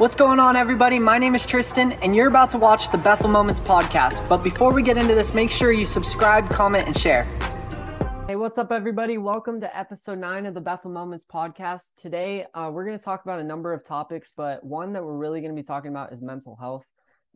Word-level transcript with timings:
What's 0.00 0.14
going 0.14 0.40
on, 0.40 0.56
everybody? 0.56 0.98
My 0.98 1.18
name 1.18 1.34
is 1.34 1.44
Tristan, 1.44 1.92
and 1.92 2.16
you're 2.16 2.28
about 2.28 2.48
to 2.52 2.58
watch 2.58 2.90
the 2.90 2.96
Bethel 2.96 3.28
Moments 3.28 3.60
podcast. 3.60 4.30
But 4.30 4.42
before 4.42 4.72
we 4.72 4.82
get 4.82 4.96
into 4.96 5.14
this, 5.14 5.34
make 5.34 5.50
sure 5.50 5.72
you 5.72 5.84
subscribe, 5.84 6.48
comment, 6.48 6.86
and 6.86 6.96
share. 6.96 7.24
Hey, 8.26 8.34
what's 8.34 8.56
up, 8.56 8.72
everybody? 8.72 9.18
Welcome 9.18 9.60
to 9.60 9.78
episode 9.78 10.18
nine 10.18 10.46
of 10.46 10.54
the 10.54 10.60
Bethel 10.62 10.90
Moments 10.90 11.26
podcast. 11.30 11.88
Today, 11.98 12.46
uh, 12.54 12.70
we're 12.72 12.86
going 12.86 12.96
to 12.96 13.04
talk 13.04 13.24
about 13.24 13.40
a 13.40 13.44
number 13.44 13.74
of 13.74 13.84
topics, 13.84 14.32
but 14.34 14.64
one 14.64 14.94
that 14.94 15.04
we're 15.04 15.18
really 15.18 15.42
going 15.42 15.54
to 15.54 15.62
be 15.62 15.66
talking 15.66 15.90
about 15.90 16.14
is 16.14 16.22
mental 16.22 16.56
health, 16.56 16.86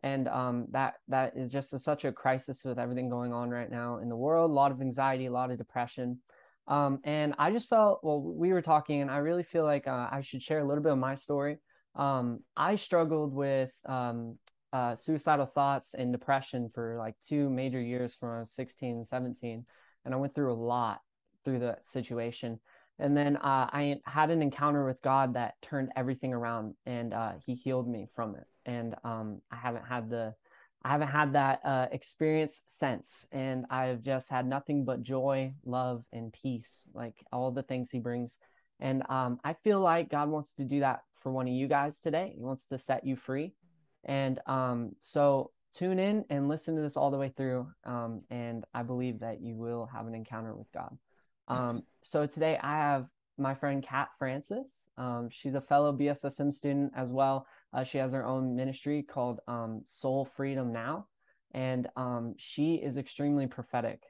and 0.01 0.27
um, 0.27 0.65
that 0.71 0.95
that 1.09 1.37
is 1.37 1.51
just 1.51 1.71
a, 1.73 1.77
such 1.77 2.03
a 2.03 2.11
crisis 2.11 2.63
with 2.65 2.79
everything 2.79 3.09
going 3.09 3.31
on 3.31 3.51
right 3.51 3.69
now 3.69 3.99
in 3.99 4.09
the 4.09 4.15
world. 4.15 4.49
A 4.49 4.53
lot 4.55 4.71
of 4.71 4.81
anxiety, 4.81 5.27
a 5.27 5.31
lot 5.31 5.51
of 5.51 5.59
depression. 5.59 6.19
Um, 6.67 6.99
and 7.03 7.35
I 7.37 7.51
just 7.51 7.69
felt, 7.69 7.99
well, 8.01 8.19
we 8.19 8.53
were 8.53 8.63
talking, 8.63 9.01
and 9.01 9.11
I 9.11 9.17
really 9.17 9.43
feel 9.43 9.65
like 9.65 9.87
uh, 9.87 10.07
I 10.11 10.21
should 10.21 10.41
share 10.41 10.61
a 10.61 10.67
little 10.67 10.81
bit 10.81 10.93
of 10.93 10.97
my 10.97 11.13
story 11.13 11.59
um, 11.95 12.39
I 12.55 12.75
struggled 12.75 13.33
with 13.33 13.71
um, 13.85 14.37
uh, 14.73 14.95
suicidal 14.95 15.45
thoughts 15.45 15.93
and 15.93 16.11
depression 16.11 16.69
for 16.73 16.97
like 16.97 17.15
two 17.25 17.49
major 17.49 17.79
years 17.79 18.13
from 18.13 18.29
I 18.29 18.39
was 18.41 18.51
16 18.51 18.97
and 18.97 19.07
17. 19.07 19.65
And 20.03 20.13
I 20.13 20.17
went 20.17 20.35
through 20.35 20.51
a 20.51 20.55
lot 20.55 20.99
through 21.43 21.59
that 21.59 21.87
situation. 21.87 22.59
And 22.99 23.15
then 23.15 23.37
uh, 23.37 23.69
I 23.71 23.97
had 24.05 24.31
an 24.31 24.41
encounter 24.41 24.85
with 24.85 25.01
God 25.01 25.33
that 25.33 25.55
turned 25.61 25.91
everything 25.95 26.33
around 26.33 26.75
and 26.85 27.13
uh, 27.13 27.33
he 27.45 27.55
healed 27.55 27.87
me 27.87 28.07
from 28.15 28.35
it. 28.35 28.45
And 28.65 28.95
um, 29.03 29.41
I 29.51 29.55
haven't 29.55 29.85
had 29.85 30.09
the, 30.09 30.33
I 30.83 30.89
haven't 30.89 31.07
had 31.07 31.33
that 31.33 31.61
uh, 31.63 31.87
experience 31.91 32.61
since. 32.67 33.25
And 33.31 33.65
I've 33.69 34.01
just 34.01 34.29
had 34.29 34.45
nothing 34.45 34.85
but 34.85 35.03
joy, 35.03 35.53
love, 35.65 36.03
and 36.11 36.31
peace, 36.31 36.87
like 36.93 37.15
all 37.31 37.51
the 37.51 37.63
things 37.63 37.91
he 37.91 37.99
brings. 37.99 38.37
And 38.79 39.03
um, 39.09 39.39
I 39.43 39.53
feel 39.53 39.79
like 39.79 40.09
God 40.09 40.29
wants 40.29 40.53
to 40.55 40.63
do 40.63 40.81
that 40.81 41.01
for 41.25 41.31
one 41.31 41.47
of 41.47 41.53
you 41.55 41.67
guys 41.67 41.97
today. 41.97 42.33
He 42.35 42.43
wants 42.43 42.67
to 42.67 42.77
set 42.77 43.03
you 43.03 43.15
free. 43.15 43.55
And 44.03 44.39
um, 44.45 44.91
so 45.01 45.49
tune 45.75 45.97
in 45.97 46.23
and 46.29 46.47
listen 46.47 46.75
to 46.75 46.83
this 46.83 46.95
all 46.95 47.09
the 47.09 47.17
way 47.17 47.33
through. 47.35 47.67
Um, 47.83 48.21
and 48.29 48.63
I 48.75 48.83
believe 48.83 49.21
that 49.21 49.41
you 49.41 49.55
will 49.55 49.89
have 49.91 50.05
an 50.05 50.13
encounter 50.13 50.53
with 50.53 50.71
God. 50.71 50.95
Um, 51.47 51.81
so 52.03 52.27
today 52.27 52.59
I 52.61 52.73
have 52.73 53.07
my 53.39 53.55
friend 53.55 53.81
Cat 53.81 54.09
Francis. 54.19 54.67
Um, 54.99 55.29
she's 55.31 55.55
a 55.55 55.61
fellow 55.61 55.91
BSSM 55.91 56.53
student 56.53 56.91
as 56.95 57.09
well. 57.09 57.47
Uh, 57.73 57.83
she 57.83 57.97
has 57.97 58.11
her 58.11 58.23
own 58.23 58.55
ministry 58.55 59.01
called 59.01 59.39
um, 59.47 59.81
Soul 59.83 60.29
Freedom 60.37 60.71
Now. 60.71 61.07
And 61.55 61.87
um, 61.95 62.35
she 62.37 62.75
is 62.75 62.97
extremely 62.97 63.47
prophetic. 63.47 64.03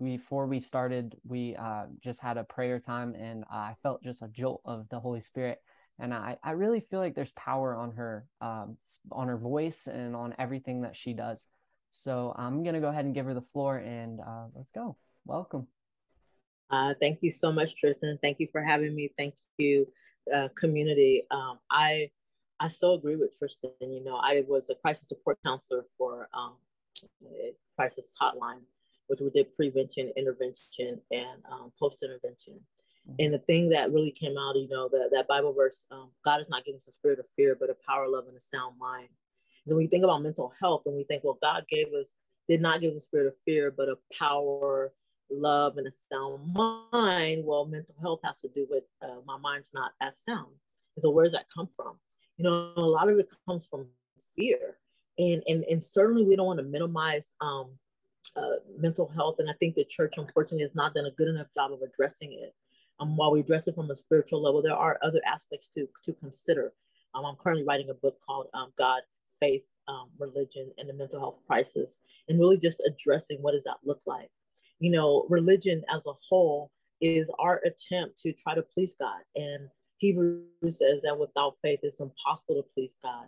before 0.00 0.46
we 0.46 0.60
started, 0.60 1.16
we 1.26 1.56
uh, 1.56 1.86
just 2.04 2.20
had 2.20 2.36
a 2.36 2.44
prayer 2.44 2.78
time, 2.78 3.16
and 3.16 3.44
I 3.50 3.74
felt 3.82 4.04
just 4.04 4.22
a 4.22 4.28
jolt 4.28 4.60
of 4.64 4.88
the 4.90 5.00
Holy 5.00 5.20
Spirit 5.20 5.58
and 5.98 6.12
I, 6.12 6.36
I 6.42 6.52
really 6.52 6.80
feel 6.80 7.00
like 7.00 7.14
there's 7.14 7.32
power 7.32 7.74
on 7.74 7.92
her 7.92 8.26
um, 8.40 8.76
on 9.10 9.28
her 9.28 9.36
voice 9.36 9.86
and 9.86 10.14
on 10.14 10.34
everything 10.38 10.82
that 10.82 10.96
she 10.96 11.12
does. 11.12 11.46
So 11.92 12.34
i'm 12.36 12.62
going 12.62 12.74
to 12.74 12.80
go 12.80 12.88
ahead 12.88 13.06
and 13.06 13.14
give 13.14 13.24
her 13.26 13.34
the 13.34 13.46
floor 13.52 13.78
and 13.78 14.20
uh, 14.20 14.46
let's 14.54 14.72
go. 14.72 14.96
Welcome. 15.24 15.66
Uh, 16.70 16.94
thank 17.00 17.20
you 17.22 17.30
so 17.30 17.52
much 17.52 17.76
tristan. 17.76 18.18
Thank 18.20 18.40
you 18.40 18.48
for 18.50 18.62
having 18.62 18.94
me. 18.94 19.10
Thank 19.16 19.34
you 19.58 19.86
uh, 20.32 20.48
community. 20.56 21.22
Um, 21.30 21.58
i 21.70 22.10
i 22.58 22.68
so 22.68 22.94
agree 22.94 23.16
with 23.16 23.38
tristan. 23.38 23.70
You 23.80 24.02
know 24.04 24.18
i 24.22 24.44
was 24.48 24.70
a 24.70 24.74
crisis 24.74 25.08
support 25.08 25.38
counselor 25.44 25.84
for 25.96 26.28
um, 26.34 26.54
crisis 27.76 28.14
hotline 28.20 28.62
which 29.08 29.20
we 29.20 29.30
did 29.30 29.54
prevention 29.54 30.12
intervention 30.16 31.00
and 31.10 31.42
um, 31.50 31.72
post 31.78 32.02
intervention 32.02 32.60
and 33.18 33.32
the 33.32 33.38
thing 33.38 33.70
that 33.70 33.92
really 33.92 34.10
came 34.10 34.36
out, 34.36 34.56
you 34.56 34.68
know, 34.68 34.88
that, 34.88 35.10
that 35.12 35.28
Bible 35.28 35.52
verse, 35.52 35.86
um, 35.90 36.10
God 36.24 36.40
is 36.40 36.48
not 36.48 36.64
giving 36.64 36.76
us 36.76 36.88
a 36.88 36.92
spirit 36.92 37.18
of 37.18 37.26
fear, 37.36 37.56
but 37.58 37.70
a 37.70 37.76
power, 37.88 38.08
love, 38.08 38.24
and 38.28 38.36
a 38.36 38.40
sound 38.40 38.78
mind. 38.78 39.08
So 39.66 39.74
when 39.74 39.84
we 39.84 39.88
think 39.88 40.04
about 40.04 40.22
mental 40.22 40.52
health 40.60 40.82
and 40.86 40.96
we 40.96 41.04
think, 41.04 41.24
well, 41.24 41.38
God 41.40 41.66
gave 41.68 41.88
us, 41.88 42.12
did 42.48 42.60
not 42.60 42.80
give 42.80 42.90
us 42.90 42.98
a 42.98 43.00
spirit 43.00 43.26
of 43.26 43.34
fear, 43.44 43.70
but 43.70 43.88
a 43.88 43.96
power, 44.18 44.92
love, 45.30 45.76
and 45.76 45.86
a 45.86 45.90
sound 45.90 46.52
mind. 46.54 47.44
Well, 47.44 47.64
mental 47.66 47.94
health 48.00 48.20
has 48.24 48.40
to 48.42 48.48
do 48.48 48.66
with 48.68 48.84
uh, 49.02 49.20
my 49.24 49.38
mind's 49.38 49.70
not 49.72 49.92
as 50.00 50.18
sound. 50.18 50.52
And 50.96 51.02
so 51.02 51.10
where 51.10 51.24
does 51.24 51.32
that 51.32 51.46
come 51.54 51.68
from? 51.68 51.98
You 52.36 52.44
know, 52.44 52.72
a 52.76 52.80
lot 52.80 53.08
of 53.08 53.18
it 53.18 53.32
comes 53.48 53.66
from 53.66 53.86
fear. 54.36 54.78
And, 55.18 55.42
and, 55.46 55.64
and 55.64 55.82
certainly 55.82 56.24
we 56.24 56.36
don't 56.36 56.46
want 56.46 56.58
to 56.58 56.64
minimize 56.64 57.34
um, 57.40 57.70
uh, 58.36 58.60
mental 58.78 59.08
health. 59.08 59.36
And 59.38 59.48
I 59.48 59.54
think 59.54 59.74
the 59.74 59.84
church, 59.84 60.14
unfortunately, 60.16 60.62
has 60.62 60.74
not 60.74 60.94
done 60.94 61.06
a 61.06 61.10
good 61.10 61.28
enough 61.28 61.46
job 61.54 61.72
of 61.72 61.80
addressing 61.82 62.32
it 62.32 62.54
um, 62.98 63.16
while 63.16 63.32
we 63.32 63.40
address 63.40 63.68
it 63.68 63.74
from 63.74 63.90
a 63.90 63.96
spiritual 63.96 64.42
level, 64.42 64.62
there 64.62 64.74
are 64.74 64.98
other 65.02 65.20
aspects 65.26 65.68
to 65.68 65.86
to 66.04 66.12
consider. 66.14 66.72
Um, 67.14 67.24
I'm 67.24 67.36
currently 67.36 67.64
writing 67.64 67.90
a 67.90 67.94
book 67.94 68.18
called 68.26 68.48
um, 68.54 68.72
God, 68.76 69.02
Faith, 69.40 69.64
um, 69.88 70.10
Religion, 70.18 70.72
and 70.78 70.88
the 70.88 70.94
Mental 70.94 71.20
Health 71.20 71.38
Crisis, 71.46 71.98
and 72.28 72.38
really 72.38 72.58
just 72.58 72.82
addressing 72.86 73.38
what 73.42 73.52
does 73.52 73.64
that 73.64 73.78
look 73.84 74.00
like. 74.06 74.30
You 74.78 74.90
know, 74.90 75.26
religion 75.28 75.82
as 75.94 76.02
a 76.06 76.12
whole 76.28 76.70
is 77.00 77.30
our 77.38 77.60
attempt 77.64 78.18
to 78.18 78.32
try 78.32 78.54
to 78.54 78.62
please 78.62 78.96
God, 78.98 79.20
and 79.34 79.68
Hebrews 79.98 80.44
says 80.70 81.02
that 81.02 81.18
without 81.18 81.56
faith, 81.62 81.80
it's 81.82 82.00
impossible 82.00 82.62
to 82.62 82.64
please 82.74 82.94
God. 83.02 83.26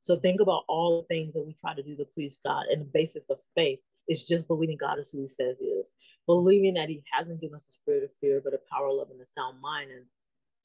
So 0.00 0.16
think 0.16 0.40
about 0.40 0.62
all 0.68 1.00
the 1.00 1.06
things 1.06 1.34
that 1.34 1.44
we 1.44 1.54
try 1.54 1.74
to 1.74 1.82
do 1.82 1.96
to 1.96 2.04
please 2.04 2.38
God, 2.44 2.66
and 2.70 2.82
the 2.82 2.90
basis 2.92 3.28
of 3.30 3.40
faith 3.54 3.80
it's 4.08 4.26
just 4.26 4.48
believing 4.48 4.76
God 4.76 4.98
is 4.98 5.10
who 5.10 5.22
He 5.22 5.28
says 5.28 5.58
He 5.58 5.66
is, 5.66 5.92
believing 6.26 6.74
that 6.74 6.88
He 6.88 7.02
hasn't 7.12 7.40
given 7.40 7.56
us 7.56 7.68
a 7.68 7.72
spirit 7.72 8.04
of 8.04 8.10
fear, 8.20 8.40
but 8.42 8.54
a 8.54 8.60
power, 8.72 8.92
love, 8.92 9.10
and 9.10 9.20
a 9.20 9.26
sound 9.26 9.60
mind. 9.60 9.90
And 9.90 10.04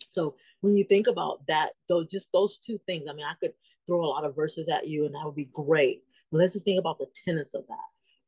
so 0.10 0.36
when 0.62 0.76
you 0.76 0.84
think 0.84 1.08
about 1.08 1.46
that, 1.48 1.72
those 1.90 2.08
just 2.08 2.32
those 2.32 2.58
two 2.58 2.80
things, 2.86 3.06
I 3.10 3.14
mean, 3.14 3.26
I 3.26 3.34
could 3.40 3.54
throw 3.88 4.04
a 4.04 4.08
lot 4.08 4.26
of 4.26 4.36
verses 4.36 4.68
at 4.68 4.88
you, 4.88 5.06
and 5.06 5.16
that 5.16 5.26
would 5.26 5.36
be 5.36 5.50
great. 5.54 6.04
But 6.32 6.40
let's 6.40 6.54
just 6.54 6.66
think 6.66 6.80
about 6.80 7.00
the 7.00 7.08
tenets 7.26 7.54
of 7.54 7.66
that, 7.68 7.78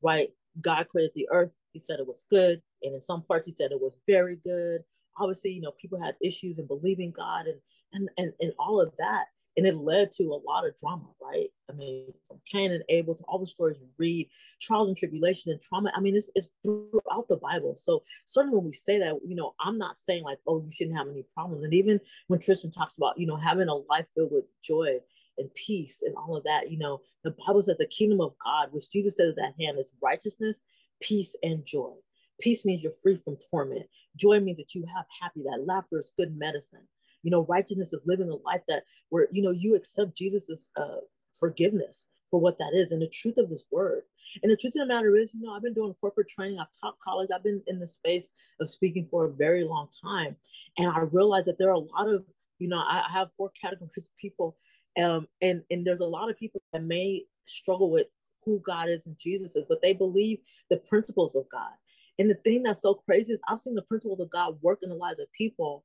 right? 0.02 0.29
God 0.62 0.88
created 0.88 1.12
the 1.16 1.28
earth. 1.31 1.56
He 1.72 1.79
said 1.79 2.00
it 2.00 2.07
was 2.07 2.25
good, 2.29 2.62
and 2.81 2.94
in 2.94 3.02
some 3.02 3.23
parts, 3.23 3.47
He 3.47 3.53
said 3.53 3.72
it 3.72 3.81
was 3.81 3.94
very 4.07 4.38
good. 4.44 4.81
Obviously, 5.18 5.52
you 5.52 5.62
know, 5.62 5.73
people 5.79 6.02
had 6.02 6.16
issues 6.23 6.57
in 6.57 6.66
believing 6.66 7.12
God 7.12 7.46
and 7.46 7.59
and 7.94 8.09
and, 8.18 8.34
and 8.40 8.53
all 8.57 8.81
of 8.81 8.91
that 8.97 9.25
and 9.56 9.68
it 9.68 9.75
led 9.75 10.12
to 10.12 10.24
a 10.24 10.41
lot 10.46 10.66
of 10.66 10.75
drama, 10.78 11.06
right? 11.22 11.47
I 11.69 11.74
mean, 11.74 12.14
from 12.28 12.40
Cain 12.52 12.72
and 12.72 12.84
Abel 12.90 13.16
to 13.16 13.24
all 13.28 13.40
the 13.40 13.47
stories 13.47 13.80
we 13.80 13.88
read, 13.97 14.30
trials 14.62 14.88
and 14.88 14.97
tribulation 14.97 15.52
and 15.52 15.62
trauma. 15.62 15.91
I 15.96 16.00
mean, 16.00 16.16
it's, 16.16 16.30
it's 16.36 16.50
throughout 16.64 17.28
the 17.28 17.38
Bible. 17.38 17.75
So 17.78 18.03
certainly 18.25 18.58
when 18.58 18.66
we 18.66 18.74
say 18.74 19.00
that, 19.00 19.19
you 19.25 19.36
know, 19.36 19.53
I'm 19.59 19.78
not 19.78 19.97
saying 19.97 20.24
like, 20.24 20.40
oh, 20.47 20.64
you 20.64 20.72
shouldn't 20.72 20.97
have 20.97 21.08
any 21.08 21.25
problems. 21.34 21.64
And 21.64 21.74
even 21.74 22.00
when 22.28 22.40
Tristan 22.40 22.72
talks 22.72 22.97
about, 22.97 23.19
you 23.19 23.28
know, 23.28 23.36
having 23.36 23.68
a 23.68 23.75
life 23.75 24.08
filled 24.16 24.31
with 24.31 24.46
joy 24.64 24.97
and 25.38 25.53
peace 25.53 26.02
and 26.02 26.16
all 26.16 26.35
of 26.35 26.44
that, 26.46 26.72
you 26.72 26.78
know, 26.78 27.02
the 27.24 27.35
Bible 27.46 27.62
says 27.62 27.78
the 27.78 27.88
kingdom 27.88 28.22
of 28.22 28.34
God, 28.44 28.70
which 28.72 28.90
Jesus 28.90 29.18
says 29.18 29.34
is 29.34 29.38
at 29.38 29.53
hand, 29.59 29.78
is 29.80 29.94
righteousness, 30.02 30.62
peace, 31.02 31.35
and 31.44 31.66
joy. 31.66 31.94
Peace 32.41 32.66
means 32.66 32.81
you're 32.81 32.91
free 32.91 33.18
from 33.18 33.38
torment. 33.52 33.85
Joy 34.16 34.40
means 34.40 34.58
that 34.58 34.74
you 34.74 34.85
have 34.96 35.06
happy. 35.22 35.41
That 35.44 35.66
laughter 35.66 36.00
is 36.00 36.12
good 36.18 36.35
medicine. 36.35 36.88
You 37.23 37.31
know, 37.31 37.45
righteousness 37.50 37.94
is 37.94 38.01
living 38.06 38.29
a 38.29 38.35
life 38.35 38.61
that 38.67 38.84
where, 39.09 39.28
you 39.31 39.41
know, 39.41 39.51
you 39.51 39.75
accept 39.75 40.17
Jesus's 40.17 40.69
uh, 40.75 40.97
forgiveness 41.34 42.06
for 42.29 42.39
what 42.39 42.57
that 42.57 42.72
is 42.73 42.91
and 42.91 43.01
the 43.01 43.07
truth 43.07 43.38
of 43.38 43.50
his 43.50 43.66
word. 43.72 44.03
And 44.41 44.51
the 44.51 44.57
truth 44.57 44.73
of 44.75 44.88
the 44.88 44.94
matter 44.94 45.16
is, 45.16 45.34
you 45.34 45.41
know, 45.41 45.53
I've 45.53 45.61
been 45.61 45.73
doing 45.73 45.94
corporate 46.01 46.29
training, 46.29 46.57
I've 46.59 46.67
taught 46.81 46.97
college, 47.00 47.29
I've 47.34 47.44
been 47.44 47.61
in 47.67 47.79
the 47.79 47.88
space 47.88 48.31
of 48.59 48.69
speaking 48.69 49.06
for 49.06 49.25
a 49.25 49.31
very 49.31 49.63
long 49.63 49.89
time. 50.03 50.35
And 50.78 50.91
I 50.91 51.01
realize 51.01 51.45
that 51.45 51.57
there 51.59 51.69
are 51.69 51.73
a 51.73 51.79
lot 51.79 52.09
of, 52.09 52.23
you 52.59 52.67
know, 52.67 52.79
I, 52.79 53.03
I 53.07 53.11
have 53.11 53.31
four 53.34 53.51
categories 53.61 53.97
of 53.97 54.17
people. 54.19 54.57
Um, 55.00 55.28
and, 55.41 55.61
and 55.69 55.85
there's 55.85 56.00
a 56.00 56.05
lot 56.05 56.29
of 56.29 56.38
people 56.38 56.61
that 56.72 56.84
may 56.84 57.23
struggle 57.45 57.91
with 57.91 58.07
who 58.45 58.61
God 58.66 58.90
is 58.90 59.05
and 59.05 59.17
Jesus 59.19 59.55
is, 59.55 59.66
but 59.69 59.81
they 59.81 59.94
believe 59.94 60.40
the 60.69 60.78
principles 60.78 61.35
of 61.35 61.45
God. 61.51 61.72
And 62.19 62.29
the 62.29 62.35
thing 62.35 62.63
that's 62.63 62.81
so 62.81 62.94
crazy 62.94 63.34
is 63.34 63.41
I've 63.47 63.61
seen 63.61 63.75
the 63.75 63.81
principles 63.81 64.19
of 64.19 64.29
God 64.29 64.57
work 64.61 64.79
in 64.81 64.90
the 64.90 64.95
lives 64.95 65.19
of 65.19 65.31
people 65.38 65.84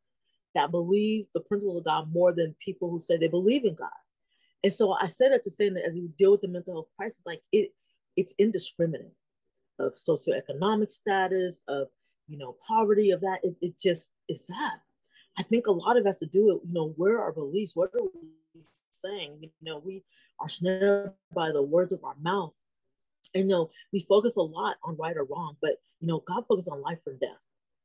that 0.55 0.71
believe 0.71 1.27
the 1.35 1.41
principle 1.41 1.79
of 1.79 1.85
God 1.85 2.13
more 2.13 2.33
than 2.33 2.55
people 2.65 2.91
who 2.91 3.01
say 3.01 3.17
they 3.17 3.29
believe 3.29 3.65
in 3.65 3.75
God. 3.75 3.89
And 4.65 4.73
so 4.73 4.93
I 4.93 5.06
said 5.06 5.33
that 5.33 5.45
to 5.45 5.50
say 5.50 5.69
that 5.69 5.85
as 5.87 5.95
we 5.95 6.09
deal 6.19 6.33
with 6.33 6.41
the 6.41 6.49
mental 6.49 6.75
health 6.75 6.89
crisis, 6.97 7.21
like 7.25 7.43
it, 7.53 7.73
it's 8.17 8.35
indiscriminate 8.39 9.12
of 9.79 9.95
socioeconomic 9.95 10.91
status, 10.91 11.62
of 11.69 11.89
you 12.27 12.39
know 12.39 12.56
poverty, 12.67 13.11
of 13.11 13.21
that. 13.21 13.41
It, 13.43 13.56
it 13.61 13.79
just 13.79 14.11
is 14.29 14.47
that. 14.47 14.79
I 15.39 15.43
think 15.45 15.67
a 15.67 15.73
lot 15.73 15.97
of 15.97 16.06
us 16.06 16.19
to 16.19 16.27
do 16.27 16.51
it. 16.51 16.67
You 16.67 16.75
know, 16.75 16.93
where 16.97 17.21
our 17.21 17.33
beliefs? 17.33 17.77
What 17.77 17.91
are 17.94 18.03
we 18.03 18.62
saying? 18.91 19.39
You 19.43 19.51
know, 19.62 19.79
we 19.79 20.03
are 20.41 20.49
snared 20.49 21.12
by 21.33 21.53
the 21.53 21.62
words 21.62 21.93
of 21.93 22.03
our 22.05 22.17
mouth. 22.21 22.53
And 23.35 23.44
you 23.44 23.49
know, 23.51 23.71
we 23.93 24.01
focus 24.01 24.37
a 24.37 24.43
lot 24.43 24.77
on 24.83 24.97
right 24.97 25.17
or 25.17 25.25
wrong, 25.25 25.56
but 25.61 25.77
you 26.01 26.09
know, 26.09 26.23
God 26.27 26.47
focuses 26.47 26.69
on 26.69 26.83
life 26.83 27.01
or 27.06 27.12
death, 27.15 27.39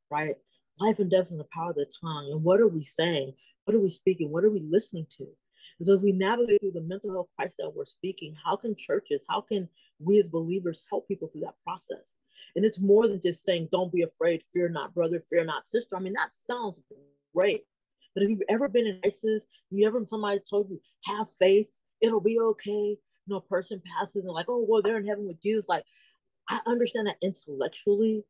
right? 0.09 0.36
Life 0.79 0.99
and 0.99 1.09
death 1.09 1.25
is 1.25 1.31
in 1.31 1.37
the 1.37 1.45
power 1.53 1.69
of 1.69 1.75
the 1.75 1.91
tongue. 2.01 2.29
And 2.31 2.43
what 2.43 2.59
are 2.59 2.67
we 2.67 2.83
saying? 2.83 3.33
What 3.65 3.75
are 3.75 3.79
we 3.79 3.89
speaking? 3.89 4.31
What 4.31 4.43
are 4.43 4.49
we 4.49 4.61
listening 4.67 5.07
to? 5.17 5.27
And 5.79 5.87
so 5.87 5.95
as 5.95 6.01
we 6.01 6.11
navigate 6.11 6.61
through 6.61 6.71
the 6.73 6.81
mental 6.81 7.11
health 7.11 7.29
crisis 7.35 7.55
that 7.59 7.75
we're 7.75 7.85
speaking, 7.85 8.35
how 8.43 8.55
can 8.55 8.75
churches, 8.75 9.25
how 9.29 9.41
can 9.41 9.69
we 9.99 10.19
as 10.19 10.29
believers 10.29 10.83
help 10.89 11.07
people 11.07 11.27
through 11.27 11.41
that 11.41 11.55
process? 11.63 12.13
And 12.55 12.65
it's 12.65 12.79
more 12.79 13.07
than 13.07 13.21
just 13.21 13.43
saying, 13.43 13.69
don't 13.71 13.91
be 13.91 14.03
afraid, 14.03 14.41
fear 14.53 14.69
not, 14.69 14.93
brother, 14.93 15.19
fear 15.19 15.43
not, 15.43 15.67
sister. 15.67 15.95
I 15.95 15.99
mean, 15.99 16.13
that 16.13 16.29
sounds 16.33 16.81
great. 17.35 17.63
But 18.13 18.23
if 18.23 18.29
you've 18.29 18.41
ever 18.49 18.67
been 18.67 18.85
in 18.85 18.99
crisis, 19.01 19.45
you 19.71 19.87
ever 19.87 20.03
somebody 20.05 20.39
told 20.47 20.69
you 20.69 20.79
have 21.05 21.27
faith, 21.39 21.77
it'll 22.01 22.21
be 22.21 22.37
okay. 22.39 22.97
You 23.25 23.27
know, 23.27 23.37
a 23.37 23.41
person 23.41 23.81
passes 23.97 24.25
and 24.25 24.33
like, 24.33 24.45
oh 24.49 24.65
well, 24.67 24.81
they're 24.81 24.97
in 24.97 25.07
heaven 25.07 25.25
with 25.25 25.41
Jesus. 25.41 25.67
Like, 25.67 25.83
I 26.49 26.59
understand 26.67 27.07
that 27.07 27.15
intellectually, 27.23 28.23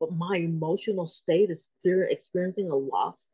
but 0.00 0.12
my 0.12 0.36
emotional 0.36 1.06
state 1.06 1.50
is 1.50 1.70
still 1.78 2.04
experiencing 2.08 2.70
a 2.70 2.76
loss. 2.76 3.32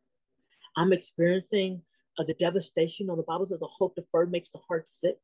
I'm 0.76 0.92
experiencing 0.92 1.82
uh, 2.18 2.24
the 2.24 2.34
devastation. 2.34 3.10
of 3.10 3.16
the 3.16 3.22
Bible 3.22 3.46
says, 3.46 3.62
"A 3.62 3.66
hope 3.66 3.94
deferred 3.96 4.30
makes 4.30 4.50
the 4.50 4.58
heart 4.58 4.88
sick." 4.88 5.18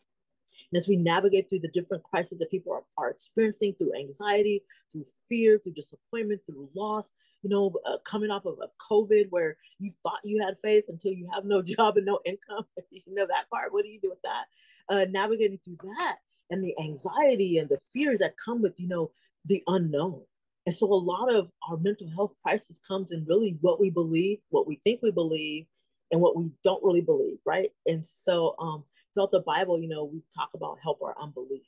And 0.72 0.80
as 0.80 0.88
we 0.88 0.96
navigate 0.96 1.48
through 1.48 1.60
the 1.60 1.68
different 1.68 2.04
crises 2.04 2.38
that 2.38 2.50
people 2.50 2.72
are, 2.72 2.84
are 2.96 3.10
experiencing 3.10 3.74
through 3.74 3.94
anxiety, 3.98 4.62
through 4.92 5.04
fear, 5.28 5.58
through 5.58 5.72
disappointment, 5.72 6.42
through 6.46 6.68
loss, 6.74 7.10
you 7.42 7.50
know, 7.50 7.74
uh, 7.86 7.98
coming 8.04 8.30
off 8.30 8.44
of, 8.44 8.58
of 8.60 8.70
COVID 8.90 9.26
where 9.30 9.56
you 9.78 9.90
thought 10.02 10.20
you 10.24 10.42
had 10.44 10.58
faith 10.62 10.84
until 10.88 11.12
you 11.12 11.28
have 11.32 11.44
no 11.44 11.62
job 11.76 11.96
and 11.96 12.06
no 12.06 12.20
income. 12.24 12.66
you 12.90 13.02
know 13.08 13.26
that 13.26 13.50
part. 13.50 13.72
What 13.72 13.84
do 13.84 13.90
you 13.90 14.00
do 14.00 14.10
with 14.10 14.22
that? 14.22 14.44
Uh, 14.88 15.06
navigating 15.10 15.58
through 15.64 15.78
that 15.82 16.16
and 16.50 16.62
the 16.62 16.74
anxiety 16.80 17.58
and 17.58 17.68
the 17.68 17.78
fears 17.92 18.18
that 18.18 18.34
come 18.44 18.62
with, 18.62 18.78
you 18.78 18.88
know, 18.88 19.10
the 19.44 19.62
unknown. 19.66 20.22
And 20.66 20.74
so 20.74 20.86
a 20.86 20.94
lot 20.94 21.32
of 21.32 21.50
our 21.68 21.76
mental 21.78 22.08
health 22.14 22.34
crisis 22.42 22.78
comes 22.86 23.12
in 23.12 23.24
really 23.26 23.56
what 23.60 23.80
we 23.80 23.90
believe, 23.90 24.38
what 24.50 24.66
we 24.66 24.80
think 24.84 25.00
we 25.02 25.10
believe, 25.10 25.66
and 26.10 26.20
what 26.20 26.36
we 26.36 26.50
don't 26.64 26.82
really 26.84 27.00
believe, 27.00 27.38
right? 27.46 27.70
And 27.86 28.04
so 28.04 28.54
um, 28.58 28.84
throughout 29.14 29.30
the 29.30 29.40
Bible, 29.40 29.80
you 29.80 29.88
know, 29.88 30.04
we 30.04 30.22
talk 30.36 30.50
about 30.54 30.78
help 30.82 31.00
our 31.02 31.14
unbelief. 31.20 31.62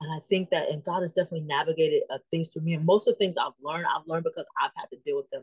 And 0.00 0.12
I 0.12 0.20
think 0.28 0.50
that, 0.50 0.68
and 0.68 0.84
God 0.84 1.02
has 1.02 1.12
definitely 1.12 1.40
navigated 1.40 2.02
uh, 2.12 2.18
things 2.30 2.48
for 2.52 2.60
me. 2.60 2.74
And 2.74 2.86
most 2.86 3.08
of 3.08 3.14
the 3.14 3.18
things 3.18 3.36
I've 3.36 3.52
learned, 3.60 3.86
I've 3.86 4.06
learned 4.06 4.24
because 4.24 4.46
I've 4.62 4.70
had 4.76 4.86
to 4.90 4.96
deal 5.04 5.16
with 5.16 5.28
them. 5.30 5.42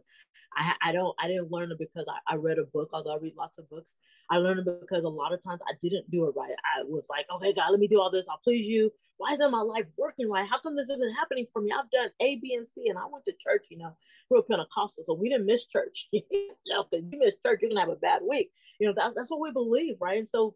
I, 0.56 0.74
I 0.81 0.92
don't, 0.94 1.13
I 1.19 1.28
didn't 1.28 1.52
learn 1.52 1.72
it 1.72 1.78
because 1.78 2.06
I, 2.07 2.34
I 2.34 2.38
read 2.38 2.57
a 2.57 2.63
book, 2.63 2.90
although 2.94 3.13
I 3.13 3.18
read 3.18 3.36
lots 3.38 3.57
of 3.57 3.69
books. 3.69 3.98
I 4.30 4.38
learned 4.38 4.66
it 4.66 4.80
because 4.80 5.04
a 5.04 5.10
lot 5.10 5.34
of 5.34 5.44
times 5.44 5.60
I 5.68 5.74
didn't 5.81 6.10
do 6.10 6.25
it 6.28 6.36
right. 6.38 6.52
I 6.52 6.84
was 6.84 7.07
like, 7.10 7.25
okay, 7.36 7.54
God, 7.54 7.72
let 7.72 7.80
me 7.81 7.88
do 7.88 8.00
all 8.00 8.10
this. 8.10 8.28
I'll 8.30 8.40
please 8.44 8.66
you. 8.66 8.92
Why 9.18 9.34
isn't 9.34 9.52
my 9.52 9.62
life 9.62 9.86
working 9.98 10.30
right? 10.30 10.48
How 10.48 10.60
come 10.60 10.75
this 10.78 10.90
isn't 10.90 11.16
happening 11.16 11.46
for 11.51 11.62
me? 11.62 11.72
I've 11.72 11.92
done 11.92 12.10
A, 12.22 12.38
B, 12.38 12.54
and 12.56 12.68
C, 12.68 12.88
and 12.88 12.98
I 12.98 13.04
went 13.12 13.25
to 13.25 13.34
church, 13.40 13.66
you 13.69 13.78
know, 13.78 13.96
we're 14.30 14.42
Pentecostal, 14.42 15.04
so 15.04 15.13
we 15.13 15.30
didn't 15.30 15.46
miss 15.46 15.66
church. 15.68 16.08
you 16.12 16.24
know, 16.68 16.86
because 16.90 17.06
you 17.12 17.19
miss 17.19 17.36
church, 17.46 17.60
you're 17.62 17.69
gonna 17.69 17.81
have 17.81 17.90
a 17.90 17.96
bad 17.96 18.22
week. 18.28 18.51
You 18.80 18.88
know, 18.88 18.94
that, 18.98 19.13
that's 19.16 19.31
what 19.31 19.42
we 19.42 19.51
believe, 19.51 19.96
right? 20.00 20.18
And 20.18 20.28
so 20.28 20.56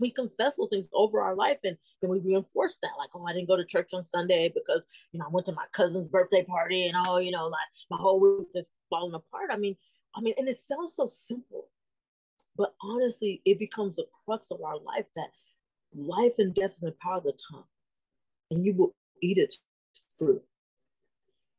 we 0.00 0.10
confess 0.10 0.56
those 0.56 0.68
things 0.70 0.86
over 0.92 1.20
our 1.20 1.34
life 1.34 1.58
and 1.64 1.76
then 2.00 2.10
we 2.10 2.18
reinforce 2.20 2.78
that 2.82 2.90
like 2.98 3.10
oh 3.14 3.24
i 3.26 3.32
didn't 3.32 3.48
go 3.48 3.56
to 3.56 3.64
church 3.64 3.90
on 3.94 4.04
sunday 4.04 4.50
because 4.54 4.82
you 5.12 5.18
know 5.18 5.26
i 5.26 5.30
went 5.30 5.46
to 5.46 5.52
my 5.52 5.64
cousin's 5.72 6.08
birthday 6.08 6.44
party 6.44 6.86
and 6.86 6.96
oh 7.06 7.18
you 7.18 7.30
know 7.30 7.46
like 7.46 7.68
my 7.90 7.96
whole 7.96 8.20
week 8.20 8.48
is 8.54 8.72
falling 8.90 9.14
apart. 9.14 9.50
I 9.50 9.56
mean 9.56 9.76
i 10.14 10.20
mean 10.20 10.34
and 10.38 10.48
it 10.48 10.58
sounds 10.58 10.94
so 10.94 11.06
simple 11.06 11.68
but 12.56 12.74
honestly 12.82 13.40
it 13.44 13.58
becomes 13.58 13.98
a 13.98 14.04
crux 14.24 14.50
of 14.50 14.62
our 14.62 14.78
life 14.78 15.06
that 15.16 15.28
life 15.94 16.32
and 16.38 16.54
death 16.54 16.72
is 16.72 16.82
in 16.82 16.86
the 16.86 16.96
power 17.02 17.18
of 17.18 17.24
the 17.24 17.32
tongue 17.50 17.64
and 18.50 18.64
you 18.64 18.74
will 18.74 18.94
eat 19.22 19.38
its 19.38 19.62
fruit. 20.16 20.42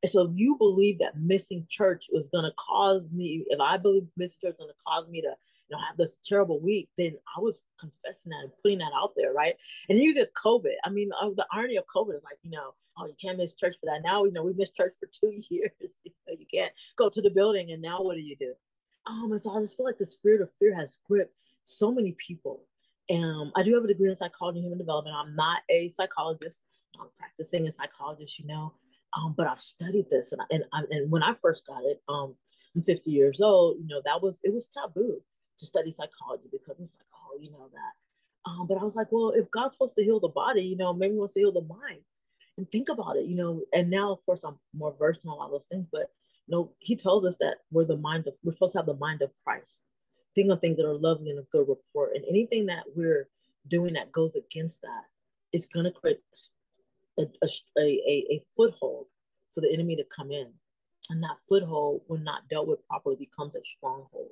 And 0.01 0.11
so 0.11 0.27
if 0.27 0.31
you 0.33 0.55
believe 0.57 0.99
that 0.99 1.19
missing 1.19 1.65
church 1.69 2.05
was 2.11 2.29
going 2.29 2.45
to 2.45 2.55
cause 2.57 3.05
me 3.11 3.43
if 3.47 3.59
i 3.59 3.75
believe 3.75 4.03
missing 4.15 4.39
church 4.41 4.53
is 4.53 4.57
going 4.57 4.69
to 4.69 4.83
cause 4.87 5.07
me 5.09 5.21
to 5.21 5.33
you 5.69 5.77
know, 5.77 5.83
have 5.87 5.97
this 5.97 6.17
terrible 6.23 6.59
week, 6.59 6.89
then 6.97 7.15
I 7.35 7.39
was 7.39 7.61
confessing 7.79 8.31
that 8.31 8.43
and 8.43 8.51
putting 8.61 8.79
that 8.79 8.91
out 8.95 9.13
there, 9.15 9.33
right? 9.33 9.55
And 9.87 9.97
then 9.97 10.03
you 10.03 10.13
get 10.13 10.33
COVID. 10.33 10.73
I 10.83 10.89
mean, 10.89 11.11
uh, 11.19 11.29
the 11.35 11.45
irony 11.51 11.77
of 11.77 11.85
COVID 11.85 12.15
is 12.15 12.23
like, 12.23 12.39
you 12.43 12.51
know, 12.51 12.73
oh, 12.97 13.05
you 13.05 13.15
can't 13.21 13.37
miss 13.37 13.55
church 13.55 13.75
for 13.79 13.85
that. 13.85 14.01
Now, 14.03 14.25
you 14.25 14.31
know, 14.31 14.43
we 14.43 14.53
missed 14.53 14.75
church 14.75 14.93
for 14.99 15.07
two 15.11 15.33
years. 15.49 15.71
you, 16.03 16.11
know, 16.27 16.35
you 16.37 16.45
can't 16.51 16.73
go 16.97 17.09
to 17.09 17.21
the 17.21 17.29
building, 17.29 17.71
and 17.71 17.81
now 17.81 18.01
what 18.01 18.15
do 18.15 18.21
you 18.21 18.35
do? 18.35 18.53
Um, 19.07 19.31
and 19.31 19.41
so 19.41 19.55
I 19.55 19.61
just 19.61 19.77
feel 19.77 19.85
like 19.85 19.97
the 19.97 20.05
spirit 20.05 20.41
of 20.41 20.49
fear 20.59 20.75
has 20.75 20.97
gripped 21.07 21.35
so 21.63 21.91
many 21.91 22.15
people. 22.17 22.65
Um, 23.11 23.51
I 23.55 23.63
do 23.63 23.73
have 23.73 23.83
a 23.83 23.87
degree 23.87 24.09
in 24.09 24.15
psychology 24.15 24.59
and 24.59 24.65
human 24.65 24.77
development. 24.77 25.15
I'm 25.17 25.35
not 25.35 25.61
a 25.69 25.89
psychologist. 25.89 26.61
I'm 26.99 27.07
practicing 27.17 27.67
a 27.67 27.71
psychologist, 27.71 28.39
you 28.39 28.47
know, 28.47 28.73
um, 29.17 29.33
but 29.35 29.47
I've 29.47 29.61
studied 29.61 30.09
this, 30.09 30.31
and 30.31 30.41
and 30.51 30.63
and 30.91 31.11
when 31.11 31.23
I 31.23 31.33
first 31.33 31.65
got 31.65 31.83
it, 31.83 32.01
um, 32.07 32.35
I'm 32.75 32.83
50 32.83 33.09
years 33.11 33.41
old. 33.41 33.77
You 33.79 33.87
know, 33.87 34.01
that 34.05 34.21
was 34.21 34.39
it 34.43 34.53
was 34.53 34.67
taboo 34.67 35.21
to 35.59 35.65
study 35.65 35.91
psychology 35.91 36.49
because 36.51 36.75
it's 36.79 36.95
like, 36.95 37.07
oh, 37.13 37.37
you 37.39 37.51
know 37.51 37.69
that. 37.73 38.49
Um, 38.49 38.67
but 38.67 38.77
I 38.77 38.83
was 38.83 38.95
like, 38.95 39.07
well, 39.11 39.33
if 39.35 39.51
God's 39.51 39.73
supposed 39.73 39.95
to 39.95 40.03
heal 40.03 40.19
the 40.19 40.29
body, 40.29 40.63
you 40.63 40.77
know, 40.77 40.93
maybe 40.93 41.13
he 41.13 41.19
wants 41.19 41.33
to 41.35 41.41
heal 41.41 41.51
the 41.51 41.61
mind. 41.61 42.01
And 42.57 42.69
think 42.71 42.89
about 42.89 43.17
it, 43.17 43.25
you 43.25 43.35
know. 43.35 43.61
And 43.73 43.89
now, 43.89 44.11
of 44.11 44.25
course, 44.25 44.43
I'm 44.43 44.59
more 44.73 44.95
versed 44.97 45.23
in 45.23 45.29
a 45.29 45.35
lot 45.35 45.45
of 45.45 45.51
those 45.51 45.65
things, 45.71 45.87
but 45.91 46.11
you 46.47 46.55
know, 46.55 46.71
he 46.79 46.95
tells 46.95 47.25
us 47.25 47.37
that 47.39 47.57
we're 47.71 47.85
the 47.85 47.95
mind 47.95 48.27
of 48.27 48.33
we're 48.43 48.53
supposed 48.53 48.73
to 48.73 48.79
have 48.79 48.85
the 48.85 48.95
mind 48.95 49.21
of 49.21 49.31
Christ. 49.43 49.83
Think 50.35 50.51
of 50.51 50.59
things 50.59 50.77
that 50.77 50.85
are 50.85 50.97
lovely 50.97 51.29
and 51.29 51.39
of 51.39 51.49
good 51.51 51.67
report. 51.67 52.11
And 52.15 52.25
anything 52.27 52.65
that 52.67 52.83
we're 52.95 53.29
doing 53.67 53.93
that 53.93 54.11
goes 54.11 54.35
against 54.35 54.81
that 54.81 55.03
is 55.53 55.67
gonna 55.67 55.91
create 55.91 56.19
a, 57.17 57.23
a, 57.43 57.47
a, 57.77 58.25
a 58.31 58.41
foothold 58.55 59.07
for 59.53 59.61
the 59.61 59.71
enemy 59.71 59.95
to 59.95 60.03
come 60.03 60.31
in. 60.31 60.53
And 61.09 61.23
that 61.23 61.37
foothold, 61.47 62.01
when 62.07 62.23
not 62.23 62.49
dealt 62.49 62.67
with 62.67 62.85
properly, 62.87 63.15
becomes 63.15 63.55
a 63.55 63.63
stronghold. 63.63 64.31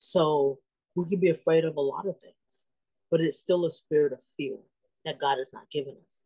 So 0.00 0.58
we 0.96 1.08
can 1.08 1.20
be 1.20 1.28
afraid 1.28 1.64
of 1.64 1.76
a 1.76 1.80
lot 1.80 2.06
of 2.06 2.18
things, 2.20 2.66
but 3.10 3.20
it's 3.20 3.38
still 3.38 3.66
a 3.66 3.70
spirit 3.70 4.12
of 4.12 4.18
fear 4.36 4.56
that 5.04 5.20
God 5.20 5.38
has 5.38 5.52
not 5.52 5.70
given 5.70 5.94
us. 6.06 6.24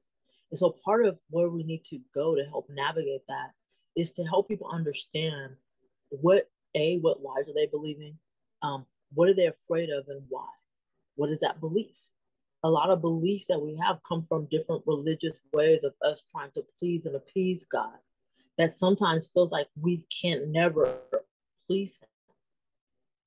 And 0.50 0.58
so 0.58 0.74
part 0.84 1.04
of 1.04 1.18
where 1.28 1.48
we 1.48 1.64
need 1.64 1.84
to 1.86 1.98
go 2.14 2.36
to 2.36 2.44
help 2.44 2.68
navigate 2.70 3.26
that 3.28 3.50
is 3.96 4.12
to 4.12 4.24
help 4.24 4.48
people 4.48 4.70
understand 4.72 5.56
what 6.10 6.48
a 6.76 6.98
what 6.98 7.22
lies 7.22 7.48
are 7.48 7.54
they 7.54 7.66
believing, 7.66 8.16
um, 8.62 8.86
what 9.12 9.28
are 9.28 9.34
they 9.34 9.46
afraid 9.46 9.90
of, 9.90 10.06
and 10.08 10.22
why. 10.28 10.46
What 11.16 11.30
is 11.30 11.40
that 11.40 11.60
belief? 11.60 11.96
A 12.62 12.70
lot 12.70 12.90
of 12.90 13.00
beliefs 13.00 13.46
that 13.48 13.60
we 13.60 13.76
have 13.84 13.98
come 14.08 14.22
from 14.22 14.48
different 14.50 14.82
religious 14.86 15.42
ways 15.52 15.82
of 15.84 15.94
us 16.02 16.22
trying 16.30 16.50
to 16.52 16.64
please 16.78 17.06
and 17.06 17.16
appease 17.16 17.64
God. 17.70 17.98
That 18.56 18.72
sometimes 18.72 19.30
feels 19.32 19.50
like 19.50 19.66
we 19.80 20.06
can't 20.22 20.48
never 20.48 20.98
please 21.66 21.98
Him 22.00 22.08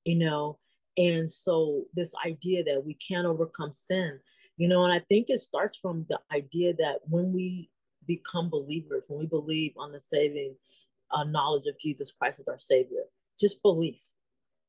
you 0.08 0.16
know 0.16 0.58
and 0.96 1.30
so 1.30 1.84
this 1.94 2.14
idea 2.24 2.64
that 2.64 2.82
we 2.84 2.94
can't 2.94 3.26
overcome 3.26 3.72
sin 3.72 4.18
you 4.56 4.66
know 4.66 4.84
and 4.84 4.92
i 4.92 4.98
think 4.98 5.26
it 5.28 5.38
starts 5.38 5.76
from 5.76 6.06
the 6.08 6.18
idea 6.32 6.72
that 6.72 7.00
when 7.04 7.30
we 7.30 7.68
become 8.06 8.48
believers 8.48 9.02
when 9.08 9.20
we 9.20 9.26
believe 9.26 9.72
on 9.76 9.92
the 9.92 10.00
saving 10.00 10.54
uh, 11.10 11.24
knowledge 11.24 11.66
of 11.66 11.78
jesus 11.78 12.10
christ 12.10 12.40
as 12.40 12.48
our 12.48 12.58
savior 12.58 13.02
just 13.38 13.62
belief. 13.62 14.00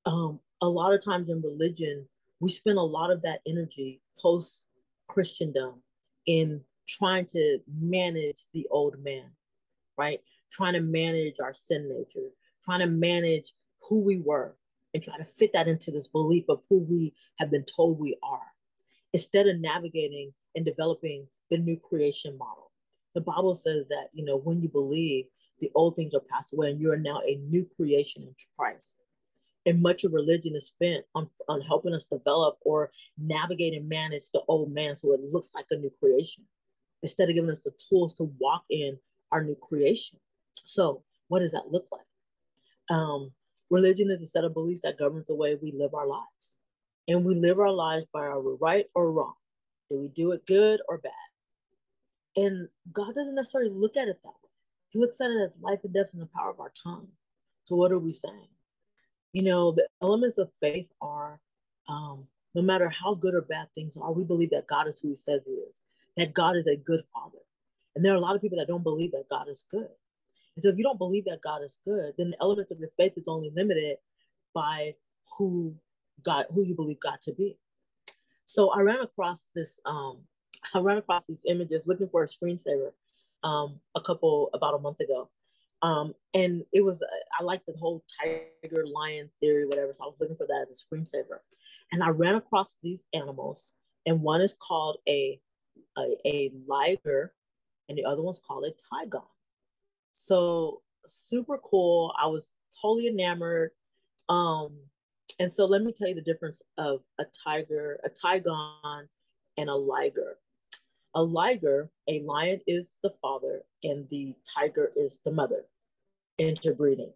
Um, 0.06 0.40
a 0.62 0.70
lot 0.70 0.94
of 0.94 1.04
times 1.04 1.30
in 1.30 1.42
religion 1.42 2.06
we 2.42 2.50
spend 2.50 2.78
a 2.78 2.82
lot 2.82 3.10
of 3.10 3.22
that 3.22 3.40
energy 3.48 4.02
post 4.22 4.64
christendom 5.08 5.82
in 6.26 6.62
trying 6.86 7.26
to 7.28 7.60
manage 7.82 8.48
the 8.54 8.68
old 8.70 9.02
man 9.02 9.32
right? 9.98 10.20
Trying 10.52 10.74
to 10.74 10.82
manage 10.82 11.36
our 11.42 11.54
sin 11.54 11.88
nature 11.88 12.28
trying 12.66 12.80
to 12.82 12.88
manage 12.88 13.54
who 13.88 14.02
we 14.02 14.20
were 14.20 14.56
and 14.94 15.04
try 15.04 15.18
to 15.18 15.26
fit 15.26 15.52
that 15.54 15.68
into 15.68 15.92
this 15.92 16.08
belief 16.08 16.46
of 16.50 16.64
who 16.70 16.80
we 16.80 17.14
have 17.38 17.52
been 17.52 17.66
told 17.66 18.00
we 18.00 18.18
are 18.24 18.54
instead 19.14 19.48
of 19.48 19.60
navigating 19.60 20.34
and 20.56 20.66
developing 20.66 21.28
the 21.50 21.58
new 21.58 21.78
creation 21.78 22.38
model. 22.38 22.72
The 23.16 23.22
Bible 23.22 23.56
says 23.56 23.88
that, 23.90 24.10
you 24.14 24.24
know, 24.24 24.38
when 24.38 24.62
you 24.62 24.70
believe, 24.70 25.26
the 25.60 25.72
old 25.76 25.96
things 25.96 26.14
are 26.14 26.22
passed 26.32 26.54
away 26.54 26.70
and 26.70 26.80
you 26.80 26.92
are 26.92 26.98
now 26.98 27.22
a 27.28 27.36
new 27.50 27.68
creation 27.76 28.24
in 28.24 28.34
Christ. 28.58 29.02
And 29.66 29.82
much 29.82 30.04
of 30.04 30.14
religion 30.14 30.56
is 30.56 30.68
spent 30.68 31.06
on, 31.14 31.30
on 31.48 31.62
helping 31.62 31.94
us 31.94 32.06
develop 32.06 32.58
or 32.62 32.92
navigate 33.18 33.74
and 33.74 33.90
manage 33.90 34.32
the 34.32 34.42
old 34.48 34.72
man 34.72 34.96
so 34.96 35.14
it 35.14 35.20
looks 35.22 35.52
like 35.54 35.66
a 35.72 35.76
new 35.76 35.92
creation 36.00 36.46
instead 37.04 37.30
of 37.30 37.36
giving 37.36 37.52
us 37.52 37.62
the 37.62 37.72
tools 37.90 38.14
to 38.16 38.32
walk 38.40 38.64
in 38.70 38.98
our 39.32 39.44
new 39.44 39.56
creation. 39.56 40.18
So, 40.54 41.04
what 41.28 41.40
does 41.40 41.52
that 41.52 41.72
look 41.72 41.88
like? 41.92 42.02
Um, 42.90 43.32
Religion 43.70 44.10
is 44.10 44.22
a 44.22 44.28
set 44.28 44.44
of 44.44 44.54
beliefs 44.54 44.82
that 44.82 44.98
governs 44.98 45.28
the 45.28 45.36
way 45.36 45.58
we 45.62 45.72
live 45.72 45.94
our 45.94 46.08
lives. 46.08 46.58
And 47.08 47.26
we 47.26 47.36
live 47.36 47.60
our 47.60 47.72
lives 47.72 48.06
by 48.14 48.22
our 48.22 48.40
right 48.40 48.86
or 48.94 49.12
wrong? 49.12 49.34
Do 49.90 50.00
we 50.00 50.08
do 50.10 50.32
it 50.32 50.46
good 50.46 50.82
or 50.88 50.98
bad? 51.00 51.12
And 52.36 52.70
God 52.92 53.16
doesn't 53.16 53.36
necessarily 53.36 53.72
look 53.72 53.98
at 53.98 54.08
it 54.08 54.20
that 54.24 54.30
way. 54.30 54.50
He 54.90 55.00
looks 55.00 55.20
at 55.22 55.32
it 55.32 55.42
as 55.44 55.58
life 55.62 55.80
and 55.84 55.94
death 55.94 56.12
in 56.14 56.20
the 56.20 56.28
power 56.28 56.52
of 56.52 56.60
our 56.60 56.72
tongue. 56.84 57.10
So 57.66 57.76
what 57.76 57.92
are 57.92 58.00
we 58.00 58.12
saying? 58.12 58.48
You 59.34 59.44
know, 59.44 59.72
the 59.72 59.88
elements 60.02 60.38
of 60.38 60.50
faith 60.60 60.92
are 61.02 61.40
um, 61.88 62.28
no 62.56 62.62
matter 62.62 62.90
how 62.90 63.14
good 63.14 63.34
or 63.34 63.42
bad 63.42 63.68
things 63.74 63.98
are, 63.98 64.12
we 64.12 64.24
believe 64.24 64.52
that 64.52 64.68
God 64.68 64.88
is 64.88 65.00
who 65.00 65.10
he 65.10 65.16
says 65.16 65.44
he 65.46 65.52
is, 65.52 65.82
that 66.18 66.34
God 66.34 66.56
is 66.56 66.68
a 66.68 66.76
good 66.76 67.02
father. 67.14 67.40
And 67.96 68.04
there 68.04 68.14
are 68.14 68.18
a 68.18 68.22
lot 68.22 68.36
of 68.36 68.42
people 68.42 68.58
that 68.58 68.68
don't 68.68 68.84
believe 68.84 69.12
that 69.12 69.30
God 69.30 69.48
is 69.50 69.66
good. 69.70 69.90
And 70.56 70.64
so 70.64 70.70
if 70.70 70.78
you 70.78 70.84
don't 70.84 70.98
believe 70.98 71.26
that 71.26 71.42
God 71.42 71.64
is 71.64 71.78
good, 71.86 72.14
then 72.18 72.32
the 72.32 72.38
elements 72.42 72.72
of 72.72 72.80
your 72.80 72.90
faith 72.98 73.14
is 73.18 73.28
only 73.28 73.52
limited 73.56 73.98
by 74.54 74.96
who 75.38 75.76
God, 76.24 76.46
who 76.54 76.64
you 76.64 76.76
believe 76.76 77.00
God 77.00 77.22
to 77.24 77.34
be. 77.34 77.58
So 78.46 78.72
I 78.72 78.82
ran 78.82 79.00
across 79.00 79.50
this, 79.56 79.80
um, 79.86 80.20
I 80.74 80.80
ran 80.80 80.98
across 80.98 81.24
these 81.28 81.44
images 81.48 81.84
looking 81.86 82.08
for 82.08 82.24
a 82.24 82.28
screensaver 82.28 82.92
um, 83.44 83.80
a 83.96 84.02
couple, 84.02 84.50
about 84.54 84.76
a 84.76 84.80
month 84.80 85.00
ago. 85.00 85.30
Um, 85.82 86.14
and 86.34 86.64
it 86.74 86.84
was 86.84 87.02
I 87.40 87.44
like 87.44 87.66
the 87.66 87.74
whole 87.80 88.04
tiger 88.20 88.86
lion 88.86 89.30
theory, 89.40 89.66
whatever. 89.66 89.94
So 89.94 90.04
I 90.04 90.08
was 90.08 90.18
looking 90.20 90.36
for 90.36 90.48
that 90.48 90.68
as 90.70 90.84
a 90.84 90.96
screensaver, 90.96 91.40
and 91.92 92.04
I 92.04 92.10
ran 92.10 92.36
across 92.36 92.78
these 92.84 93.06
animals, 93.14 93.72
and 94.06 94.22
one 94.22 94.42
is 94.42 94.58
called 94.60 94.98
a 95.08 95.40
a, 95.98 96.18
a 96.26 96.52
liger, 96.68 97.34
and 97.88 97.98
the 97.98 98.06
other 98.06 98.22
one's 98.22 98.42
called 98.46 98.66
a 98.66 98.72
tigon. 98.72 99.24
So 100.20 100.82
super 101.08 101.58
cool. 101.60 102.14
I 102.22 102.28
was 102.28 102.52
totally 102.82 103.08
enamored. 103.08 103.72
Um, 104.28 104.76
and 105.40 105.52
so 105.52 105.66
let 105.66 105.82
me 105.82 105.94
tell 105.94 106.10
you 106.10 106.16
the 106.16 106.22
difference 106.22 106.62
of 106.78 107.04
a 107.22 107.24
tiger, 107.46 108.02
a 108.04 108.10
tigon, 108.10 109.08
and 109.58 109.70
a 109.70 109.76
liger. 109.76 110.38
A 111.16 111.24
liger, 111.24 111.90
a 112.10 112.20
lion 112.20 112.60
is 112.68 112.98
the 113.02 113.12
father, 113.22 113.62
and 113.82 114.10
the 114.10 114.36
tiger 114.54 114.92
is 114.98 115.20
the 115.24 115.32
mother. 115.32 115.64
Interbreeding. 116.38 117.14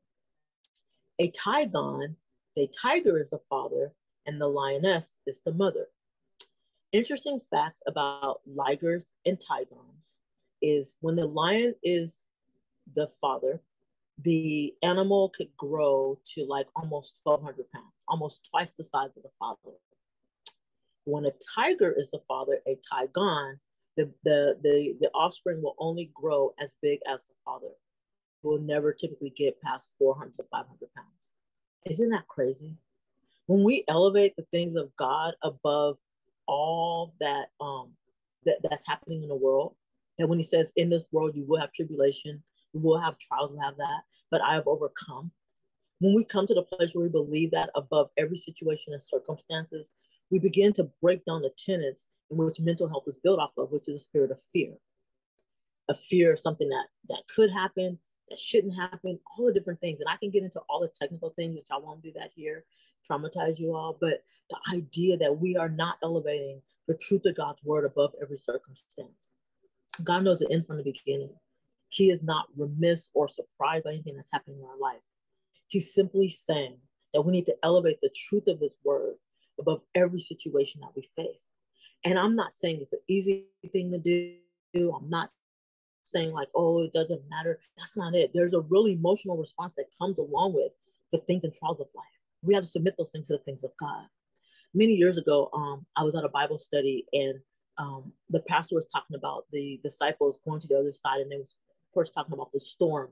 A 1.19 1.29
tigon, 1.31 2.15
a 2.57 2.67
tiger 2.67 3.19
is 3.19 3.31
the 3.31 3.39
father, 3.50 3.91
and 4.25 4.39
the 4.39 4.48
lioness 4.48 5.19
is 5.27 5.41
the 5.45 5.51
mother. 5.51 5.88
Interesting 6.93 7.41
facts 7.41 7.83
about 7.86 8.39
ligers 8.50 9.07
and 9.25 9.38
tigons 9.38 10.19
is 10.62 10.95
when 11.01 11.17
the 11.17 11.25
lion 11.25 11.75
is 11.83 12.22
the 12.96 13.10
father, 13.22 13.62
the 14.22 14.74
animal 14.84 15.30
could 15.30 15.56
grow 15.58 16.20
to 16.34 16.46
like 16.46 16.68
almost 16.75 17.20
1,200 17.24 17.72
pounds, 17.72 17.94
almost 18.08 18.48
twice 18.50 18.72
the 18.78 18.84
size 18.84 19.10
of 19.18 19.24
the 19.24 19.30
father. 19.40 19.78
When 21.06 21.25
a 21.25 21.32
tiger 21.56 21.94
is 21.98 22.12
the 22.12 22.20
father, 22.28 22.60
a 22.68 22.78
tigon, 22.78 23.56
the, 23.98 24.12
the, 24.24 24.58
the, 24.62 24.96
the 25.00 25.10
offspring 25.10 25.62
will 25.62 25.75
only 25.80 26.12
grow 26.13 26.54
as 26.60 26.74
big 26.82 27.00
as 27.08 27.25
the 27.28 27.34
father. 27.44 27.72
Will 28.42 28.60
never 28.60 28.94
typically 28.94 29.30
get 29.30 29.62
past 29.62 29.96
400 29.98 30.36
to 30.38 30.44
500 30.52 30.68
pounds. 30.96 31.34
Isn't 31.86 32.10
that 32.10 32.28
crazy? 32.28 32.78
When 33.46 33.63
we 33.63 33.84
elevate 33.88 34.36
the 34.36 34.46
things 34.52 34.75
of 34.78 34.96
God 34.96 35.34
above 35.42 35.98
all 36.46 37.13
that 37.22 37.48
um 37.62 37.92
that, 38.46 38.58
that's 38.63 38.88
happening 38.88 39.24
in 39.24 39.30
the 39.30 39.36
world, 39.36 39.75
and 40.20 40.30
when 40.30 40.40
he 40.40 40.44
says, 40.44 40.72
In 40.75 40.90
this 40.90 41.08
world 41.12 41.36
you 41.36 41.46
will 41.46 41.60
have 41.60 41.72
tribulation, 41.72 42.44
will 42.80 43.00
have 43.00 43.18
trials, 43.18 43.51
you 43.53 43.60
have 43.62 43.77
that, 43.77 44.01
but 44.32 44.42
I 44.42 44.56
have 44.56 44.68
overcome. 44.68 45.32
When 46.00 46.15
we 46.15 46.25
come 46.25 46.48
to 46.48 46.53
the 46.53 46.63
place 46.63 46.94
where 46.94 47.03
we 47.03 47.10
believe 47.10 47.51
that 47.51 47.70
above 47.75 48.10
every 48.18 48.38
situation 48.38 48.94
and 48.94 49.01
circumstances, 49.01 49.92
we 50.30 50.39
begin 50.39 50.74
to 50.74 50.89
break 51.01 51.24
down 51.25 51.42
the 51.42 51.51
tenets 51.58 52.08
in 52.30 52.38
which 52.38 52.60
mental 52.60 52.89
health 52.89 53.03
is 53.08 53.18
built 53.24 53.39
off 53.39 53.53
of, 53.58 53.72
which 53.72 53.88
is 53.88 54.01
a 54.01 54.03
spirit 54.03 54.32
of 54.32 54.39
fear. 54.51 54.74
A 55.89 55.94
fear 55.94 56.34
of 56.34 56.39
something 56.39 56.70
that 56.70 56.88
that 57.10 57.24
could 57.34 57.51
happen, 57.51 58.00
that 58.30 58.39
shouldn't 58.39 58.75
happen, 58.75 59.20
all 59.38 59.46
the 59.46 59.53
different 59.53 59.80
things. 59.80 60.00
And 60.00 60.10
I 60.10 60.18
can 60.18 60.32
get 60.32 60.44
into 60.44 60.62
all 60.70 60.80
the 60.80 60.92
technical 61.00 61.34
things, 61.38 61.56
which 61.56 61.68
I 61.72 61.77
won't 61.77 62.01
do 62.01 62.12
that 62.15 62.32
here, 62.36 62.65
traumatize 63.10 63.60
you 63.60 63.75
all. 63.75 63.98
But 64.00 64.24
the 64.50 64.58
idea 64.75 65.18
that 65.18 65.39
we 65.39 65.58
are 65.58 65.70
not 65.70 65.98
elevating 66.03 66.62
the 66.88 66.96
truth 66.96 67.25
of 67.25 67.36
God's 67.36 67.63
word 67.63 67.86
above 67.86 68.12
every 68.22 68.38
circumstance. 68.38 69.32
God 70.03 70.24
knows 70.24 70.39
the 70.39 70.51
end 70.51 70.65
from 70.65 70.77
the 70.77 70.84
beginning. 70.84 71.30
He 71.93 72.09
is 72.09 72.23
not 72.23 72.47
remiss 72.57 73.12
or 73.13 73.27
surprised 73.27 73.83
by 73.83 73.91
anything 73.91 74.15
that's 74.15 74.31
happening 74.31 74.57
in 74.57 74.65
our 74.65 74.79
life. 74.79 75.01
He's 75.67 75.93
simply 75.93 76.27
saying 76.27 76.77
that 77.13 77.21
we 77.21 77.31
need 77.31 77.45
to 77.45 77.55
elevate 77.62 78.00
the 78.01 78.09
truth 78.15 78.47
of 78.47 78.59
his 78.59 78.77
word 78.83 79.17
above 79.59 79.81
every 79.93 80.19
situation 80.19 80.81
that 80.81 80.95
we 80.95 81.07
face. 81.15 81.50
And 82.03 82.17
I'm 82.17 82.35
not 82.35 82.55
saying 82.55 82.79
it's 82.81 82.93
an 82.93 83.00
easy 83.07 83.45
thing 83.71 83.91
to 83.91 84.00
do. 84.00 84.91
I'm 84.91 85.07
not 85.07 85.29
saying 86.01 86.31
like, 86.33 86.50
oh, 86.55 86.81
it 86.81 86.93
doesn't 86.93 87.29
matter. 87.29 87.59
That's 87.77 87.95
not 87.95 88.15
it. 88.15 88.31
There's 88.33 88.55
a 88.55 88.62
really 88.62 88.93
emotional 88.93 89.38
response 89.38 89.75
that 89.75 89.85
comes 90.01 90.17
along 90.17 90.53
with 90.53 90.71
the 91.12 91.19
things 91.19 91.43
and 91.43 91.53
trials 91.53 91.79
of 91.79 91.88
life. 91.95 92.05
We 92.41 92.55
have 92.55 92.63
to 92.63 92.69
submit 92.69 92.95
those 92.97 93.12
things 93.12 93.27
to 93.27 93.33
the 93.33 93.43
things 93.43 93.63
of 93.63 93.69
God. 93.79 94.07
Many 94.73 94.93
years 94.93 95.19
ago, 95.19 95.51
um, 95.53 95.85
I 95.95 96.01
was 96.01 96.15
at 96.15 96.25
a 96.25 96.29
Bible 96.29 96.57
study 96.57 97.05
and 97.13 97.39
um, 97.77 98.13
the 98.29 98.39
pastor 98.39 98.75
was 98.75 98.88
talking 98.88 99.15
about 99.15 99.45
the 99.51 99.79
disciples 99.83 100.39
going 100.45 100.59
to 100.59 100.67
the 100.67 100.77
other 100.77 100.93
side, 100.93 101.21
and 101.21 101.31
it 101.31 101.39
was 101.39 101.55
first 101.93 102.13
talking 102.13 102.33
about 102.33 102.51
the 102.51 102.59
storm. 102.59 103.09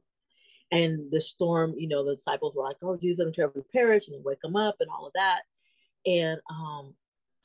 And 0.71 1.11
the 1.11 1.19
storm, 1.19 1.75
you 1.77 1.87
know, 1.87 2.05
the 2.05 2.15
disciples 2.15 2.55
were 2.55 2.63
like, 2.63 2.77
"Oh, 2.81 2.97
Jesus 2.97 3.25
if 3.37 3.55
we 3.55 3.61
perish," 3.73 4.07
and 4.07 4.23
wake 4.23 4.41
them 4.41 4.55
up 4.55 4.77
and 4.79 4.89
all 4.89 5.05
of 5.05 5.13
that. 5.13 5.41
And 6.05 6.39
um, 6.49 6.93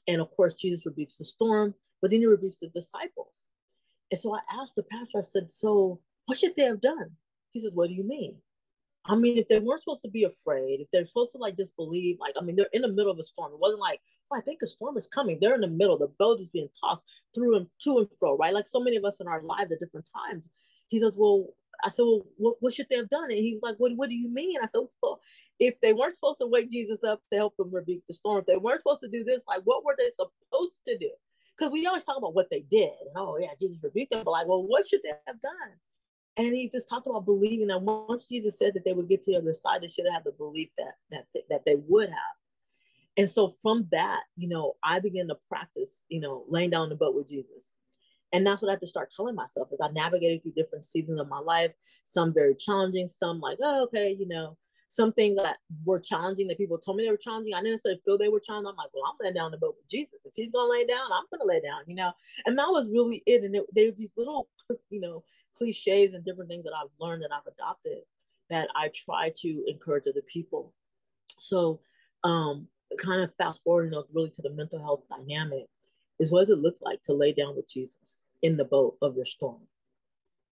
and 0.06 0.20
of 0.20 0.30
course, 0.30 0.54
Jesus 0.54 0.86
rebukes 0.86 1.18
the 1.18 1.24
storm, 1.24 1.74
but 2.00 2.10
then 2.10 2.20
he 2.20 2.26
rebukes 2.26 2.58
the 2.58 2.68
disciples. 2.68 3.48
And 4.10 4.20
so 4.20 4.34
I 4.34 4.40
asked 4.60 4.76
the 4.76 4.84
pastor, 4.84 5.18
I 5.18 5.22
said, 5.22 5.48
"So 5.52 6.00
what 6.26 6.38
should 6.38 6.54
they 6.56 6.64
have 6.64 6.80
done?" 6.80 7.16
He 7.52 7.60
says, 7.60 7.74
"What 7.74 7.88
do 7.88 7.94
you 7.94 8.04
mean?" 8.04 8.36
I 9.08 9.14
mean, 9.14 9.38
if 9.38 9.48
they 9.48 9.60
weren't 9.60 9.80
supposed 9.80 10.02
to 10.02 10.10
be 10.10 10.24
afraid, 10.24 10.80
if 10.80 10.90
they're 10.90 11.04
supposed 11.04 11.32
to 11.32 11.38
like 11.38 11.56
disbelieve, 11.56 12.18
like 12.20 12.34
I 12.38 12.42
mean, 12.42 12.56
they're 12.56 12.68
in 12.72 12.82
the 12.82 12.92
middle 12.92 13.12
of 13.12 13.18
a 13.18 13.24
storm. 13.24 13.52
It 13.52 13.60
wasn't 13.60 13.80
like, 13.80 14.00
oh, 14.32 14.38
I 14.38 14.40
think 14.40 14.60
a 14.62 14.66
storm 14.66 14.96
is 14.96 15.06
coming. 15.06 15.38
They're 15.40 15.54
in 15.54 15.60
the 15.60 15.68
middle. 15.68 15.96
The 15.96 16.12
boat 16.18 16.40
is 16.40 16.50
being 16.50 16.68
tossed 16.80 17.04
through 17.34 17.56
and 17.56 17.66
to 17.82 17.98
and 17.98 18.08
fro, 18.18 18.36
right? 18.36 18.54
Like 18.54 18.68
so 18.68 18.80
many 18.80 18.96
of 18.96 19.04
us 19.04 19.20
in 19.20 19.28
our 19.28 19.42
lives 19.42 19.70
at 19.70 19.78
different 19.78 20.08
times. 20.14 20.48
He 20.88 20.98
says, 20.98 21.16
Well, 21.18 21.48
I 21.84 21.88
said, 21.88 22.02
Well, 22.02 22.26
what, 22.36 22.56
what 22.60 22.72
should 22.72 22.86
they 22.88 22.96
have 22.96 23.10
done? 23.10 23.30
And 23.30 23.32
he 23.32 23.52
was 23.52 23.62
like, 23.62 23.76
What 23.76 23.92
what 23.96 24.08
do 24.08 24.14
you 24.14 24.32
mean? 24.32 24.58
I 24.62 24.66
said, 24.66 24.82
Well, 25.02 25.20
if 25.58 25.80
they 25.80 25.92
weren't 25.92 26.14
supposed 26.14 26.38
to 26.38 26.46
wake 26.46 26.70
Jesus 26.70 27.02
up 27.04 27.20
to 27.32 27.38
help 27.38 27.54
him 27.58 27.70
rebuke 27.70 28.02
the 28.08 28.14
storm, 28.14 28.40
if 28.40 28.46
they 28.46 28.56
weren't 28.56 28.78
supposed 28.78 29.00
to 29.00 29.08
do 29.08 29.24
this, 29.24 29.44
like 29.48 29.62
what 29.64 29.84
were 29.84 29.96
they 29.98 30.10
supposed 30.10 30.72
to 30.86 30.98
do? 30.98 31.10
Because 31.56 31.72
we 31.72 31.86
always 31.86 32.04
talk 32.04 32.18
about 32.18 32.34
what 32.34 32.50
they 32.50 32.60
did. 32.70 32.90
And, 33.00 33.10
oh 33.16 33.38
yeah, 33.38 33.48
Jesus 33.58 33.82
rebuked 33.82 34.12
them, 34.12 34.24
but 34.24 34.32
like, 34.32 34.46
well, 34.46 34.62
what 34.62 34.86
should 34.86 35.00
they 35.02 35.12
have 35.26 35.40
done? 35.40 35.72
And 36.36 36.54
he 36.54 36.68
just 36.68 36.88
talked 36.88 37.06
about 37.06 37.24
believing 37.24 37.68
that 37.68 37.80
once 37.80 38.28
Jesus 38.28 38.58
said 38.58 38.74
that 38.74 38.84
they 38.84 38.92
would 38.92 39.08
get 39.08 39.24
to 39.24 39.32
the 39.32 39.38
other 39.38 39.54
side, 39.54 39.82
they 39.82 39.88
should 39.88 40.04
have 40.12 40.24
the 40.24 40.32
belief 40.32 40.68
that 40.76 40.94
that 41.10 41.26
that 41.48 41.64
they 41.64 41.76
would 41.76 42.10
have. 42.10 42.36
And 43.16 43.30
so 43.30 43.48
from 43.48 43.88
that, 43.92 44.20
you 44.36 44.48
know, 44.48 44.74
I 44.84 45.00
began 45.00 45.28
to 45.28 45.38
practice, 45.48 46.04
you 46.10 46.20
know, 46.20 46.44
laying 46.48 46.70
down 46.70 46.90
the 46.90 46.96
boat 46.96 47.14
with 47.14 47.28
Jesus. 47.28 47.76
And 48.36 48.46
that's 48.46 48.60
what 48.60 48.68
I 48.68 48.72
had 48.72 48.80
to 48.82 48.86
start 48.86 49.10
telling 49.10 49.34
myself 49.34 49.68
as 49.72 49.78
I 49.80 49.90
navigated 49.92 50.42
through 50.42 50.52
different 50.52 50.84
seasons 50.84 51.18
of 51.18 51.26
my 51.26 51.38
life, 51.38 51.72
some 52.04 52.34
very 52.34 52.54
challenging, 52.54 53.08
some 53.08 53.40
like, 53.40 53.56
oh, 53.62 53.84
okay, 53.84 54.14
you 54.18 54.28
know, 54.28 54.58
some 54.88 55.10
things 55.10 55.36
that 55.36 55.56
were 55.86 55.98
challenging 55.98 56.46
that 56.48 56.58
people 56.58 56.76
told 56.76 56.98
me 56.98 57.04
they 57.04 57.10
were 57.10 57.16
challenging. 57.16 57.54
I 57.54 57.60
didn't 57.60 57.72
necessarily 57.72 58.02
feel 58.04 58.18
they 58.18 58.28
were 58.28 58.38
challenging. 58.38 58.68
I'm 58.68 58.76
like, 58.76 58.90
well, 58.92 59.04
I'm 59.08 59.16
laying 59.22 59.32
down 59.32 59.52
the 59.52 59.56
boat 59.56 59.76
with 59.78 59.88
Jesus. 59.88 60.26
If 60.26 60.34
he's 60.36 60.52
gonna 60.52 60.70
lay 60.70 60.84
down, 60.84 61.10
I'm 61.10 61.24
gonna 61.32 61.50
lay 61.50 61.60
down, 61.60 61.80
you 61.86 61.94
know. 61.94 62.12
And 62.44 62.58
that 62.58 62.68
was 62.68 62.90
really 62.90 63.22
it. 63.24 63.42
And 63.42 63.56
it, 63.56 63.62
were 63.62 63.92
these 63.96 64.12
little, 64.18 64.50
you 64.90 65.00
know, 65.00 65.24
cliches 65.56 66.12
and 66.12 66.22
different 66.22 66.50
things 66.50 66.64
that 66.64 66.74
I've 66.78 66.90
learned 67.00 67.22
that 67.22 67.32
I've 67.32 67.50
adopted 67.50 68.00
that 68.50 68.68
I 68.76 68.90
try 68.94 69.32
to 69.34 69.64
encourage 69.66 70.04
other 70.06 70.20
people. 70.30 70.74
So, 71.38 71.80
um, 72.22 72.68
kind 72.98 73.22
of 73.22 73.34
fast 73.34 73.64
forward, 73.64 73.86
you 73.86 73.92
know, 73.92 74.04
really 74.12 74.28
to 74.28 74.42
the 74.42 74.50
mental 74.50 74.78
health 74.78 75.04
dynamic 75.08 75.68
is 76.18 76.32
what 76.32 76.40
does 76.40 76.50
it 76.50 76.62
look 76.62 76.76
like 76.82 77.02
to 77.04 77.12
lay 77.12 77.32
down 77.32 77.56
with 77.56 77.68
Jesus 77.68 78.26
in 78.42 78.56
the 78.56 78.64
boat 78.64 78.96
of 79.02 79.16
your 79.16 79.24
storm? 79.24 79.62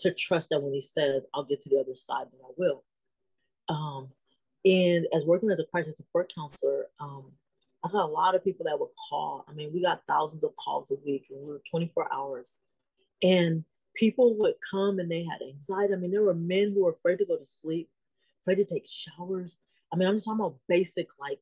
To 0.00 0.12
trust 0.12 0.50
that 0.50 0.60
when 0.60 0.74
he 0.74 0.80
says, 0.80 1.24
I'll 1.32 1.44
get 1.44 1.62
to 1.62 1.68
the 1.68 1.78
other 1.78 1.94
side, 1.94 2.26
then 2.32 2.40
I 2.44 2.52
will. 2.56 2.84
Um, 3.68 4.08
and 4.64 5.06
as 5.14 5.24
working 5.24 5.50
as 5.50 5.60
a 5.60 5.64
crisis 5.64 5.96
support 5.96 6.32
counselor, 6.34 6.86
um, 7.00 7.32
I 7.84 7.88
got 7.88 8.08
a 8.08 8.12
lot 8.12 8.34
of 8.34 8.42
people 8.42 8.64
that 8.64 8.80
would 8.80 8.90
call. 9.10 9.44
I 9.48 9.52
mean, 9.52 9.70
we 9.72 9.82
got 9.82 10.02
thousands 10.08 10.42
of 10.42 10.56
calls 10.56 10.90
a 10.90 10.94
week 11.04 11.26
and 11.30 11.40
we 11.40 11.52
were 11.52 11.62
24 11.70 12.12
hours. 12.12 12.56
And 13.22 13.64
people 13.94 14.34
would 14.38 14.54
come 14.70 14.98
and 14.98 15.10
they 15.10 15.24
had 15.24 15.42
anxiety. 15.42 15.92
I 15.92 15.96
mean, 15.96 16.10
there 16.10 16.22
were 16.22 16.34
men 16.34 16.72
who 16.72 16.84
were 16.84 16.90
afraid 16.90 17.18
to 17.18 17.26
go 17.26 17.36
to 17.36 17.44
sleep, 17.44 17.90
afraid 18.42 18.56
to 18.56 18.64
take 18.64 18.86
showers. 18.86 19.58
I 19.92 19.96
mean, 19.96 20.08
I'm 20.08 20.14
just 20.14 20.26
talking 20.26 20.40
about 20.40 20.56
basic, 20.66 21.08
like 21.20 21.40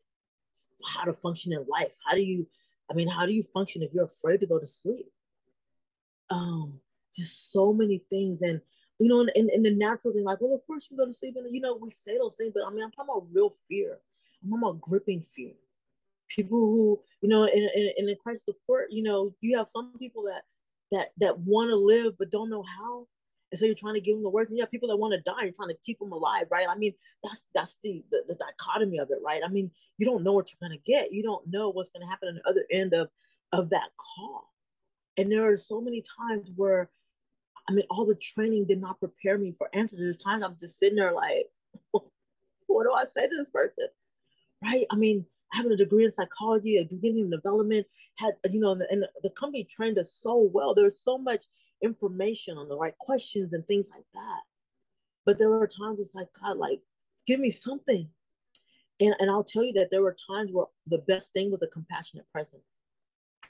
how 0.94 1.04
to 1.04 1.12
function 1.12 1.52
in 1.52 1.64
life. 1.68 1.92
How 2.04 2.14
do 2.14 2.22
you, 2.22 2.46
I 2.92 2.94
mean, 2.94 3.08
how 3.08 3.24
do 3.24 3.32
you 3.32 3.42
function 3.42 3.82
if 3.82 3.94
you're 3.94 4.04
afraid 4.04 4.40
to 4.40 4.46
go 4.46 4.58
to 4.58 4.66
sleep? 4.66 5.06
Um, 6.28 6.80
just 7.16 7.50
so 7.52 7.72
many 7.72 8.02
things. 8.10 8.42
And, 8.42 8.60
you 9.00 9.08
know, 9.08 9.20
and, 9.34 9.48
and 9.50 9.64
the 9.64 9.74
natural 9.74 10.12
thing, 10.12 10.24
like, 10.24 10.42
well, 10.42 10.54
of 10.54 10.66
course 10.66 10.88
you 10.90 10.96
go 10.98 11.06
to 11.06 11.14
sleep. 11.14 11.34
And, 11.36 11.54
you 11.54 11.60
know, 11.62 11.78
we 11.80 11.90
say 11.90 12.18
those 12.18 12.36
things, 12.36 12.52
but 12.54 12.64
I 12.66 12.70
mean, 12.70 12.84
I'm 12.84 12.90
talking 12.90 13.10
about 13.10 13.28
real 13.32 13.50
fear. 13.66 13.98
I'm 14.42 14.50
talking 14.50 14.62
about 14.62 14.80
gripping 14.82 15.22
fear. 15.22 15.54
People 16.28 16.58
who, 16.58 17.00
you 17.22 17.28
know, 17.30 17.44
in, 17.44 17.68
in, 17.74 17.92
in 17.96 18.06
the 18.06 18.16
crisis 18.16 18.44
support, 18.44 18.88
you 18.90 19.02
know, 19.02 19.34
you 19.40 19.56
have 19.56 19.68
some 19.68 19.92
people 19.98 20.24
that 20.24 20.42
that 20.90 21.08
that 21.18 21.38
want 21.38 21.70
to 21.70 21.76
live 21.76 22.14
but 22.18 22.30
don't 22.30 22.50
know 22.50 22.62
how 22.62 23.06
and 23.52 23.58
so 23.58 23.66
you're 23.66 23.74
trying 23.74 23.94
to 23.94 24.00
give 24.00 24.16
them 24.16 24.22
the 24.22 24.30
words. 24.30 24.50
And 24.50 24.56
you 24.56 24.62
have 24.62 24.70
people 24.70 24.88
that 24.88 24.96
want 24.96 25.12
to 25.12 25.20
die 25.20 25.44
you're 25.44 25.52
trying 25.52 25.68
to 25.68 25.76
keep 25.84 25.98
them 25.98 26.12
alive 26.12 26.46
right? 26.50 26.66
I 26.68 26.76
mean 26.76 26.94
that's 27.22 27.46
that's 27.54 27.78
the, 27.84 28.02
the, 28.10 28.22
the 28.28 28.34
dichotomy 28.34 28.98
of 28.98 29.10
it 29.10 29.18
right? 29.24 29.42
I 29.44 29.48
mean 29.48 29.70
you 29.98 30.06
don't 30.06 30.24
know 30.24 30.32
what 30.32 30.48
you're 30.50 30.68
going 30.68 30.78
to 30.78 30.90
get. 30.90 31.12
You 31.12 31.22
don't 31.22 31.46
know 31.48 31.70
what's 31.70 31.90
going 31.90 32.04
to 32.04 32.10
happen 32.10 32.28
on 32.28 32.34
the 32.36 32.48
other 32.48 32.64
end 32.70 32.94
of 32.94 33.08
of 33.52 33.70
that 33.70 33.90
call. 33.96 34.50
And 35.18 35.30
there 35.30 35.46
are 35.50 35.56
so 35.56 35.80
many 35.80 36.02
times 36.18 36.50
where 36.56 36.90
i 37.68 37.72
mean 37.72 37.84
all 37.90 38.04
the 38.04 38.16
training 38.16 38.66
did 38.66 38.80
not 38.80 38.98
prepare 38.98 39.38
me 39.38 39.52
for 39.52 39.68
answers. 39.72 40.00
There's 40.00 40.16
times 40.16 40.44
i'm 40.44 40.56
just 40.58 40.78
sitting 40.78 40.96
there 40.96 41.12
like 41.12 41.46
what 42.66 42.84
do 42.84 42.92
i 42.92 43.04
say 43.04 43.28
to 43.28 43.36
this 43.36 43.50
person? 43.50 43.88
Right? 44.64 44.86
I 44.90 44.96
mean 44.96 45.26
having 45.52 45.72
a 45.72 45.76
degree 45.76 46.04
in 46.04 46.10
psychology, 46.10 46.76
a 46.76 46.84
degree 46.84 47.10
in 47.10 47.30
development, 47.30 47.86
had 48.16 48.34
you 48.50 48.60
know, 48.60 48.72
and 48.90 49.06
the 49.22 49.30
company 49.30 49.64
trained 49.64 49.98
us 49.98 50.12
so 50.12 50.50
well. 50.52 50.74
There's 50.74 50.98
so 50.98 51.18
much 51.18 51.44
information 51.82 52.58
on 52.58 52.68
the 52.68 52.76
right 52.76 52.96
questions 52.98 53.52
and 53.52 53.66
things 53.66 53.88
like 53.90 54.06
that. 54.14 54.40
But 55.24 55.38
there 55.38 55.48
were 55.50 55.66
times 55.66 56.00
it's 56.00 56.14
like, 56.14 56.28
God, 56.40 56.56
like, 56.56 56.80
give 57.26 57.40
me 57.40 57.50
something. 57.50 58.08
And, 59.00 59.14
and 59.18 59.30
I'll 59.30 59.44
tell 59.44 59.64
you 59.64 59.72
that 59.74 59.90
there 59.90 60.02
were 60.02 60.16
times 60.28 60.50
where 60.52 60.66
the 60.86 60.98
best 60.98 61.32
thing 61.32 61.50
was 61.50 61.62
a 61.62 61.66
compassionate 61.66 62.26
presence. 62.32 62.62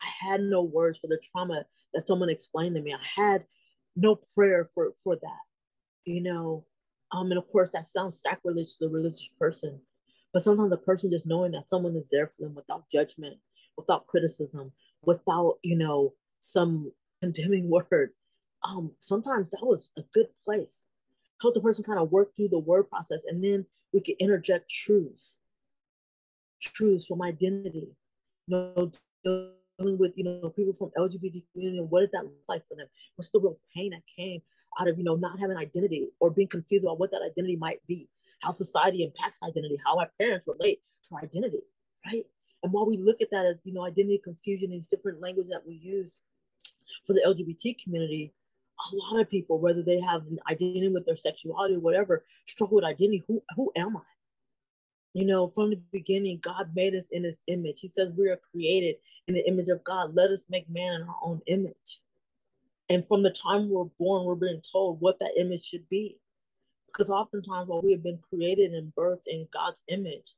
I 0.03 0.09
had 0.27 0.41
no 0.41 0.62
words 0.62 0.99
for 0.99 1.07
the 1.07 1.21
trauma 1.33 1.65
that 1.95 2.09
someone 2.09 2.29
explained 2.29 2.75
to 2.77 2.83
me. 2.83 2.95
I 2.95 3.21
had 3.21 3.45
no 3.95 4.17
prayer 4.35 4.65
for 4.65 4.93
for 5.05 5.17
that, 5.17 5.41
you 6.05 6.23
know. 6.23 6.65
Um, 7.12 7.31
and 7.31 7.39
of 7.39 7.47
course, 7.47 7.71
that 7.71 7.85
sounds 7.85 8.21
sacrilege 8.21 8.77
to 8.79 8.87
the 8.87 8.89
religious 8.89 9.29
person, 9.39 9.81
but 10.33 10.43
sometimes 10.43 10.71
the 10.71 10.79
person 10.79 11.11
just 11.11 11.27
knowing 11.27 11.53
that 11.53 11.69
someone 11.69 11.95
is 11.97 12.09
there 12.11 12.27
for 12.27 12.43
them 12.43 12.55
without 12.55 12.91
judgment, 12.91 13.37
without 13.77 14.07
criticism, 14.07 14.73
without 15.03 15.59
you 15.62 15.77
know 15.77 16.15
some 16.41 16.93
condemning 17.21 17.69
word. 17.91 18.11
Um, 18.64 18.92
sometimes 19.00 19.50
that 19.50 19.66
was 19.66 19.90
a 19.99 20.02
good 20.12 20.26
place. 20.45 20.87
Help 21.40 21.54
the 21.54 21.61
person 21.61 21.85
kind 21.85 21.99
of 21.99 22.12
work 22.12 22.37
through 22.37 22.49
the 22.49 22.59
word 22.59 22.88
process, 22.88 23.23
and 23.26 23.42
then 23.42 23.66
we 23.92 24.00
could 24.00 24.14
interject 24.21 24.71
truths, 24.71 25.38
truths 26.61 27.07
from 27.07 27.23
identity. 27.23 27.88
You 28.47 28.75
know, 28.76 28.92
dealing 29.25 29.99
with, 29.99 30.12
you 30.16 30.25
know, 30.25 30.50
people 30.50 30.73
from 30.73 30.90
LGBT 30.97 31.42
community 31.52 31.81
what 31.81 32.00
did 32.00 32.11
that 32.12 32.25
look 32.25 32.45
like 32.49 32.66
for 32.66 32.76
them? 32.76 32.87
What's 33.16 33.31
the 33.31 33.40
real 33.40 33.59
pain 33.75 33.90
that 33.90 34.02
came 34.07 34.42
out 34.78 34.88
of, 34.88 34.99
you 34.99 35.04
know, 35.04 35.16
not 35.16 35.40
having 35.40 35.57
identity 35.57 36.09
or 36.21 36.31
being 36.31 36.49
confused 36.49 36.85
about 36.85 36.99
what 36.99 37.11
that 37.11 37.23
identity 37.23 37.57
might 37.57 37.85
be, 37.87 38.09
how 38.40 38.52
society 38.52 39.02
impacts 39.02 39.42
identity, 39.42 39.78
how 39.85 39.99
our 39.99 40.11
parents 40.19 40.47
relate 40.47 40.81
to 41.09 41.16
identity, 41.16 41.61
right? 42.07 42.25
And 42.62 42.73
while 42.73 42.87
we 42.87 42.97
look 42.97 43.21
at 43.21 43.31
that 43.33 43.45
as, 43.45 43.61
you 43.64 43.73
know, 43.73 43.85
identity 43.85 44.21
confusion, 44.23 44.71
these 44.71 44.87
different 44.87 45.21
language 45.21 45.49
that 45.50 45.66
we 45.66 45.75
use 45.75 46.21
for 47.07 47.12
the 47.12 47.23
LGBT 47.26 47.83
community, 47.83 48.33
a 48.93 48.97
lot 48.97 49.21
of 49.21 49.31
people, 49.31 49.59
whether 49.59 49.83
they 49.83 50.00
have 50.00 50.23
an 50.23 50.38
identity 50.50 50.88
with 50.88 51.07
their 51.07 51.17
sexuality 51.17 51.75
or 51.75 51.81
whatever, 51.81 52.25
struggle 52.47 52.76
with 52.76 52.85
identity. 52.85 53.23
Who 53.29 53.43
who 53.57 53.73
am 53.76 53.97
I? 53.97 54.00
You 55.14 55.26
know, 55.26 55.49
from 55.49 55.71
the 55.71 55.81
beginning, 55.93 56.41
God 56.43 56.71
made 56.75 56.95
us 56.95 57.09
in 57.11 57.25
his 57.25 57.43
image. 57.47 57.81
He 57.81 57.88
says 57.88 58.11
we 58.17 58.31
are 58.31 58.41
created 58.50 58.97
in 59.29 59.35
the 59.35 59.47
image 59.47 59.69
of 59.69 59.85
God. 59.85 60.14
Let 60.14 60.31
us 60.31 60.47
make 60.49 60.69
man 60.71 61.00
in 61.00 61.02
our 61.02 61.17
own 61.23 61.43
image. 61.47 62.00
And 62.88 63.07
from 63.07 63.23
the 63.23 63.31
time 63.31 63.69
we're 63.69 63.85
born, 63.99 64.25
we're 64.25 64.35
being 64.35 64.62
told 64.73 65.00
what 65.00 65.19
that 65.21 65.35
image 65.38 65.64
should 65.64 65.88
be. 65.88 66.19
Because 66.87 67.09
oftentimes, 67.09 67.69
while 67.69 67.81
we 67.83 67.93
have 67.93 68.02
been 68.02 68.19
created 68.19 68.73
and 68.73 68.95
birthed 68.95 69.26
in 69.26 69.49
God's 69.52 69.83
image, 69.88 70.35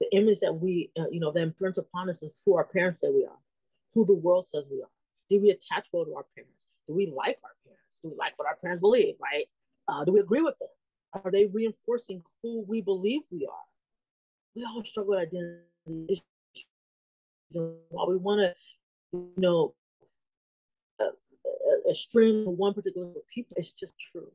the 0.00 0.08
image 0.16 0.40
that 0.40 0.52
we, 0.52 0.90
uh, 0.98 1.08
you 1.10 1.20
know, 1.20 1.30
that 1.32 1.40
imprints 1.42 1.78
upon 1.78 2.10
us 2.10 2.22
is 2.22 2.32
who 2.44 2.56
our 2.56 2.64
parents 2.64 3.00
say 3.00 3.08
we 3.10 3.24
are, 3.24 3.38
who 3.94 4.04
the 4.04 4.14
world 4.14 4.46
says 4.48 4.64
we 4.70 4.82
are. 4.82 4.90
Do 5.30 5.40
we 5.40 5.50
attach 5.50 5.88
well 5.92 6.04
to 6.04 6.14
our 6.14 6.26
parents? 6.34 6.66
Do 6.86 6.94
we 6.94 7.06
like 7.06 7.38
our 7.42 7.54
parents? 7.63 7.63
Like 8.04 8.32
what 8.36 8.48
our 8.48 8.56
parents 8.56 8.80
believe, 8.80 9.14
right? 9.20 9.46
Uh, 9.88 10.04
do 10.04 10.12
we 10.12 10.20
agree 10.20 10.42
with 10.42 10.58
them? 10.58 10.68
Are 11.14 11.30
they 11.30 11.46
reinforcing 11.46 12.22
who 12.42 12.64
we 12.66 12.80
believe 12.80 13.22
we 13.30 13.46
are? 13.46 13.64
we 14.54 14.64
all 14.64 14.84
struggle 14.84 15.16
with 15.16 15.28
identity 15.28 16.22
while 17.88 18.08
we 18.08 18.16
want 18.16 18.40
to, 18.40 18.54
you 19.12 19.32
know, 19.36 19.74
a, 21.00 21.04
a, 21.04 21.90
a 21.90 21.94
stream 21.94 22.46
of 22.48 22.54
one 22.54 22.74
particular 22.74 23.12
people, 23.32 23.56
it's 23.56 23.72
just 23.72 23.94
true. 23.98 24.32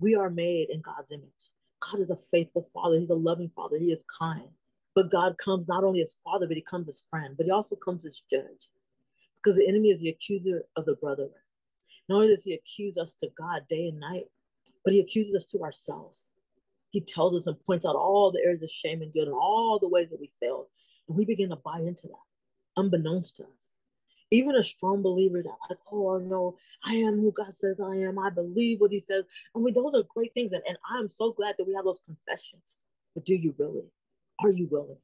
We 0.00 0.14
are 0.14 0.30
made 0.30 0.70
in 0.70 0.80
God's 0.80 1.10
image. 1.10 1.50
God 1.80 2.00
is 2.00 2.10
a 2.10 2.18
faithful 2.30 2.62
father. 2.62 2.98
He's 2.98 3.10
a 3.10 3.14
loving 3.14 3.50
father. 3.54 3.78
He 3.78 3.92
is 3.92 4.04
kind. 4.18 4.48
But 4.94 5.10
God 5.10 5.36
comes 5.38 5.68
not 5.68 5.84
only 5.84 6.00
as 6.00 6.18
father, 6.24 6.46
but 6.46 6.56
he 6.56 6.62
comes 6.62 6.88
as 6.88 7.04
friend, 7.08 7.34
but 7.36 7.46
he 7.46 7.52
also 7.52 7.76
comes 7.76 8.04
as 8.04 8.22
judge. 8.30 8.68
Because 9.36 9.58
the 9.58 9.68
enemy 9.68 9.90
is 9.90 10.00
the 10.00 10.08
accuser 10.08 10.64
of 10.76 10.86
the 10.86 10.94
brother. 10.94 11.28
Not 12.08 12.16
only 12.16 12.28
does 12.28 12.44
he 12.44 12.54
accuse 12.54 12.96
us 12.96 13.14
to 13.16 13.28
God 13.36 13.62
day 13.68 13.88
and 13.88 14.00
night, 14.00 14.26
but 14.84 14.94
he 14.94 15.00
accuses 15.00 15.34
us 15.34 15.46
to 15.46 15.62
ourselves. 15.62 16.28
He 16.90 17.00
tells 17.00 17.36
us 17.36 17.46
and 17.46 17.60
points 17.66 17.84
out 17.84 17.96
all 17.96 18.30
the 18.30 18.40
areas 18.44 18.62
of 18.62 18.70
shame 18.70 19.02
and 19.02 19.12
guilt 19.12 19.28
and 19.28 19.36
all 19.36 19.78
the 19.80 19.88
ways 19.88 20.10
that 20.10 20.20
we 20.20 20.30
failed. 20.40 20.66
And 21.08 21.16
we 21.16 21.24
begin 21.24 21.50
to 21.50 21.56
buy 21.56 21.78
into 21.78 22.06
that, 22.06 22.80
unbeknownst 22.80 23.36
to 23.36 23.42
us. 23.44 23.48
Even 24.30 24.56
as 24.56 24.66
strong 24.66 25.02
believers 25.02 25.44
that 25.44 25.56
like, 25.68 25.78
oh 25.92 26.18
no, 26.18 26.56
I 26.84 26.94
am 26.94 27.20
who 27.20 27.32
God 27.32 27.54
says 27.54 27.80
I 27.80 27.96
am. 27.96 28.18
I 28.18 28.30
believe 28.30 28.80
what 28.80 28.92
He 28.92 29.00
says. 29.00 29.24
I 29.54 29.58
mean, 29.58 29.74
those 29.74 29.94
are 29.94 30.02
great 30.14 30.34
things, 30.34 30.52
and, 30.52 30.62
and 30.66 30.78
I'm 30.90 31.08
so 31.08 31.32
glad 31.32 31.54
that 31.58 31.66
we 31.66 31.74
have 31.74 31.84
those 31.84 32.00
confessions. 32.04 32.62
But 33.14 33.24
do 33.24 33.34
you 33.34 33.54
really? 33.56 33.84
Are 34.42 34.50
you 34.50 34.68
willing? 34.70 34.98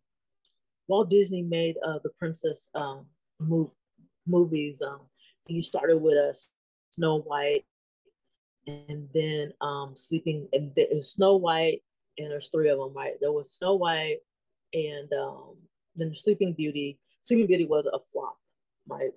Walt 0.88 1.08
Disney 1.08 1.42
made 1.42 1.76
uh, 1.84 1.98
the 2.02 2.10
Princess 2.18 2.68
um, 2.74 3.06
move, 3.38 3.70
movies. 4.26 4.82
Um, 4.82 5.02
he 5.46 5.60
started 5.60 5.98
with 5.98 6.14
a 6.14 6.34
Snow 6.92 7.20
White, 7.20 7.64
and 8.66 9.08
then 9.12 9.52
um 9.60 9.92
sleeping 9.94 10.48
and 10.52 10.72
the, 10.76 11.02
Snow 11.02 11.36
White 11.36 11.82
and 12.18 12.30
there's 12.30 12.48
three 12.48 12.68
of 12.70 12.78
them 12.78 12.92
right? 12.94 13.14
There 13.20 13.32
was 13.32 13.50
Snow 13.50 13.74
White 13.74 14.18
and 14.72 15.12
um 15.12 15.56
then 15.96 16.14
Sleeping 16.14 16.52
Beauty. 16.52 16.98
Sleeping 17.20 17.46
Beauty 17.46 17.66
was 17.66 17.86
a 17.86 17.98
flop 18.12 18.36
right? 18.88 19.10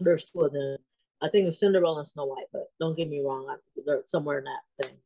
There's 0.00 0.24
two 0.24 0.42
of 0.42 0.52
them. 0.52 0.76
I 1.20 1.28
think 1.28 1.46
it's 1.46 1.60
Cinderella 1.60 1.98
and 1.98 2.08
Snow 2.08 2.26
White 2.26 2.46
but 2.52 2.68
don't 2.80 2.96
get 2.96 3.10
me 3.10 3.20
wrong 3.20 3.46
I, 3.50 3.56
they're 3.84 4.02
somewhere 4.06 4.38
in 4.38 4.44
that 4.44 4.86
thing. 4.86 4.96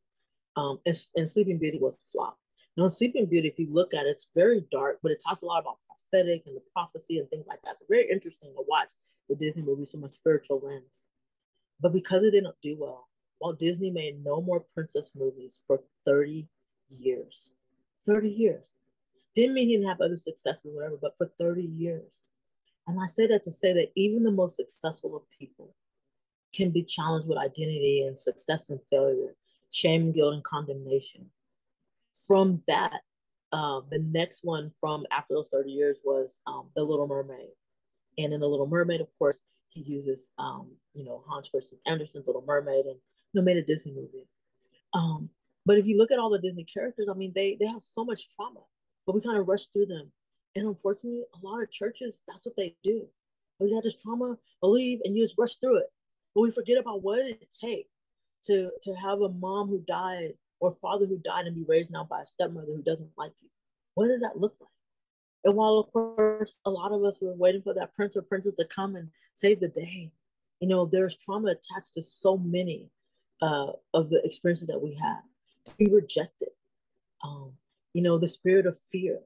Um 0.55 0.79
and, 0.85 0.97
and 1.15 1.29
Sleeping 1.29 1.57
Beauty 1.57 1.79
was 1.79 1.95
a 1.95 2.05
flop. 2.11 2.37
Now 2.77 2.87
Sleeping 2.87 3.25
Beauty 3.25 3.49
if 3.49 3.59
you 3.59 3.67
look 3.69 3.93
at 3.93 4.05
it 4.05 4.09
it's 4.09 4.29
very 4.33 4.65
dark 4.71 4.99
but 5.03 5.11
it 5.11 5.21
talks 5.25 5.41
a 5.41 5.45
lot 5.45 5.59
about 5.59 5.79
prophetic 5.89 6.43
and 6.45 6.55
the 6.55 6.61
prophecy 6.71 7.19
and 7.19 7.29
things 7.29 7.45
like 7.47 7.61
that. 7.63 7.75
It's 7.81 7.89
very 7.89 8.09
interesting 8.09 8.53
to 8.55 8.63
watch 8.65 8.93
the 9.27 9.35
Disney 9.35 9.63
movies 9.63 9.91
from 9.91 10.05
a 10.05 10.09
spiritual 10.09 10.61
lens 10.63 11.03
but 11.81 11.93
because 11.93 12.23
it 12.23 12.31
didn't 12.31 12.55
do 12.61 12.77
well 12.79 13.07
Walt 13.39 13.59
Disney 13.59 13.91
made 13.91 14.23
no 14.23 14.41
more 14.41 14.59
princess 14.59 15.11
movies 15.15 15.63
for 15.65 15.81
30 16.05 16.47
years. 16.89 17.51
30 18.05 18.29
years. 18.29 18.75
Didn't 19.35 19.53
mean 19.53 19.67
he 19.69 19.75
didn't 19.75 19.89
have 19.89 20.01
other 20.01 20.17
successes 20.17 20.71
whatever, 20.73 20.97
but 20.99 21.17
for 21.17 21.31
30 21.39 21.61
years. 21.61 22.21
And 22.87 22.99
I 23.01 23.05
say 23.05 23.27
that 23.27 23.43
to 23.43 23.51
say 23.51 23.73
that 23.73 23.91
even 23.95 24.23
the 24.23 24.31
most 24.31 24.55
successful 24.55 25.15
of 25.15 25.23
people 25.37 25.75
can 26.53 26.71
be 26.71 26.83
challenged 26.83 27.27
with 27.27 27.37
identity 27.37 28.03
and 28.07 28.17
success 28.17 28.69
and 28.69 28.79
failure, 28.89 29.35
shame, 29.71 30.11
guilt, 30.11 30.33
and 30.33 30.43
condemnation. 30.43 31.29
From 32.25 32.63
that, 32.67 33.01
uh, 33.51 33.81
the 33.91 33.99
next 33.99 34.43
one 34.43 34.71
from 34.71 35.03
after 35.11 35.35
those 35.35 35.49
30 35.49 35.69
years 35.69 35.99
was 36.03 36.39
um, 36.47 36.69
The 36.75 36.83
Little 36.83 37.07
Mermaid. 37.07 37.49
And 38.17 38.33
in 38.33 38.39
The 38.39 38.47
Little 38.47 38.67
Mermaid, 38.67 39.01
of 39.01 39.07
course, 39.19 39.41
he 39.83 39.93
uses, 39.93 40.31
um, 40.37 40.71
you 40.93 41.03
know, 41.03 41.23
Hans 41.27 41.49
Christian 41.49 41.79
Andersen's 41.85 42.27
Little 42.27 42.43
Mermaid 42.45 42.85
and 42.85 42.95
you 43.33 43.41
know, 43.41 43.41
made 43.41 43.57
a 43.57 43.63
Disney 43.63 43.93
movie. 43.93 44.27
Um, 44.93 45.29
but 45.65 45.77
if 45.77 45.85
you 45.85 45.97
look 45.97 46.11
at 46.11 46.19
all 46.19 46.29
the 46.29 46.39
Disney 46.39 46.63
characters, 46.63 47.07
I 47.09 47.13
mean, 47.13 47.33
they 47.35 47.57
they 47.59 47.67
have 47.67 47.83
so 47.83 48.05
much 48.05 48.29
trauma, 48.35 48.61
but 49.05 49.15
we 49.15 49.21
kind 49.21 49.37
of 49.37 49.47
rush 49.47 49.65
through 49.67 49.87
them. 49.87 50.11
And 50.55 50.67
unfortunately, 50.67 51.23
a 51.33 51.45
lot 51.45 51.61
of 51.61 51.71
churches, 51.71 52.21
that's 52.27 52.45
what 52.45 52.55
they 52.57 52.75
do. 52.83 53.07
We 53.59 53.73
had 53.73 53.83
this 53.83 54.01
trauma, 54.01 54.37
believe, 54.61 54.99
and 55.03 55.15
you 55.15 55.23
just 55.23 55.37
rush 55.37 55.55
through 55.55 55.77
it. 55.77 55.87
But 56.33 56.41
we 56.41 56.51
forget 56.51 56.77
about 56.77 57.03
what 57.03 57.19
it 57.19 57.53
takes 57.61 57.89
to 58.45 58.71
to 58.83 58.93
have 58.95 59.21
a 59.21 59.29
mom 59.29 59.67
who 59.67 59.83
died 59.87 60.33
or 60.59 60.71
father 60.71 61.05
who 61.05 61.17
died 61.17 61.45
and 61.45 61.55
be 61.55 61.65
raised 61.67 61.91
now 61.91 62.03
by 62.09 62.21
a 62.21 62.25
stepmother 62.25 62.67
who 62.67 62.81
doesn't 62.81 63.11
like 63.17 63.33
you. 63.41 63.49
What 63.93 64.07
does 64.07 64.21
that 64.21 64.39
look 64.39 64.55
like? 64.59 64.69
And 65.47 65.55
while 65.55 65.77
of 65.77 65.87
course 65.93 66.59
a 66.65 66.69
lot 66.69 66.91
of 66.91 67.05
us 67.05 67.21
were 67.21 67.33
waiting 67.33 67.61
for 67.61 67.73
that 67.73 67.95
prince 67.95 68.17
or 68.17 68.21
princess 68.21 68.55
to 68.55 68.65
come 68.65 68.97
and 68.97 69.09
save 69.33 69.61
the 69.61 69.69
day, 69.69 70.11
you 70.59 70.67
know, 70.67 70.85
there's 70.85 71.15
trauma 71.15 71.51
attached 71.51 71.93
to 71.93 72.01
so 72.01 72.37
many 72.37 72.89
uh, 73.41 73.67
of 73.93 74.09
the 74.09 74.21
experiences 74.25 74.67
that 74.67 74.81
we 74.81 74.93
had 74.95 75.21
be 75.77 75.89
rejected. 75.89 76.49
Um, 77.23 77.53
you 77.93 78.01
know, 78.01 78.17
the 78.17 78.27
spirit 78.27 78.65
of 78.65 78.77
fear. 78.91 79.19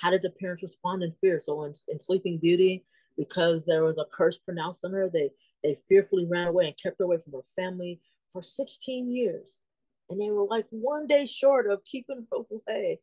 How 0.00 0.10
did 0.10 0.22
the 0.22 0.30
parents 0.30 0.62
respond 0.62 1.04
in 1.04 1.12
fear? 1.12 1.40
So 1.40 1.62
in, 1.62 1.74
in 1.86 2.00
Sleeping 2.00 2.38
Beauty, 2.38 2.84
because 3.16 3.64
there 3.64 3.84
was 3.84 3.98
a 3.98 4.04
curse 4.12 4.36
pronounced 4.36 4.84
on 4.84 4.92
her, 4.94 5.08
they 5.08 5.30
they 5.62 5.76
fearfully 5.88 6.26
ran 6.28 6.48
away 6.48 6.66
and 6.66 6.82
kept 6.82 6.98
her 6.98 7.04
away 7.04 7.18
from 7.22 7.34
her 7.34 7.46
family 7.54 8.00
for 8.32 8.42
16 8.42 9.12
years. 9.12 9.60
And 10.10 10.20
they 10.20 10.30
were 10.30 10.44
like 10.44 10.66
one 10.70 11.06
day 11.06 11.24
short 11.26 11.70
of 11.70 11.84
keeping 11.84 12.26
her 12.32 12.38
away. 12.50 12.98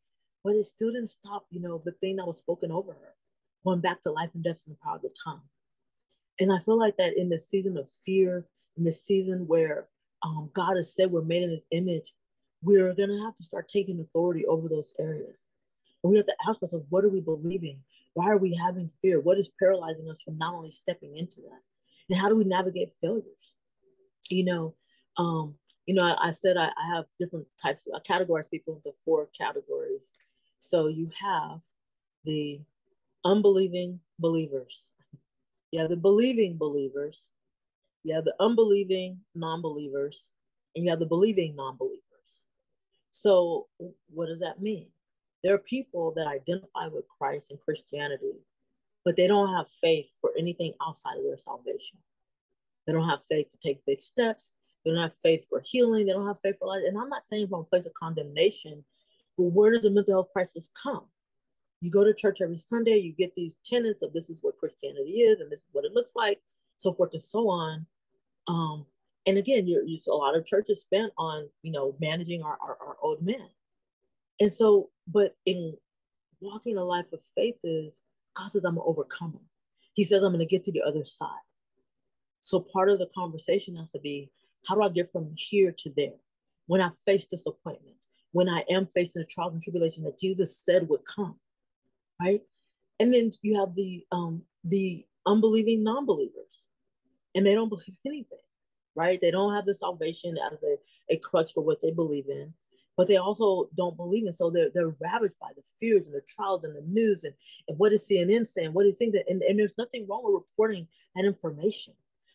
But 0.46 0.54
it 0.56 0.68
didn't 0.78 1.08
stop, 1.08 1.48
you 1.50 1.60
know, 1.60 1.82
the 1.84 1.94
thing 1.94 2.18
that 2.18 2.28
was 2.28 2.38
spoken 2.38 2.72
over 2.72 2.94
her, 2.94 3.16
going 3.66 3.82
back 3.82 4.02
to 4.02 4.12
life 4.12 4.30
and 4.36 4.44
death 4.44 4.64
in 4.68 4.74
the 4.74 4.78
power 4.84 4.98
of 4.98 5.02
the 5.02 5.10
tongue. 5.26 5.42
And 6.40 6.54
I 6.54 6.60
feel 6.60 6.78
like 6.78 6.98
that 6.98 7.18
in 7.18 7.30
the 7.30 7.40
season 7.40 7.78
of 7.78 7.90
fear, 8.06 8.46
in 8.78 8.84
the 8.84 8.92
season 8.92 9.48
where 9.48 9.88
um, 10.22 10.52
God 10.54 10.78
has 10.78 10.94
said 10.94 11.10
we're 11.10 11.24
made 11.24 11.42
in 11.42 11.50
his 11.50 11.66
image, 11.72 12.14
we're 12.62 12.94
going 12.94 13.10
to 13.10 13.24
have 13.24 13.36
to 13.38 13.44
start 13.44 13.68
taking 13.68 14.00
authority 14.00 14.46
over 14.46 14.70
those 14.70 14.94
areas. 15.00 15.36
And 16.04 16.12
we 16.12 16.18
have 16.18 16.28
to 16.28 16.36
ask 16.48 16.62
ourselves, 16.62 16.86
what 16.90 17.04
are 17.04 17.10
we 17.10 17.22
believing? 17.22 17.80
Why 18.14 18.28
are 18.28 18.38
we 18.38 18.56
having 18.56 18.92
fear? 19.02 19.20
What 19.20 19.40
is 19.40 19.52
paralyzing 19.60 20.08
us 20.12 20.22
from 20.22 20.38
not 20.38 20.54
only 20.54 20.70
stepping 20.70 21.18
into 21.18 21.38
that? 21.42 21.62
And 22.08 22.20
how 22.20 22.30
do 22.30 22.36
we 22.36 22.44
navigate 22.44 22.92
failures? 23.02 23.54
You 24.30 24.46
know, 24.46 24.76
um, 25.18 25.56
you 25.88 25.96
know, 25.96 26.04
I, 26.04 26.28
I 26.28 26.32
said 26.32 26.56
I, 26.56 26.66
I, 26.66 26.96
have 26.96 27.06
different 27.20 27.48
types, 27.62 27.88
I 27.94 28.00
categorize 28.00 28.50
people 28.50 28.76
into 28.76 28.96
four 29.04 29.28
categories. 29.38 30.12
So 30.60 30.88
you 30.88 31.10
have 31.22 31.60
the 32.24 32.62
unbelieving 33.24 34.00
believers. 34.20 34.92
You 35.72 35.82
have 35.82 35.90
the 35.90 35.98
believing 35.98 36.58
believers, 36.58 37.30
you 38.04 38.16
have 38.16 38.24
the 38.24 38.36
unbelieving 38.40 39.20
non 39.34 39.62
believers, 39.62 40.30
and 40.76 40.86
you 40.86 40.92
have 40.92 41.00
the 41.00 41.06
believing 41.06 41.56
non 41.56 41.76
believers. 41.78 42.02
So, 43.12 43.68
what 44.14 44.28
does 44.28 44.40
that 44.40 44.62
mean? 44.62 44.88
There 45.44 45.54
are 45.54 45.60
people 45.60 46.14
that 46.16 46.28
identify 46.28 46.88
with 46.88 47.08
Christ 47.08 47.52
and 47.52 47.60
Christianity, 47.60 48.34
but 49.04 49.16
they 49.16 49.28
don't 49.28 49.54
have 49.54 49.70
faith 49.70 50.10
for 50.20 50.32
anything 50.38 50.74
outside 50.86 51.18
of 51.18 51.24
their 51.24 51.38
salvation. 51.38 51.98
They 52.86 52.94
don't 52.94 53.10
have 53.10 53.24
faith 53.30 53.48
to 53.52 53.58
take 53.68 53.86
big 53.86 54.02
steps. 54.02 54.54
They 54.84 54.92
don't 54.92 55.02
have 55.02 55.16
faith 55.24 55.48
for 55.50 55.62
healing. 55.66 56.06
They 56.06 56.14
don't 56.14 56.28
have 56.28 56.40
faith 56.42 56.58
for 56.60 56.68
life. 56.68 56.84
And 56.88 56.98
I'm 56.98 57.10
not 57.10 57.26
saying 57.26 57.48
from 57.48 57.62
a 57.62 57.64
place 57.64 57.86
of 57.86 57.94
condemnation, 57.94 58.84
but 59.38 59.46
where 59.46 59.72
does 59.72 59.84
the 59.84 59.90
mental 59.90 60.16
health 60.16 60.30
crisis 60.34 60.70
come? 60.82 61.06
You 61.82 61.92
go 61.92 62.04
to 62.04 62.14
church 62.14 62.40
every 62.42 62.58
Sunday, 62.58 62.98
you 62.98 63.14
get 63.14 63.36
these 63.36 63.58
tenets 63.66 64.02
of 64.02 64.14
this 64.14 64.30
is 64.30 64.40
what 64.42 64.58
Christianity 64.58 65.22
is, 65.22 65.40
and 65.40 65.52
this 65.52 65.60
is 65.60 65.66
what 65.72 65.86
it 65.86 65.94
looks 65.94 66.12
like, 66.16 66.40
so 66.78 66.94
forth 66.94 67.12
and 67.14 67.24
so 67.24 67.50
on. 67.50 67.86
Um, 68.48 68.86
and 69.26 69.38
again, 69.38 69.68
you're, 69.68 69.84
you're, 69.84 70.00
a 70.10 70.16
lot 70.16 70.38
of 70.38 70.46
churches 70.46 70.82
spent 70.82 71.12
on 71.18 71.50
you 71.64 71.72
know 71.72 71.96
managing 72.00 72.44
our, 72.44 72.58
our, 72.62 72.78
our 72.86 72.98
old 73.02 73.22
men, 73.22 73.50
and 74.40 74.52
so 74.52 74.90
but 75.08 75.36
in 75.46 75.76
walking 76.42 76.78
a 76.78 76.84
life 76.84 77.12
of 77.14 77.20
faith 77.36 77.56
is 77.64 78.02
God 78.36 78.52
says 78.52 78.64
I'm 78.64 78.78
an 78.78 78.84
overcomer. 78.86 79.40
He 79.94 80.04
says 80.04 80.24
I'm 80.24 80.34
going 80.34 80.40
to 80.40 80.46
get 80.46 80.64
to 80.66 80.72
the 80.72 80.84
other 80.84 81.06
side. 81.06 81.30
So 82.42 82.60
part 82.60 82.90
of 82.90 83.00
the 83.00 83.10
conversation 83.16 83.76
has 83.78 83.92
to 83.92 84.00
be 84.00 84.30
how 84.68 84.76
do 84.76 84.82
I 84.82 84.90
get 84.90 85.12
from 85.12 85.34
here 85.36 85.74
to 85.80 85.94
there? 85.96 86.18
When 86.68 86.82
I 86.82 86.90
face 87.06 87.26
disappointment, 87.26 87.96
when 88.36 88.50
I 88.50 88.66
am 88.70 88.86
facing 88.88 89.22
the 89.22 89.26
trials 89.26 89.54
and 89.54 89.62
tribulation 89.62 90.04
that 90.04 90.20
Jesus 90.20 90.62
said 90.62 90.90
would 90.90 91.06
come, 91.06 91.40
right? 92.22 92.42
And 93.00 93.14
then 93.14 93.32
you 93.42 93.58
have 93.62 93.74
the 93.76 94.06
um 94.12 94.42
the 94.66 95.06
unbelieving 95.26 95.84
non-believers, 95.84 96.66
and 97.34 97.48
they 97.48 97.56
don't 97.56 97.70
believe 97.70 97.96
anything, 98.06 98.46
right? 98.94 99.18
They 99.22 99.32
don't 99.32 99.54
have 99.54 99.66
the 99.66 99.74
salvation 99.74 100.36
as 100.52 100.62
a, 100.64 100.76
a 101.14 101.18
crutch 101.20 101.54
for 101.54 101.64
what 101.64 101.78
they 101.82 101.92
believe 101.92 102.26
in, 102.28 102.54
but 102.98 103.08
they 103.08 103.16
also 103.16 103.70
don't 103.74 103.96
believe 103.96 104.28
in. 104.28 104.34
So 104.34 104.50
they're 104.50 104.70
they're 104.76 104.98
ravaged 105.00 105.40
by 105.40 105.52
the 105.56 105.64
fears 105.80 106.08
and 106.08 106.14
the 106.14 106.22
trials 106.28 106.66
and 106.66 106.76
the 106.76 106.84
news 106.86 107.24
and, 107.24 107.34
and 107.70 107.80
what 107.80 107.94
is 107.94 108.06
CNN 108.06 108.48
saying, 108.48 108.74
what 108.74 108.86
is 108.86 108.98
saying 108.98 109.14
that 109.14 109.30
and, 109.30 109.44
and 109.44 109.58
there's 109.58 109.78
nothing 109.78 110.08
wrong 110.10 110.24
with 110.26 110.44
reporting 110.44 110.90
that 111.16 111.24
information. 111.24 111.94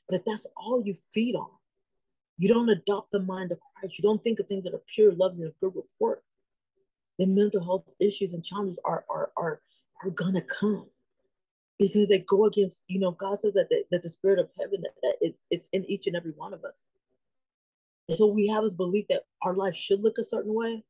But 0.09 0.21
if 0.21 0.25
that's 0.25 0.47
all 0.57 0.83
you 0.83 0.95
feed 1.13 1.35
on, 1.37 1.51
you 2.41 2.49
don't 2.49 2.71
adopt 2.71 3.11
the 3.11 3.21
mind 3.21 3.53
of 3.53 3.59
Christ. 3.61 3.99
You 3.99 4.03
don't 4.03 4.23
think 4.25 4.41
of 4.41 4.49
things 4.49 4.65
that 4.65 4.73
are 4.73 4.81
pure, 4.95 5.13
loving, 5.13 5.43
and 5.43 5.53
good 5.61 5.75
report. 5.77 6.23
Then 7.19 7.35
mental 7.35 7.63
health 7.63 7.85
issues 8.01 8.33
and 8.33 8.43
challenges 8.43 8.81
are 8.83 9.05
are 9.11 9.31
are 9.37 9.61
are 10.03 10.09
gonna 10.09 10.41
come 10.41 10.87
because 11.79 12.09
they 12.09 12.21
go 12.21 12.47
against. 12.47 12.83
You 12.89 12.99
know, 12.99 13.11
God 13.11 13.41
says 13.41 13.53
that 13.53 13.69
the, 13.69 13.85
that 13.91 14.03
the 14.03 14.09
spirit 14.09 14.39
of 14.39 14.49
heaven 14.59 14.81
that, 14.81 14.93
that 15.03 15.17
it's 15.21 15.43
it's 15.51 15.69
in 15.75 15.85
each 15.85 16.07
and 16.07 16.17
every 16.17 16.31
one 16.31 16.55
of 16.55 16.65
us. 16.65 16.87
And 18.09 18.17
so 18.17 18.27
we 18.27 18.47
have 18.47 18.65
this 18.65 18.73
belief 18.75 19.05
that 19.11 19.25
our 19.43 19.55
life 19.55 19.75
should 19.75 20.01
look 20.01 20.17
a 20.17 20.25
certain 20.25 20.55
way, 20.55 20.83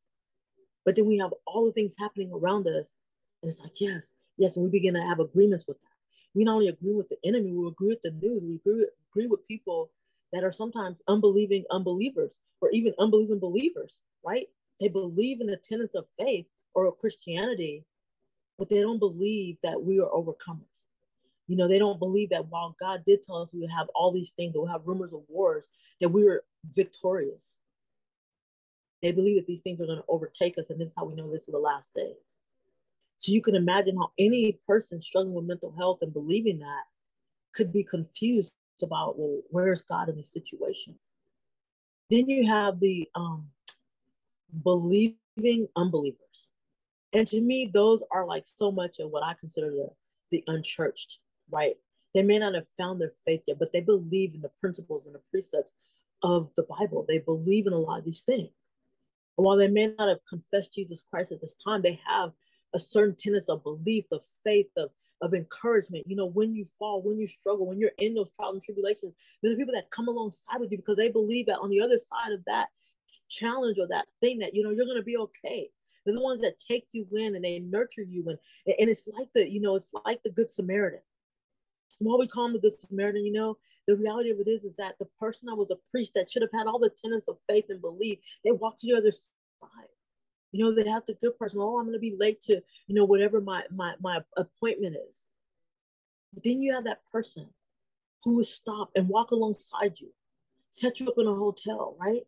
but 0.84 0.94
then 0.94 1.06
we 1.06 1.18
have 1.18 1.34
all 1.48 1.66
the 1.66 1.72
things 1.72 1.96
happening 1.98 2.30
around 2.32 2.68
us, 2.68 2.94
and 3.42 3.50
it's 3.50 3.60
like 3.60 3.80
yes, 3.80 4.12
yes, 4.38 4.56
and 4.56 4.64
we 4.64 4.70
begin 4.70 4.94
to 4.94 5.02
have 5.02 5.18
agreements 5.18 5.66
with 5.66 5.80
that. 5.80 5.88
We 6.32 6.44
not 6.44 6.54
only 6.54 6.68
agree 6.68 6.94
with 6.94 7.08
the 7.08 7.18
enemy, 7.24 7.50
we 7.50 7.66
agree 7.66 7.88
with 7.88 8.02
the 8.02 8.12
news, 8.12 8.40
we 8.40 8.54
agree 8.54 8.86
agree 9.10 9.26
with 9.26 9.48
people 9.48 9.90
that 10.32 10.44
are 10.44 10.52
sometimes 10.52 11.02
unbelieving 11.08 11.64
unbelievers 11.70 12.32
or 12.60 12.70
even 12.70 12.94
unbelieving 12.98 13.38
believers, 13.38 14.00
right? 14.24 14.46
They 14.80 14.88
believe 14.88 15.40
in 15.40 15.46
the 15.46 15.56
tenets 15.56 15.94
of 15.94 16.06
faith 16.18 16.46
or 16.74 16.86
of 16.86 16.98
Christianity, 16.98 17.84
but 18.58 18.68
they 18.68 18.80
don't 18.80 18.98
believe 18.98 19.56
that 19.62 19.82
we 19.82 20.00
are 20.00 20.08
overcomers. 20.08 20.64
You 21.48 21.56
know, 21.56 21.66
they 21.66 21.78
don't 21.78 21.98
believe 21.98 22.30
that 22.30 22.48
while 22.48 22.76
God 22.78 23.02
did 23.04 23.22
tell 23.22 23.42
us 23.42 23.52
we 23.52 23.60
would 23.60 23.70
have 23.70 23.88
all 23.94 24.12
these 24.12 24.30
things, 24.30 24.52
that 24.52 24.60
we'll 24.60 24.70
have 24.70 24.86
rumors 24.86 25.12
of 25.12 25.22
wars, 25.28 25.66
that 26.00 26.10
we 26.10 26.24
were 26.24 26.44
victorious. 26.64 27.56
They 29.02 29.12
believe 29.12 29.36
that 29.36 29.46
these 29.46 29.60
things 29.60 29.80
are 29.80 29.86
going 29.86 29.98
to 29.98 30.04
overtake 30.08 30.58
us, 30.58 30.70
and 30.70 30.80
this 30.80 30.90
is 30.90 30.94
how 30.96 31.06
we 31.06 31.14
know 31.14 31.30
this 31.30 31.42
is 31.42 31.52
the 31.52 31.58
last 31.58 31.94
days. 31.94 32.16
So 33.16 33.32
you 33.32 33.42
can 33.42 33.56
imagine 33.56 33.96
how 33.96 34.12
any 34.18 34.58
person 34.66 35.00
struggling 35.00 35.34
with 35.34 35.44
mental 35.44 35.74
health 35.76 35.98
and 36.02 36.12
believing 36.12 36.60
that 36.60 36.84
could 37.52 37.72
be 37.72 37.82
confused 37.82 38.52
about 38.82 39.18
well 39.18 39.40
where's 39.50 39.82
god 39.82 40.08
in 40.08 40.16
this 40.16 40.32
situation? 40.32 40.96
Then 42.10 42.28
you 42.28 42.46
have 42.46 42.80
the 42.80 43.08
um 43.14 43.48
believing 44.62 45.68
unbelievers. 45.76 46.48
And 47.12 47.26
to 47.28 47.40
me 47.40 47.70
those 47.72 48.02
are 48.10 48.26
like 48.26 48.44
so 48.46 48.70
much 48.70 48.98
of 48.98 49.10
what 49.10 49.22
i 49.22 49.34
consider 49.38 49.70
the 49.70 49.88
the 50.30 50.44
unchurched 50.46 51.18
right? 51.52 51.74
They 52.14 52.22
may 52.22 52.38
not 52.38 52.54
have 52.54 52.66
found 52.78 53.00
their 53.00 53.12
faith 53.26 53.42
yet 53.46 53.58
but 53.58 53.72
they 53.72 53.80
believe 53.80 54.34
in 54.34 54.40
the 54.40 54.50
principles 54.60 55.06
and 55.06 55.14
the 55.14 55.22
precepts 55.30 55.74
of 56.22 56.50
the 56.56 56.64
bible. 56.64 57.04
They 57.08 57.18
believe 57.18 57.66
in 57.66 57.72
a 57.72 57.78
lot 57.78 57.98
of 58.00 58.04
these 58.04 58.22
things. 58.22 58.50
And 59.36 59.46
while 59.46 59.56
they 59.56 59.68
may 59.68 59.94
not 59.98 60.08
have 60.08 60.24
confessed 60.28 60.74
jesus 60.74 61.04
christ 61.10 61.32
at 61.32 61.40
this 61.40 61.54
time 61.54 61.82
they 61.82 62.00
have 62.06 62.32
a 62.74 62.78
certain 62.78 63.16
tenets 63.18 63.48
of 63.48 63.62
belief 63.64 64.04
of 64.12 64.20
faith 64.44 64.70
of 64.76 64.90
of 65.20 65.34
encouragement. 65.34 66.04
You 66.06 66.16
know, 66.16 66.26
when 66.26 66.54
you 66.54 66.64
fall, 66.78 67.02
when 67.02 67.18
you 67.18 67.26
struggle, 67.26 67.66
when 67.66 67.78
you're 67.78 67.92
in 67.98 68.14
those 68.14 68.30
trials 68.30 68.54
and 68.54 68.62
tribulations, 68.62 69.14
there 69.42 69.52
are 69.52 69.56
people 69.56 69.74
that 69.74 69.90
come 69.90 70.08
alongside 70.08 70.60
with 70.60 70.70
you 70.70 70.78
because 70.78 70.96
they 70.96 71.10
believe 71.10 71.46
that 71.46 71.58
on 71.58 71.70
the 71.70 71.80
other 71.80 71.98
side 71.98 72.32
of 72.32 72.44
that 72.46 72.68
challenge 73.28 73.78
or 73.78 73.86
that 73.88 74.06
thing 74.20 74.38
that, 74.38 74.54
you 74.54 74.62
know, 74.62 74.70
you're 74.70 74.86
going 74.86 74.98
to 74.98 75.04
be 75.04 75.16
okay. 75.16 75.68
They're 76.04 76.14
the 76.14 76.22
ones 76.22 76.40
that 76.40 76.58
take 76.58 76.86
you 76.92 77.06
in 77.12 77.34
and 77.34 77.44
they 77.44 77.58
nurture 77.58 78.02
you. 78.02 78.24
And, 78.28 78.38
and 78.78 78.88
it's 78.88 79.06
like 79.06 79.28
the, 79.34 79.50
you 79.50 79.60
know, 79.60 79.76
it's 79.76 79.92
like 80.06 80.22
the 80.22 80.30
Good 80.30 80.52
Samaritan. 80.52 81.00
While 81.98 82.18
we 82.18 82.26
call 82.26 82.46
him 82.46 82.54
the 82.54 82.60
Good 82.60 82.80
Samaritan, 82.80 83.26
you 83.26 83.32
know, 83.32 83.58
the 83.86 83.96
reality 83.96 84.30
of 84.30 84.38
it 84.38 84.48
is, 84.48 84.64
is 84.64 84.76
that 84.76 84.94
the 84.98 85.08
person 85.18 85.46
that 85.46 85.56
was 85.56 85.70
a 85.70 85.76
priest 85.90 86.12
that 86.14 86.30
should 86.30 86.42
have 86.42 86.50
had 86.54 86.66
all 86.66 86.78
the 86.78 86.90
tenets 87.04 87.28
of 87.28 87.36
faith 87.48 87.66
and 87.68 87.80
belief, 87.80 88.18
they 88.44 88.52
walked 88.52 88.80
to 88.80 88.86
the 88.86 88.96
other 88.96 89.10
side. 89.10 89.89
You 90.52 90.64
know, 90.64 90.74
they 90.74 90.88
have 90.88 91.06
the 91.06 91.14
good 91.14 91.38
person. 91.38 91.60
Oh, 91.60 91.78
I'm 91.78 91.84
going 91.84 91.94
to 91.94 92.00
be 92.00 92.16
late 92.18 92.40
to, 92.42 92.60
you 92.86 92.94
know, 92.94 93.04
whatever 93.04 93.40
my 93.40 93.62
my 93.74 93.94
my 94.00 94.20
appointment 94.36 94.96
is. 94.96 95.16
But 96.32 96.44
then 96.44 96.60
you 96.60 96.74
have 96.74 96.84
that 96.84 97.02
person 97.12 97.48
who 98.24 98.36
will 98.36 98.44
stop 98.44 98.90
and 98.94 99.08
walk 99.08 99.30
alongside 99.30 100.00
you, 100.00 100.12
set 100.70 101.00
you 101.00 101.08
up 101.08 101.18
in 101.18 101.26
a 101.26 101.34
hotel, 101.34 101.96
right? 101.98 102.22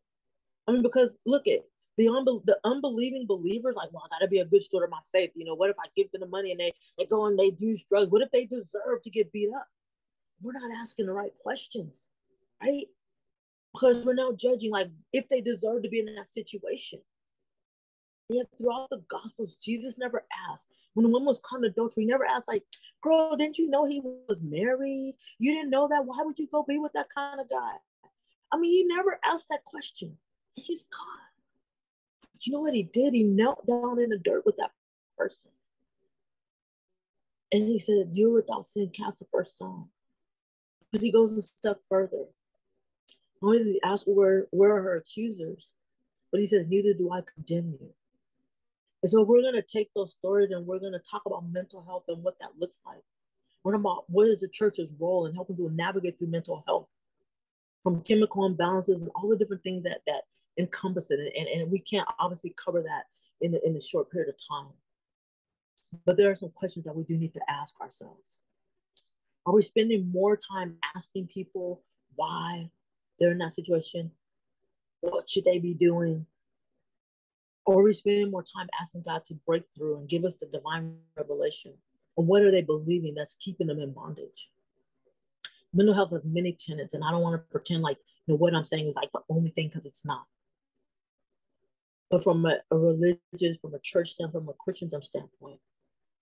I 0.66 0.72
mean, 0.72 0.82
because 0.82 1.18
look 1.26 1.46
at 1.46 1.64
the 1.96 2.06
unbe- 2.06 2.46
the 2.46 2.58
unbelieving 2.64 3.26
believers, 3.26 3.76
like, 3.76 3.92
well, 3.92 4.04
I 4.04 4.14
gotta 4.14 4.28
be 4.28 4.38
a 4.38 4.44
good 4.44 4.62
steward 4.62 4.84
of 4.84 4.90
my 4.90 5.00
faith. 5.12 5.32
You 5.34 5.44
know, 5.44 5.54
what 5.54 5.70
if 5.70 5.76
I 5.78 5.88
give 5.94 6.10
them 6.10 6.20
the 6.20 6.26
money 6.26 6.52
and 6.52 6.60
they, 6.60 6.72
they 6.96 7.06
go 7.06 7.26
and 7.26 7.38
they 7.38 7.54
use 7.58 7.84
drugs? 7.84 8.08
What 8.08 8.22
if 8.22 8.30
they 8.30 8.46
deserve 8.46 9.02
to 9.04 9.10
get 9.10 9.32
beat 9.32 9.50
up? 9.54 9.66
We're 10.40 10.52
not 10.52 10.70
asking 10.80 11.06
the 11.06 11.12
right 11.12 11.32
questions, 11.40 12.06
right? 12.62 12.86
Because 13.72 14.04
we're 14.04 14.14
now 14.14 14.32
judging 14.32 14.70
like 14.70 14.90
if 15.12 15.28
they 15.28 15.40
deserve 15.40 15.82
to 15.82 15.88
be 15.88 16.00
in 16.00 16.14
that 16.14 16.28
situation. 16.28 17.00
Yet 18.28 18.46
throughout 18.58 18.88
the 18.90 19.02
Gospels, 19.10 19.56
Jesus 19.56 19.98
never 19.98 20.24
asked. 20.50 20.68
When 20.94 21.06
a 21.06 21.08
woman 21.08 21.26
was 21.26 21.40
caught 21.42 21.60
in 21.60 21.64
adultery, 21.64 22.04
he 22.04 22.08
never 22.08 22.24
asked, 22.24 22.48
like, 22.48 22.64
girl, 23.00 23.36
didn't 23.36 23.58
you 23.58 23.68
know 23.68 23.84
he 23.84 24.00
was 24.00 24.38
married? 24.42 25.14
You 25.38 25.54
didn't 25.54 25.70
know 25.70 25.88
that? 25.88 26.04
Why 26.04 26.18
would 26.22 26.38
you 26.38 26.46
go 26.46 26.62
be 26.62 26.78
with 26.78 26.92
that 26.92 27.08
kind 27.14 27.40
of 27.40 27.48
guy? 27.48 27.72
I 28.52 28.58
mean, 28.58 28.72
he 28.72 28.84
never 28.84 29.18
asked 29.24 29.48
that 29.48 29.64
question. 29.64 30.18
He's 30.54 30.84
God. 30.84 32.30
But 32.32 32.46
you 32.46 32.52
know 32.52 32.60
what 32.60 32.74
he 32.74 32.82
did? 32.82 33.14
He 33.14 33.24
knelt 33.24 33.66
down 33.66 33.98
in 33.98 34.10
the 34.10 34.18
dirt 34.18 34.44
with 34.44 34.56
that 34.56 34.72
person. 35.16 35.50
And 37.50 37.66
he 37.68 37.78
said, 37.78 38.10
You're 38.12 38.34
without 38.34 38.66
sin, 38.66 38.90
cast 38.94 39.18
the 39.20 39.26
first 39.30 39.56
stone. 39.56 39.88
But 40.90 41.00
he 41.00 41.10
goes 41.10 41.36
a 41.36 41.42
step 41.42 41.80
further. 41.88 42.26
Only 43.42 43.58
does 43.58 43.66
he 43.66 43.80
ask 43.82 44.06
where, 44.06 44.46
where 44.50 44.76
are 44.76 44.82
her 44.82 44.96
accusers, 44.96 45.72
but 46.30 46.40
he 46.40 46.46
says, 46.46 46.68
Neither 46.68 46.94
do 46.94 47.10
I 47.10 47.20
condemn 47.20 47.76
you. 47.80 47.94
And 49.02 49.10
so 49.10 49.22
we're 49.22 49.42
going 49.42 49.54
to 49.54 49.62
take 49.62 49.90
those 49.94 50.12
stories 50.12 50.50
and 50.50 50.66
we're 50.66 50.78
going 50.78 50.92
to 50.92 51.00
talk 51.00 51.22
about 51.26 51.50
mental 51.50 51.82
health 51.84 52.04
and 52.08 52.22
what 52.22 52.38
that 52.38 52.50
looks 52.58 52.78
like. 52.86 53.02
What 53.62 53.74
about 53.74 54.04
what 54.08 54.28
is 54.28 54.40
the 54.40 54.48
church's 54.48 54.92
role 54.98 55.26
in 55.26 55.34
helping 55.34 55.56
people 55.56 55.70
navigate 55.70 56.18
through 56.18 56.28
mental 56.28 56.62
health 56.66 56.88
from 57.82 58.02
chemical 58.02 58.48
imbalances 58.48 59.00
and 59.00 59.10
all 59.16 59.28
the 59.28 59.36
different 59.36 59.62
things 59.62 59.82
that 59.84 60.02
that 60.06 60.22
encompass 60.58 61.10
it. 61.10 61.20
And, 61.36 61.48
and 61.48 61.70
we 61.70 61.78
can't 61.78 62.08
obviously 62.18 62.54
cover 62.62 62.82
that 62.82 63.04
in 63.40 63.52
the, 63.52 63.66
in 63.66 63.76
a 63.76 63.80
short 63.80 64.10
period 64.10 64.28
of 64.28 64.36
time. 64.36 64.72
But 66.04 66.16
there 66.16 66.30
are 66.30 66.36
some 66.36 66.50
questions 66.54 66.84
that 66.84 66.96
we 66.96 67.04
do 67.04 67.16
need 67.16 67.34
to 67.34 67.40
ask 67.48 67.78
ourselves. 67.80 68.42
Are 69.44 69.52
we 69.52 69.62
spending 69.62 70.10
more 70.10 70.36
time 70.36 70.76
asking 70.94 71.26
people 71.26 71.82
why 72.14 72.70
they're 73.18 73.32
in 73.32 73.38
that 73.38 73.52
situation? 73.52 74.12
What 75.00 75.28
should 75.28 75.44
they 75.44 75.58
be 75.58 75.74
doing? 75.74 76.26
Or 77.64 77.82
we 77.82 77.92
spend 77.92 78.30
more 78.30 78.42
time 78.42 78.68
asking 78.80 79.04
God 79.06 79.24
to 79.26 79.34
break 79.46 79.64
through 79.74 79.98
and 79.98 80.08
give 80.08 80.24
us 80.24 80.36
the 80.36 80.46
divine 80.46 80.96
revelation. 81.16 81.74
And 82.16 82.26
what 82.26 82.42
are 82.42 82.50
they 82.50 82.62
believing 82.62 83.14
that's 83.14 83.36
keeping 83.36 83.68
them 83.68 83.80
in 83.80 83.92
bondage? 83.92 84.50
Mental 85.72 85.94
health 85.94 86.10
has 86.10 86.24
many 86.24 86.52
tenets, 86.58 86.92
and 86.92 87.02
I 87.02 87.10
don't 87.10 87.22
want 87.22 87.40
to 87.40 87.50
pretend 87.50 87.82
like 87.82 87.96
you 88.26 88.34
know 88.34 88.38
what 88.38 88.54
I'm 88.54 88.64
saying 88.64 88.86
is 88.86 88.96
like 88.96 89.10
the 89.12 89.20
only 89.28 89.50
thing 89.50 89.68
because 89.68 89.86
it's 89.86 90.04
not. 90.04 90.24
But 92.10 92.22
from 92.22 92.44
a, 92.44 92.58
a, 92.70 92.76
religious, 92.76 93.56
from 93.60 93.74
a 93.74 93.78
church 93.78 94.10
standpoint, 94.10 94.44
from 94.44 94.50
a 94.50 94.58
Christian 94.58 94.90
standpoint, 95.00 95.60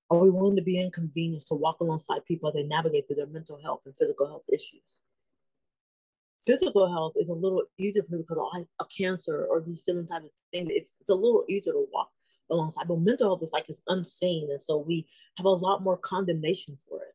are 0.08 0.18
we 0.18 0.30
willing 0.30 0.56
to 0.56 0.62
be 0.62 0.80
inconvenienced 0.80 1.48
to 1.48 1.54
walk 1.54 1.80
alongside 1.80 2.24
people 2.26 2.48
as 2.48 2.54
they 2.54 2.62
navigate 2.62 3.06
through 3.06 3.16
their 3.16 3.26
mental 3.26 3.58
health 3.60 3.82
and 3.86 3.96
physical 3.96 4.28
health 4.28 4.44
issues? 4.52 5.00
Physical 6.46 6.90
health 6.90 7.14
is 7.16 7.28
a 7.28 7.34
little 7.34 7.62
easier 7.78 8.02
for 8.02 8.12
me 8.14 8.22
because 8.22 8.38
I 8.54 8.58
have 8.58 8.66
a 8.80 8.84
cancer 8.96 9.46
or 9.50 9.60
these 9.60 9.82
different 9.82 10.08
types 10.08 10.24
of 10.24 10.30
things. 10.52 10.68
It's 10.70 10.96
it's 11.00 11.10
a 11.10 11.14
little 11.14 11.44
easier 11.48 11.72
to 11.72 11.86
walk 11.92 12.10
alongside. 12.50 12.88
But 12.88 13.00
mental 13.00 13.28
health 13.28 13.42
is 13.42 13.52
like 13.52 13.66
it's 13.68 13.82
unseen, 13.88 14.48
and 14.50 14.62
so 14.62 14.78
we 14.78 15.06
have 15.36 15.46
a 15.46 15.50
lot 15.50 15.82
more 15.82 15.96
condemnation 15.96 16.76
for 16.88 17.02
it. 17.02 17.14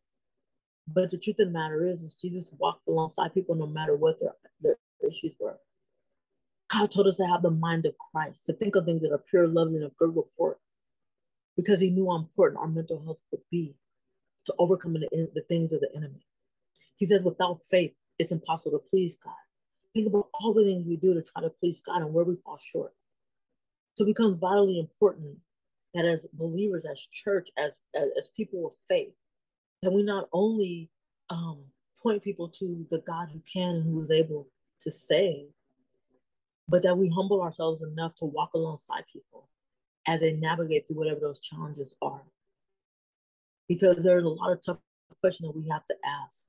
But 0.88 1.12
the 1.12 1.18
truth 1.18 1.40
of 1.40 1.48
the 1.48 1.54
matter 1.54 1.86
is, 1.88 2.04
is 2.04 2.16
Jesus 2.16 2.54
walked 2.60 2.88
alongside 2.88 3.34
people 3.34 3.56
no 3.56 3.66
matter 3.68 3.96
what 3.96 4.20
their, 4.20 4.34
their 4.62 4.78
issues 5.08 5.36
were. 5.40 5.60
God 6.70 6.92
told 6.92 7.08
us 7.08 7.18
to 7.18 7.26
have 7.26 7.42
the 7.42 7.52
mind 7.52 7.86
of 7.86 7.96
Christ, 7.98 8.46
to 8.46 8.54
think 8.54 8.76
of 8.76 8.86
things 8.86 9.02
that 9.02 9.12
are 9.12 9.24
pure, 9.30 9.48
lovely, 9.48 9.78
and 9.78 9.86
of 9.86 9.98
good 9.98 10.16
report, 10.16 10.60
because 11.58 11.80
He 11.80 11.90
knew 11.90 12.10
how 12.10 12.18
important 12.18 12.62
our 12.62 12.68
mental 12.68 13.04
health 13.04 13.20
would 13.32 13.42
be 13.52 13.76
to 14.46 14.54
overcome 14.60 14.94
the, 14.94 15.08
the 15.34 15.42
things 15.48 15.74
of 15.74 15.82
the 15.82 15.90
enemy. 15.96 16.26
He 16.98 17.06
says, 17.06 17.26
without 17.26 17.60
faith, 17.70 17.94
it's 18.20 18.32
impossible 18.32 18.80
to 18.80 18.90
please 18.90 19.18
God. 19.24 19.34
Think 19.94 20.08
about 20.08 20.30
all 20.34 20.54
the 20.54 20.64
things 20.64 20.86
we 20.86 20.98
do 20.98 21.14
to 21.14 21.22
try 21.22 21.42
to 21.42 21.50
please 21.50 21.82
God 21.82 22.02
and 22.02 22.14
where 22.14 22.26
we 22.26 22.36
fall 22.36 22.58
short. 22.58 22.94
So 23.96 24.04
it 24.04 24.08
becomes 24.08 24.42
vitally 24.42 24.80
important 24.80 25.38
that 25.94 26.06
as 26.06 26.28
believers, 26.34 26.86
as 26.86 27.00
church, 27.12 27.50
as, 27.58 27.80
as, 27.96 28.08
as 28.18 28.30
people 28.36 28.68
of 28.68 28.74
faith, 28.90 29.14
that 29.82 29.92
we 29.92 30.04
not 30.04 30.26
only 30.34 30.90
um, 31.30 31.64
point 32.04 32.22
people 32.22 32.50
to 32.50 32.86
the 32.90 33.02
God 33.08 33.30
who 33.32 33.42
can 33.52 33.76
and 33.76 33.84
who 33.86 34.04
is 34.04 34.12
able 34.12 34.50
to 34.82 34.92
save, 34.92 35.48
but 36.68 36.84
that 36.84 36.98
we 36.98 37.10
humble 37.10 37.42
ourselves 37.42 37.82
enough 37.82 38.16
to 38.16 38.26
walk 38.26 38.52
alongside 38.54 39.04
people 39.12 39.50
as 40.08 40.20
they 40.20 40.34
navigate 40.34 40.88
through 40.88 40.98
whatever 40.98 41.20
those 41.20 41.40
challenges 41.40 41.96
are. 42.02 42.24
Because 43.68 44.04
there's 44.04 44.24
a 44.24 44.30
lot 44.30 44.52
of 44.52 44.62
tough 44.62 44.78
questions 45.22 45.50
that 45.50 45.58
we 45.58 45.70
have 45.70 45.86
to 45.86 45.96
ask. 46.06 46.48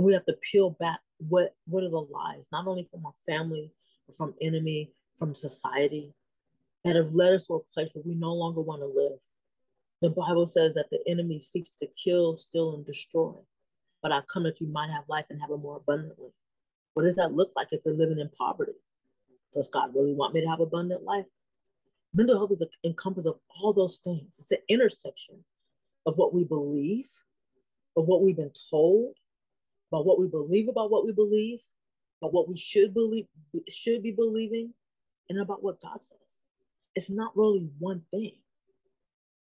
And 0.00 0.06
we 0.06 0.14
have 0.14 0.24
to 0.24 0.36
peel 0.50 0.70
back 0.70 1.00
what 1.18 1.54
what 1.66 1.84
are 1.84 1.90
the 1.90 1.98
lies, 1.98 2.46
not 2.50 2.66
only 2.66 2.88
from 2.90 3.04
our 3.04 3.12
family, 3.26 3.70
but 4.06 4.16
from 4.16 4.32
enemy, 4.40 4.94
from 5.18 5.34
society, 5.34 6.14
that 6.86 6.96
have 6.96 7.12
led 7.12 7.34
us 7.34 7.48
to 7.48 7.56
a 7.56 7.74
place 7.74 7.90
where 7.92 8.02
we 8.06 8.14
no 8.14 8.32
longer 8.32 8.62
want 8.62 8.80
to 8.80 8.86
live. 8.86 9.18
The 10.00 10.08
Bible 10.08 10.46
says 10.46 10.72
that 10.72 10.86
the 10.90 11.00
enemy 11.06 11.42
seeks 11.42 11.68
to 11.80 11.88
kill, 12.02 12.34
steal, 12.34 12.74
and 12.76 12.86
destroy. 12.86 13.34
But 14.02 14.10
I 14.10 14.22
come 14.22 14.44
that 14.44 14.58
you 14.58 14.68
might 14.68 14.88
have 14.88 15.04
life 15.06 15.26
and 15.28 15.38
have 15.38 15.50
it 15.50 15.58
more 15.58 15.76
abundantly. 15.76 16.30
What 16.94 17.02
does 17.02 17.16
that 17.16 17.34
look 17.34 17.52
like 17.54 17.68
if 17.70 17.82
they're 17.84 17.92
living 17.92 18.20
in 18.20 18.30
poverty? 18.30 18.80
Does 19.52 19.68
God 19.68 19.94
really 19.94 20.14
want 20.14 20.32
me 20.32 20.40
to 20.40 20.48
have 20.48 20.60
abundant 20.60 21.02
life? 21.02 21.26
Mental 22.14 22.38
health 22.38 22.52
is 22.52 22.62
an 22.62 22.68
encompass 22.84 23.26
of 23.26 23.38
all 23.50 23.74
those 23.74 23.98
things. 23.98 24.38
It's 24.38 24.50
an 24.50 24.64
intersection 24.66 25.44
of 26.06 26.16
what 26.16 26.32
we 26.32 26.44
believe, 26.44 27.10
of 27.98 28.08
what 28.08 28.22
we've 28.22 28.34
been 28.34 28.52
told, 28.70 29.16
about 29.90 30.06
what 30.06 30.18
we 30.18 30.28
believe 30.28 30.68
about 30.68 30.90
what 30.90 31.04
we 31.04 31.12
believe, 31.12 31.60
about 32.22 32.32
what 32.32 32.48
we 32.48 32.56
should 32.56 32.94
believe 32.94 33.26
should 33.68 34.02
be 34.02 34.12
believing, 34.12 34.72
and 35.28 35.40
about 35.40 35.62
what 35.62 35.80
God 35.80 36.00
says. 36.02 36.18
It's 36.94 37.10
not 37.10 37.36
really 37.36 37.70
one 37.78 38.02
thing. 38.10 38.34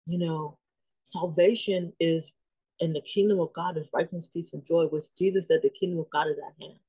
You 0.06 0.20
know, 0.20 0.58
salvation 1.04 1.94
is 2.00 2.32
in 2.80 2.94
the 2.94 3.02
kingdom 3.02 3.40
of 3.40 3.54
God 3.54 3.78
is 3.78 3.90
righteousness, 3.94 4.28
peace, 4.28 4.54
and 4.54 4.66
joy, 4.66 4.86
which 4.86 5.06
Jesus 5.18 5.48
said 5.48 5.62
the 5.64 5.70
kingdom 5.70 6.00
of 6.00 6.10
God 6.12 6.28
is 6.28 6.38
at 6.38 6.62
hand. 6.62 6.80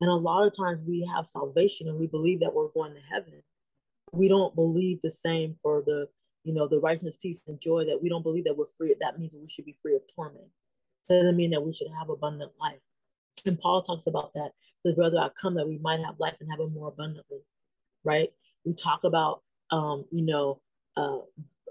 And 0.00 0.10
a 0.10 0.14
lot 0.14 0.46
of 0.46 0.56
times 0.56 0.80
we 0.86 1.08
have 1.14 1.26
salvation 1.26 1.88
and 1.88 1.98
we 1.98 2.06
believe 2.06 2.40
that 2.40 2.54
we're 2.54 2.68
going 2.68 2.94
to 2.94 3.00
heaven. 3.10 3.42
We 4.12 4.28
don't 4.28 4.54
believe 4.54 5.00
the 5.00 5.10
same 5.10 5.56
for 5.62 5.82
the, 5.84 6.08
you 6.44 6.52
know, 6.52 6.68
the 6.68 6.80
righteousness, 6.80 7.18
peace, 7.20 7.40
and 7.46 7.60
joy 7.60 7.84
that 7.86 8.02
we 8.02 8.08
don't 8.08 8.22
believe 8.22 8.44
that 8.44 8.56
we're 8.56 8.66
free. 8.66 8.94
That 9.00 9.18
means 9.18 9.32
we 9.34 9.48
should 9.48 9.64
be 9.64 9.76
free 9.80 9.94
of 9.94 10.02
torment. 10.14 10.48
Doesn't 11.08 11.36
mean 11.36 11.50
that 11.50 11.62
we 11.62 11.72
should 11.72 11.88
have 11.98 12.08
abundant 12.08 12.52
life. 12.60 12.78
And 13.44 13.58
Paul 13.58 13.82
talks 13.82 14.06
about 14.06 14.32
that. 14.34 14.50
The 14.84 14.92
brother, 14.92 15.18
I 15.18 15.28
come 15.40 15.54
that 15.54 15.68
we 15.68 15.78
might 15.78 16.00
have 16.00 16.18
life 16.18 16.36
and 16.40 16.50
have 16.50 16.60
it 16.60 16.72
more 16.72 16.88
abundantly, 16.88 17.40
right? 18.04 18.30
We 18.64 18.74
talk 18.74 19.04
about, 19.04 19.42
um, 19.70 20.04
you 20.10 20.22
know, 20.22 20.60
uh, 20.96 21.18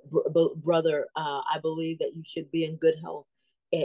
br- 0.10 0.56
brother, 0.56 1.08
uh, 1.15 1.41
I 1.54 1.60
believe 1.62 2.00
that 2.00 2.15
you 2.15 2.24
should 2.26 2.52
be 2.52 2.63
in 2.63 2.76
good 2.78 2.96
health 3.02 3.28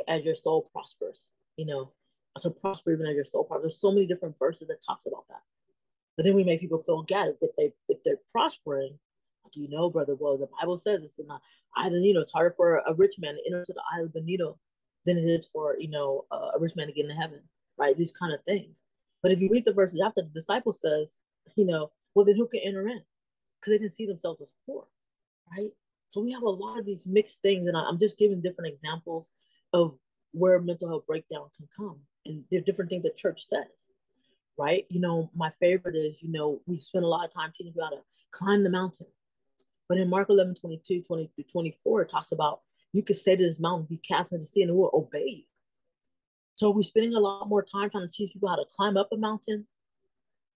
as 0.09 0.25
your 0.25 0.35
soul 0.35 0.69
prospers, 0.73 1.31
you 1.57 1.67
know, 1.67 1.93
to 2.41 2.51
prosper 2.51 2.93
even 2.93 3.07
as 3.07 3.15
your 3.15 3.25
soul 3.25 3.45
prospers. 3.45 3.63
There's 3.63 3.81
so 3.81 3.93
many 3.93 4.07
different 4.07 4.39
verses 4.39 4.69
that 4.69 4.85
talks 4.85 5.07
about 5.07 5.27
that. 5.29 5.43
But 6.17 6.25
then 6.25 6.35
we 6.35 6.45
make 6.45 6.61
people 6.61 6.83
feel 6.83 7.03
bad 7.03 7.35
if 7.41 7.55
they 7.57 7.73
if 7.89 8.03
they're 8.05 8.21
prospering. 8.33 8.99
You 9.55 9.69
know, 9.71 9.89
brother, 9.89 10.17
well, 10.19 10.37
the 10.37 10.49
Bible 10.61 10.77
says 10.77 11.03
it's 11.03 11.21
not 11.25 11.41
either, 11.77 11.97
you 11.97 12.13
know, 12.13 12.21
it's 12.21 12.33
harder 12.33 12.53
for 12.57 12.79
a 12.79 12.93
rich 12.95 13.15
man 13.19 13.37
to 13.37 13.41
enter 13.47 13.65
the 13.69 13.83
island 13.93 14.09
of 14.09 14.15
Benito 14.15 14.59
than 15.07 15.17
it 15.17 15.25
is 15.25 15.47
for, 15.47 15.77
you 15.79 15.89
know, 15.89 16.27
a 16.31 16.59
rich 16.59 16.77
man 16.77 16.89
to 16.89 16.93
get 16.93 17.05
into 17.05 17.15
heaven, 17.15 17.41
right? 17.79 17.97
These 17.97 18.13
kind 18.13 18.35
of 18.35 18.43
things. 18.45 18.75
But 19.23 19.33
if 19.33 19.41
you 19.41 19.49
read 19.51 19.65
the 19.65 19.73
verses 19.73 20.01
after, 20.05 20.23
the 20.23 20.29
disciple 20.29 20.73
says, 20.73 21.19
you 21.57 21.65
know, 21.65 21.91
well, 22.15 22.27
then 22.27 22.37
who 22.37 22.47
can 22.47 22.61
enter 22.65 22.87
in? 22.87 23.01
Because 23.61 23.73
they 23.73 23.79
didn't 23.79 23.93
see 23.93 24.07
themselves 24.07 24.41
as 24.43 24.53
poor, 24.67 24.85
right? 25.57 25.71
So 26.09 26.21
we 26.21 26.33
have 26.33 26.43
a 26.43 26.49
lot 26.49 26.79
of 26.79 26.87
these 26.87 27.07
mixed 27.07 27.41
things, 27.43 27.67
and 27.67 27.77
I'm 27.77 27.99
just 27.99 28.19
giving 28.19 28.41
different 28.41 28.73
examples 28.73 29.33
of 29.73 29.99
where 30.33 30.61
mental 30.61 30.89
health 30.89 31.07
breakdown 31.07 31.49
can 31.57 31.69
come, 31.77 32.01
and 32.25 32.45
are 32.53 32.61
different 32.61 32.91
things 32.91 33.03
the 33.03 33.11
church 33.11 33.45
says, 33.45 33.91
right? 34.59 34.87
You 34.89 35.01
know, 35.01 35.31
my 35.35 35.51
favorite 35.59 35.97
is, 35.97 36.23
you 36.23 36.31
know, 36.31 36.61
we 36.67 36.79
spend 36.79 37.05
a 37.05 37.09
lot 37.09 37.25
of 37.25 37.33
time 37.33 37.53
teaching 37.55 37.73
about 37.75 37.93
how 37.93 37.97
to 37.97 38.03
climb 38.31 38.63
the 38.63 38.71
mountain, 38.71 39.07
but 39.89 39.99
in 39.99 40.11
Mark 40.11 40.29
11, 40.31 40.57
22, 40.57 41.03
20 41.03 41.31
through 41.35 41.45
24, 41.51 42.03
it 42.03 42.09
talks 42.09 42.33
about 42.33 42.61
you 42.97 43.03
could 43.03 43.17
say 43.17 43.37
to 43.37 43.43
this 43.43 43.61
mountain, 43.61 43.87
be 43.87 43.99
cast 43.99 44.33
into 44.33 44.43
the 44.43 44.47
sea, 44.47 44.63
and 44.63 44.71
it 44.71 44.75
will 44.75 44.91
obey 44.95 45.27
you. 45.27 45.43
So 46.55 46.69
are 46.69 46.73
we 46.73 46.83
spending 46.83 47.15
a 47.15 47.21
lot 47.21 47.47
more 47.47 47.63
time 47.63 47.91
trying 47.91 48.09
to 48.09 48.13
teach 48.13 48.33
people 48.33 48.49
how 48.49 48.57
to 48.57 48.65
climb 48.75 48.97
up 48.97 49.11
a 49.13 49.19
mountain, 49.19 49.67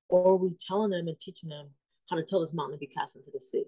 or 0.08 0.32
are 0.32 0.36
we 0.36 0.56
telling 0.66 0.90
them 0.90 1.06
and 1.06 1.20
teaching 1.20 1.50
them 1.50 1.66
how 2.08 2.16
to 2.16 2.22
tell 2.22 2.40
this 2.40 2.54
mountain 2.54 2.76
to 2.76 2.80
be 2.80 2.86
cast 2.86 3.14
into 3.14 3.30
the 3.30 3.40
sea? 3.40 3.64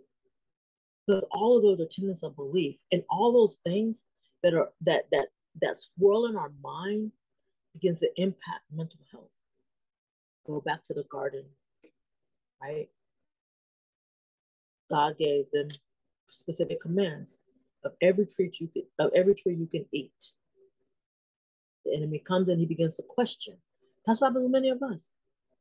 Because 1.07 1.27
all 1.33 1.59
of 1.59 1.63
those 1.63 1.81
are 1.81 1.91
tenets 1.91 2.23
of 2.23 2.35
belief, 2.35 2.77
and 2.91 3.03
all 3.11 3.31
those 3.31 3.59
things 3.63 4.05
that 4.43 4.55
are 4.55 4.71
that 4.81 5.05
that 5.13 5.27
that 5.61 5.79
swirl 5.79 6.25
in 6.25 6.37
our 6.37 6.53
mind 6.63 7.13
begins 7.75 8.01
to 8.01 8.09
impact 8.17 8.63
mental 8.75 9.01
health. 9.11 9.29
Go 10.47 10.63
back 10.63 10.83
to 10.85 10.95
the 10.95 11.05
garden, 11.05 11.45
right? 12.63 12.89
God 14.91 15.19
gave 15.19 15.45
them 15.53 15.69
specific 16.31 16.81
commands 16.81 17.37
of 17.85 17.93
every 18.01 18.27
tree 18.27 18.51
you 18.61 18.69
can, 18.69 18.85
of 18.99 19.11
every 19.15 19.35
tree 19.35 19.55
you 19.55 19.67
can 19.67 19.87
eat. 19.93 20.33
The 21.85 21.95
enemy 21.97 22.19
comes 22.19 22.49
and 22.49 22.61
he 22.61 22.67
begins 22.67 22.97
to 22.97 23.03
question. 23.03 23.57
That's 24.07 24.21
what 24.21 24.29
happens 24.29 24.45
with 24.45 24.53
many 24.53 24.69
of 24.69 24.83
us. 24.83 25.11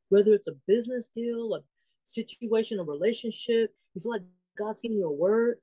Whether 0.10 0.34
it's 0.34 0.48
a 0.48 0.56
business 0.68 1.08
deal, 1.08 1.54
a 1.56 1.62
situation, 2.04 2.80
a 2.80 2.84
relationship, 2.84 3.74
you 3.94 4.02
feel 4.02 4.12
like 4.12 4.22
God's 4.58 4.82
giving 4.82 4.98
you 4.98 5.06
a 5.06 5.12
word. 5.12 5.58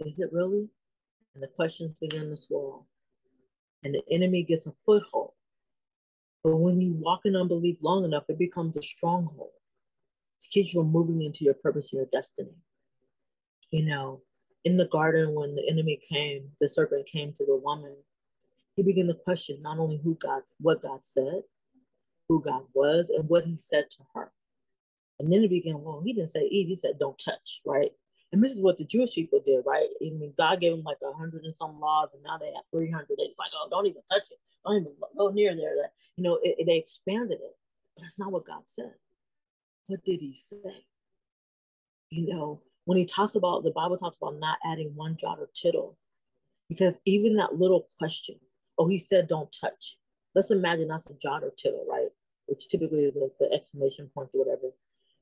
Is 0.00 0.18
it 0.18 0.32
really? 0.32 0.68
And 1.34 1.42
the 1.42 1.48
questions 1.48 1.94
begin 1.94 2.30
to 2.30 2.36
swirl. 2.36 2.86
And 3.82 3.94
the 3.94 4.02
enemy 4.10 4.42
gets 4.42 4.66
a 4.66 4.72
foothold. 4.72 5.32
But 6.42 6.56
when 6.56 6.80
you 6.80 6.94
walk 6.98 7.22
in 7.24 7.36
unbelief 7.36 7.78
long 7.82 8.04
enough, 8.04 8.24
it 8.28 8.38
becomes 8.38 8.76
a 8.76 8.82
stronghold 8.82 9.50
to 10.42 10.48
keep 10.48 10.66
you 10.72 10.80
from 10.80 10.92
moving 10.92 11.22
into 11.22 11.44
your 11.44 11.54
purpose 11.54 11.92
and 11.92 12.00
your 12.00 12.08
destiny. 12.12 12.54
You 13.70 13.86
know, 13.86 14.22
in 14.64 14.76
the 14.76 14.86
garden 14.86 15.34
when 15.34 15.54
the 15.54 15.68
enemy 15.68 16.00
came, 16.08 16.50
the 16.60 16.68
serpent 16.68 17.06
came 17.06 17.32
to 17.32 17.44
the 17.44 17.56
woman, 17.56 17.94
he 18.76 18.82
began 18.82 19.06
to 19.06 19.14
question 19.14 19.60
not 19.62 19.78
only 19.78 20.00
who 20.02 20.16
God, 20.20 20.42
what 20.60 20.82
God 20.82 21.00
said, 21.02 21.42
who 22.28 22.42
God 22.42 22.62
was, 22.72 23.10
and 23.10 23.28
what 23.28 23.44
he 23.44 23.56
said 23.58 23.90
to 23.90 23.98
her. 24.14 24.32
And 25.20 25.32
then 25.32 25.42
he 25.42 25.48
began, 25.48 25.80
well, 25.80 26.02
he 26.04 26.12
didn't 26.12 26.30
say 26.30 26.48
eat, 26.50 26.66
he 26.66 26.76
said 26.76 26.98
don't 26.98 27.20
touch, 27.22 27.60
right? 27.64 27.90
And 28.32 28.42
this 28.42 28.50
is 28.50 28.62
what 28.62 28.78
the 28.78 28.84
Jewish 28.84 29.14
people 29.14 29.40
did, 29.46 29.62
right? 29.64 29.86
I 30.00 30.10
mean, 30.10 30.34
God 30.36 30.60
gave 30.60 30.72
them 30.72 30.82
like 30.82 30.98
a 31.04 31.16
hundred 31.16 31.44
and 31.44 31.54
some 31.54 31.78
laws, 31.78 32.08
and 32.14 32.22
now 32.24 32.36
they 32.36 32.46
have 32.46 32.64
300. 32.72 33.06
They're 33.16 33.26
like, 33.38 33.50
oh, 33.54 33.68
don't 33.70 33.86
even 33.86 34.02
touch 34.10 34.24
it. 34.30 34.38
Don't 34.66 34.80
even 34.80 34.92
go 35.16 35.28
near 35.28 35.54
there. 35.54 35.76
That 35.76 35.92
You 36.16 36.24
know, 36.24 36.40
it, 36.42 36.56
it, 36.58 36.66
they 36.66 36.78
expanded 36.78 37.38
it. 37.40 37.56
But 37.94 38.02
that's 38.02 38.18
not 38.18 38.32
what 38.32 38.44
God 38.44 38.62
said. 38.64 38.94
What 39.86 40.04
did 40.04 40.20
he 40.20 40.34
say? 40.34 40.86
You 42.10 42.26
know, 42.26 42.62
when 42.84 42.98
he 42.98 43.06
talks 43.06 43.34
about 43.34 43.64
the 43.64 43.70
Bible 43.70 43.96
talks 43.96 44.16
about 44.16 44.38
not 44.38 44.58
adding 44.64 44.92
one 44.94 45.16
jot 45.16 45.38
or 45.38 45.48
tittle, 45.54 45.96
because 46.68 46.98
even 47.04 47.36
that 47.36 47.58
little 47.58 47.88
question, 47.98 48.36
oh, 48.78 48.88
he 48.88 48.98
said 48.98 49.28
don't 49.28 49.54
touch. 49.58 49.96
Let's 50.34 50.50
imagine 50.50 50.88
that's 50.88 51.08
a 51.08 51.14
jot 51.14 51.44
or 51.44 51.52
tittle, 51.56 51.86
right? 51.88 52.08
Which 52.46 52.68
typically 52.68 53.04
is 53.04 53.16
a, 53.16 53.28
the 53.38 53.52
exclamation 53.52 54.10
point 54.14 54.30
or 54.34 54.44
whatever. 54.44 54.72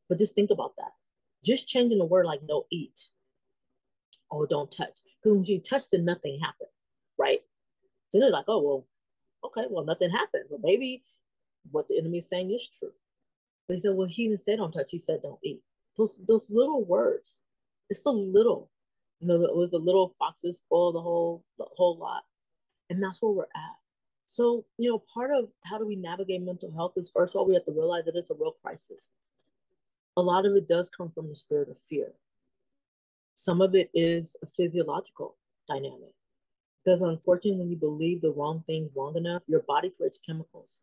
But 0.09 0.19
just 0.19 0.35
think 0.35 0.51
about 0.51 0.75
that. 0.77 0.93
Just 1.45 1.69
changing 1.69 1.99
the 1.99 2.05
word 2.05 2.27
like 2.27 2.41
no 2.49 2.65
eat 2.71 3.11
or 4.31 4.47
don't 4.47 4.71
touch. 4.71 4.99
Because 5.23 5.37
when 5.37 5.45
you 5.45 5.61
touch, 5.61 5.83
then 5.93 6.05
nothing 6.05 6.39
happened, 6.41 6.71
right? 7.19 7.41
So 8.11 8.19
they're 8.19 8.31
like, 8.31 8.47
oh, 8.49 8.63
well, 8.63 8.87
okay, 9.45 9.67
well, 9.71 9.85
nothing 9.85 10.11
happened. 10.11 10.45
But 10.51 10.61
maybe 10.63 11.03
what 11.71 11.89
the 11.89 11.99
enemy 11.99 12.19
is 12.19 12.29
saying 12.29 12.51
is 12.51 12.69
true. 12.69 12.93
They 13.69 13.79
said, 13.79 13.95
well, 13.95 14.09
he 14.09 14.29
didn't 14.29 14.41
say 14.41 14.57
don't 14.57 14.73
touch. 14.73 14.91
He 14.91 14.99
said 14.99 15.21
don't 15.23 15.39
eat. 15.45 15.61
Those, 15.97 16.19
those 16.27 16.51
little 16.51 16.85
words 16.85 17.39
it's 17.93 18.01
the 18.01 18.11
little, 18.11 18.71
you 19.21 19.29
know, 19.29 19.45
it 19.45 19.55
was 19.55 19.75
a 19.75 19.79
little 19.79 20.15
foxes 20.19 20.57
spoil 20.57 20.93
the 20.93 21.01
whole 21.03 21.45
the 21.59 21.67
whole 21.77 21.99
lot. 21.99 22.23
And 22.89 23.03
that's 23.03 23.21
where 23.21 23.33
we're 23.33 23.43
at. 23.43 23.77
So, 24.25 24.65
you 24.79 24.89
know, 24.89 25.03
part 25.13 25.31
of 25.31 25.49
how 25.67 25.77
do 25.77 25.87
we 25.87 25.95
navigate 25.95 26.41
mental 26.41 26.73
health 26.73 26.95
is 26.97 27.11
first 27.11 27.35
of 27.35 27.39
all, 27.39 27.47
we 27.47 27.53
have 27.53 27.67
to 27.67 27.71
realize 27.71 28.07
that 28.07 28.17
it's 28.17 28.31
a 28.31 28.35
real 28.35 28.53
crisis. 28.53 29.11
A 30.17 30.23
lot 30.23 30.47
of 30.47 30.57
it 30.57 30.67
does 30.67 30.89
come 30.89 31.11
from 31.11 31.29
the 31.29 31.37
spirit 31.37 31.69
of 31.69 31.77
fear. 31.87 32.15
Some 33.35 33.61
of 33.61 33.75
it 33.75 33.91
is 33.93 34.37
a 34.43 34.47
physiological 34.47 35.37
dynamic. 35.69 36.15
Because 36.83 37.03
unfortunately, 37.03 37.61
when 37.61 37.69
you 37.69 37.77
believe 37.77 38.23
the 38.23 38.33
wrong 38.33 38.65
things 38.67 38.97
long 38.97 39.19
enough, 39.19 39.43
your 39.47 39.61
body 39.61 39.91
creates 39.91 40.19
chemicals, 40.19 40.81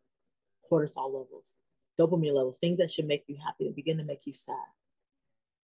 cortisol 0.70 1.06
levels, 1.06 1.56
dopamine 1.98 2.34
levels, 2.34 2.58
things 2.58 2.78
that 2.78 2.90
should 2.92 3.08
make 3.08 3.24
you 3.26 3.36
happy 3.44 3.66
and 3.66 3.74
begin 3.74 3.98
to 3.98 4.04
make 4.04 4.26
you 4.26 4.32
sad. 4.32 4.70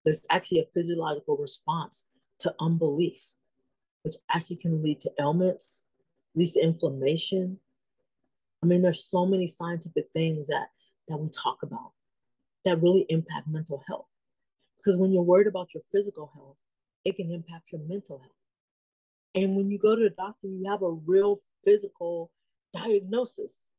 There's 0.06 0.22
actually 0.30 0.60
a 0.60 0.68
physiological 0.72 1.36
response 1.36 2.06
to 2.38 2.54
unbelief, 2.60 3.32
which 4.04 4.14
actually 4.30 4.56
can 4.56 4.82
lead 4.82 5.00
to 5.00 5.10
ailments, 5.20 5.84
leads 6.34 6.52
to 6.52 6.62
inflammation. 6.62 7.58
I 8.62 8.66
mean, 8.66 8.82
there's 8.82 9.04
so 9.04 9.26
many 9.26 9.48
scientific 9.48 10.06
things 10.12 10.46
that 10.46 10.68
that 11.08 11.18
we 11.18 11.28
talk 11.28 11.58
about 11.62 11.92
that 12.64 12.80
really 12.80 13.04
impact 13.08 13.48
mental 13.48 13.82
health. 13.86 14.06
Because 14.78 14.98
when 14.98 15.12
you're 15.12 15.22
worried 15.22 15.46
about 15.48 15.74
your 15.74 15.82
physical 15.90 16.30
health, 16.34 16.56
it 17.04 17.16
can 17.16 17.32
impact 17.32 17.72
your 17.72 17.80
mental 17.82 18.18
health. 18.18 18.32
And 19.34 19.56
when 19.56 19.70
you 19.70 19.78
go 19.78 19.96
to 19.96 20.02
the 20.02 20.10
doctor, 20.10 20.46
you 20.46 20.70
have 20.70 20.82
a 20.82 20.90
real 20.90 21.38
physical 21.64 22.30
diagnosis, 22.72 23.70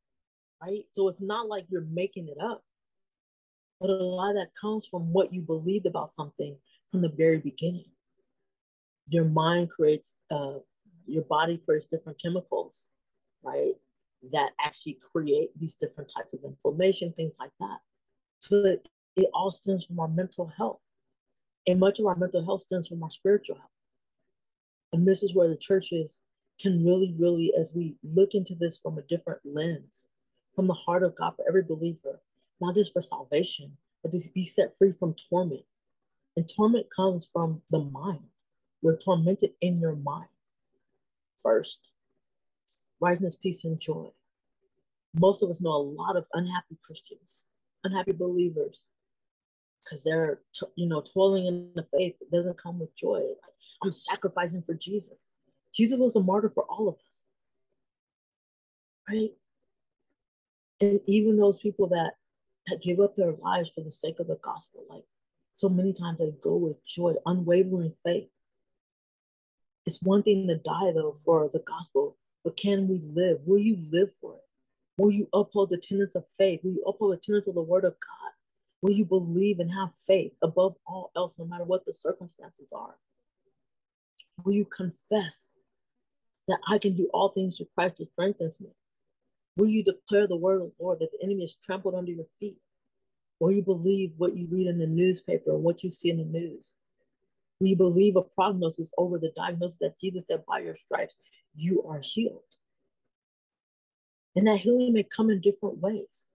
right? 0.62 0.84
So 0.92 1.08
it's 1.08 1.22
not 1.22 1.48
like 1.48 1.66
you're 1.70 1.88
making 1.90 2.28
it 2.28 2.38
up. 2.42 2.64
But 3.80 3.90
a 3.90 3.94
lot 3.94 4.32
of 4.32 4.38
that 4.38 4.56
comes 4.60 4.88
from 4.88 5.14
what 5.14 5.34
you 5.34 5.42
believed 5.42 5.86
about 5.86 6.10
something 6.10 6.58
from 6.90 7.02
the 7.02 7.10
very 7.10 7.38
beginning. 7.38 7.86
Your 9.08 9.26
mind 9.26 9.70
creates, 9.70 10.16
uh, 10.32 10.56
your 11.06 11.24
body 11.24 11.58
creates 11.58 11.86
different 11.86 12.20
chemicals, 12.22 12.90
right? 13.44 13.74
That 14.32 14.52
actually 14.60 15.00
create 15.12 15.50
these 15.60 15.76
different 15.76 16.12
types 16.16 16.34
of 16.34 16.40
inflammation, 16.44 17.14
things 17.14 17.36
like 17.40 17.52
that. 17.60 17.80
It, 18.52 18.88
it 19.16 19.30
all 19.34 19.52
stems 19.52 19.86
from 19.86 20.00
our 20.00 20.08
mental 20.08 20.52
health. 20.58 20.82
And 21.68 21.80
much 21.80 22.00
of 22.00 22.06
our 22.06 22.16
mental 22.16 22.44
health 22.44 22.62
stems 22.62 22.88
from 22.88 23.04
our 23.04 23.10
spiritual 23.10 23.58
health. 23.58 23.70
And 24.94 25.08
this 25.08 25.22
is 25.22 25.36
where 25.36 25.50
the 25.50 25.58
churches 25.58 26.22
can 26.60 26.84
really, 26.84 27.14
really, 27.18 27.54
as 27.60 27.74
we 27.76 27.96
look 28.04 28.34
into 28.34 28.56
this 28.56 28.80
from 28.80 28.98
a 28.98 29.02
different 29.04 29.42
lens, 29.44 30.06
from 30.56 30.68
the 30.68 30.74
heart 30.74 31.04
of 31.04 31.16
God 31.16 31.36
for 31.36 31.46
every 31.48 31.64
believer, 31.64 32.22
not 32.60 32.76
just 32.76 32.94
for 32.94 33.02
salvation, 33.02 33.78
but 34.04 34.12
to 34.12 34.20
be 34.34 34.46
set 34.46 34.78
free 34.78 34.92
from 34.92 35.16
torment. 35.30 35.64
And 36.36 36.48
torment 36.48 36.88
comes 36.96 37.30
from 37.32 37.62
the 37.70 37.80
mind. 37.80 38.28
We're 38.82 38.98
tormented 38.98 39.52
in 39.62 39.80
your 39.80 39.96
mind 39.96 40.30
first. 41.42 41.92
Righteousness, 43.00 43.38
peace, 43.42 43.64
and 43.64 43.80
joy. 43.80 44.10
Most 45.20 45.42
of 45.42 45.50
us 45.50 45.62
know 45.62 45.72
a 45.72 45.82
lot 45.82 46.16
of 46.16 46.28
unhappy 46.34 46.78
Christians, 46.84 47.46
unhappy 47.84 48.12
believers, 48.12 48.86
because 49.84 50.04
they're, 50.04 50.42
you 50.76 50.88
know, 50.88 51.02
toiling 51.02 51.46
in 51.46 51.72
the 51.76 51.84
faith. 51.84 52.16
It 52.22 52.32
doesn't 52.32 52.62
come 52.62 52.80
with 52.80 52.96
joy. 52.96 53.22
I'm 53.84 53.92
sacrificing 53.92 54.62
for 54.62 54.74
Jesus. 54.76 55.30
Jesus 55.74 56.00
was 56.00 56.16
a 56.16 56.20
martyr 56.20 56.50
for 56.50 56.66
all 56.70 56.88
of 56.90 56.96
us. 56.96 57.26
Right? 59.10 59.30
And 60.82 61.00
even 61.08 61.38
those 61.38 61.58
people 61.58 61.88
that 61.88 62.14
that 62.68 62.82
give 62.82 63.00
up 63.00 63.16
their 63.16 63.34
lives 63.34 63.72
for 63.72 63.82
the 63.82 63.92
sake 63.92 64.20
of 64.20 64.28
the 64.28 64.40
gospel, 64.42 64.84
like 64.90 65.04
so 65.54 65.70
many 65.70 65.94
times 65.94 66.20
they 66.20 66.32
go 66.42 66.56
with 66.56 66.86
joy, 66.86 67.14
unwavering 67.26 67.94
faith. 68.06 68.30
It's 69.86 70.02
one 70.04 70.24
thing 70.24 70.48
to 70.48 70.58
die 70.58 70.92
though 70.94 71.16
for 71.24 71.50
the 71.52 71.60
gospel, 71.60 72.18
but 72.44 72.58
can 72.58 72.88
we 72.88 73.02
live? 73.04 73.40
Will 73.46 73.60
you 73.60 73.78
live 73.92 74.14
for 74.20 74.36
it? 74.36 74.42
Will 74.98 75.12
you 75.12 75.30
uphold 75.34 75.70
the 75.70 75.78
tenets 75.78 76.16
of 76.16 76.26
faith? 76.38 76.62
Will 76.64 76.72
you 76.72 76.84
uphold 76.86 77.14
the 77.14 77.18
tenets 77.18 77.48
of 77.48 77.56
the 77.56 77.62
word 77.62 77.86
of 77.86 77.94
God? 77.94 78.32
Will 78.82 78.94
you 78.94 79.06
believe 79.06 79.60
and 79.60 79.72
have 79.74 79.90
faith 80.06 80.34
above 80.42 80.76
all 80.86 81.12
else, 81.16 81.36
no 81.40 81.46
matter 81.46 81.64
what 81.64 81.86
the 81.86 81.94
circumstances 81.94 82.70
are? 82.74 82.96
Will 84.44 84.54
you 84.54 84.66
confess 84.66 85.52
that 86.48 86.60
I 86.68 86.78
can 86.78 86.96
do 86.96 87.10
all 87.14 87.30
things 87.30 87.58
through 87.58 87.68
Christ 87.74 87.96
who 87.98 88.06
strengthens 88.06 88.60
me? 88.60 88.70
Will 89.58 89.68
you 89.68 89.84
declare 89.84 90.28
the 90.28 90.38
word 90.38 90.62
of 90.62 90.72
the 90.78 90.84
Lord 90.84 91.00
that 91.00 91.12
the 91.12 91.24
enemy 91.24 91.44
is 91.44 91.56
trampled 91.56 91.96
under 91.96 92.12
your 92.12 92.26
feet? 92.40 92.58
Will 93.40 93.52
you 93.52 93.64
believe 93.64 94.14
what 94.18 94.38
you 94.38 94.48
read 94.50 94.68
in 94.68 94.78
the 94.78 94.88
newspaper 94.88 95.52
and 95.52 95.64
what 95.64 95.84
you 95.84 95.92
see 95.92 96.10
in 96.10 96.18
the 96.18 96.26
news? 96.26 96.74
Will 97.60 97.68
you 97.68 97.76
believe 97.76 98.16
a 98.16 98.22
prognosis 98.22 98.94
over 98.98 99.18
the 99.18 99.32
diagnosis 99.36 99.80
that 99.80 100.00
Jesus 100.00 100.28
said, 100.28 100.46
by 100.48 100.60
your 100.60 100.76
stripes, 100.76 101.18
you 101.56 101.84
are 101.84 102.02
healed? 102.04 102.42
And 104.36 104.46
that 104.48 104.60
healing 104.60 104.94
may 104.94 105.04
come 105.04 105.32
in 105.32 105.42
different 105.42 105.80
ways. 105.80 106.28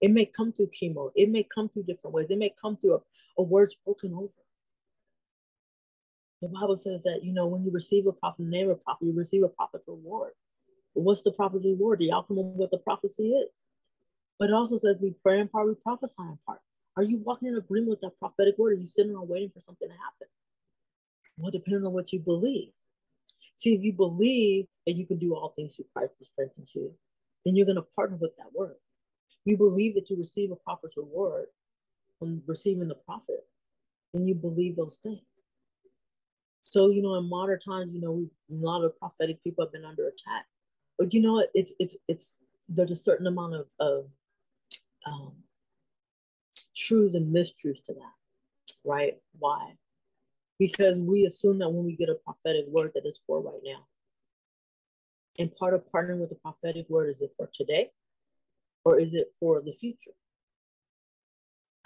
It 0.00 0.12
may 0.12 0.26
come 0.26 0.52
through 0.52 0.68
chemo. 0.68 1.10
It 1.16 1.28
may 1.28 1.42
come 1.42 1.68
through 1.68 1.84
different 1.84 2.14
ways. 2.14 2.28
It 2.30 2.38
may 2.38 2.54
come 2.60 2.76
through 2.76 2.94
a, 2.94 3.00
a 3.38 3.42
word 3.42 3.72
spoken 3.72 4.14
over. 4.14 4.28
The 6.40 6.48
Bible 6.48 6.76
says 6.76 7.02
that, 7.02 7.20
you 7.24 7.32
know, 7.32 7.46
when 7.46 7.64
you 7.64 7.72
receive 7.72 8.06
a 8.06 8.12
prophet, 8.12 8.46
name 8.46 8.70
a 8.70 8.76
prophet, 8.76 9.06
you 9.06 9.12
receive 9.12 9.42
a 9.42 9.48
prophet's 9.48 9.88
reward. 9.88 10.32
What's 11.02 11.22
the 11.22 11.32
prophet's 11.32 11.64
reward? 11.64 11.98
The 12.00 12.12
outcome 12.12 12.38
of 12.38 12.46
what 12.46 12.70
the 12.70 12.78
prophecy 12.78 13.30
is. 13.30 13.50
But 14.38 14.50
it 14.50 14.54
also 14.54 14.78
says 14.78 14.98
we 15.00 15.14
pray 15.22 15.40
in 15.40 15.48
part, 15.48 15.68
we 15.68 15.74
prophesy 15.74 16.22
in 16.22 16.38
part. 16.46 16.60
Are 16.96 17.02
you 17.02 17.18
walking 17.18 17.48
in 17.48 17.56
agreement 17.56 17.90
with 17.90 18.00
that 18.00 18.18
prophetic 18.18 18.58
word? 18.58 18.72
Are 18.72 18.80
you 18.80 18.86
sitting 18.86 19.14
around 19.14 19.28
waiting 19.28 19.50
for 19.50 19.60
something 19.60 19.88
to 19.88 19.94
happen? 19.94 20.28
Well, 21.36 21.48
it 21.48 21.52
depends 21.52 21.86
on 21.86 21.92
what 21.92 22.12
you 22.12 22.18
believe. 22.18 22.72
See, 23.56 23.74
if 23.74 23.82
you 23.82 23.92
believe 23.92 24.66
that 24.86 24.94
you 24.94 25.06
can 25.06 25.18
do 25.18 25.34
all 25.34 25.52
things 25.54 25.76
through 25.76 25.86
Christ 25.94 26.14
who 26.18 26.24
strengthens 26.24 26.72
you, 26.74 26.92
then 27.44 27.54
you're 27.54 27.66
going 27.66 27.76
to 27.76 27.82
partner 27.82 28.16
with 28.20 28.36
that 28.38 28.52
word. 28.54 28.76
You 29.44 29.56
believe 29.56 29.94
that 29.94 30.10
you 30.10 30.16
receive 30.16 30.50
a 30.50 30.56
prophet's 30.56 30.96
reward 30.96 31.46
from 32.18 32.42
receiving 32.46 32.88
the 32.88 32.96
prophet, 32.96 33.46
then 34.12 34.26
you 34.26 34.34
believe 34.34 34.76
those 34.76 34.98
things. 35.02 35.22
So, 36.60 36.90
you 36.90 37.02
know, 37.02 37.14
in 37.14 37.28
modern 37.28 37.60
times, 37.60 37.94
you 37.94 38.00
know, 38.00 38.12
we, 38.12 38.24
a 38.24 38.60
lot 38.60 38.84
of 38.84 38.98
prophetic 38.98 39.42
people 39.42 39.64
have 39.64 39.72
been 39.72 39.84
under 39.84 40.08
attack. 40.08 40.46
You 41.10 41.22
know 41.22 41.34
what? 41.34 41.50
It's 41.54 41.74
it's 41.78 41.96
it's 42.08 42.40
there's 42.68 42.90
a 42.90 42.96
certain 42.96 43.26
amount 43.26 43.54
of, 43.54 43.66
of 43.80 44.04
um, 45.06 45.32
truths 46.76 47.14
and 47.14 47.34
mistruths 47.34 47.82
to 47.84 47.94
that, 47.94 48.74
right? 48.84 49.14
Why? 49.38 49.74
Because 50.58 51.00
we 51.00 51.24
assume 51.24 51.60
that 51.60 51.70
when 51.70 51.84
we 51.84 51.96
get 51.96 52.08
a 52.08 52.16
prophetic 52.16 52.66
word 52.68 52.92
that 52.94 53.06
it's 53.06 53.22
for 53.24 53.40
right 53.40 53.62
now. 53.64 53.86
And 55.38 55.54
part 55.54 55.72
of 55.72 55.84
partnering 55.88 56.18
with 56.18 56.30
the 56.30 56.34
prophetic 56.34 56.86
word 56.90 57.10
is 57.10 57.22
it 57.22 57.30
for 57.36 57.48
today 57.54 57.90
or 58.84 58.98
is 58.98 59.14
it 59.14 59.28
for 59.38 59.62
the 59.64 59.72
future? 59.72 60.10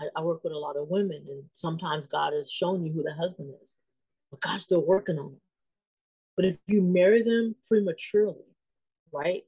I, 0.01 0.07
I 0.16 0.22
work 0.22 0.42
with 0.42 0.55
a 0.55 0.59
lot 0.59 0.79
of 0.79 0.88
women, 0.88 1.27
and 1.29 1.44
sometimes 1.55 2.07
God 2.07 2.33
has 2.33 2.51
shown 2.51 2.83
you 2.83 2.92
who 2.92 3.03
the 3.03 3.12
husband 3.12 3.53
is 3.62 3.77
but 4.33 4.40
God's 4.40 4.64
still 4.64 4.85
working 4.85 5.18
on 5.18 5.35
it. 5.35 5.42
But 6.37 6.46
if 6.46 6.57
you 6.66 6.83
marry 6.83 7.22
them 7.22 7.55
prematurely, 7.68 8.51
right, 9.12 9.42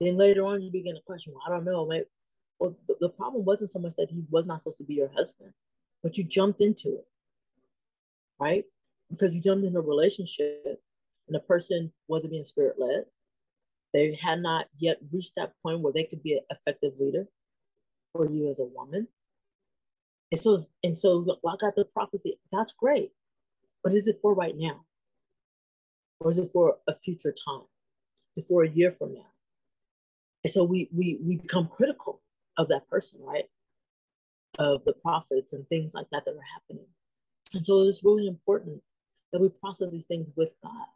then 0.00 0.16
later 0.16 0.44
on 0.44 0.62
you 0.62 0.70
begin 0.70 0.94
to 0.94 1.00
question, 1.02 1.32
well, 1.34 1.42
I 1.46 1.50
don't 1.50 1.64
know, 1.64 1.86
maybe, 1.86 2.06
well, 2.58 2.76
the, 2.86 2.96
the 3.00 3.08
problem 3.08 3.44
wasn't 3.44 3.70
so 3.70 3.78
much 3.78 3.94
that 3.96 4.08
he 4.10 4.24
was 4.30 4.46
not 4.46 4.60
supposed 4.60 4.78
to 4.78 4.84
be 4.84 4.94
your 4.94 5.10
husband, 5.14 5.52
but 6.02 6.16
you 6.16 6.24
jumped 6.24 6.60
into 6.60 6.96
it, 6.96 7.06
right? 8.38 8.64
Because 9.10 9.34
you 9.34 9.40
jumped 9.40 9.64
into 9.64 9.78
a 9.78 9.82
relationship 9.82 10.80
and 11.28 11.34
the 11.34 11.40
person 11.40 11.92
wasn't 12.08 12.32
being 12.32 12.44
spirit 12.44 12.76
led. 12.78 13.04
They 13.92 14.18
had 14.20 14.40
not 14.40 14.66
yet 14.78 14.98
reached 15.12 15.32
that 15.36 15.52
point 15.62 15.80
where 15.80 15.92
they 15.92 16.04
could 16.04 16.22
be 16.22 16.34
an 16.34 16.40
effective 16.50 16.92
leader 16.98 17.26
for 18.12 18.28
you 18.28 18.50
as 18.50 18.58
a 18.58 18.64
woman. 18.64 19.08
And 20.30 20.40
so, 20.40 20.58
and 20.82 20.98
so, 20.98 21.38
I 21.46 21.56
got 21.60 21.74
the 21.76 21.84
prophecy. 21.84 22.38
That's 22.50 22.72
great. 22.72 23.10
But 23.84 23.92
is 23.92 24.08
it 24.08 24.16
for 24.22 24.34
right 24.34 24.54
now? 24.56 24.86
Or 26.20 26.30
is 26.30 26.38
it 26.38 26.48
for 26.52 26.78
a 26.88 26.94
future 26.94 27.32
time? 27.32 27.66
It 28.36 28.44
for 28.44 28.64
a 28.64 28.70
year 28.70 28.90
from 28.90 29.14
now? 29.14 29.26
And 30.44 30.52
so 30.52 30.64
we 30.64 30.88
we 30.92 31.18
we 31.22 31.36
become 31.36 31.68
critical 31.68 32.20
of 32.56 32.68
that 32.68 32.88
person, 32.88 33.20
right? 33.22 33.44
Of 34.58 34.84
the 34.84 34.92
prophets 34.92 35.52
and 35.52 35.66
things 35.68 35.94
like 35.94 36.06
that 36.12 36.24
that 36.24 36.32
are 36.32 36.52
happening. 36.54 36.86
And 37.54 37.66
so 37.66 37.82
it's 37.82 38.04
really 38.04 38.26
important 38.26 38.82
that 39.32 39.40
we 39.40 39.48
process 39.48 39.90
these 39.90 40.06
things 40.06 40.28
with 40.36 40.54
God. 40.62 40.86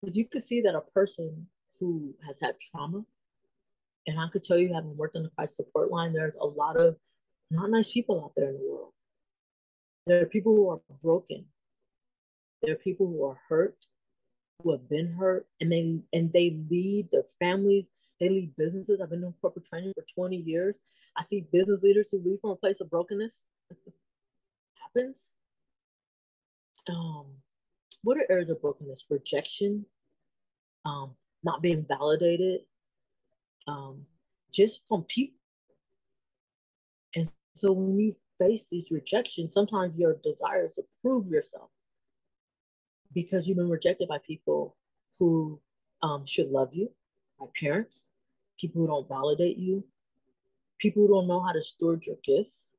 Because 0.00 0.16
you 0.16 0.26
could 0.26 0.44
see 0.44 0.60
that 0.62 0.74
a 0.74 0.80
person 0.80 1.48
who 1.80 2.14
has 2.26 2.40
had 2.40 2.58
trauma, 2.60 3.04
and 4.06 4.20
I 4.20 4.28
could 4.28 4.42
tell 4.42 4.58
you, 4.58 4.72
having 4.72 4.96
worked 4.96 5.16
on 5.16 5.24
the 5.24 5.30
crisis 5.30 5.56
support 5.56 5.90
line, 5.90 6.12
there's 6.12 6.36
a 6.40 6.46
lot 6.46 6.76
of 6.76 6.96
not 7.50 7.70
nice 7.70 7.90
people 7.90 8.22
out 8.24 8.32
there 8.36 8.48
in 8.48 8.54
the 8.54 8.70
world. 8.70 8.92
There 10.06 10.22
are 10.22 10.26
people 10.26 10.54
who 10.54 10.70
are 10.70 10.80
broken, 11.02 11.46
there 12.62 12.72
are 12.72 12.78
people 12.78 13.06
who 13.06 13.24
are 13.24 13.40
hurt, 13.48 13.76
who 14.62 14.72
have 14.72 14.88
been 14.88 15.12
hurt, 15.12 15.46
and 15.60 15.70
they 15.70 16.00
and 16.12 16.32
they 16.32 16.58
lead 16.70 17.08
their 17.12 17.24
families. 17.38 17.90
They 18.20 18.28
lead 18.28 18.56
businesses. 18.56 19.00
I've 19.00 19.10
been 19.10 19.20
doing 19.20 19.34
corporate 19.40 19.66
training 19.66 19.92
for 19.94 20.04
20 20.14 20.36
years. 20.36 20.80
I 21.16 21.22
see 21.22 21.46
business 21.52 21.82
leaders 21.82 22.10
who 22.10 22.18
leave 22.18 22.40
from 22.40 22.50
a 22.50 22.56
place 22.56 22.80
of 22.80 22.90
brokenness. 22.90 23.44
happens. 24.82 25.34
Um, 26.88 27.26
what 28.02 28.16
are 28.18 28.26
areas 28.28 28.50
of 28.50 28.60
brokenness? 28.60 29.06
Rejection, 29.08 29.86
um, 30.84 31.12
not 31.44 31.62
being 31.62 31.86
validated, 31.86 32.62
um, 33.68 34.06
just 34.52 34.88
from 34.88 35.04
people. 35.04 35.36
And 37.14 37.30
so 37.54 37.72
when 37.72 37.98
you 37.98 38.14
face 38.40 38.66
these 38.70 38.90
rejections, 38.90 39.54
sometimes 39.54 39.96
your 39.96 40.16
desire 40.24 40.64
is 40.64 40.74
to 40.74 40.82
prove 41.02 41.28
yourself 41.28 41.70
because 43.12 43.46
you've 43.46 43.56
been 43.56 43.70
rejected 43.70 44.08
by 44.08 44.18
people 44.26 44.76
who 45.18 45.60
um, 46.02 46.24
should 46.26 46.50
love 46.50 46.74
you, 46.74 46.90
by 47.38 47.46
parents, 47.60 48.08
people 48.58 48.82
who 48.82 48.88
don't 48.88 49.08
validate 49.08 49.56
you, 49.56 49.84
people 50.78 51.02
who 51.02 51.08
don't 51.08 51.28
know 51.28 51.40
how 51.40 51.52
to 51.52 51.62
steward 51.62 52.04
your 52.06 52.16
gifts, 52.24 52.72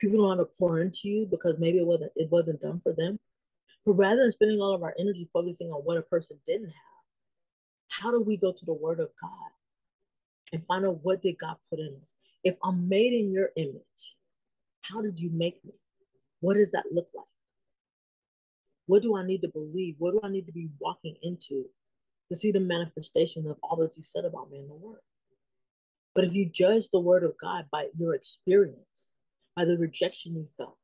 people 0.00 0.18
don't 0.18 0.26
know 0.26 0.44
how 0.44 0.50
to 0.50 0.58
pour 0.58 0.80
into 0.80 1.08
you 1.08 1.26
because 1.30 1.54
maybe 1.58 1.78
it 1.78 1.86
wasn't 1.86 2.12
it 2.16 2.30
wasn't 2.30 2.60
done 2.60 2.80
for 2.80 2.92
them. 2.92 3.18
But 3.84 3.94
rather 3.94 4.22
than 4.22 4.32
spending 4.32 4.60
all 4.60 4.74
of 4.74 4.82
our 4.82 4.94
energy 4.98 5.28
focusing 5.32 5.68
on 5.68 5.82
what 5.82 5.96
a 5.96 6.02
person 6.02 6.38
didn't 6.46 6.66
have, 6.66 6.92
how 7.88 8.10
do 8.10 8.20
we 8.20 8.36
go 8.36 8.52
to 8.52 8.64
the 8.64 8.72
Word 8.72 9.00
of 9.00 9.08
God 9.20 9.50
and 10.52 10.64
find 10.66 10.86
out 10.86 11.00
what 11.02 11.22
did 11.22 11.36
God 11.38 11.56
put 11.68 11.80
in 11.80 11.96
us? 12.00 12.12
If 12.44 12.56
I'm 12.62 12.88
made 12.88 13.12
in 13.12 13.32
your 13.32 13.50
image, 13.56 14.16
how 14.82 15.00
did 15.00 15.18
you 15.18 15.30
make 15.32 15.64
me? 15.64 15.72
What 16.40 16.54
does 16.54 16.72
that 16.72 16.84
look 16.92 17.08
like? 17.14 17.26
What 18.86 19.02
do 19.02 19.16
I 19.16 19.24
need 19.24 19.42
to 19.42 19.48
believe? 19.48 19.96
What 19.98 20.12
do 20.12 20.20
I 20.22 20.28
need 20.28 20.46
to 20.46 20.52
be 20.52 20.70
walking 20.80 21.16
into 21.22 21.66
to 22.30 22.36
see 22.36 22.50
the 22.50 22.60
manifestation 22.60 23.46
of 23.46 23.56
all 23.62 23.76
that 23.78 23.96
you 23.96 24.02
said 24.02 24.24
about 24.24 24.50
me 24.50 24.58
in 24.58 24.68
the 24.68 24.74
Word? 24.74 25.00
But 26.14 26.24
if 26.24 26.34
you 26.34 26.48
judge 26.48 26.90
the 26.90 27.00
Word 27.00 27.24
of 27.24 27.34
God 27.40 27.66
by 27.70 27.88
your 27.98 28.14
experience, 28.14 29.12
by 29.56 29.64
the 29.64 29.78
rejection 29.78 30.34
you 30.34 30.46
felt, 30.46 30.76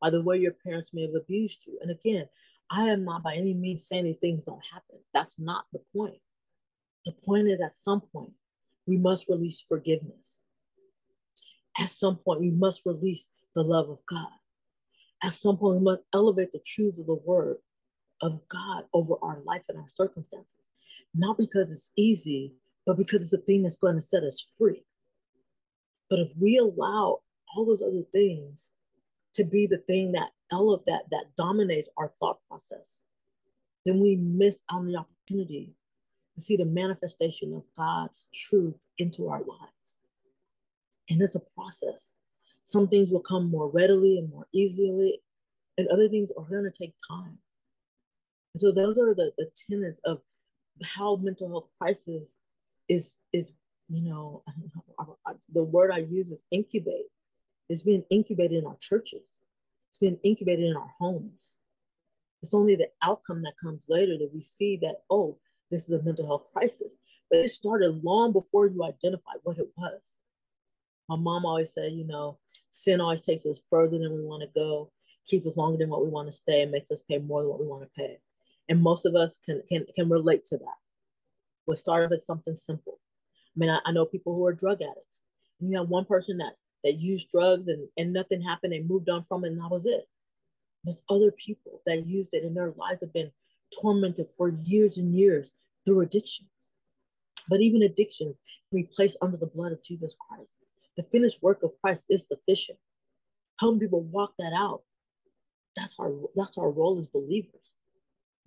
by 0.00 0.10
the 0.10 0.22
way 0.22 0.38
your 0.38 0.52
parents 0.52 0.90
may 0.92 1.02
have 1.02 1.14
abused 1.14 1.66
you, 1.66 1.78
and 1.80 1.90
again, 1.90 2.26
I 2.70 2.84
am 2.84 3.04
not 3.04 3.22
by 3.22 3.34
any 3.34 3.54
means 3.54 3.86
saying 3.86 4.04
these 4.04 4.16
things 4.16 4.44
don't 4.44 4.62
happen. 4.72 4.98
That's 5.12 5.38
not 5.38 5.66
the 5.72 5.80
point. 5.94 6.18
The 7.04 7.12
point 7.12 7.48
is, 7.48 7.60
at 7.62 7.74
some 7.74 8.00
point, 8.00 8.32
we 8.86 8.96
must 8.96 9.28
release 9.28 9.60
forgiveness. 9.60 10.40
At 11.78 11.90
some 11.90 12.16
point, 12.16 12.40
we 12.40 12.50
must 12.50 12.82
release 12.86 13.28
the 13.54 13.62
love 13.62 13.90
of 13.90 13.98
God. 14.08 14.28
At 15.24 15.32
some 15.32 15.56
point, 15.56 15.78
we 15.78 15.84
must 15.84 16.02
elevate 16.12 16.52
the 16.52 16.62
truths 16.64 16.98
of 16.98 17.06
the 17.06 17.14
word 17.14 17.56
of 18.20 18.46
God 18.48 18.84
over 18.92 19.14
our 19.22 19.40
life 19.46 19.64
and 19.70 19.78
our 19.78 19.88
circumstances. 19.88 20.58
Not 21.14 21.38
because 21.38 21.70
it's 21.72 21.92
easy, 21.96 22.52
but 22.84 22.98
because 22.98 23.22
it's 23.22 23.30
the 23.30 23.38
thing 23.38 23.62
that's 23.62 23.78
going 23.78 23.94
to 23.94 24.02
set 24.02 24.22
us 24.22 24.52
free. 24.58 24.84
But 26.10 26.18
if 26.18 26.32
we 26.38 26.58
allow 26.58 27.20
all 27.56 27.64
those 27.64 27.80
other 27.80 28.04
things 28.12 28.70
to 29.34 29.44
be 29.44 29.66
the 29.66 29.78
thing 29.78 30.12
that 30.12 30.32
elevate 30.52 30.84
that 30.86 31.04
that 31.10 31.24
dominates 31.38 31.88
our 31.96 32.12
thought 32.20 32.38
process, 32.46 33.02
then 33.86 34.00
we 34.00 34.16
miss 34.16 34.62
out 34.70 34.80
on 34.80 34.92
the 34.92 34.98
opportunity 34.98 35.74
to 36.34 36.40
see 36.42 36.58
the 36.58 36.66
manifestation 36.66 37.54
of 37.54 37.62
God's 37.74 38.28
truth 38.34 38.74
into 38.98 39.28
our 39.28 39.40
lives. 39.40 39.96
And 41.08 41.22
it's 41.22 41.34
a 41.34 41.40
process. 41.40 42.12
Some 42.64 42.88
things 42.88 43.12
will 43.12 43.20
come 43.20 43.50
more 43.50 43.68
readily 43.68 44.18
and 44.18 44.30
more 44.30 44.46
easily, 44.52 45.20
and 45.76 45.88
other 45.88 46.08
things 46.08 46.30
are 46.36 46.44
going 46.44 46.64
to 46.64 46.70
take 46.70 46.94
time. 47.08 47.38
And 48.54 48.60
so 48.60 48.72
those 48.72 48.98
are 48.98 49.14
the, 49.14 49.32
the 49.36 49.50
tenets 49.68 50.00
of 50.04 50.20
how 50.82 51.16
mental 51.16 51.48
health 51.48 51.68
crisis 51.78 52.34
is 52.88 53.16
is 53.32 53.54
you 53.88 54.02
know 54.02 54.42
the 55.52 55.62
word 55.62 55.90
I 55.90 55.98
use 55.98 56.30
is 56.30 56.46
incubate. 56.50 57.06
It's 57.68 57.82
being 57.82 58.04
incubated 58.10 58.58
in 58.58 58.66
our 58.66 58.76
churches. 58.80 59.42
It's 59.90 59.98
been 59.98 60.18
incubated 60.22 60.66
in 60.66 60.76
our 60.76 60.90
homes. 60.98 61.56
It's 62.42 62.54
only 62.54 62.76
the 62.76 62.88
outcome 63.02 63.42
that 63.42 63.54
comes 63.62 63.80
later 63.88 64.18
that 64.18 64.30
we 64.34 64.42
see 64.42 64.78
that 64.82 65.02
oh 65.10 65.38
this 65.70 65.84
is 65.88 66.00
a 66.00 66.02
mental 66.02 66.26
health 66.26 66.46
crisis. 66.52 66.94
But 67.30 67.40
it 67.40 67.48
started 67.48 68.02
long 68.04 68.32
before 68.32 68.66
you 68.66 68.84
identified 68.84 69.38
what 69.42 69.58
it 69.58 69.68
was. 69.76 70.16
My 71.08 71.16
mom 71.16 71.44
always 71.44 71.72
said, 71.72 71.92
you 71.92 72.06
know, 72.06 72.38
sin 72.74 73.00
always 73.00 73.22
takes 73.22 73.46
us 73.46 73.62
further 73.70 73.98
than 73.98 74.12
we 74.12 74.24
want 74.24 74.42
to 74.42 74.48
go, 74.52 74.90
keeps 75.28 75.46
us 75.46 75.56
longer 75.56 75.78
than 75.78 75.88
what 75.88 76.04
we 76.04 76.10
want 76.10 76.28
to 76.28 76.32
stay, 76.32 76.62
and 76.62 76.72
makes 76.72 76.90
us 76.90 77.02
pay 77.02 77.18
more 77.18 77.40
than 77.42 77.50
what 77.50 77.60
we 77.60 77.66
want 77.66 77.82
to 77.82 77.88
pay. 77.96 78.18
And 78.68 78.82
most 78.82 79.06
of 79.06 79.14
us 79.14 79.38
can 79.44 79.62
can 79.68 79.86
can 79.94 80.08
relate 80.08 80.44
to 80.46 80.58
that. 80.58 80.78
What 81.66 81.78
started 81.78 82.12
as 82.12 82.26
something 82.26 82.56
simple. 82.56 82.98
I 83.56 83.56
mean, 83.56 83.70
I, 83.70 83.78
I 83.86 83.92
know 83.92 84.04
people 84.04 84.34
who 84.34 84.44
are 84.44 84.52
drug 84.52 84.82
addicts. 84.82 85.20
And 85.60 85.70
you 85.70 85.78
have 85.78 85.88
one 85.88 86.04
person 86.04 86.38
that 86.38 86.54
that 86.82 86.98
used 86.98 87.30
drugs 87.30 87.68
and, 87.68 87.88
and 87.96 88.12
nothing 88.12 88.42
happened, 88.42 88.72
they 88.72 88.80
moved 88.80 89.08
on 89.08 89.22
from 89.22 89.44
it, 89.44 89.52
and 89.52 89.60
that 89.60 89.70
was 89.70 89.86
it. 89.86 90.04
There's 90.82 91.02
other 91.08 91.30
people 91.30 91.80
that 91.86 92.06
used 92.06 92.30
it 92.32 92.44
and 92.44 92.56
their 92.56 92.72
lives 92.76 93.00
have 93.00 93.12
been 93.12 93.30
tormented 93.80 94.26
for 94.36 94.48
years 94.64 94.98
and 94.98 95.14
years 95.14 95.50
through 95.84 96.00
addictions. 96.00 96.50
But 97.48 97.60
even 97.60 97.82
addictions 97.82 98.36
can 98.68 98.82
be 98.82 98.88
placed 98.94 99.16
under 99.22 99.36
the 99.36 99.46
blood 99.46 99.72
of 99.72 99.82
Jesus 99.82 100.16
Christ. 100.28 100.56
The 100.96 101.02
finished 101.02 101.42
work 101.42 101.62
of 101.62 101.72
Christ 101.80 102.06
is 102.08 102.26
sufficient. 102.26 102.78
Helping 103.60 103.80
people 103.80 104.02
walk 104.02 104.34
that 104.38 104.52
out. 104.56 104.82
That's 105.76 105.98
our 105.98 106.12
that's 106.34 106.58
our 106.58 106.70
role 106.70 106.98
as 106.98 107.08
believers. 107.08 107.72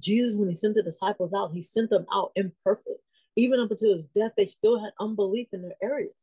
Jesus, 0.01 0.35
when 0.35 0.49
he 0.49 0.55
sent 0.55 0.75
the 0.75 0.83
disciples 0.83 1.33
out, 1.33 1.51
he 1.53 1.61
sent 1.61 1.89
them 1.89 2.05
out 2.13 2.31
imperfect. 2.35 3.01
Even 3.35 3.59
up 3.59 3.71
until 3.71 3.95
his 3.95 4.05
death, 4.15 4.31
they 4.37 4.45
still 4.45 4.79
had 4.79 4.91
unbelief 4.99 5.49
in 5.53 5.61
their 5.61 5.77
areas. 5.81 6.13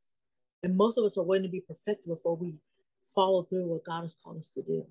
And 0.63 0.77
most 0.77 0.97
of 0.97 1.05
us 1.05 1.19
are 1.19 1.25
waiting 1.25 1.45
to 1.45 1.51
be 1.51 1.61
perfected 1.61 2.07
before 2.07 2.37
we 2.37 2.55
follow 3.15 3.43
through 3.43 3.67
what 3.67 3.85
God 3.85 4.03
has 4.03 4.17
called 4.23 4.39
us 4.39 4.49
to 4.51 4.63
do. 4.63 4.87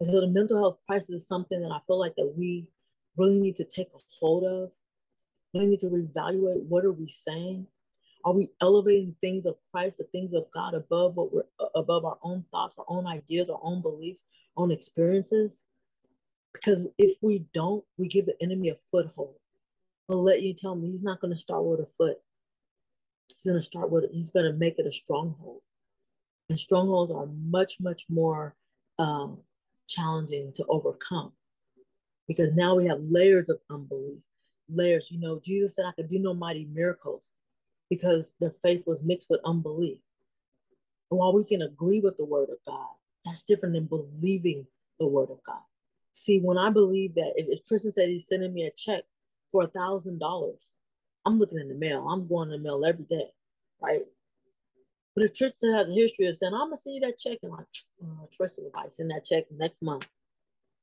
And 0.00 0.10
so 0.10 0.20
the 0.20 0.28
mental 0.28 0.58
health 0.58 0.78
crisis 0.86 1.10
is 1.10 1.28
something 1.28 1.60
that 1.60 1.72
I 1.72 1.80
feel 1.86 1.98
like 1.98 2.14
that 2.16 2.34
we 2.36 2.68
really 3.16 3.38
need 3.38 3.56
to 3.56 3.64
take 3.64 3.88
a 3.94 3.98
hold 4.20 4.44
of 4.44 4.70
we 5.54 5.66
need 5.66 5.80
to 5.80 5.86
reevaluate 5.86 6.64
what 6.68 6.84
are 6.84 6.92
we 6.92 7.08
saying? 7.08 7.66
Are 8.26 8.32
we 8.32 8.50
elevating 8.60 9.14
things 9.20 9.46
of 9.46 9.54
Christ, 9.70 9.98
the 9.98 10.04
things 10.10 10.34
of 10.34 10.46
God 10.52 10.74
above 10.74 11.14
what 11.14 11.32
we're 11.32 11.44
above 11.76 12.04
our 12.04 12.18
own 12.24 12.44
thoughts, 12.50 12.74
our 12.76 12.84
own 12.88 13.06
ideas, 13.06 13.48
our 13.48 13.60
own 13.62 13.82
beliefs, 13.82 14.24
our 14.56 14.64
own 14.64 14.72
experiences? 14.72 15.60
Because 16.52 16.88
if 16.98 17.18
we 17.22 17.46
don't, 17.54 17.84
we 17.96 18.08
give 18.08 18.26
the 18.26 18.34
enemy 18.42 18.68
a 18.70 18.74
foothold. 18.90 19.36
I'll 20.10 20.24
let 20.24 20.42
you 20.42 20.54
tell 20.54 20.74
me 20.74 20.90
he's 20.90 21.04
not 21.04 21.20
going 21.20 21.32
to 21.32 21.38
start 21.38 21.62
with 21.64 21.78
a 21.78 21.86
foot. 21.86 22.16
He's 23.28 23.44
going 23.44 23.60
to 23.60 23.62
start 23.62 23.92
with 23.92 24.10
he's 24.10 24.30
going 24.30 24.50
to 24.50 24.58
make 24.58 24.80
it 24.80 24.86
a 24.88 24.92
stronghold. 24.92 25.60
And 26.50 26.58
strongholds 26.58 27.12
are 27.12 27.26
much, 27.26 27.74
much 27.78 28.06
more 28.08 28.56
um, 28.98 29.38
challenging 29.86 30.52
to 30.56 30.64
overcome 30.68 31.32
because 32.26 32.52
now 32.54 32.74
we 32.74 32.86
have 32.86 32.98
layers 33.02 33.48
of 33.48 33.58
unbelief 33.70 34.18
layers. 34.68 35.12
You 35.12 35.20
know, 35.20 35.40
Jesus 35.44 35.76
said, 35.76 35.84
I 35.84 35.92
could 35.92 36.10
do 36.10 36.18
no 36.18 36.34
mighty 36.34 36.64
miracles 36.64 37.30
because 37.90 38.34
their 38.40 38.50
faith 38.50 38.84
was 38.86 39.02
mixed 39.02 39.30
with 39.30 39.40
unbelief. 39.44 39.98
And 41.10 41.18
while 41.18 41.34
we 41.34 41.44
can 41.44 41.62
agree 41.62 42.00
with 42.00 42.16
the 42.16 42.24
word 42.24 42.48
of 42.50 42.58
God, 42.66 42.88
that's 43.24 43.44
different 43.44 43.74
than 43.74 43.86
believing 43.86 44.66
the 44.98 45.06
word 45.06 45.30
of 45.30 45.38
God. 45.46 45.62
See, 46.12 46.40
when 46.40 46.58
I 46.58 46.70
believe 46.70 47.14
that, 47.14 47.32
if, 47.36 47.46
if 47.48 47.64
Tristan 47.64 47.92
said 47.92 48.08
he's 48.08 48.26
sending 48.26 48.54
me 48.54 48.64
a 48.64 48.70
check 48.70 49.04
for 49.50 49.64
a 49.64 49.68
thousand 49.68 50.18
dollars, 50.18 50.70
I'm 51.24 51.38
looking 51.38 51.58
in 51.58 51.68
the 51.68 51.74
mail. 51.74 52.08
I'm 52.08 52.26
going 52.26 52.50
to 52.50 52.56
the 52.56 52.62
mail 52.62 52.84
every 52.86 53.04
day, 53.04 53.30
right? 53.82 54.02
But 55.14 55.24
if 55.24 55.34
Tristan 55.34 55.74
has 55.74 55.88
a 55.88 55.92
history 55.92 56.26
of 56.26 56.36
saying, 56.36 56.54
I'm 56.54 56.68
gonna 56.68 56.76
send 56.76 56.94
you 56.96 57.00
that 57.02 57.18
check, 57.18 57.38
and 57.42 57.52
like, 57.52 57.66
oh, 58.04 58.28
Tristan, 58.36 58.70
I 58.74 58.88
send 58.90 59.10
that 59.10 59.24
check 59.24 59.44
next 59.50 59.82
month, 59.82 60.06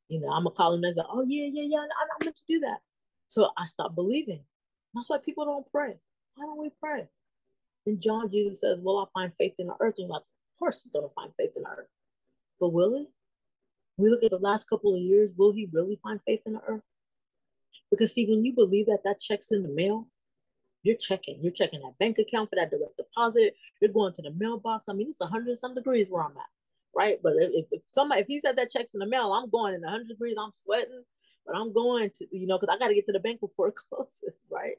you 0.09 0.19
know, 0.19 0.29
I'm 0.29 0.43
gonna 0.43 0.55
call 0.55 0.73
him 0.73 0.83
and 0.83 0.95
say, 0.95 1.01
oh 1.09 1.23
yeah, 1.27 1.49
yeah, 1.51 1.67
yeah, 1.67 1.77
I, 1.79 2.03
I 2.03 2.25
meant 2.25 2.35
to 2.35 2.43
do 2.47 2.59
that. 2.61 2.79
So 3.27 3.49
I 3.57 3.65
stopped 3.65 3.95
believing. 3.95 4.43
That's 4.93 5.09
why 5.09 5.17
people 5.23 5.45
don't 5.45 5.71
pray. 5.71 5.95
Why 6.35 6.45
don't 6.45 6.59
we 6.59 6.71
pray? 6.81 7.07
And 7.85 8.01
John 8.01 8.29
Jesus 8.29 8.61
says, 8.61 8.79
Will 8.81 8.99
I 8.99 9.05
find 9.13 9.31
faith 9.37 9.53
in 9.59 9.67
the 9.67 9.75
earth? 9.79 9.95
And 9.97 10.07
you're 10.07 10.13
like, 10.13 10.21
of 10.21 10.59
course 10.59 10.83
he's 10.83 10.91
gonna 10.91 11.07
find 11.15 11.31
faith 11.37 11.51
in 11.55 11.63
the 11.63 11.69
earth. 11.69 11.89
But 12.59 12.69
will 12.69 12.97
he? 12.97 13.07
We 13.97 14.09
look 14.09 14.23
at 14.23 14.31
the 14.31 14.37
last 14.37 14.69
couple 14.69 14.95
of 14.95 15.01
years, 15.01 15.31
will 15.37 15.53
he 15.53 15.69
really 15.71 15.99
find 16.01 16.19
faith 16.25 16.41
in 16.45 16.53
the 16.53 16.61
earth? 16.67 16.81
Because 17.91 18.13
see, 18.13 18.25
when 18.25 18.43
you 18.43 18.53
believe 18.53 18.87
that 18.87 19.03
that 19.03 19.19
check's 19.19 19.51
in 19.51 19.63
the 19.63 19.69
mail, 19.69 20.07
you're 20.81 20.97
checking. 20.97 21.39
You're 21.41 21.53
checking 21.53 21.81
that 21.81 21.97
bank 21.99 22.17
account 22.17 22.49
for 22.49 22.55
that 22.55 22.71
direct 22.71 22.97
deposit. 22.97 23.55
You're 23.79 23.91
going 23.91 24.13
to 24.13 24.21
the 24.21 24.31
mailbox. 24.31 24.85
I 24.89 24.93
mean, 24.93 25.09
it's 25.09 25.19
100 25.19 25.59
some 25.59 25.75
degrees 25.75 26.07
where 26.09 26.23
I'm 26.23 26.31
at, 26.31 26.49
right? 26.95 27.19
But 27.21 27.33
if, 27.37 27.67
if 27.71 27.81
somebody, 27.91 28.21
if 28.21 28.27
he 28.27 28.41
said 28.41 28.57
that 28.57 28.71
check's 28.71 28.93
in 28.93 28.99
the 28.99 29.05
mail, 29.05 29.31
I'm 29.31 29.49
going 29.49 29.75
in 29.75 29.81
100 29.81 30.07
degrees. 30.07 30.35
I'm 30.39 30.51
sweating 30.51 31.03
but 31.45 31.55
I'm 31.55 31.73
going 31.73 32.09
to, 32.17 32.27
you 32.31 32.47
know, 32.47 32.57
because 32.57 32.73
I 32.73 32.79
got 32.79 32.87
to 32.87 32.95
get 32.95 33.05
to 33.07 33.11
the 33.11 33.19
bank 33.19 33.39
before 33.39 33.69
it 33.69 33.75
closes, 33.89 34.33
right? 34.49 34.75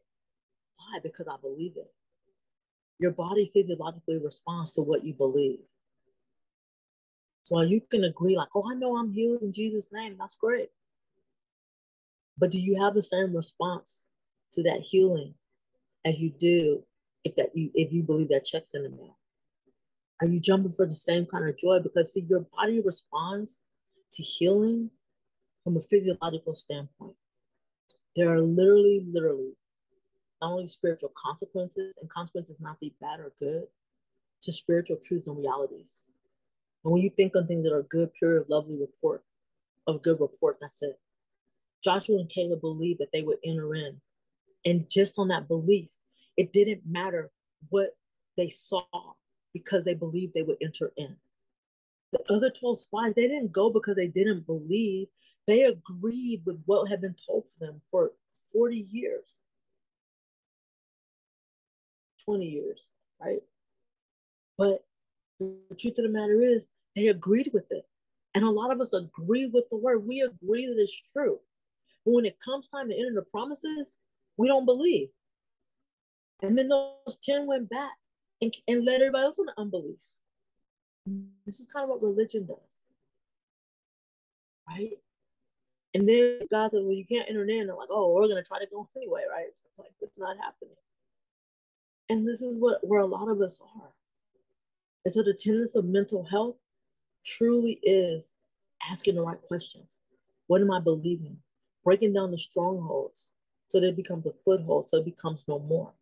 Why? 0.77 0.99
Because 1.03 1.27
I 1.29 1.37
believe 1.41 1.77
it. 1.77 1.93
Your 2.99 3.11
body 3.11 3.51
physiologically 3.53 4.19
responds 4.19 4.73
to 4.75 4.83
what 4.83 5.05
you 5.05 5.15
believe. 5.15 5.61
So 7.43 7.61
you 7.61 7.81
can 7.81 8.05
agree, 8.05 8.37
like, 8.37 8.49
oh, 8.55 8.71
I 8.71 8.75
know 8.75 8.97
I'm 8.97 9.13
healed 9.13 9.43
in 9.43 9.53
Jesus' 9.53 9.91
name. 9.93 10.17
That's 10.19 10.37
great. 10.37 10.71
But 12.39 12.51
do 12.51 12.59
you 12.59 12.83
have 12.83 12.95
the 12.95 13.03
same 13.03 13.35
response 13.35 14.07
to 14.55 14.63
that 14.63 14.81
healing 14.81 15.35
as 16.05 16.21
you 16.21 16.31
do 16.31 16.85
if 17.25 17.35
that 17.37 17.51
you 17.55 17.71
if 17.75 17.93
you 17.93 18.03
believe 18.03 18.29
that 18.29 18.45
check's 18.45 18.75
in 18.75 18.83
the 18.83 18.89
mail? 18.89 19.19
Are 20.21 20.27
you 20.27 20.41
jumping 20.41 20.73
for 20.73 20.87
the 20.87 20.93
same 20.93 21.27
kind 21.27 21.49
of 21.49 21.57
joy? 21.59 21.81
Because 21.81 22.13
see, 22.13 22.25
your 22.29 22.47
body 22.57 22.81
responds 22.81 23.61
to 24.13 24.23
healing 24.23 24.91
from 25.63 25.77
a 25.77 25.81
physiological 25.81 26.55
standpoint. 26.55 27.17
There 28.17 28.33
are 28.33 28.41
literally, 28.41 29.05
literally 29.13 29.53
only 30.45 30.67
spiritual 30.67 31.13
consequences, 31.17 31.93
and 32.01 32.11
consequences 32.11 32.61
not 32.61 32.81
be 32.81 32.95
bad 33.01 33.21
or 33.21 33.33
good, 33.39 33.65
to 34.43 34.53
spiritual 34.53 34.99
truths 35.03 35.29
and 35.29 35.39
realities. 35.39 36.05
And 36.85 36.93
when 36.93 37.03
you 37.03 37.11
think 37.11 37.35
on 37.35 37.47
things 37.47 37.65
that 37.65 37.73
are 37.73 37.83
good, 37.83 38.11
pure, 38.19 38.45
lovely 38.49 38.77
report, 38.77 39.25
of 39.87 40.03
good 40.03 40.21
report, 40.21 40.59
that's 40.61 40.83
it. 40.83 40.99
Joshua 41.83 42.19
and 42.19 42.29
Caleb 42.29 42.61
believed 42.61 43.01
that 43.01 43.11
they 43.13 43.23
would 43.23 43.39
enter 43.45 43.75
in. 43.75 44.01
And 44.65 44.89
just 44.89 45.19
on 45.19 45.29
that 45.29 45.49
belief, 45.49 45.89
it 46.37 46.53
didn't 46.53 46.83
matter 46.87 47.31
what 47.69 47.97
they 48.37 48.49
saw 48.49 48.83
because 49.53 49.85
they 49.85 49.95
believed 49.95 50.35
they 50.35 50.43
would 50.43 50.57
enter 50.63 50.93
in. 50.97 51.17
The 52.13 52.21
other 52.33 52.51
12 52.51 52.81
spies, 52.81 53.15
they 53.15 53.29
didn't 53.29 53.53
go 53.53 53.71
because 53.71 53.97
they 53.97 54.09
didn't 54.09 54.47
believe. 54.47 55.09
They 55.47 55.65
agreed 55.65 56.43
with 56.47 56.63
what 56.65 56.89
had 56.89 57.01
been 57.01 57.17
told 57.27 57.45
for 57.47 57.67
them 57.67 57.81
for 57.91 58.13
40 58.53 58.87
years, 58.91 59.37
20 62.25 62.45
years, 62.45 62.89
right? 63.21 63.41
But 64.57 64.85
the 65.41 65.77
truth 65.79 65.99
of 65.99 66.05
the 66.05 66.11
matter 66.11 66.43
is, 66.43 66.69
they 66.97 67.09
agreed 67.09 67.51
with 67.53 67.67
it. 67.71 67.87
And 68.35 68.45
a 68.45 68.51
lot 68.51 68.71
of 68.71 68.81
us 68.81 68.93
agree 68.93 69.47
with 69.47 69.69
the 69.71 69.77
word. 69.77 70.07
We 70.07 70.21
agree 70.21 70.67
that 70.67 70.81
it's 70.81 71.03
true. 71.13 71.39
But 72.05 72.13
when 72.13 72.25
it 72.25 72.39
comes 72.41 72.69
time 72.69 72.89
to 72.89 72.95
enter 72.95 73.15
the 73.15 73.23
promises, 73.23 73.95
we 74.37 74.49
don't 74.49 74.65
believe. 74.65 75.09
And 76.43 76.59
then 76.59 76.69
those 76.69 77.19
10 77.23 77.47
went 77.47 77.71
back 77.71 77.93
and, 78.43 78.53
and 78.69 78.85
led 78.85 79.01
everybody 79.01 79.25
else 79.25 79.39
into 79.39 79.53
unbelief. 79.57 80.01
This 81.47 81.61
is 81.61 81.67
kind 81.67 81.85
of 81.85 81.91
what 81.91 82.03
religion 82.03 82.47
does. 82.47 82.87
Right? 84.69 84.99
And 85.95 86.09
then 86.09 86.41
God 86.51 86.71
says, 86.71 86.83
well, 86.83 86.93
you 86.93 87.05
can't 87.07 87.29
enter 87.29 87.45
in. 87.45 87.67
They're 87.67 87.77
like, 87.77 87.89
oh, 87.91 88.13
we're 88.13 88.27
going 88.27 88.43
to 88.43 88.49
try 88.49 88.59
to 88.59 88.67
go 88.67 88.89
anyway, 88.97 89.23
right? 89.31 89.47
It's 89.47 89.79
like, 89.79 89.93
it's 90.01 90.19
not 90.19 90.37
happening. 90.37 90.75
And 92.09 92.27
this 92.29 92.43
is 92.43 92.59
what 92.59 92.87
where 92.87 93.01
a 93.01 93.07
lot 93.07 93.29
of 93.29 93.41
us 93.41 93.61
are. 93.61 93.93
And 95.05 95.13
so 95.13 95.23
the 95.23 95.35
tenets 95.35 95.75
of 95.75 95.85
mental 95.85 96.25
health 96.25 96.57
truly 97.25 97.79
is 97.83 98.35
asking 98.91 99.17
the 99.17 99.23
right 99.23 99.41
questions. 99.43 99.89
What 100.47 100.61
am 100.61 100.71
I 100.71 100.81
believing? 100.81 101.39
Breaking 101.85 102.13
down 102.13 102.31
the 102.31 102.39
strongholds 102.39 103.31
so 103.69 103.81
that 103.81 103.89
it 103.89 103.97
becomes 103.97 104.27
a 104.27 104.33
foothold, 104.45 104.87
so 104.87 104.99
it 104.99 105.05
becomes 105.05 105.47
no 105.49 105.59
more. 105.59 105.93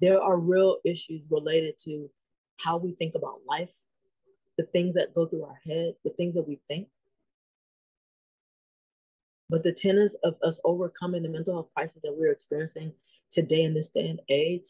There 0.00 0.20
are 0.20 0.36
real 0.36 0.78
issues 0.84 1.22
related 1.30 1.78
to 1.84 2.10
how 2.58 2.76
we 2.76 2.92
think 2.92 3.14
about 3.14 3.40
life, 3.48 3.70
the 4.58 4.64
things 4.64 4.94
that 4.94 5.14
go 5.14 5.26
through 5.26 5.44
our 5.44 5.60
head, 5.64 5.94
the 6.04 6.10
things 6.10 6.34
that 6.34 6.46
we 6.46 6.60
think. 6.68 6.88
But 9.48 9.62
the 9.62 9.72
tenets 9.72 10.16
of 10.24 10.36
us 10.42 10.60
overcoming 10.64 11.22
the 11.22 11.28
mental 11.28 11.54
health 11.54 11.70
crisis 11.74 12.02
that 12.02 12.16
we're 12.16 12.32
experiencing 12.32 12.92
today 13.30 13.62
in 13.62 13.74
this 13.74 13.88
day 13.88 14.08
and 14.08 14.20
age 14.28 14.68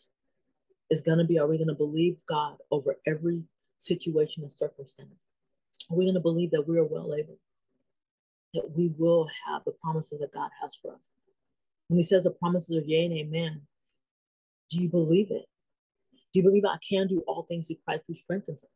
is 0.90 1.02
going 1.02 1.18
to 1.18 1.24
be 1.24 1.38
are 1.38 1.46
we 1.46 1.58
going 1.58 1.68
to 1.68 1.74
believe 1.74 2.18
God 2.28 2.56
over 2.70 2.96
every 3.06 3.44
situation 3.78 4.42
and 4.42 4.52
circumstance? 4.52 5.14
Are 5.90 5.96
we 5.96 6.04
going 6.04 6.14
to 6.14 6.20
believe 6.20 6.50
that 6.50 6.66
we 6.66 6.78
are 6.78 6.84
well 6.84 7.14
able? 7.14 7.38
That 8.54 8.70
we 8.76 8.92
will 8.96 9.28
have 9.46 9.62
the 9.64 9.72
promises 9.72 10.20
that 10.20 10.32
God 10.32 10.50
has 10.60 10.74
for 10.74 10.94
us? 10.94 11.10
When 11.88 11.98
He 11.98 12.04
says 12.04 12.24
the 12.24 12.30
promises 12.30 12.76
are 12.76 12.86
yea 12.86 13.04
and 13.04 13.14
amen, 13.14 13.62
do 14.70 14.80
you 14.80 14.88
believe 14.88 15.30
it? 15.30 15.46
Do 16.12 16.40
you 16.40 16.42
believe 16.42 16.64
I 16.64 16.78
can 16.86 17.06
do 17.06 17.22
all 17.26 17.42
things 17.42 17.68
through 17.68 17.76
Christ 17.84 18.02
who 18.08 18.14
strengthens 18.14 18.62
us? 18.62 18.70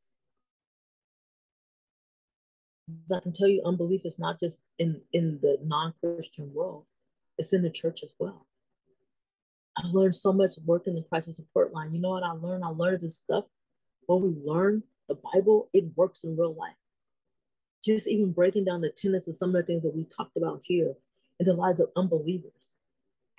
I 3.13 3.21
can 3.21 3.33
tell 3.33 3.49
you, 3.49 3.63
unbelief 3.65 4.03
is 4.05 4.19
not 4.19 4.41
just 4.41 4.63
in, 4.79 5.03
in 5.13 5.39
the 5.43 5.59
non 5.63 5.95
Christian 6.01 6.53
world, 6.55 6.87
it's 7.39 7.53
in 7.53 7.63
the 7.63 7.71
church 7.71 8.03
as 8.03 8.15
well. 8.19 8.47
I 9.77 9.87
learned 9.89 10.15
so 10.15 10.33
much 10.33 10.53
working 10.65 10.97
in 10.97 11.03
the 11.03 11.09
crisis 11.09 11.37
support 11.37 11.73
line. 11.73 11.95
You 11.95 12.01
know 12.01 12.11
what 12.11 12.23
I 12.23 12.33
learned? 12.33 12.65
I 12.65 12.69
learned 12.69 13.01
this 13.01 13.17
stuff. 13.17 13.45
When 14.07 14.23
we 14.23 14.35
learn 14.45 14.83
the 15.09 15.17
Bible, 15.33 15.69
it 15.73 15.85
works 15.97 16.25
in 16.25 16.37
real 16.37 16.55
life. 16.55 16.75
Just 17.83 18.09
even 18.09 18.33
breaking 18.33 18.65
down 18.65 18.81
the 18.81 18.91
tenets 18.91 19.29
of 19.29 19.37
some 19.37 19.51
of 19.51 19.55
the 19.55 19.63
things 19.63 19.83
that 19.83 19.95
we 19.95 20.05
talked 20.05 20.37
about 20.37 20.63
here 20.65 20.95
in 21.39 21.47
the 21.47 21.55
lives 21.55 21.81
of 21.81 21.91
unbelievers 21.97 22.75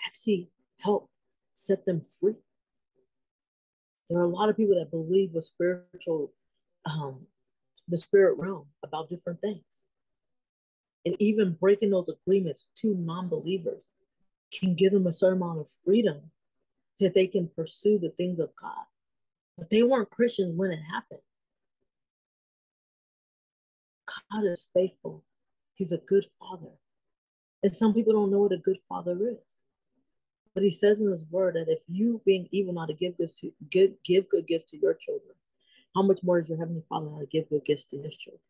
actually 0.05 0.49
help 0.79 1.09
set 1.53 1.85
them 1.85 2.01
free. 2.01 2.35
There 4.09 4.19
are 4.19 4.23
a 4.23 4.27
lot 4.27 4.49
of 4.49 4.57
people 4.57 4.75
that 4.75 4.91
believe 4.91 5.31
with 5.33 5.43
spiritual, 5.43 6.33
um, 6.85 7.27
the 7.87 7.97
spirit 7.97 8.37
realm 8.37 8.65
about 8.83 9.09
different 9.09 9.41
things. 9.41 9.63
And 11.05 11.15
even 11.19 11.57
breaking 11.59 11.91
those 11.91 12.09
agreements 12.09 12.69
to 12.77 12.95
non 12.95 13.27
believers 13.27 13.85
can 14.51 14.75
give 14.75 14.91
them 14.91 15.07
a 15.07 15.13
certain 15.13 15.41
amount 15.41 15.59
of 15.59 15.67
freedom 15.83 16.31
that 16.99 17.13
they 17.13 17.27
can 17.27 17.47
pursue 17.47 17.97
the 17.97 18.09
things 18.09 18.39
of 18.39 18.49
God. 18.61 18.85
But 19.57 19.69
they 19.69 19.83
weren't 19.83 20.09
Christians 20.09 20.55
when 20.55 20.71
it 20.71 20.79
happened. 20.91 21.21
God 24.05 24.45
is 24.45 24.69
faithful. 24.73 25.23
He's 25.75 25.91
a 25.91 25.97
good 25.97 26.25
father. 26.39 26.71
And 27.63 27.73
some 27.73 27.93
people 27.93 28.13
don't 28.13 28.31
know 28.31 28.39
what 28.39 28.51
a 28.51 28.57
good 28.57 28.79
father 28.87 29.17
is. 29.21 29.59
But 30.53 30.63
he 30.63 30.71
says 30.71 30.99
in 30.99 31.09
his 31.09 31.25
word 31.29 31.55
that 31.55 31.69
if 31.69 31.79
you 31.87 32.21
being 32.25 32.47
evil 32.51 32.73
not 32.73 32.87
to 32.87 32.93
give 32.93 33.17
good 33.17 33.29
to 33.39 33.51
give, 34.03 34.29
good 34.29 34.47
gifts 34.47 34.71
to 34.71 34.77
your 34.77 34.93
children, 34.93 35.35
how 35.95 36.01
much 36.01 36.21
more 36.23 36.39
is 36.39 36.49
your 36.49 36.57
heavenly 36.57 36.83
father 36.89 37.09
not 37.09 37.19
to 37.19 37.25
give 37.25 37.49
good 37.49 37.63
gifts 37.65 37.85
to 37.85 38.01
his 38.01 38.17
children? 38.17 38.41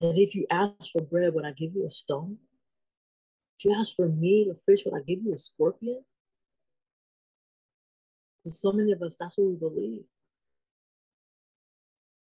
And 0.00 0.18
if 0.18 0.34
you 0.34 0.46
ask 0.50 0.92
for 0.92 1.00
bread, 1.00 1.32
would 1.34 1.46
I 1.46 1.52
give 1.52 1.74
you 1.74 1.86
a 1.86 1.90
stone? 1.90 2.38
If 3.58 3.64
you 3.64 3.74
ask 3.78 3.94
for 3.94 4.08
meat 4.08 4.48
or 4.50 4.54
fish, 4.56 4.84
would 4.84 5.00
I 5.00 5.02
give 5.06 5.22
you 5.22 5.32
a 5.34 5.38
scorpion? 5.38 6.04
And 8.44 8.54
so 8.54 8.72
many 8.72 8.92
of 8.92 9.02
us, 9.02 9.16
that's 9.18 9.38
what 9.38 9.48
we 9.48 9.56
believe. 9.56 10.02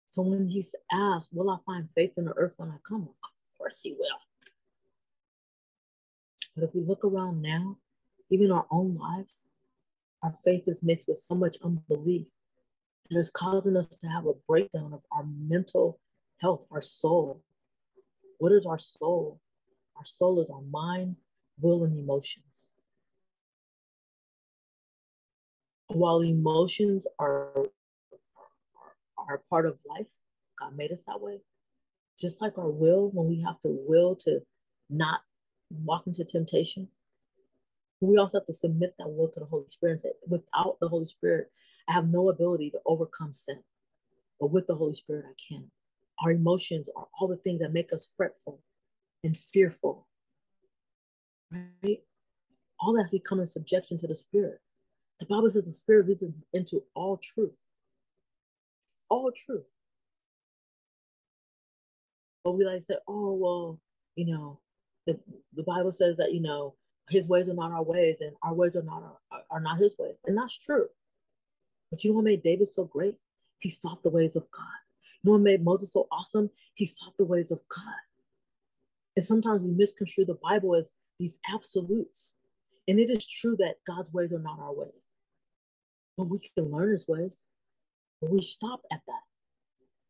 So 0.06 0.22
when 0.22 0.48
he's 0.48 0.74
asked, 0.92 1.30
Will 1.32 1.50
I 1.50 1.56
find 1.64 1.88
faith 1.94 2.12
in 2.16 2.26
the 2.26 2.34
earth 2.36 2.54
when 2.58 2.68
I 2.70 2.76
come? 2.86 3.08
Of 3.24 3.58
course 3.58 3.80
he 3.82 3.92
will. 3.92 4.18
But 6.54 6.64
if 6.64 6.74
we 6.74 6.82
look 6.82 7.04
around 7.04 7.40
now, 7.40 7.78
even 8.30 8.52
our 8.52 8.66
own 8.70 8.96
lives, 8.96 9.44
our 10.22 10.32
faith 10.44 10.64
is 10.66 10.82
mixed 10.82 11.08
with 11.08 11.18
so 11.18 11.34
much 11.34 11.56
unbelief. 11.64 12.26
And 13.08 13.16
It 13.16 13.20
is 13.20 13.30
causing 13.30 13.76
us 13.76 13.86
to 13.88 14.06
have 14.08 14.26
a 14.26 14.34
breakdown 14.46 14.92
of 14.92 15.02
our 15.10 15.24
mental 15.24 15.98
health, 16.40 16.66
our 16.70 16.82
soul. 16.82 17.42
What 18.38 18.52
is 18.52 18.66
our 18.66 18.78
soul? 18.78 19.40
Our 19.96 20.04
soul 20.04 20.40
is 20.40 20.50
our 20.50 20.62
mind, 20.62 21.16
will, 21.60 21.84
and 21.84 21.98
emotions. 21.98 22.44
While 25.88 26.22
emotions 26.22 27.06
are, 27.18 27.66
are 29.16 29.42
part 29.50 29.66
of 29.66 29.80
life, 29.88 30.06
God 30.58 30.76
made 30.76 30.92
us 30.92 31.04
that 31.06 31.20
way. 31.20 31.40
Just 32.18 32.40
like 32.40 32.58
our 32.58 32.70
will, 32.70 33.10
when 33.12 33.28
we 33.28 33.42
have 33.42 33.60
to 33.60 33.68
will 33.68 34.16
to 34.16 34.40
not 34.88 35.20
walk 35.70 36.06
into 36.06 36.24
temptation, 36.24 36.88
we 38.00 38.16
also 38.16 38.38
have 38.38 38.46
to 38.46 38.52
submit 38.52 38.94
that 38.98 39.08
will 39.08 39.28
to 39.28 39.40
the 39.40 39.46
Holy 39.46 39.68
Spirit 39.68 39.92
and 39.92 40.00
say, 40.00 40.12
without 40.26 40.78
the 40.80 40.88
Holy 40.88 41.06
Spirit, 41.06 41.50
I 41.88 41.92
have 41.92 42.08
no 42.08 42.28
ability 42.28 42.70
to 42.70 42.80
overcome 42.86 43.32
sin. 43.32 43.60
But 44.40 44.50
with 44.50 44.66
the 44.66 44.74
Holy 44.74 44.94
Spirit, 44.94 45.26
I 45.28 45.34
can. 45.48 45.70
Our 46.24 46.32
emotions 46.32 46.90
are 46.96 47.06
all 47.20 47.28
the 47.28 47.36
things 47.36 47.60
that 47.60 47.72
make 47.72 47.92
us 47.92 48.12
fretful 48.16 48.60
and 49.24 49.36
fearful. 49.36 50.06
Right? 51.50 52.02
All 52.80 52.94
that 52.94 53.10
we 53.12 53.20
come 53.20 53.40
in 53.40 53.46
subjection 53.46 53.98
to 53.98 54.06
the 54.06 54.14
Spirit. 54.14 54.60
The 55.20 55.26
Bible 55.26 55.50
says 55.50 55.66
the 55.66 55.72
Spirit 55.72 56.08
leads 56.08 56.22
us 56.22 56.30
into 56.52 56.82
all 56.94 57.16
truth. 57.16 57.54
All 59.08 59.30
truth. 59.30 59.64
But 62.42 62.52
we 62.52 62.64
like 62.64 62.78
to 62.78 62.84
say, 62.84 62.96
oh, 63.06 63.34
well, 63.34 63.80
you 64.16 64.26
know, 64.26 64.58
the, 65.06 65.18
the 65.54 65.62
Bible 65.62 65.92
says 65.92 66.16
that, 66.16 66.32
you 66.32 66.40
know, 66.40 66.74
his 67.08 67.28
ways 67.28 67.48
are 67.48 67.54
not 67.54 67.72
our 67.72 67.82
ways 67.82 68.20
and 68.20 68.32
our 68.42 68.54
ways 68.54 68.74
are 68.76 68.82
not 68.82 69.02
our, 69.30 69.42
are 69.50 69.60
not 69.60 69.78
his 69.78 69.96
ways. 69.98 70.14
And 70.24 70.36
that's 70.36 70.56
true. 70.56 70.86
But 71.90 72.02
you 72.02 72.10
know 72.10 72.16
what 72.16 72.24
made 72.24 72.42
David 72.42 72.68
so 72.68 72.84
great? 72.84 73.16
He 73.58 73.70
sought 73.70 74.02
the 74.02 74.10
ways 74.10 74.34
of 74.34 74.50
God. 74.50 74.64
You 75.22 75.30
know 75.30 75.32
what 75.32 75.42
made 75.42 75.62
Moses 75.62 75.92
so 75.92 76.08
awesome? 76.10 76.50
He 76.74 76.86
sought 76.86 77.16
the 77.16 77.24
ways 77.24 77.50
of 77.50 77.60
God. 77.68 77.94
And 79.16 79.24
sometimes 79.24 79.62
we 79.62 79.70
misconstrue 79.70 80.24
the 80.24 80.38
Bible 80.42 80.74
as 80.74 80.94
these 81.18 81.40
absolutes. 81.52 82.34
And 82.88 82.98
it 82.98 83.10
is 83.10 83.26
true 83.26 83.56
that 83.58 83.76
God's 83.86 84.12
ways 84.12 84.32
are 84.32 84.38
not 84.38 84.58
our 84.58 84.74
ways. 84.74 85.10
But 86.16 86.28
we 86.28 86.40
can 86.40 86.70
learn 86.70 86.90
his 86.90 87.06
ways. 87.06 87.46
But 88.20 88.30
we 88.30 88.40
stop 88.40 88.82
at 88.92 89.00
that. 89.06 89.22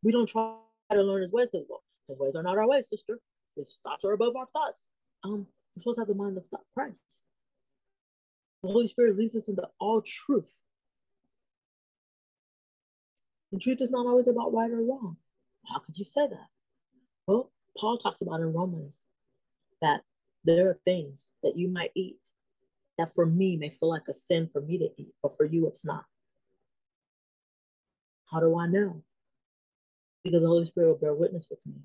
We 0.03 0.13
don't 0.13 0.29
try 0.29 0.57
to 0.93 1.03
learn 1.03 1.23
his 1.23 1.33
ways 1.33 1.49
because 1.53 1.67
his 2.09 2.19
ways 2.19 2.35
are 2.37 2.43
not 2.43 2.59
our 2.59 2.69
ways, 2.69 2.89
sister. 2.89 3.21
His 3.57 3.79
thoughts 3.83 4.05
are 4.05 4.13
above 4.13 4.37
our 4.37 4.47
thoughts. 4.47 4.89
Um, 5.25 5.47
we're 5.75 5.81
supposed 5.81 5.97
to 5.97 6.01
have 6.03 6.09
the 6.09 6.15
mind 6.15 6.37
of 6.37 6.45
Christ. 6.75 7.25
The 8.63 8.73
Holy 8.73 8.87
Spirit 8.87 9.17
leads 9.17 9.37
us 9.37 9.49
into 9.49 9.69
all 9.81 10.03
truth. 10.03 10.63
The 13.51 13.59
truth 13.59 13.83
is 13.83 13.91
not 13.91 14.07
always 14.07 14.29
about 14.29 14.53
right 14.53 14.71
or 14.71 14.83
wrong. 14.83 15.17
How 15.67 15.79
could 15.81 15.99
you 15.99 16.05
say 16.05 16.27
that? 16.27 16.47
Well, 17.27 17.53
Paul 17.79 17.99
talks 17.99 18.21
about 18.21 18.41
in 18.41 18.53
Romans 18.53 19.07
that 19.81 20.03
there 20.45 20.69
are 20.69 20.79
things 20.85 21.31
that 21.43 21.57
you 21.57 21.69
might 21.69 21.91
eat 21.95 22.17
that 22.99 23.15
for 23.15 23.27
me 23.27 23.57
may 23.57 23.71
feel 23.71 23.89
like 23.89 24.09
a 24.09 24.15
sin 24.15 24.49
for 24.49 24.61
me 24.61 24.79
to 24.79 24.89
eat, 24.97 25.15
but 25.23 25.37
for 25.37 25.47
you 25.47 25.67
it's 25.67 25.85
not. 25.85 26.05
How 28.31 28.41
do 28.41 28.59
I 28.59 28.67
know? 28.67 29.03
Because 30.25 30.43
the 30.43 30.49
Holy 30.49 30.65
Spirit 30.65 30.89
will 30.89 30.97
bear 30.97 31.15
witness 31.15 31.49
with 31.51 31.59
me. 31.67 31.81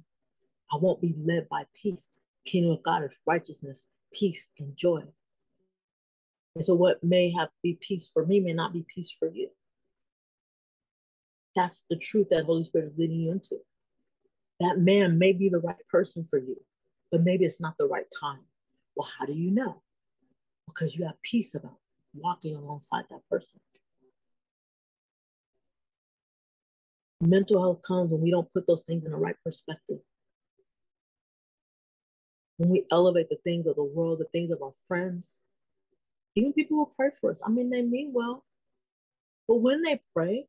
I 0.71 0.77
won't 0.77 1.01
be 1.01 1.15
led 1.17 1.47
by 1.49 1.63
peace. 1.75 2.07
Kingdom 2.45 2.71
of 2.71 2.83
God 2.83 3.03
is 3.03 3.17
righteousness, 3.25 3.87
peace, 4.13 4.49
and 4.59 4.75
joy. 4.75 5.03
And 6.55 6.65
so 6.65 6.73
what 6.73 7.03
may 7.03 7.31
have 7.31 7.49
be 7.61 7.77
peace 7.79 8.07
for 8.07 8.25
me 8.25 8.39
may 8.39 8.53
not 8.53 8.73
be 8.73 8.85
peace 8.93 9.11
for 9.11 9.27
you. 9.27 9.49
That's 11.55 11.85
the 11.89 11.97
truth 11.97 12.27
that 12.31 12.45
Holy 12.45 12.63
Spirit 12.63 12.91
is 12.91 12.97
leading 12.97 13.19
you 13.19 13.31
into. 13.31 13.57
That 14.59 14.79
man 14.79 15.19
may 15.19 15.33
be 15.33 15.49
the 15.49 15.59
right 15.59 15.75
person 15.89 16.23
for 16.23 16.39
you, 16.39 16.57
but 17.11 17.23
maybe 17.23 17.45
it's 17.45 17.61
not 17.61 17.75
the 17.77 17.87
right 17.87 18.07
time. 18.19 18.45
Well, 18.95 19.07
how 19.19 19.25
do 19.25 19.33
you 19.33 19.51
know? 19.51 19.83
Because 20.67 20.97
you 20.97 21.05
have 21.05 21.21
peace 21.21 21.53
about 21.53 21.77
walking 22.13 22.55
alongside 22.55 23.05
that 23.09 23.21
person. 23.29 23.59
Mental 27.21 27.61
health 27.61 27.81
comes 27.81 28.11
when 28.11 28.21
we 28.21 28.31
don't 28.31 28.51
put 28.53 28.67
those 28.67 28.83
things 28.83 29.03
in 29.05 29.11
the 29.11 29.17
right 29.17 29.35
perspective. 29.43 29.99
When 32.57 32.69
we 32.69 32.85
elevate 32.91 33.29
the 33.29 33.37
things 33.43 33.67
of 33.67 33.75
the 33.75 33.83
world, 33.83 34.19
the 34.19 34.25
things 34.25 34.51
of 34.51 34.61
our 34.61 34.73
friends, 34.87 35.41
even 36.35 36.53
people 36.53 36.77
who 36.77 36.91
pray 36.95 37.09
for 37.19 37.31
us. 37.31 37.41
I 37.45 37.49
mean, 37.49 37.69
they 37.69 37.81
mean 37.81 38.11
well, 38.13 38.43
but 39.47 39.55
when 39.55 39.81
they 39.81 40.01
pray, 40.15 40.47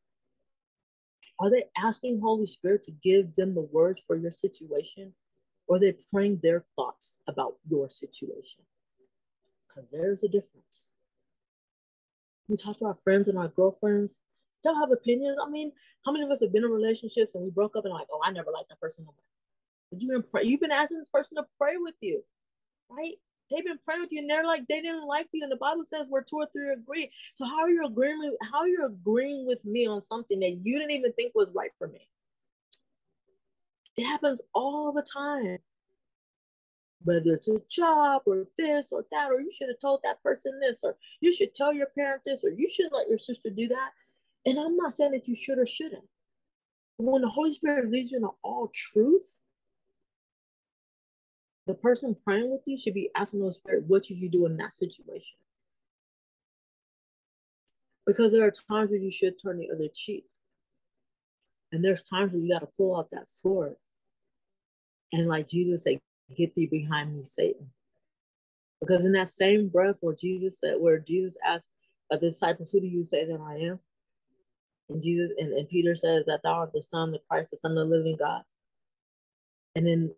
are 1.41 1.51
they 1.51 1.65
asking 1.77 2.21
Holy 2.21 2.47
Spirit 2.47 2.83
to 2.85 2.93
give 2.93 3.35
them 3.35 3.53
the 3.53 3.63
words 3.63 4.03
for 4.05 4.17
your 4.17 4.31
situation? 4.31 5.15
Or 5.67 5.77
are 5.77 5.81
they 5.81 5.95
praying 6.13 6.41
their 6.43 6.65
thoughts 6.75 7.21
about 7.29 7.57
your 7.69 7.91
situation? 7.91 8.65
Because 9.69 9.91
there's 9.91 10.25
a 10.25 10.29
difference. 10.29 10.93
We 12.49 12.57
talk 12.57 12.79
to 12.79 12.87
our 12.87 12.95
friends 12.95 13.29
and 13.29 13.39
our 13.39 13.49
girlfriends, 13.49 14.21
they'll 14.65 14.79
have 14.79 14.91
opinions. 14.91 15.37
I 15.45 15.51
mean, 15.51 15.73
how 16.05 16.13
many 16.13 16.25
of 16.25 16.31
us 16.31 16.41
have 16.41 16.53
been 16.53 16.65
in 16.65 16.71
relationships 16.71 17.35
and 17.35 17.45
we 17.45 17.51
broke 17.51 17.77
up 17.77 17.85
and 17.85 17.93
like, 17.93 18.09
oh, 18.11 18.21
I 18.25 18.33
never 18.33 18.51
liked 18.51 18.71
that 18.71 18.81
person. 18.81 19.07
But 19.91 20.01
you've 20.01 20.11
been 20.11 20.23
pray- 20.23 20.45
you've 20.45 20.61
been 20.61 20.73
asking 20.73 20.99
this 20.99 21.11
person 21.11 21.37
to 21.37 21.47
pray 21.59 21.77
with 21.77 21.95
you, 22.01 22.25
right? 22.89 23.15
They've 23.51 23.65
been 23.65 23.79
praying 23.85 24.03
with 24.03 24.13
you, 24.13 24.21
and 24.21 24.31
they're 24.31 24.45
like 24.45 24.67
they 24.69 24.81
didn't 24.81 25.07
like 25.07 25.29
you. 25.33 25.43
And 25.43 25.53
the 25.53 25.57
Bible 25.57 25.85
says 25.85 26.07
we're 26.09 26.23
two 26.23 26.37
or 26.37 26.49
three 26.53 26.73
agree. 26.73 27.11
So 27.35 27.45
how 27.45 27.61
are 27.61 27.71
you 27.71 27.85
agreeing? 27.85 28.19
With, 28.19 28.35
how 28.53 28.59
are 28.59 28.69
you 28.69 28.85
agreeing 28.85 29.47
with 29.47 29.65
me 29.65 29.87
on 29.87 30.03
something 30.03 30.41
that 30.41 30.61
you 30.63 30.79
didn't 30.79 30.93
even 30.93 31.13
think 31.13 31.33
was 31.35 31.51
right 31.55 31.71
for 31.79 31.89
me? 31.89 32.09
It 33.97 34.05
happens 34.05 34.41
all 34.55 34.93
the 34.93 35.03
time. 35.03 35.59
Whether 37.05 37.35
it's 37.35 37.49
a 37.49 37.61
job 37.71 38.23
or 38.27 38.47
this 38.59 38.93
or 38.93 39.05
that, 39.13 39.31
or 39.31 39.41
you 39.41 39.51
should 39.51 39.69
have 39.69 39.81
told 39.81 40.01
that 40.03 40.23
person 40.23 40.59
this, 40.61 40.81
or 40.83 40.97
you 41.21 41.33
should 41.33 41.55
tell 41.55 41.73
your 41.73 41.87
parent 41.87 42.23
this, 42.25 42.45
or 42.45 42.51
you 42.51 42.69
shouldn't 42.69 42.95
let 42.95 43.09
your 43.09 43.19
sister 43.19 43.51
do 43.51 43.69
that. 43.69 43.91
And 44.45 44.59
I'm 44.59 44.77
not 44.77 44.95
saying 44.95 45.13
that 45.13 45.29
you 45.29 45.35
should 45.35 45.59
or 45.59 45.67
shouldn't. 45.67 46.05
When 46.97 47.23
the 47.23 47.29
Holy 47.29 47.53
Spirit 47.53 47.91
leads 47.91 48.11
you 48.11 48.19
into 48.19 48.31
all 48.43 48.71
truth, 48.75 49.43
the 51.69 51.75
person 51.75 52.17
praying 52.25 52.51
with 52.51 52.63
you 52.65 52.79
should 52.79 52.95
be 52.95 53.11
asking 53.15 53.45
the 53.45 53.53
Spirit, 53.53 53.85
what 53.87 54.07
should 54.07 54.17
you 54.17 54.31
do 54.31 54.47
in 54.47 54.57
that 54.57 54.75
situation? 54.75 55.37
Because 58.07 58.33
there 58.33 58.47
are 58.47 58.51
times 58.51 58.91
where 58.91 58.99
you 58.99 59.11
should 59.11 59.35
turn 59.41 59.59
the 59.59 59.69
other 59.71 59.89
cheek. 59.95 60.25
And 61.71 61.85
there's 61.85 62.03
times 62.03 62.33
where 62.33 62.41
you 62.41 62.51
got 62.51 62.61
to 62.61 62.69
pull 62.75 62.97
out 62.97 63.11
that 63.11 63.29
sword. 63.29 63.77
And 65.13 65.29
like 65.29 65.47
Jesus 65.47 65.85
said, 65.85 66.01
get 66.35 66.55
thee 66.55 66.67
behind 66.67 67.15
me, 67.15 67.25
Satan. 67.27 67.69
Because 68.81 69.05
in 69.05 69.13
that 69.13 69.29
same 69.29 69.69
breath 69.69 69.99
where 70.01 70.15
Jesus 70.15 70.59
said, 70.59 70.77
where 70.79 70.99
Jesus 70.99 71.37
asked 71.45 71.69
the 72.11 72.17
disciples, 72.17 72.73
who 72.73 72.81
do 72.81 72.87
you 72.87 73.05
say 73.05 73.27
that 73.27 73.41
I 73.43 73.57
am? 73.57 73.81
And 74.89 75.03
Jesus 75.03 75.33
and, 75.37 75.53
and 75.53 75.69
Peter 75.69 75.95
says 75.95 76.25
that 76.27 76.41
thou 76.43 76.61
art 76.61 76.73
the 76.73 76.83
Son, 76.83 77.13
the 77.13 77.21
Christ, 77.29 77.51
the 77.51 77.59
Son 77.59 77.73
of 77.73 77.77
the 77.91 77.97
living 77.97 78.17
God. 78.19 78.41
And 79.75 79.87
then 79.87 80.15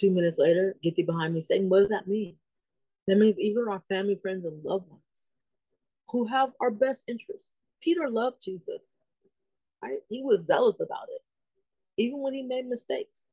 Two 0.00 0.10
minutes 0.10 0.38
later, 0.38 0.76
get 0.82 0.96
thee 0.96 1.02
behind 1.02 1.34
me, 1.34 1.42
Satan. 1.42 1.68
What 1.68 1.80
does 1.80 1.90
that 1.90 2.08
mean? 2.08 2.36
That 3.06 3.18
means 3.18 3.38
even 3.38 3.68
our 3.68 3.80
family, 3.80 4.16
friends, 4.16 4.46
and 4.46 4.64
loved 4.64 4.88
ones 4.88 5.02
who 6.10 6.26
have 6.26 6.52
our 6.58 6.70
best 6.70 7.04
interests. 7.06 7.50
Peter 7.82 8.08
loved 8.08 8.42
Jesus, 8.42 8.96
right? 9.82 9.98
He 10.08 10.22
was 10.22 10.46
zealous 10.46 10.80
about 10.80 11.08
it, 11.14 11.20
even 11.98 12.20
when 12.20 12.32
he 12.32 12.42
made 12.42 12.66
mistakes. 12.66 13.26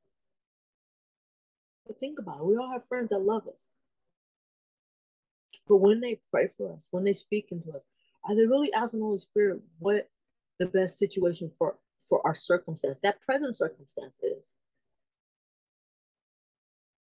But 1.85 1.99
think 1.99 2.19
about 2.19 2.39
it. 2.39 2.45
We 2.45 2.57
all 2.57 2.71
have 2.73 2.85
friends 2.85 3.11
that 3.11 3.19
love 3.19 3.47
us. 3.47 3.73
But 5.69 5.77
when 5.77 6.01
they 6.01 6.19
pray 6.31 6.47
for 6.47 6.73
us, 6.73 6.89
when 6.91 7.05
they 7.05 7.13
speak 7.13 7.47
into 7.51 7.71
us, 7.71 7.85
are 8.25 8.35
they 8.35 8.45
really 8.45 8.73
asking 8.73 8.99
the 8.99 9.05
Holy 9.05 9.19
Spirit 9.19 9.61
what 9.79 10.09
the 10.59 10.65
best 10.65 10.97
situation 10.97 11.49
for, 11.57 11.77
for 11.99 12.25
our 12.27 12.33
circumstance, 12.33 12.99
that 13.01 13.21
present 13.21 13.55
circumstance 13.55 14.17
is? 14.21 14.53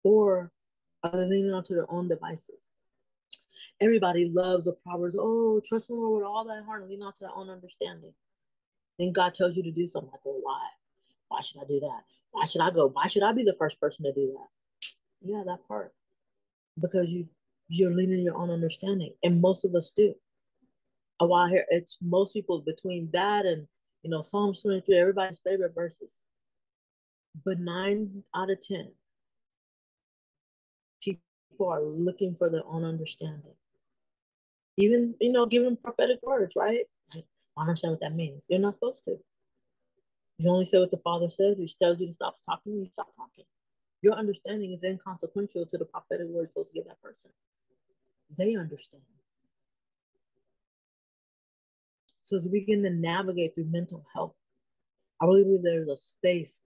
Or 0.07 0.53
are 1.03 1.11
they 1.11 1.27
leaning 1.27 1.53
onto 1.53 1.75
their 1.75 1.91
own 1.91 2.07
devices? 2.07 2.71
Everybody 3.81 4.31
loves 4.33 4.67
the 4.67 4.73
Proverbs. 4.73 5.17
Oh, 5.19 5.61
trust 5.67 5.89
the 5.89 5.95
Lord 5.95 6.23
with 6.23 6.29
all 6.29 6.45
thy 6.45 6.63
heart 6.63 6.83
and 6.83 6.91
lean 6.91 7.03
onto 7.03 7.25
their 7.25 7.35
own 7.35 7.51
understanding. 7.51 8.13
Then 9.01 9.11
God 9.11 9.35
tells 9.35 9.57
you 9.57 9.65
to 9.65 9.73
do 9.73 9.85
something 9.85 10.13
like, 10.13 10.25
well, 10.25 10.39
why? 10.41 10.61
Why 11.27 11.41
should 11.41 11.61
I 11.61 11.67
do 11.67 11.81
that? 11.81 12.03
Why 12.31 12.47
should 12.47 12.61
I 12.61 12.71
go? 12.71 12.89
Why 12.89 13.09
should 13.09 13.25
I 13.25 13.33
be 13.33 13.43
the 13.43 13.57
first 13.59 13.81
person 13.81 14.05
to 14.05 14.13
do 14.13 14.33
that? 14.39 14.89
Yeah, 15.23 15.43
that 15.45 15.67
part. 15.67 15.93
Because 16.81 17.11
you 17.11 17.27
you're 17.69 17.93
leaning 17.93 18.21
your 18.21 18.37
own 18.37 18.51
understanding. 18.51 19.13
And 19.25 19.41
most 19.41 19.65
of 19.65 19.75
us 19.75 19.91
do. 19.91 20.15
A 21.19 21.27
while 21.27 21.49
here, 21.49 21.67
it's 21.69 21.99
most 22.01 22.33
people 22.33 22.61
between 22.61 23.11
that 23.13 23.45
and 23.45 23.67
you 24.05 24.11
know, 24.11 24.23
Psalms 24.23 24.63
23, 24.63 24.97
everybody's 24.97 25.41
favorite 25.41 25.75
verses. 25.75 26.23
But 27.45 27.59
nine 27.59 28.23
out 28.37 28.51
of 28.51 28.61
ten 28.61 28.93
people 31.57 31.73
are 31.73 31.83
looking 31.83 32.35
for 32.35 32.51
their 32.51 32.67
own 32.67 32.85
understanding. 32.85 33.55
Even, 34.77 35.15
you 35.21 35.33
know, 35.33 35.47
giving 35.47 35.77
prophetic 35.77 36.19
words, 36.23 36.55
right? 36.55 36.85
I 37.57 37.63
understand 37.63 37.93
what 37.93 38.01
that 38.01 38.15
means. 38.15 38.45
You're 38.49 38.61
not 38.61 38.75
supposed 38.75 39.05
to. 39.05 39.17
You 40.39 40.51
only 40.51 40.67
say 40.67 40.79
what 40.79 40.91
the 40.91 40.99
Father 40.99 41.31
says. 41.31 41.57
He 41.57 41.67
tells 41.81 41.99
you 41.99 42.09
to 42.09 42.13
stop 42.13 42.35
talking, 42.45 42.75
you 42.75 42.89
stop 42.93 43.09
talking. 43.17 43.47
Your 44.03 44.13
understanding 44.15 44.73
is 44.73 44.85
inconsequential 44.85 45.65
to 45.65 45.79
the 45.79 45.87
prophetic 45.87 46.27
word 46.29 46.51
supposed 46.51 46.73
to 46.73 46.79
give 46.79 46.87
that 46.89 47.01
person. 47.01 47.31
They 48.37 48.55
understand. 48.55 49.03
So 52.23 52.37
as 52.37 52.47
we 52.53 52.61
begin 52.61 52.83
to 52.83 52.91
navigate 52.91 53.55
through 53.55 53.71
mental 53.71 54.05
health, 54.15 54.35
I 55.23 55.25
really 55.25 55.45
believe 55.45 55.63
there's 55.63 55.89
a 55.89 55.97
space 55.97 56.63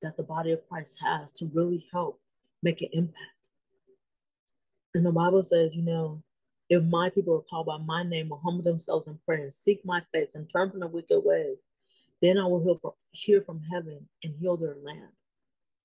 that 0.00 0.16
the 0.16 0.22
body 0.22 0.52
of 0.52 0.66
Christ 0.66 0.98
has 1.04 1.30
to 1.32 1.50
really 1.52 1.86
help 1.92 2.18
make 2.62 2.80
an 2.80 2.88
impact. 2.92 3.41
And 4.94 5.06
the 5.06 5.12
Bible 5.12 5.42
says, 5.42 5.74
you 5.74 5.82
know, 5.82 6.22
if 6.68 6.82
my 6.84 7.10
people 7.10 7.34
are 7.36 7.42
called 7.50 7.66
by 7.66 7.78
my 7.78 8.02
name 8.02 8.28
will 8.28 8.40
humble 8.44 8.62
themselves 8.62 9.06
and 9.06 9.18
pray 9.26 9.42
and 9.42 9.52
seek 9.52 9.84
my 9.84 10.02
face 10.12 10.30
and 10.34 10.48
turn 10.50 10.70
from 10.70 10.80
their 10.80 10.88
wicked 10.88 11.20
ways, 11.24 11.58
then 12.20 12.38
I 12.38 12.46
will 12.46 12.62
hear 12.62 12.76
from, 12.76 12.92
hear 13.12 13.40
from 13.40 13.62
heaven 13.72 14.08
and 14.22 14.34
heal 14.40 14.56
their 14.56 14.76
land. 14.82 15.10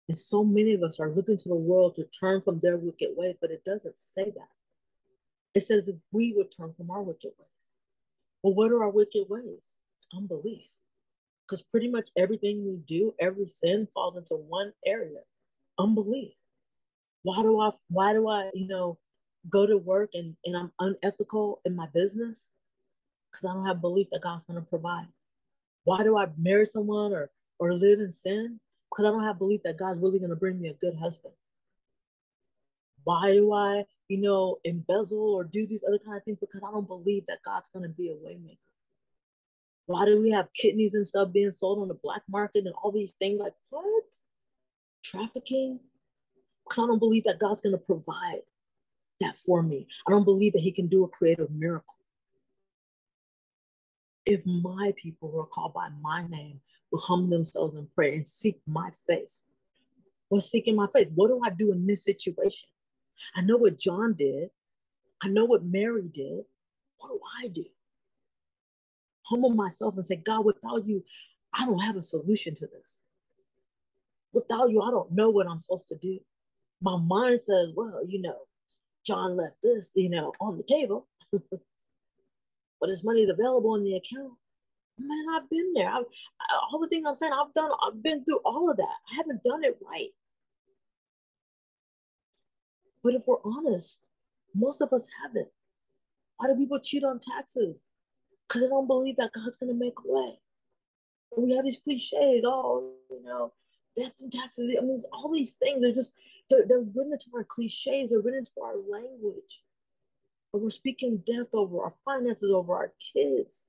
And 0.09 0.17
so 0.17 0.43
many 0.43 0.73
of 0.73 0.83
us 0.83 0.99
are 0.99 1.09
looking 1.09 1.37
to 1.37 1.49
the 1.49 1.55
world 1.55 1.95
to 1.95 2.05
turn 2.05 2.41
from 2.41 2.59
their 2.59 2.77
wicked 2.77 3.09
ways, 3.15 3.35
but 3.41 3.51
it 3.51 3.65
doesn't 3.65 3.97
say 3.97 4.25
that. 4.25 4.49
It 5.55 5.61
says 5.61 5.87
if 5.87 5.97
we 6.11 6.33
would 6.33 6.51
turn 6.55 6.73
from 6.73 6.91
our 6.91 7.01
wicked 7.01 7.31
ways. 7.37 7.73
Well, 8.43 8.53
what 8.53 8.71
are 8.71 8.83
our 8.83 8.89
wicked 8.91 9.25
ways? 9.29 9.77
Unbelief. 10.15 10.69
Because 11.45 11.63
pretty 11.63 11.89
much 11.89 12.09
everything 12.17 12.65
we 12.65 12.77
do, 12.87 13.13
every 13.19 13.47
sin 13.47 13.87
falls 13.93 14.17
into 14.17 14.35
one 14.35 14.73
area 14.85 15.21
unbelief 15.79 16.36
why 17.23 17.41
do 17.41 17.59
I 17.59 17.71
why 17.89 18.13
do 18.13 18.27
I, 18.29 18.49
you 18.53 18.67
know, 18.67 18.97
go 19.49 19.65
to 19.65 19.77
work 19.77 20.11
and, 20.13 20.35
and 20.45 20.55
I'm 20.55 20.71
unethical 20.79 21.61
in 21.65 21.75
my 21.75 21.87
business? 21.93 22.49
Because 23.31 23.49
I 23.49 23.53
don't 23.53 23.65
have 23.65 23.81
belief 23.81 24.07
that 24.11 24.21
God's 24.21 24.43
gonna 24.45 24.61
provide. 24.61 25.07
Why 25.83 26.03
do 26.03 26.17
I 26.17 26.27
marry 26.37 26.65
someone 26.65 27.13
or 27.13 27.29
or 27.59 27.73
live 27.73 27.99
in 27.99 28.11
sin? 28.11 28.59
Because 28.89 29.05
I 29.05 29.11
don't 29.11 29.23
have 29.23 29.39
belief 29.39 29.61
that 29.63 29.77
God's 29.77 30.01
really 30.01 30.19
gonna 30.19 30.35
bring 30.35 30.59
me 30.61 30.69
a 30.69 30.73
good 30.73 30.95
husband. 30.95 31.33
Why 33.03 33.31
do 33.31 33.53
I, 33.53 33.85
you 34.09 34.19
know, 34.19 34.57
embezzle 34.63 35.33
or 35.35 35.43
do 35.43 35.65
these 35.65 35.83
other 35.87 35.99
kind 35.99 36.17
of 36.17 36.23
things? 36.23 36.37
Because 36.39 36.61
I 36.65 36.71
don't 36.71 36.87
believe 36.87 37.25
that 37.27 37.39
God's 37.45 37.69
gonna 37.69 37.89
be 37.89 38.09
a 38.09 38.13
waymaker. 38.13 38.57
Why 39.85 40.05
do 40.05 40.21
we 40.21 40.31
have 40.31 40.51
kidneys 40.53 40.93
and 40.93 41.07
stuff 41.07 41.31
being 41.31 41.51
sold 41.51 41.79
on 41.79 41.87
the 41.87 41.93
black 41.93 42.21
market 42.29 42.65
and 42.65 42.73
all 42.83 42.91
these 42.91 43.13
things 43.13 43.39
like 43.39 43.53
what? 43.69 44.03
Trafficking, 45.01 45.79
because 46.67 46.83
I 46.83 46.87
don't 46.87 46.99
believe 46.99 47.23
that 47.25 47.39
God's 47.39 47.61
going 47.61 47.73
to 47.73 47.77
provide 47.77 48.41
that 49.19 49.35
for 49.35 49.63
me. 49.63 49.87
I 50.07 50.11
don't 50.11 50.23
believe 50.23 50.53
that 50.53 50.61
He 50.61 50.71
can 50.71 50.87
do 50.87 51.03
a 51.03 51.07
creative 51.07 51.49
miracle. 51.51 51.95
If 54.25 54.45
my 54.45 54.93
people 55.01 55.31
who 55.31 55.39
are 55.39 55.45
called 55.45 55.73
by 55.73 55.89
my 56.01 56.27
name 56.27 56.59
will 56.91 56.99
humble 56.99 57.29
themselves 57.29 57.77
and 57.77 57.87
pray 57.95 58.15
and 58.15 58.27
seek 58.27 58.59
my 58.67 58.89
face, 59.07 59.43
well, 60.29 60.41
seeking 60.41 60.75
my 60.75 60.87
face, 60.93 61.09
what 61.15 61.29
do 61.29 61.41
I 61.45 61.49
do 61.49 61.71
in 61.71 61.87
this 61.87 62.03
situation? 62.03 62.69
I 63.35 63.41
know 63.41 63.57
what 63.57 63.79
John 63.79 64.13
did. 64.17 64.49
I 65.23 65.29
know 65.29 65.45
what 65.45 65.63
Mary 65.63 66.09
did. 66.13 66.43
What 66.97 67.09
do 67.09 67.19
I 67.43 67.47
do? 67.47 67.65
Humble 69.27 69.51
myself 69.51 69.95
and 69.95 70.05
say, 70.05 70.17
God, 70.17 70.45
without 70.45 70.85
you, 70.85 71.03
I 71.57 71.65
don't 71.65 71.79
have 71.79 71.95
a 71.95 72.01
solution 72.01 72.55
to 72.55 72.67
this. 72.67 73.05
Without 74.33 74.69
you, 74.69 74.81
I 74.81 74.91
don't 74.91 75.11
know 75.13 75.29
what 75.29 75.47
I'm 75.47 75.59
supposed 75.59 75.87
to 75.89 75.97
do. 75.97 76.19
My 76.81 76.97
mind 76.97 77.41
says, 77.41 77.73
well, 77.75 78.01
you 78.05 78.21
know, 78.21 78.37
John 79.05 79.37
left 79.37 79.57
this, 79.63 79.93
you 79.95 80.09
know, 80.09 80.33
on 80.39 80.57
the 80.57 80.63
table, 80.63 81.07
but 82.79 82.89
his 82.89 83.03
money 83.03 83.23
is 83.23 83.29
available 83.29 83.75
in 83.75 83.83
the 83.83 83.95
account. 83.95 84.33
Man, 84.99 85.25
I've 85.33 85.49
been 85.49 85.73
there. 85.73 85.89
I've, 85.89 86.05
all 86.71 86.79
the 86.79 86.87
things 86.87 87.05
I'm 87.07 87.15
saying, 87.15 87.33
I've 87.33 87.53
done, 87.53 87.71
I've 87.85 88.01
been 88.01 88.23
through 88.25 88.39
all 88.45 88.69
of 88.69 88.77
that. 88.77 88.95
I 89.11 89.15
haven't 89.15 89.43
done 89.43 89.63
it 89.63 89.77
right. 89.85 90.09
But 93.03 93.13
if 93.13 93.23
we're 93.27 93.37
honest, 93.43 94.01
most 94.55 94.81
of 94.81 94.91
us 94.91 95.07
haven't. 95.23 95.49
Why 96.37 96.47
do 96.47 96.55
people 96.55 96.79
cheat 96.79 97.03
on 97.03 97.19
taxes? 97.19 97.85
Because 98.47 98.63
they 98.63 98.67
don't 98.69 98.87
believe 98.87 99.17
that 99.17 99.31
God's 99.33 99.57
going 99.57 99.71
to 99.71 99.79
make 99.79 99.93
a 99.99 100.11
way. 100.11 100.39
we 101.37 101.55
have 101.55 101.65
these 101.65 101.79
cliches, 101.79 102.43
oh, 102.45 102.93
you 103.09 103.23
know, 103.23 103.53
death 103.97 104.13
and 104.19 104.31
taxes. 104.31 104.75
I 104.77 104.81
mean, 104.81 104.95
it's 104.95 105.07
all 105.11 105.31
these 105.31 105.53
things, 105.53 105.81
they're 105.81 105.93
just, 105.93 106.13
they're, 106.49 106.65
they're 106.67 106.83
written 106.95 107.13
into 107.13 107.29
our 107.35 107.43
cliches, 107.43 108.09
they're 108.09 108.19
written 108.19 108.39
into 108.39 108.51
our 108.61 108.75
language. 108.89 109.63
But 110.51 110.61
we're 110.61 110.69
speaking 110.69 111.23
death 111.25 111.49
over 111.53 111.83
our 111.83 111.93
finances, 112.05 112.51
over 112.51 112.73
our 112.75 112.93
kids. 113.13 113.65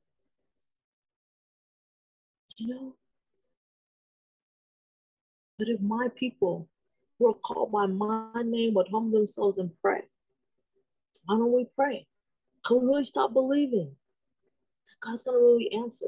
You 2.56 2.74
know? 2.74 2.96
But 5.58 5.68
if 5.68 5.80
my 5.80 6.08
people 6.14 6.68
who 7.18 7.28
are 7.28 7.34
called 7.34 7.72
by 7.72 7.86
my 7.86 8.42
name 8.44 8.74
would 8.74 8.88
humble 8.92 9.18
themselves 9.18 9.58
and 9.58 9.70
pray, 9.82 10.02
why 11.26 11.36
don't 11.36 11.52
we 11.52 11.66
pray? 11.76 12.06
Can 12.64 12.80
we 12.80 12.86
really 12.86 13.04
stop 13.04 13.32
believing 13.32 13.96
that 14.86 15.00
God's 15.06 15.22
going 15.24 15.36
to 15.36 15.44
really 15.44 15.72
answer? 15.72 16.06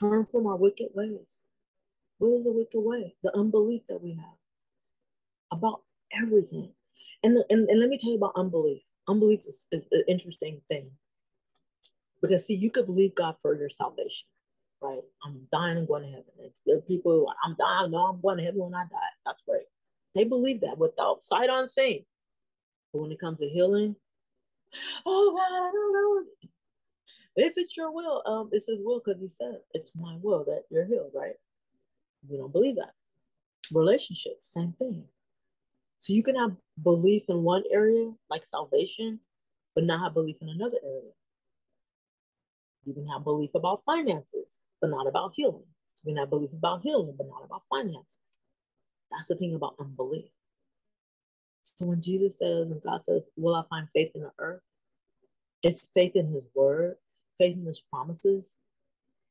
Turn 0.00 0.26
from 0.26 0.46
our 0.46 0.56
wicked 0.56 0.88
ways. 0.94 1.44
What 2.24 2.38
is 2.38 2.44
the 2.44 2.52
wicked 2.52 2.80
way? 2.80 3.14
The 3.22 3.36
unbelief 3.36 3.82
that 3.90 4.02
we 4.02 4.14
have 4.14 4.38
about 5.52 5.82
everything. 6.22 6.72
And, 7.22 7.36
and, 7.50 7.68
and 7.68 7.78
let 7.78 7.90
me 7.90 7.98
tell 7.98 8.12
you 8.12 8.16
about 8.16 8.32
unbelief. 8.34 8.80
Unbelief 9.06 9.40
is, 9.46 9.66
is 9.70 9.86
an 9.92 10.04
interesting 10.08 10.62
thing. 10.68 10.90
Because 12.22 12.46
see, 12.46 12.54
you 12.54 12.70
could 12.70 12.86
believe 12.86 13.14
God 13.14 13.36
for 13.42 13.54
your 13.54 13.68
salvation, 13.68 14.26
right? 14.80 15.02
I'm 15.22 15.46
dying 15.52 15.76
and 15.76 15.86
going 15.86 16.04
to 16.04 16.08
heaven. 16.08 16.24
There 16.64 16.78
are 16.78 16.80
people, 16.80 17.30
I'm 17.44 17.56
dying, 17.58 17.90
no, 17.90 18.06
I'm 18.06 18.22
going 18.22 18.38
to 18.38 18.44
heaven 18.44 18.60
when 18.60 18.74
I 18.74 18.84
die. 18.84 19.12
That's 19.26 19.42
great. 19.46 19.64
They 20.14 20.24
believe 20.24 20.62
that 20.62 20.78
without 20.78 21.22
sight 21.22 21.50
unseen. 21.50 22.06
But 22.94 23.02
when 23.02 23.12
it 23.12 23.20
comes 23.20 23.38
to 23.40 23.48
healing, 23.50 23.96
oh 25.04 25.36
God, 25.36 25.58
I 25.58 25.70
don't 25.70 25.92
know. 25.92 26.24
If 27.36 27.52
it's 27.58 27.76
your 27.76 27.92
will, 27.92 28.22
um, 28.24 28.48
it's 28.50 28.68
his 28.68 28.80
will 28.82 29.02
because 29.04 29.20
he 29.20 29.28
said 29.28 29.58
it's 29.74 29.90
my 29.94 30.16
will 30.22 30.44
that 30.44 30.62
you're 30.70 30.86
healed, 30.86 31.10
right? 31.14 31.34
We 32.28 32.36
don't 32.36 32.52
believe 32.52 32.76
that. 32.76 32.92
Relationship, 33.72 34.38
same 34.42 34.72
thing. 34.78 35.04
So 36.00 36.12
you 36.12 36.22
can 36.22 36.36
have 36.36 36.52
belief 36.82 37.24
in 37.28 37.42
one 37.42 37.64
area, 37.70 38.12
like 38.30 38.46
salvation, 38.46 39.20
but 39.74 39.84
not 39.84 40.00
have 40.00 40.14
belief 40.14 40.36
in 40.42 40.48
another 40.48 40.78
area. 40.84 41.12
You 42.84 42.94
can 42.94 43.06
have 43.08 43.24
belief 43.24 43.50
about 43.54 43.82
finances, 43.84 44.46
but 44.80 44.90
not 44.90 45.06
about 45.06 45.32
healing. 45.34 45.64
You 46.04 46.12
can 46.14 46.18
have 46.18 46.30
belief 46.30 46.52
about 46.52 46.82
healing, 46.82 47.14
but 47.16 47.26
not 47.26 47.44
about 47.44 47.62
finances. 47.70 48.18
That's 49.10 49.28
the 49.28 49.36
thing 49.36 49.54
about 49.54 49.76
unbelief. 49.80 50.26
So 51.62 51.86
when 51.86 52.02
Jesus 52.02 52.38
says 52.38 52.70
and 52.70 52.82
God 52.82 53.02
says, 53.02 53.22
Will 53.36 53.54
I 53.54 53.64
find 53.70 53.88
faith 53.94 54.12
in 54.14 54.22
the 54.22 54.32
earth? 54.38 54.60
It's 55.62 55.88
faith 55.94 56.14
in 56.14 56.32
his 56.32 56.46
word, 56.54 56.96
faith 57.38 57.56
in 57.56 57.66
his 57.66 57.80
promises, 57.80 58.56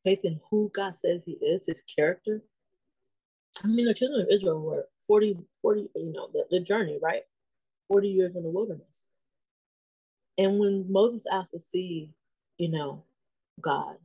faith 0.04 0.22
in 0.24 0.40
who 0.50 0.72
God 0.74 0.96
says 0.96 1.24
he 1.26 1.34
is, 1.34 1.68
his 1.68 1.84
character. 1.84 2.42
I 3.64 3.68
mean, 3.68 3.86
the 3.86 3.94
children 3.94 4.22
of 4.22 4.28
Israel 4.30 4.62
were 4.62 4.88
40, 5.08 5.38
40 5.62 5.90
you 5.96 6.12
know, 6.12 6.28
the, 6.34 6.46
the 6.52 6.60
journey, 6.60 7.00
right? 7.02 7.24
40 7.88 8.10
years 8.10 8.36
in 8.36 8.44
the 8.44 8.50
wilderness. 8.50 9.14
And 10.38 10.60
when 10.60 10.92
Moses 10.92 11.26
asked 11.32 11.52
to 11.52 11.60
see, 11.60 12.10
you 12.58 12.70
know, 12.70 13.04
God, 13.62 13.96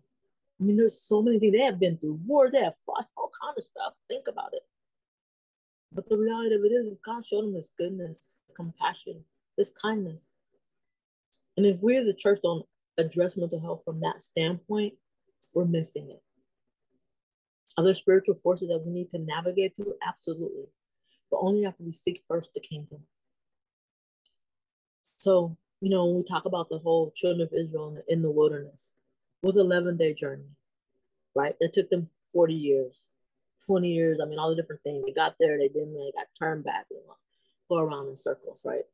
I 0.61 0.64
mean, 0.64 0.76
there's 0.76 1.00
so 1.00 1.22
many 1.22 1.38
things. 1.38 1.52
They 1.52 1.64
have 1.64 1.80
been 1.80 1.96
through 1.96 2.20
wars, 2.26 2.52
they 2.52 2.62
have 2.62 2.76
fought 2.84 3.09
all 3.16 3.30
kind 3.42 3.54
of 3.56 3.64
stuff. 3.64 3.94
Think 4.09 4.26
about 4.28 4.52
it. 4.52 4.62
But 5.92 6.09
the 6.09 6.18
reality 6.18 6.54
of 6.54 6.64
it 6.64 6.68
is, 6.68 6.98
God 7.04 7.24
showed 7.24 7.44
them 7.44 7.54
his 7.54 7.72
goodness, 7.78 8.36
compassion, 8.54 9.24
his 9.56 9.70
kindness. 9.70 10.34
And 11.56 11.66
if 11.66 11.80
we 11.80 11.96
as 11.96 12.06
a 12.06 12.14
church 12.14 12.40
don't 12.42 12.66
address 12.98 13.36
mental 13.36 13.61
health 13.61 13.82
from 13.84 14.00
that 14.00 14.22
standpoint, 14.22 14.94
we're 15.54 15.64
missing 15.64 16.11
it. 16.11 16.22
Are 17.79 17.85
there 17.85 17.95
spiritual 17.95 18.35
forces 18.35 18.66
that 18.68 18.83
we 18.85 18.93
need 18.93 19.09
to 19.11 19.20
navigate 19.20 19.76
through? 19.76 19.95
Absolutely. 20.05 20.64
But 21.31 21.39
only 21.41 21.64
after 21.64 21.85
we 21.85 21.93
seek 21.93 22.24
first 22.26 22.53
the 22.53 22.61
kingdom. 22.61 23.03
So, 25.05 25.57
you 25.81 25.89
know, 25.89 26.05
when 26.07 26.16
we 26.16 26.24
talk 26.24 26.45
about 26.45 26.68
the 26.68 26.79
whole 26.79 27.12
children 27.14 27.47
of 27.47 27.55
Israel 27.57 27.97
in 28.09 28.22
the 28.22 28.33
wilderness, 28.33 28.97
it 29.41 29.47
was 29.47 29.57
an 29.57 29.66
11 29.66 29.97
day 29.97 30.12
journey, 30.12 30.51
right? 31.37 31.55
It 31.61 31.72
took 31.72 31.89
them 31.89 32.09
40 32.33 32.53
years. 32.53 33.11
20 33.64 33.89
years. 33.89 34.18
I 34.20 34.26
mean, 34.26 34.41
all 34.41 34.51
the 34.51 34.61
different 34.61 34.83
things. 34.83 35.05
They 35.07 35.12
got 35.12 35.37
there, 35.39 35.57
they 35.57 35.68
didn't, 35.68 35.95
they 35.95 36.11
got 36.16 36.26
turned 36.37 36.64
back 36.64 36.87
and 36.91 36.99
go 37.68 37.79
around 37.79 38.09
in 38.09 38.16
circles, 38.16 38.62
right? 38.64 38.85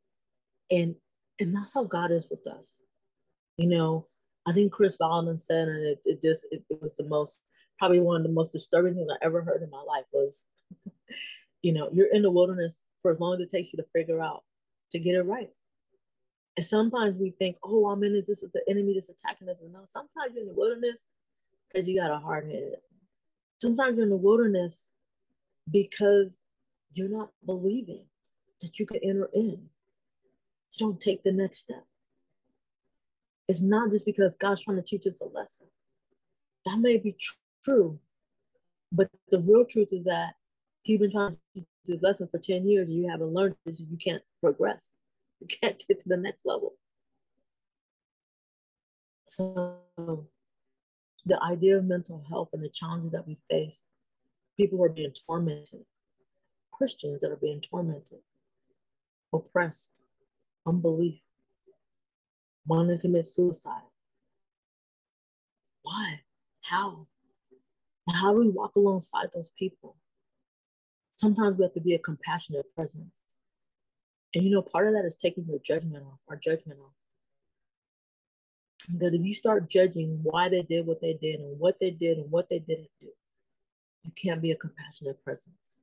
And 0.69 0.95
and 1.39 1.55
that's 1.55 1.73
how 1.73 1.85
God 1.85 2.11
is 2.11 2.29
with 2.29 2.45
us. 2.45 2.83
You 3.57 3.67
know, 3.67 4.05
I 4.45 4.53
think 4.53 4.71
Kris 4.71 4.97
Vallotton 4.97 5.39
said, 5.39 5.69
and 5.69 5.83
it, 5.83 6.01
it 6.05 6.21
just 6.21 6.45
it, 6.51 6.63
it 6.69 6.79
was 6.79 6.97
the 6.97 7.05
most 7.05 7.41
probably 7.77 7.99
one 7.99 8.17
of 8.17 8.23
the 8.23 8.33
most 8.33 8.51
disturbing 8.51 8.95
things 8.95 9.09
I 9.11 9.25
ever 9.25 9.41
heard 9.41 9.61
in 9.61 9.69
my 9.69 9.81
life 9.81 10.05
was, 10.13 10.43
you 11.61 11.73
know, 11.73 11.89
you're 11.91 12.13
in 12.13 12.21
the 12.21 12.31
wilderness 12.31 12.85
for 13.01 13.11
as 13.11 13.19
long 13.19 13.35
as 13.35 13.47
it 13.47 13.51
takes 13.51 13.73
you 13.73 13.77
to 13.77 13.89
figure 13.93 14.21
out 14.21 14.43
to 14.91 14.99
get 14.99 15.15
it 15.15 15.23
right. 15.23 15.49
And 16.57 16.65
sometimes 16.65 17.17
we 17.19 17.31
think, 17.31 17.57
oh, 17.63 17.89
I'm 17.89 18.03
in 18.03 18.13
this, 18.13 18.27
this 18.27 18.43
is 18.43 18.51
the 18.51 18.63
enemy 18.69 18.93
that's 18.93 19.09
attacking 19.09 19.49
us. 19.49 19.57
And 19.61 19.73
no, 19.73 19.81
sometimes 19.85 20.33
you're 20.33 20.43
in 20.43 20.47
the 20.47 20.53
wilderness 20.53 21.07
because 21.67 21.87
you 21.87 21.99
got 21.99 22.11
a 22.11 22.19
hard 22.19 22.49
head 22.49 22.75
sometimes 23.57 23.95
you're 23.95 24.03
in 24.03 24.09
the 24.09 24.15
wilderness 24.15 24.91
because 25.69 26.41
you're 26.93 27.09
not 27.09 27.31
believing 27.45 28.05
that 28.61 28.79
you 28.79 28.85
can 28.85 28.99
enter 29.03 29.29
in. 29.33 29.69
You 30.71 30.79
don't 30.79 30.99
take 30.99 31.23
the 31.23 31.31
next 31.31 31.59
step. 31.59 31.85
It's 33.47 33.61
not 33.61 33.91
just 33.91 34.05
because 34.05 34.35
God's 34.35 34.63
trying 34.63 34.77
to 34.77 34.83
teach 34.83 35.05
us 35.07 35.21
a 35.21 35.25
lesson. 35.25 35.67
That 36.65 36.79
may 36.79 36.97
be 36.97 37.13
tr- 37.13 37.35
true, 37.65 37.99
but 38.91 39.09
the 39.29 39.39
real 39.39 39.65
truth 39.65 39.91
is 39.91 40.05
that 40.05 40.35
you've 40.83 41.01
been 41.01 41.11
trying 41.11 41.35
to 41.55 41.65
this 41.85 42.01
lesson 42.01 42.27
for 42.27 42.39
10 42.39 42.67
years 42.67 42.89
and 42.89 42.97
you 42.97 43.09
haven't 43.09 43.33
learned 43.33 43.55
this, 43.65 43.79
you 43.79 43.97
can't 43.97 44.23
progress. 44.41 44.93
You 45.39 45.47
can't 45.47 45.83
get 45.87 45.99
to 45.99 46.09
the 46.09 46.17
next 46.17 46.45
level. 46.45 46.73
So 49.27 49.79
the 51.25 51.41
idea 51.43 51.77
of 51.77 51.85
mental 51.85 52.23
health 52.29 52.49
and 52.53 52.63
the 52.63 52.69
challenges 52.69 53.11
that 53.11 53.27
we 53.27 53.37
face, 53.49 53.83
people 54.57 54.83
are 54.83 54.89
being 54.89 55.13
tormented, 55.27 55.85
Christians 56.71 57.21
that 57.21 57.31
are 57.31 57.35
being 57.35 57.61
tormented, 57.61 58.19
oppressed, 59.33 59.91
unbelief, 60.65 61.19
wanting 62.65 62.97
to 62.97 63.01
commit 63.01 63.27
suicide. 63.27 63.81
Why? 65.83 66.21
How? 66.61 67.07
And 68.07 68.17
how 68.17 68.33
do 68.33 68.39
we 68.39 68.49
walk 68.49 68.75
alongside 68.75 69.27
those 69.33 69.51
people? 69.57 69.97
Sometimes 71.09 71.57
we 71.57 71.63
have 71.63 71.73
to 71.73 71.81
be 71.81 71.93
a 71.93 71.99
compassionate 71.99 72.65
presence. 72.75 73.21
And 74.33 74.43
you 74.43 74.51
know, 74.51 74.61
part 74.61 74.87
of 74.87 74.93
that 74.93 75.05
is 75.05 75.17
taking 75.17 75.45
your 75.47 75.59
judgment 75.59 76.03
off, 76.05 76.19
our 76.29 76.35
judgment 76.35 76.79
off. 76.79 76.91
Because 78.91 79.13
if 79.13 79.21
you 79.23 79.33
start 79.33 79.69
judging 79.69 80.19
why 80.21 80.49
they 80.49 80.61
did 80.61 80.85
what 80.85 81.01
they 81.01 81.17
did 81.19 81.39
and 81.39 81.59
what 81.59 81.79
they 81.79 81.91
did 81.91 82.17
and 82.17 82.29
what 82.29 82.49
they 82.49 82.59
didn't 82.59 82.89
do, 82.99 83.07
you 84.03 84.11
can't 84.21 84.41
be 84.41 84.51
a 84.51 84.55
compassionate 84.55 85.23
presence. 85.23 85.81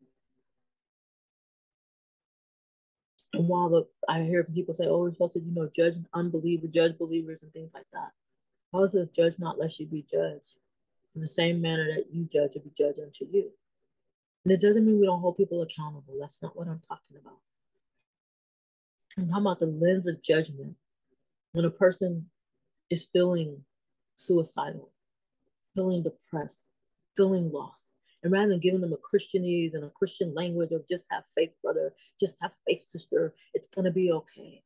And 3.32 3.48
while 3.48 3.70
the, 3.70 3.86
I 4.08 4.22
hear 4.22 4.44
people 4.44 4.74
say, 4.74 4.86
oh, 4.86 4.98
we're 4.98 5.12
supposed 5.12 5.32
to, 5.32 5.40
you 5.40 5.52
know, 5.52 5.68
judge 5.74 5.94
unbelievers, 6.12 6.70
judge 6.70 6.98
believers 6.98 7.42
and 7.42 7.52
things 7.52 7.70
like 7.74 7.86
that. 7.92 8.10
Paul 8.70 8.86
says, 8.86 9.10
judge 9.10 9.34
not 9.38 9.58
lest 9.58 9.80
you 9.80 9.86
be 9.86 10.04
judged. 10.08 10.56
In 11.14 11.20
the 11.20 11.26
same 11.26 11.60
manner 11.60 11.86
that 11.94 12.06
you 12.12 12.24
judge 12.24 12.54
will 12.54 12.62
be 12.62 12.72
judged 12.76 12.98
unto 12.98 13.26
you. 13.30 13.50
And 14.44 14.52
it 14.52 14.60
doesn't 14.60 14.84
mean 14.84 14.98
we 14.98 15.06
don't 15.06 15.20
hold 15.20 15.36
people 15.36 15.62
accountable. 15.62 16.14
That's 16.18 16.42
not 16.42 16.56
what 16.56 16.68
I'm 16.68 16.80
talking 16.88 17.16
about. 17.20 17.38
I'm 19.18 19.28
talking 19.28 19.42
about 19.42 19.58
the 19.60 19.66
lens 19.66 20.08
of 20.08 20.22
judgment. 20.22 20.76
When 21.52 21.66
a 21.66 21.70
person 21.70 22.30
is 22.88 23.04
feeling 23.04 23.64
suicidal, 24.16 24.90
feeling 25.74 26.02
depressed, 26.02 26.68
feeling 27.16 27.52
lost. 27.52 27.90
And 28.22 28.32
rather 28.32 28.48
than 28.48 28.60
giving 28.60 28.80
them 28.80 28.92
a 28.92 28.96
Christianese 28.96 29.74
and 29.74 29.84
a 29.84 29.90
Christian 29.90 30.34
language 30.34 30.70
of 30.72 30.86
just 30.88 31.06
have 31.10 31.24
faith, 31.36 31.50
brother, 31.62 31.92
just 32.18 32.38
have 32.40 32.52
faith, 32.66 32.84
sister, 32.84 33.34
it's 33.52 33.68
going 33.68 33.84
to 33.84 33.90
be 33.90 34.12
okay. 34.12 34.62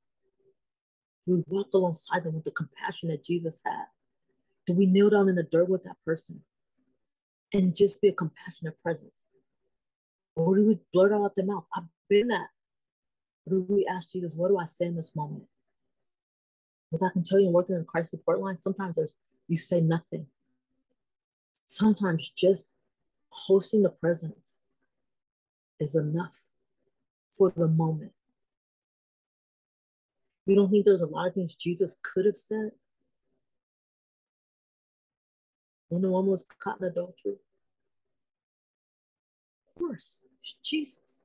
We 1.26 1.42
walk 1.48 1.68
alongside 1.74 2.24
them 2.24 2.34
with 2.34 2.44
the 2.44 2.50
compassion 2.50 3.08
that 3.08 3.24
Jesus 3.24 3.60
had? 3.64 3.86
Do 4.66 4.74
we 4.74 4.86
kneel 4.86 5.10
down 5.10 5.28
in 5.28 5.36
the 5.36 5.44
dirt 5.44 5.68
with 5.68 5.84
that 5.84 5.96
person 6.04 6.42
and 7.52 7.74
just 7.74 8.00
be 8.00 8.08
a 8.08 8.12
compassionate 8.12 8.80
presence? 8.82 9.24
Or 10.34 10.56
do 10.56 10.66
we 10.66 10.78
blurt 10.92 11.12
out 11.12 11.34
their 11.34 11.46
mouth? 11.46 11.64
I've 11.74 11.84
been 12.08 12.28
that. 12.28 12.48
Or 13.46 13.50
do 13.50 13.66
we 13.68 13.86
ask 13.88 14.12
Jesus, 14.12 14.36
what 14.36 14.48
do 14.48 14.58
I 14.58 14.64
say 14.64 14.86
in 14.86 14.96
this 14.96 15.14
moment? 15.14 15.44
Because 16.90 17.08
I 17.08 17.12
can 17.12 17.22
tell 17.22 17.40
you, 17.40 17.48
working 17.48 17.74
in 17.74 17.82
the 17.82 17.86
crisis 17.86 18.10
support 18.10 18.40
line, 18.40 18.58
sometimes 18.58 18.96
there's 18.96 19.14
you 19.48 19.56
say 19.56 19.80
nothing. 19.80 20.26
Sometimes 21.66 22.30
just 22.30 22.72
hosting 23.30 23.82
the 23.82 23.90
presence 23.90 24.58
is 25.78 25.94
enough 25.94 26.40
for 27.30 27.52
the 27.56 27.68
moment. 27.68 28.12
You 30.46 30.54
don't 30.54 30.70
think 30.70 30.84
there's 30.84 31.02
a 31.02 31.06
lot 31.06 31.26
of 31.26 31.34
things 31.34 31.54
Jesus 31.54 31.96
could 32.02 32.24
have 32.24 32.36
said? 32.36 32.70
When 35.96 36.02
the 36.02 36.10
woman 36.10 36.30
was 36.30 36.44
caught 36.58 36.78
in 36.78 36.88
adultery? 36.88 37.36
Of 39.66 39.74
course, 39.78 40.20
Jesus. 40.62 41.24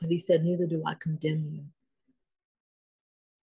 But 0.00 0.08
he 0.08 0.18
said, 0.18 0.42
Neither 0.42 0.66
do 0.66 0.82
I 0.86 0.94
condemn 0.94 1.50
you. 1.52 1.64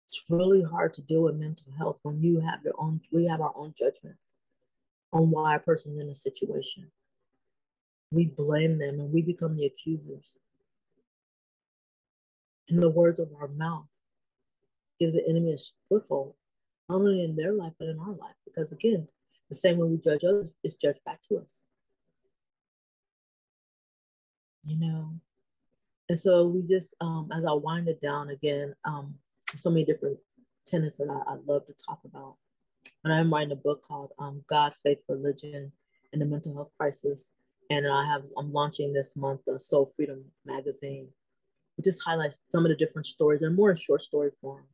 It's 0.08 0.24
really 0.28 0.64
hard 0.64 0.94
to 0.94 1.02
deal 1.02 1.22
with 1.22 1.36
mental 1.36 1.72
health 1.78 2.00
when 2.02 2.20
you 2.24 2.40
have 2.40 2.64
your 2.64 2.74
own, 2.76 3.00
we 3.12 3.26
have 3.26 3.40
our 3.40 3.52
own 3.54 3.72
judgments 3.78 4.34
on 5.12 5.30
why 5.30 5.54
a 5.54 5.60
person's 5.60 6.00
in 6.00 6.08
a 6.08 6.14
situation. 6.14 6.90
We 8.10 8.26
blame 8.26 8.80
them 8.80 8.98
and 8.98 9.12
we 9.12 9.22
become 9.22 9.56
the 9.56 9.66
accusers. 9.66 10.32
And 12.68 12.82
the 12.82 12.90
words 12.90 13.20
of 13.20 13.28
our 13.40 13.46
mouth 13.46 13.86
gives 14.98 15.14
the 15.14 15.24
enemy 15.28 15.52
a 15.52 15.58
foothold, 15.88 16.34
not 16.88 16.96
only 16.96 17.24
in 17.24 17.36
their 17.36 17.52
life, 17.52 17.72
but 17.78 17.88
in 17.88 17.98
our 17.98 18.12
life. 18.12 18.34
Because 18.44 18.72
again, 18.72 19.08
the 19.48 19.54
same 19.54 19.78
way 19.78 19.88
we 19.88 19.98
judge 19.98 20.24
others 20.24 20.52
is 20.64 20.74
judged 20.74 21.04
back 21.04 21.20
to 21.28 21.38
us. 21.38 21.64
You 24.64 24.78
know? 24.78 25.14
And 26.08 26.18
so 26.18 26.46
we 26.46 26.62
just, 26.62 26.94
um, 27.00 27.30
as 27.36 27.44
I 27.44 27.52
wind 27.52 27.88
it 27.88 28.00
down 28.00 28.30
again, 28.30 28.74
um, 28.84 29.14
so 29.56 29.70
many 29.70 29.84
different 29.84 30.18
tenets 30.66 30.98
that 30.98 31.08
I, 31.08 31.32
I 31.32 31.36
love 31.46 31.66
to 31.66 31.74
talk 31.74 32.00
about. 32.04 32.36
And 33.04 33.12
I'm 33.12 33.32
writing 33.32 33.52
a 33.52 33.56
book 33.56 33.82
called 33.86 34.12
um, 34.18 34.42
God, 34.48 34.72
Faith, 34.82 35.02
Religion, 35.08 35.72
and 36.12 36.22
the 36.22 36.26
Mental 36.26 36.54
Health 36.54 36.70
Crisis. 36.76 37.30
And 37.70 37.86
I 37.86 38.06
have 38.06 38.22
I'm 38.38 38.52
launching 38.52 38.92
this 38.92 39.14
month 39.14 39.40
the 39.46 39.58
Soul 39.58 39.86
Freedom 39.86 40.24
magazine. 40.46 41.08
It 41.76 41.84
just 41.84 42.02
highlights 42.04 42.40
some 42.50 42.64
of 42.64 42.70
the 42.70 42.76
different 42.76 43.06
stories 43.06 43.42
and 43.42 43.54
more 43.54 43.70
in 43.70 43.76
short 43.76 44.00
story 44.00 44.30
form. 44.40 44.64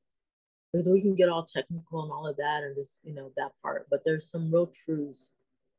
Because 0.74 0.88
we 0.88 1.00
can 1.00 1.14
get 1.14 1.28
all 1.28 1.44
technical 1.44 2.02
and 2.02 2.10
all 2.10 2.26
of 2.26 2.36
that 2.38 2.64
and 2.64 2.74
just, 2.74 2.98
you 3.04 3.14
know, 3.14 3.30
that 3.36 3.52
part. 3.62 3.86
But 3.88 4.02
there's 4.04 4.28
some 4.28 4.52
real 4.52 4.66
truths. 4.66 5.30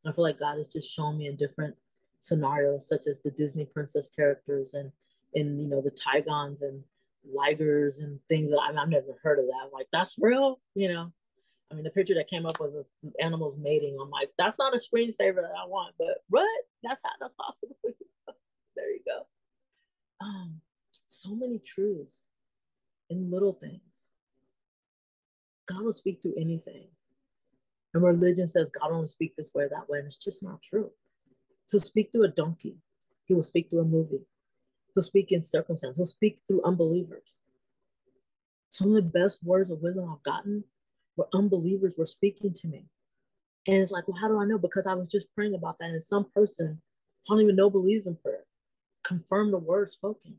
I 0.07 0.13
feel 0.13 0.23
like 0.23 0.39
God 0.39 0.57
has 0.57 0.71
just 0.71 0.89
shown 0.89 1.17
me 1.17 1.27
in 1.27 1.35
different 1.35 1.75
scenarios, 2.21 2.87
such 2.87 3.05
as 3.05 3.19
the 3.19 3.31
Disney 3.31 3.65
princess 3.65 4.09
characters 4.15 4.73
and 4.73 4.93
and 5.33 5.61
you 5.61 5.67
know 5.67 5.81
the 5.81 5.91
Tigons 5.91 6.61
and 6.61 6.81
ligers 7.35 8.01
and 8.01 8.19
things 8.29 8.51
that 8.51 8.59
I, 8.59 8.81
I've 8.81 8.87
never 8.87 9.19
heard 9.21 9.39
of 9.39 9.47
that. 9.47 9.65
I'm 9.65 9.71
like, 9.73 9.87
that's 9.91 10.15
real, 10.17 10.61
you 10.75 10.87
know. 10.87 11.11
I 11.69 11.75
mean, 11.75 11.83
the 11.83 11.89
picture 11.89 12.13
that 12.13 12.29
came 12.29 12.45
up 12.45 12.61
was 12.61 12.75
of 12.75 12.85
animals 13.19 13.57
mating. 13.57 13.97
I'm 13.99 14.11
like, 14.11 14.29
that's 14.37 14.57
not 14.57 14.73
a 14.75 14.77
screensaver 14.77 15.41
that 15.41 15.51
I 15.61 15.67
want, 15.67 15.95
but 15.97 16.19
what? 16.29 16.63
That's 16.83 17.01
how 17.03 17.09
that's 17.19 17.33
possible. 17.37 17.75
there 18.75 18.91
you 18.91 19.01
go. 19.05 19.25
Um, 20.21 20.61
so 21.07 21.35
many 21.35 21.59
truths 21.59 22.25
in 23.09 23.31
little 23.31 23.53
things. 23.53 23.81
God 25.67 25.83
will 25.83 25.93
speak 25.93 26.21
through 26.21 26.35
anything. 26.37 26.87
And 27.93 28.03
religion 28.03 28.49
says 28.49 28.69
God 28.69 28.91
only 28.91 29.07
speak 29.07 29.35
this 29.35 29.51
way 29.53 29.63
or 29.63 29.69
that 29.69 29.89
way, 29.89 29.99
and 29.99 30.05
it's 30.05 30.17
just 30.17 30.43
not 30.43 30.61
true. 30.61 30.91
He'll 31.71 31.79
speak 31.79 32.11
through 32.11 32.25
a 32.25 32.29
donkey. 32.29 32.77
He 33.25 33.33
will 33.33 33.43
speak 33.43 33.69
through 33.69 33.81
a 33.81 33.85
movie. 33.85 34.25
He'll 34.93 35.03
speak 35.03 35.31
in 35.31 35.41
circumstance. 35.41 35.97
He'll 35.97 36.05
speak 36.05 36.39
through 36.47 36.61
unbelievers. 36.63 37.39
Some 38.69 38.89
of 38.89 38.95
the 38.95 39.01
best 39.19 39.43
words 39.43 39.71
of 39.71 39.81
wisdom 39.81 40.09
I've 40.11 40.23
gotten 40.23 40.65
were 41.15 41.27
unbelievers 41.33 41.95
were 41.97 42.05
speaking 42.05 42.53
to 42.53 42.67
me. 42.67 42.85
And 43.67 43.77
it's 43.77 43.91
like, 43.91 44.07
well, 44.07 44.17
how 44.19 44.27
do 44.27 44.39
I 44.39 44.45
know? 44.45 44.57
Because 44.57 44.85
I 44.85 44.93
was 44.93 45.07
just 45.07 45.33
praying 45.33 45.55
about 45.55 45.77
that. 45.79 45.89
And 45.89 46.03
some 46.03 46.25
person, 46.35 46.81
I 47.29 47.33
don't 47.33 47.41
even 47.41 47.55
know 47.55 47.69
believes 47.69 48.05
in 48.05 48.15
prayer, 48.15 48.43
confirmed 49.03 49.53
the 49.53 49.57
word 49.57 49.89
spoken. 49.89 50.35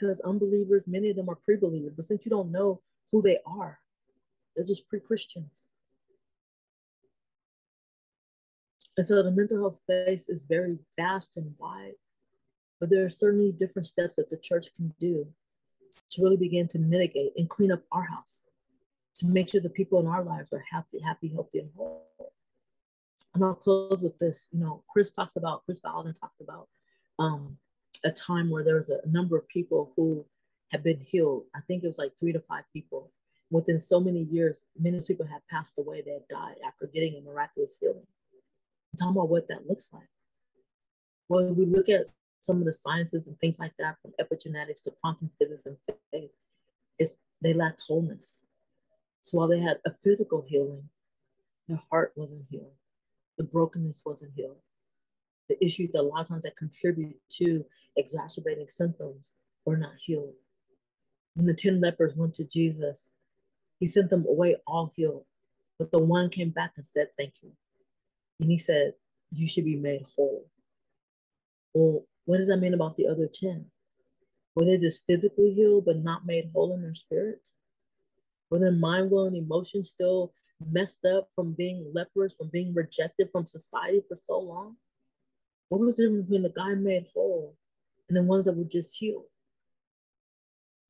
Because 0.00 0.20
unbelievers, 0.20 0.84
many 0.86 1.10
of 1.10 1.16
them 1.16 1.28
are 1.28 1.34
pre-believers, 1.34 1.92
but 1.94 2.06
since 2.06 2.24
you 2.24 2.30
don't 2.30 2.50
know 2.50 2.80
who 3.12 3.20
they 3.20 3.38
are, 3.46 3.80
they're 4.56 4.64
just 4.64 4.88
pre-Christians. 4.88 5.68
And 8.96 9.06
so 9.06 9.22
the 9.22 9.30
mental 9.30 9.58
health 9.58 9.74
space 9.74 10.28
is 10.28 10.44
very 10.44 10.78
vast 10.98 11.36
and 11.36 11.54
wide, 11.58 11.94
but 12.78 12.88
there 12.88 13.04
are 13.04 13.10
certainly 13.10 13.52
different 13.52 13.86
steps 13.86 14.16
that 14.16 14.30
the 14.30 14.38
church 14.38 14.74
can 14.74 14.94
do 14.98 15.26
to 16.10 16.22
really 16.22 16.36
begin 16.36 16.66
to 16.68 16.78
mitigate 16.78 17.32
and 17.36 17.50
clean 17.50 17.70
up 17.70 17.82
our 17.92 18.04
house, 18.04 18.44
to 19.18 19.26
make 19.26 19.50
sure 19.50 19.60
the 19.60 19.68
people 19.68 20.00
in 20.00 20.06
our 20.06 20.24
lives 20.24 20.52
are 20.52 20.64
happy, 20.70 21.00
happy, 21.00 21.28
healthy, 21.28 21.58
and 21.58 21.70
whole. 21.76 22.06
And 23.34 23.44
I'll 23.44 23.54
close 23.54 24.00
with 24.02 24.18
this. 24.18 24.48
You 24.50 24.60
know, 24.60 24.82
Kris 24.88 25.12
talks 25.12 25.36
about, 25.36 25.64
Kris 25.66 25.80
Vallotton 25.80 26.18
talks 26.18 26.40
about 26.40 26.68
um, 27.18 27.58
a 28.04 28.10
time 28.10 28.50
where 28.50 28.64
there 28.64 28.76
was 28.76 28.90
a 28.90 29.00
number 29.06 29.36
of 29.36 29.48
people 29.48 29.92
who 29.96 30.24
had 30.70 30.82
been 30.82 31.00
healed. 31.00 31.44
I 31.54 31.60
think 31.60 31.82
it 31.82 31.88
was 31.88 31.98
like 31.98 32.12
three 32.18 32.32
to 32.32 32.40
five 32.40 32.64
people. 32.72 33.10
Within 33.50 33.80
so 33.80 33.98
many 34.00 34.22
years, 34.22 34.64
many 34.78 35.00
people 35.00 35.26
had 35.26 35.42
passed 35.50 35.74
away, 35.76 36.02
they 36.02 36.12
had 36.12 36.28
died 36.28 36.56
after 36.64 36.86
getting 36.86 37.16
a 37.16 37.20
miraculous 37.20 37.76
healing. 37.80 38.06
I'm 38.92 38.98
talking 38.98 39.16
about 39.16 39.28
what 39.28 39.48
that 39.48 39.68
looks 39.68 39.90
like. 39.92 40.08
Well, 41.28 41.50
if 41.50 41.56
we 41.56 41.66
look 41.66 41.88
at 41.88 42.06
some 42.40 42.58
of 42.58 42.64
the 42.64 42.72
sciences 42.72 43.26
and 43.26 43.38
things 43.38 43.58
like 43.58 43.72
that, 43.78 43.96
from 44.00 44.12
epigenetics 44.20 44.82
to 44.84 44.92
quantum 45.00 45.30
physics 45.38 45.66
and 45.66 45.76
faith, 46.12 46.30
it's, 46.98 47.18
they 47.42 47.52
lacked 47.52 47.82
wholeness. 47.86 48.42
So 49.22 49.38
while 49.38 49.48
they 49.48 49.60
had 49.60 49.78
a 49.84 49.90
physical 49.90 50.44
healing, 50.48 50.88
their 51.68 51.78
heart 51.90 52.12
wasn't 52.16 52.46
healed, 52.50 52.72
the 53.36 53.44
brokenness 53.44 54.02
wasn't 54.06 54.32
healed. 54.34 54.58
The 55.50 55.64
issues 55.64 55.90
that 55.90 56.00
a 56.00 56.02
lot 56.02 56.20
of 56.20 56.28
times 56.28 56.44
that 56.44 56.56
contribute 56.56 57.16
to 57.38 57.66
exacerbating 57.96 58.68
symptoms 58.68 59.32
were 59.66 59.76
not 59.76 59.94
healed. 59.98 60.34
When 61.34 61.46
the 61.46 61.54
10 61.54 61.80
lepers 61.80 62.16
went 62.16 62.34
to 62.34 62.46
Jesus, 62.46 63.14
he 63.80 63.88
sent 63.88 64.10
them 64.10 64.24
away 64.28 64.58
all 64.64 64.92
healed, 64.94 65.24
but 65.76 65.90
the 65.90 65.98
one 65.98 66.30
came 66.30 66.50
back 66.50 66.74
and 66.76 66.86
said, 66.86 67.08
Thank 67.18 67.34
you. 67.42 67.50
And 68.38 68.48
he 68.48 68.58
said, 68.58 68.92
You 69.32 69.48
should 69.48 69.64
be 69.64 69.74
made 69.74 70.02
whole. 70.14 70.46
Well, 71.74 72.06
what 72.26 72.38
does 72.38 72.46
that 72.46 72.58
mean 72.58 72.74
about 72.74 72.96
the 72.96 73.08
other 73.08 73.26
10? 73.26 73.64
Were 74.54 74.64
they 74.64 74.78
just 74.78 75.04
physically 75.04 75.52
healed 75.52 75.84
but 75.84 75.96
not 75.96 76.26
made 76.26 76.52
whole 76.54 76.74
in 76.74 76.82
their 76.82 76.94
spirits? 76.94 77.56
Were 78.50 78.60
their 78.60 78.70
mind, 78.70 79.10
will, 79.10 79.26
and 79.26 79.36
emotions 79.36 79.88
still 79.88 80.32
messed 80.64 81.04
up 81.04 81.30
from 81.34 81.54
being 81.54 81.90
lepers, 81.92 82.36
from 82.36 82.50
being 82.52 82.72
rejected 82.72 83.30
from 83.32 83.46
society 83.46 84.02
for 84.08 84.16
so 84.28 84.38
long? 84.38 84.76
What 85.70 85.80
was 85.80 85.96
the 85.96 86.02
difference 86.02 86.26
between 86.26 86.42
the 86.42 86.50
guy 86.50 86.74
made 86.74 87.06
whole 87.14 87.56
and 88.08 88.18
the 88.18 88.22
ones 88.22 88.44
that 88.44 88.56
were 88.56 88.64
just 88.64 88.98
healed? 88.98 89.24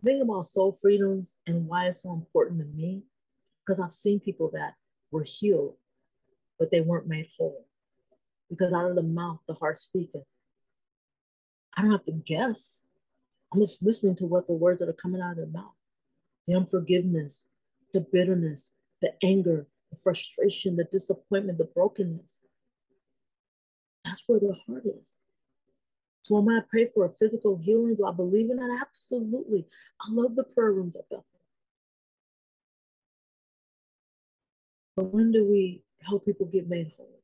Think 0.04 0.24
about 0.24 0.46
soul 0.46 0.72
freedoms 0.72 1.36
and 1.46 1.68
why 1.68 1.86
it's 1.86 2.02
so 2.02 2.12
important 2.12 2.60
to 2.60 2.66
me. 2.66 3.04
Because 3.64 3.78
I've 3.78 3.92
seen 3.92 4.18
people 4.18 4.50
that 4.54 4.74
were 5.12 5.24
healed 5.24 5.76
but 6.60 6.70
they 6.70 6.82
weren't 6.82 7.08
made 7.08 7.26
whole. 7.36 7.66
Because 8.48 8.72
out 8.72 8.90
of 8.90 8.94
the 8.94 9.02
mouth, 9.02 9.40
the 9.48 9.54
heart 9.54 9.78
speaketh. 9.78 10.22
I 11.76 11.82
don't 11.82 11.90
have 11.90 12.04
to 12.04 12.12
guess. 12.12 12.84
I'm 13.52 13.60
just 13.60 13.82
listening 13.82 14.14
to 14.16 14.26
what 14.26 14.46
the 14.46 14.52
words 14.52 14.78
that 14.78 14.88
are 14.88 14.92
coming 14.92 15.22
out 15.22 15.32
of 15.32 15.36
their 15.38 15.46
mouth. 15.46 15.72
The 16.46 16.54
unforgiveness, 16.54 17.46
the 17.92 18.06
bitterness, 18.12 18.72
the 19.00 19.12
anger, 19.24 19.66
the 19.90 19.96
frustration, 19.96 20.76
the 20.76 20.84
disappointment, 20.84 21.58
the 21.58 21.64
brokenness. 21.64 22.44
That's 24.11 24.24
where 24.26 24.40
the 24.40 24.52
heart 24.66 24.84
is. 24.86 25.18
So 26.22 26.38
am 26.38 26.48
I 26.48 26.62
pray 26.68 26.86
for 26.92 27.04
a 27.04 27.12
physical 27.12 27.56
healing? 27.56 27.94
Do 27.94 28.06
I 28.06 28.12
believe 28.12 28.50
in 28.50 28.56
that? 28.56 28.84
Absolutely. 28.84 29.66
I 30.02 30.11
love 30.11 30.34
the 30.34 30.42
prayer 30.42 30.72
rooms 30.72 30.96
at 30.96 31.08
Bethel. 31.08 31.24
But 34.96 35.14
when 35.14 35.30
do 35.30 35.48
we 35.48 35.84
help 36.02 36.24
people 36.24 36.46
get 36.46 36.68
made 36.68 36.90
whole. 36.96 37.20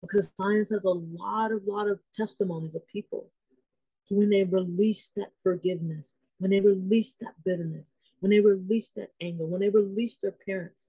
Because 0.00 0.30
science 0.38 0.70
has 0.70 0.84
a 0.84 0.88
lot 0.88 1.52
of 1.52 1.66
lot 1.66 1.88
of 1.88 2.00
testimonies 2.14 2.74
of 2.74 2.86
people. 2.86 3.30
So 4.04 4.16
when 4.16 4.30
they 4.30 4.44
release 4.44 5.10
that 5.16 5.32
forgiveness, 5.42 6.14
when 6.38 6.50
they 6.50 6.60
release 6.60 7.14
that 7.20 7.34
bitterness, 7.44 7.94
when 8.20 8.30
they 8.30 8.40
release 8.40 8.90
that 8.96 9.10
anger, 9.20 9.44
when 9.44 9.60
they 9.60 9.68
release 9.68 10.16
their 10.16 10.34
parents, 10.46 10.88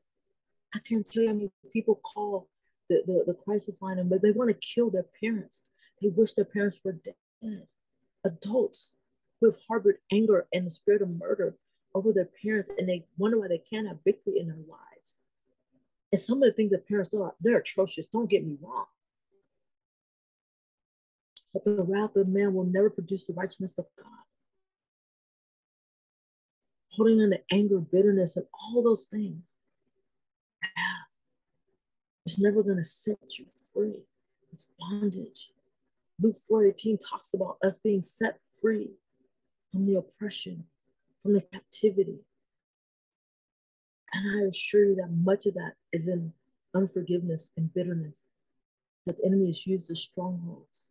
I 0.73 0.79
can't 0.79 1.09
tell 1.09 1.23
you 1.23 1.29
how 1.29 1.35
many 1.35 1.51
people 1.71 1.95
call 1.95 2.49
the, 2.89 3.01
the, 3.05 3.23
the 3.27 3.33
crisis 3.33 3.81
line 3.81 3.99
and 3.99 4.11
they 4.21 4.31
want 4.31 4.49
to 4.49 4.67
kill 4.67 4.89
their 4.89 5.05
parents. 5.21 5.61
They 6.01 6.09
wish 6.09 6.33
their 6.33 6.45
parents 6.45 6.81
were 6.83 6.93
dead. 6.93 7.67
Adults 8.23 8.95
who 9.39 9.47
have 9.47 9.59
harbored 9.67 9.97
anger 10.11 10.47
and 10.53 10.65
the 10.65 10.69
spirit 10.69 11.01
of 11.01 11.09
murder 11.09 11.57
over 11.93 12.11
their 12.11 12.29
parents 12.43 12.69
and 12.77 12.87
they 12.87 13.05
wonder 13.17 13.39
why 13.39 13.47
they 13.47 13.61
can't 13.69 13.87
have 13.87 13.97
victory 14.03 14.39
in 14.39 14.47
their 14.47 14.57
lives. 14.57 15.21
And 16.11 16.21
some 16.21 16.41
of 16.41 16.47
the 16.47 16.53
things 16.53 16.71
that 16.71 16.87
parents 16.87 17.09
do, 17.09 17.29
they're 17.41 17.57
atrocious. 17.57 18.07
Don't 18.07 18.29
get 18.29 18.45
me 18.45 18.57
wrong. 18.61 18.85
But 21.53 21.63
the 21.63 21.83
wrath 21.83 22.15
of 22.15 22.27
man 22.27 22.53
will 22.53 22.65
never 22.65 22.89
produce 22.89 23.27
the 23.27 23.33
righteousness 23.33 23.77
of 23.77 23.85
God. 23.97 24.07
Holding 26.91 27.21
on 27.21 27.31
to 27.31 27.39
anger, 27.51 27.79
bitterness, 27.79 28.37
and 28.37 28.45
all 28.53 28.83
those 28.83 29.05
things 29.05 29.54
it's 32.25 32.39
never 32.39 32.63
going 32.63 32.77
to 32.77 32.83
set 32.83 33.37
you 33.37 33.45
free. 33.73 34.03
It's 34.51 34.67
bondage. 34.79 35.51
Luke 36.19 36.35
4:18 36.35 36.97
talks 36.97 37.33
about 37.33 37.57
us 37.63 37.77
being 37.77 38.01
set 38.01 38.39
free 38.61 38.95
from 39.69 39.83
the 39.85 39.95
oppression, 39.95 40.65
from 41.21 41.33
the 41.33 41.41
captivity. 41.41 42.25
And 44.13 44.43
I 44.43 44.47
assure 44.47 44.85
you 44.85 44.95
that 44.95 45.11
much 45.11 45.45
of 45.45 45.55
that 45.55 45.73
is 45.91 46.07
in 46.07 46.33
unforgiveness 46.73 47.51
and 47.57 47.73
bitterness 47.73 48.25
that 49.05 49.17
the 49.17 49.25
enemy 49.25 49.47
has 49.47 49.67
used 49.67 49.91
as 49.91 49.99
strongholds 49.99 50.85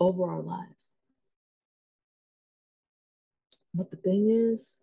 over 0.00 0.28
our 0.28 0.42
lives. 0.42 0.94
But 3.74 3.90
the 3.90 3.96
thing 3.96 4.28
is, 4.28 4.80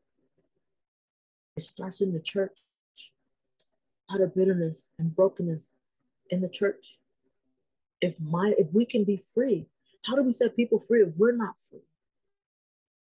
it 1.55 1.61
starts 1.61 2.01
in 2.01 2.13
the 2.13 2.19
church 2.19 2.57
out 4.13 4.21
of 4.21 4.35
bitterness 4.35 4.89
and 4.97 5.15
brokenness 5.15 5.73
in 6.29 6.41
the 6.41 6.49
church. 6.49 6.97
If 8.01 8.19
my 8.19 8.53
if 8.57 8.73
we 8.73 8.85
can 8.85 9.03
be 9.03 9.21
free, 9.33 9.67
how 10.05 10.15
do 10.15 10.23
we 10.23 10.31
set 10.31 10.55
people 10.55 10.79
free 10.79 11.01
if 11.01 11.09
we're 11.17 11.35
not 11.35 11.55
free? 11.69 11.81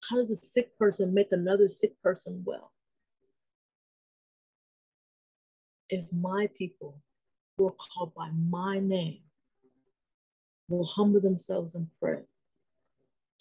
How 0.10 0.18
does 0.18 0.32
a 0.32 0.36
sick 0.36 0.78
person 0.78 1.14
make 1.14 1.32
another 1.32 1.70
sick 1.70 2.02
person 2.02 2.44
well? 2.46 2.72
If 5.90 6.12
my 6.12 6.48
people 6.58 7.02
who 7.58 7.68
are 7.68 7.72
called 7.72 8.14
by 8.14 8.30
my 8.32 8.80
name 8.80 9.22
will 10.68 10.84
humble 10.84 11.22
themselves 11.22 11.76
and 11.76 11.88
pray, 12.00 12.24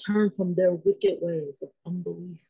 turn 0.04 0.30
from 0.30 0.54
their 0.54 0.72
wicked 0.72 1.18
ways 1.20 1.62
of 1.62 1.70
unbelief, 1.86 2.40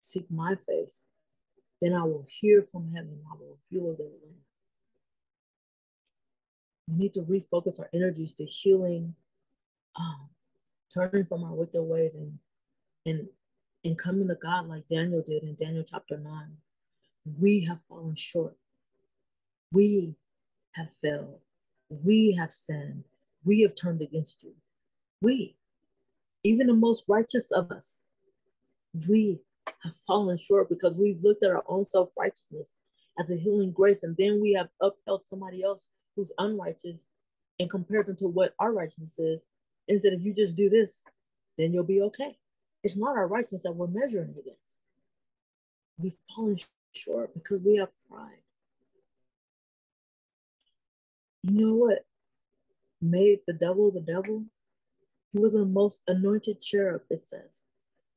seek 0.00 0.30
my 0.30 0.56
face, 0.66 1.06
then 1.80 1.94
I 1.94 2.02
will 2.02 2.26
hear 2.28 2.62
from 2.62 2.92
heaven, 2.94 3.20
I 3.30 3.34
will 3.38 3.58
heal 3.68 3.94
their 3.96 4.06
land. 4.06 4.36
We 6.88 6.96
need 6.96 7.14
to 7.14 7.22
refocus 7.22 7.78
our 7.78 7.88
energies 7.94 8.34
to 8.34 8.44
healing, 8.44 9.14
um, 9.96 10.28
turning 10.92 11.24
from 11.24 11.44
our 11.44 11.54
wicked 11.54 11.82
ways 11.82 12.14
and 12.14 12.38
and 13.06 13.28
and 13.84 13.96
coming 13.96 14.28
to 14.28 14.34
God 14.34 14.68
like 14.68 14.88
Daniel 14.88 15.24
did 15.26 15.42
in 15.42 15.54
Daniel 15.54 15.84
chapter 15.88 16.18
9. 16.18 16.32
We 17.38 17.64
have 17.64 17.80
fallen 17.88 18.14
short. 18.14 18.56
We 19.72 20.14
have 20.72 20.88
failed. 21.00 21.38
We 21.88 22.36
have 22.38 22.52
sinned. 22.52 23.04
We 23.44 23.62
have 23.62 23.74
turned 23.74 24.02
against 24.02 24.42
you. 24.42 24.52
We, 25.22 25.56
even 26.44 26.66
the 26.66 26.74
most 26.74 27.04
righteous 27.08 27.50
of 27.50 27.70
us, 27.70 28.08
we 29.08 29.38
have 29.82 29.94
fallen 30.06 30.36
short 30.36 30.68
because 30.68 30.94
we've 30.94 31.22
looked 31.22 31.44
at 31.44 31.50
our 31.50 31.64
own 31.66 31.88
self 31.88 32.10
righteousness 32.18 32.76
as 33.18 33.30
a 33.30 33.36
healing 33.36 33.72
grace, 33.72 34.02
and 34.02 34.16
then 34.16 34.40
we 34.40 34.52
have 34.52 34.68
upheld 34.80 35.22
somebody 35.28 35.62
else 35.62 35.88
who's 36.16 36.32
unrighteous 36.38 37.08
and 37.58 37.70
compared 37.70 38.06
them 38.06 38.16
to 38.16 38.28
what 38.28 38.54
our 38.58 38.72
righteousness 38.72 39.18
is. 39.18 39.44
And 39.88 40.00
said, 40.00 40.12
if 40.12 40.22
you 40.22 40.32
just 40.32 40.56
do 40.56 40.68
this, 40.68 41.04
then 41.58 41.72
you'll 41.72 41.84
be 41.84 42.00
okay. 42.02 42.38
It's 42.84 42.96
not 42.96 43.16
our 43.16 43.26
righteousness 43.26 43.62
that 43.64 43.74
we're 43.74 43.88
measuring 43.88 44.30
against. 44.30 44.60
We've 45.98 46.16
fallen 46.34 46.56
short 46.92 47.34
because 47.34 47.60
we 47.62 47.76
have 47.76 47.88
pride. 48.08 48.42
You 51.42 51.66
know 51.66 51.74
what 51.74 52.04
made 53.02 53.40
the 53.46 53.52
devil 53.52 53.90
the 53.90 54.00
devil? 54.00 54.44
He 55.32 55.38
was 55.38 55.52
the 55.52 55.64
most 55.64 56.02
anointed 56.06 56.60
cherub, 56.60 57.02
it 57.10 57.18
says. 57.18 57.62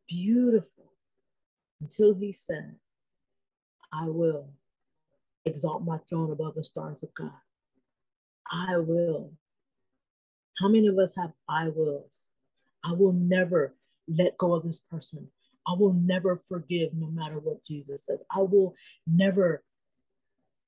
Beautiful 0.08 0.93
until 1.84 2.16
he 2.16 2.32
said, 2.32 2.76
I 3.92 4.06
will 4.06 4.52
exalt 5.46 5.84
my 5.84 6.00
throne 6.10 6.32
above 6.32 6.56
the 6.56 6.64
stars 6.64 7.04
of 7.04 7.14
God. 7.14 7.42
I 8.50 8.78
will. 8.78 9.34
How 10.60 10.70
many 10.70 10.88
of 10.88 10.98
us 10.98 11.16
have 11.18 11.34
I 11.50 11.68
wills? 11.68 12.26
I 12.86 12.94
will 12.94 13.12
never 13.12 13.76
let 14.08 14.38
go 14.38 14.54
of 14.54 14.64
this 14.64 14.80
person. 14.80 15.28
I 15.68 15.74
will 15.78 15.94
never 15.94 16.38
forgive 16.38 16.94
no 16.94 17.08
matter 17.08 17.40
what 17.40 17.66
Jesus 17.66 18.06
says. 18.06 18.20
I 18.32 18.40
will 18.40 18.76
never. 19.06 19.64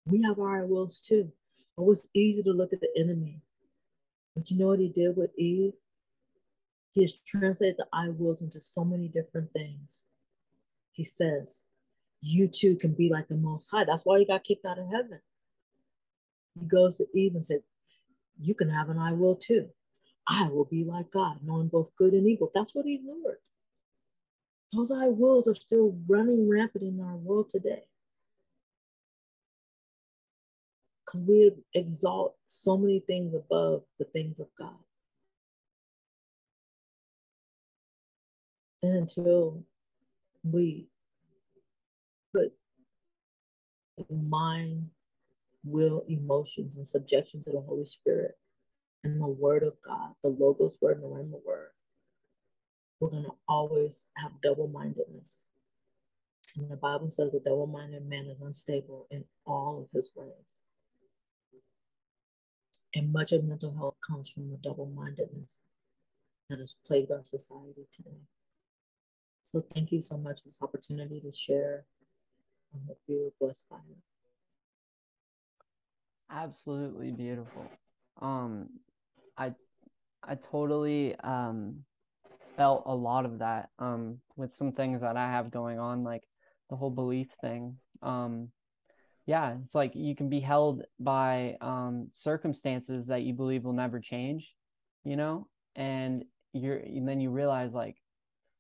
We 0.05 0.22
have 0.24 0.39
our 0.39 0.66
wills 0.66 0.99
too. 0.99 1.32
It 1.78 1.82
was 1.82 2.09
easy 2.13 2.43
to 2.43 2.51
look 2.51 2.74
at 2.74 2.82
the 2.82 2.89
enemy. 2.97 3.41
But 4.36 4.51
you 4.51 4.57
know 4.57 4.68
what 4.68 4.80
he 4.80 4.89
did 4.89 5.16
with 5.16 5.32
Eve? 5.38 5.74
He 6.91 7.01
has 7.01 7.18
translated 7.20 7.78
the 7.78 7.88
I 7.93 8.09
wills 8.09 8.41
into 8.41 8.59
so 8.59 8.84
many 8.84 9.07
different 9.07 9.51
things 9.53 10.03
he 10.95 11.03
says, 11.03 11.65
you 12.21 12.47
too 12.47 12.75
can 12.77 12.93
be 12.93 13.09
like 13.09 13.27
the 13.27 13.35
Most 13.35 13.69
High. 13.69 13.83
That's 13.83 14.05
why 14.05 14.19
he 14.19 14.25
got 14.25 14.43
kicked 14.43 14.65
out 14.65 14.79
of 14.79 14.89
heaven. 14.89 15.19
He 16.59 16.65
goes 16.65 16.97
to 16.97 17.05
Eve 17.13 17.35
and 17.35 17.45
said, 17.45 17.59
You 18.41 18.55
can 18.55 18.69
have 18.69 18.89
an 18.89 18.97
I 18.97 19.11
will 19.11 19.35
too. 19.35 19.67
I 20.27 20.49
will 20.49 20.65
be 20.65 20.83
like 20.83 21.11
God, 21.11 21.39
knowing 21.43 21.67
both 21.67 21.95
good 21.95 22.13
and 22.13 22.27
evil. 22.27 22.49
That's 22.53 22.73
what 22.73 22.85
he 22.85 22.99
learned. 23.05 23.37
Those 24.73 24.91
I 24.91 25.09
wills 25.09 25.47
are 25.47 25.53
still 25.53 25.95
running 26.07 26.49
rampant 26.49 26.83
in 26.83 26.99
our 26.99 27.15
world 27.15 27.49
today. 27.49 27.83
Because 31.05 31.21
we 31.27 31.51
exalt 31.75 32.35
so 32.47 32.75
many 32.77 33.01
things 33.01 33.35
above 33.35 33.83
the 33.99 34.05
things 34.05 34.39
of 34.39 34.47
God. 34.57 34.79
And 38.81 38.97
until 38.97 39.63
we 40.49 40.87
put 42.33 42.53
mind, 44.09 44.89
will, 45.63 46.03
emotions 46.07 46.77
and 46.77 46.87
subjection 46.87 47.43
to 47.43 47.51
the 47.51 47.61
Holy 47.61 47.85
Spirit 47.85 48.37
and 49.03 49.19
the 49.21 49.27
Word 49.27 49.63
of 49.63 49.73
God, 49.85 50.13
the 50.23 50.29
Logos 50.29 50.77
Word 50.81 50.97
and 50.97 51.03
the 51.03 51.07
Rhema 51.07 51.39
Word, 51.45 51.69
we're 52.99 53.09
going 53.09 53.23
to 53.23 53.33
always 53.47 54.07
have 54.17 54.31
double 54.41 54.67
mindedness. 54.67 55.47
And 56.57 56.69
the 56.69 56.77
Bible 56.77 57.09
says 57.11 57.33
a 57.33 57.39
double 57.39 57.67
minded 57.67 58.07
man 58.07 58.27
is 58.27 58.41
unstable 58.41 59.07
in 59.11 59.25
all 59.45 59.81
of 59.81 59.97
his 59.97 60.11
ways. 60.15 60.63
And 62.93 63.11
much 63.11 63.33
of 63.33 63.43
mental 63.43 63.75
health 63.75 63.95
comes 64.05 64.29
from 64.29 64.49
the 64.49 64.57
double 64.57 64.85
mindedness 64.85 65.59
that 66.49 66.59
has 66.59 66.77
plagued 66.85 67.11
our 67.11 67.23
society 67.23 67.87
today. 67.93 68.21
So 69.45 69.63
thank 69.73 69.91
you 69.91 70.01
so 70.01 70.17
much 70.17 70.41
for 70.41 70.49
this 70.49 70.61
opportunity 70.61 71.21
to 71.21 71.31
share. 71.31 71.85
I 72.73 72.79
hope 72.87 72.99
you 73.07 73.31
were 73.39 73.45
blessed 73.47 73.65
by 73.69 73.77
it. 73.77 73.97
Absolutely 76.29 77.11
beautiful. 77.11 77.69
Um, 78.21 78.69
I 79.37 79.53
I 80.23 80.35
totally 80.35 81.15
um 81.19 81.85
felt 82.57 82.83
a 82.87 82.95
lot 82.95 83.25
of 83.25 83.39
that 83.39 83.69
um 83.77 84.17
with 84.35 84.51
some 84.51 84.71
things 84.71 85.01
that 85.01 85.15
I 85.15 85.29
have 85.29 85.51
going 85.51 85.79
on, 85.79 86.03
like 86.03 86.23
the 86.69 86.75
whole 86.75 86.89
belief 86.89 87.29
thing. 87.39 87.77
Um, 88.01 88.49
yeah, 89.27 89.57
it's 89.61 89.75
like 89.75 89.95
you 89.95 90.15
can 90.15 90.27
be 90.27 90.39
held 90.39 90.83
by 90.99 91.57
um 91.61 92.07
circumstances 92.09 93.05
that 93.07 93.21
you 93.21 93.33
believe 93.35 93.63
will 93.63 93.73
never 93.73 93.99
change, 93.99 94.55
you 95.03 95.15
know, 95.15 95.47
and 95.75 96.25
you're 96.51 96.77
and 96.77 97.07
then 97.07 97.21
you 97.21 97.29
realize 97.29 97.73
like 97.73 97.97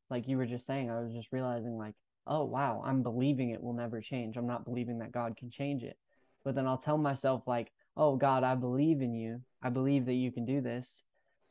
like 0.09 0.27
you 0.27 0.37
were 0.37 0.45
just 0.45 0.65
saying, 0.65 0.89
I 0.89 1.01
was 1.01 1.13
just 1.13 1.31
realizing 1.31 1.77
like, 1.77 1.95
oh 2.27 2.43
wow, 2.43 2.83
I'm 2.85 3.03
believing 3.03 3.49
it 3.49 3.61
will 3.61 3.73
never 3.73 4.01
change. 4.01 4.37
I'm 4.37 4.47
not 4.47 4.65
believing 4.65 4.99
that 4.99 5.11
God 5.11 5.37
can 5.37 5.49
change 5.49 5.83
it. 5.83 5.97
But 6.43 6.55
then 6.55 6.67
I'll 6.67 6.77
tell 6.77 6.97
myself 6.97 7.43
like, 7.47 7.71
oh 7.97 8.15
God, 8.15 8.43
I 8.43 8.55
believe 8.55 9.01
in 9.01 9.13
you. 9.13 9.41
I 9.61 9.69
believe 9.69 10.05
that 10.05 10.13
you 10.13 10.31
can 10.31 10.45
do 10.45 10.61
this. 10.61 11.03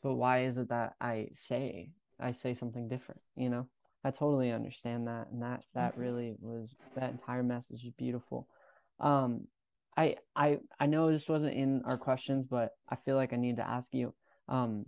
But 0.03 0.15
why 0.15 0.45
is 0.45 0.59
it 0.59 0.69
that 0.69 0.95
I 1.01 1.29
say 1.33 1.91
I 2.21 2.33
say 2.33 2.55
something 2.55 2.89
different, 2.89 3.21
you 3.37 3.49
know? 3.49 3.67
I 4.05 4.11
totally 4.11 4.53
understand 4.53 5.09
that 5.09 5.29
and 5.33 5.43
that 5.43 5.63
that 5.75 5.93
mm-hmm. 5.93 6.03
really 6.03 6.35
was 6.41 6.75
that 6.95 7.11
entire 7.11 7.43
message 7.43 7.85
is 7.85 7.93
beautiful. 7.97 8.47
Um 9.01 9.47
I 9.97 10.17
I 10.37 10.59
I 10.79 10.87
know 10.87 11.11
this 11.11 11.29
wasn't 11.29 11.55
in 11.55 11.83
our 11.87 11.97
questions, 11.97 12.47
but 12.47 12.73
I 12.89 12.97
feel 12.97 13.17
like 13.17 13.33
I 13.33 13.37
need 13.37 13.57
to 13.57 13.69
ask 13.69 13.95
you 13.95 14.13
um 14.49 14.87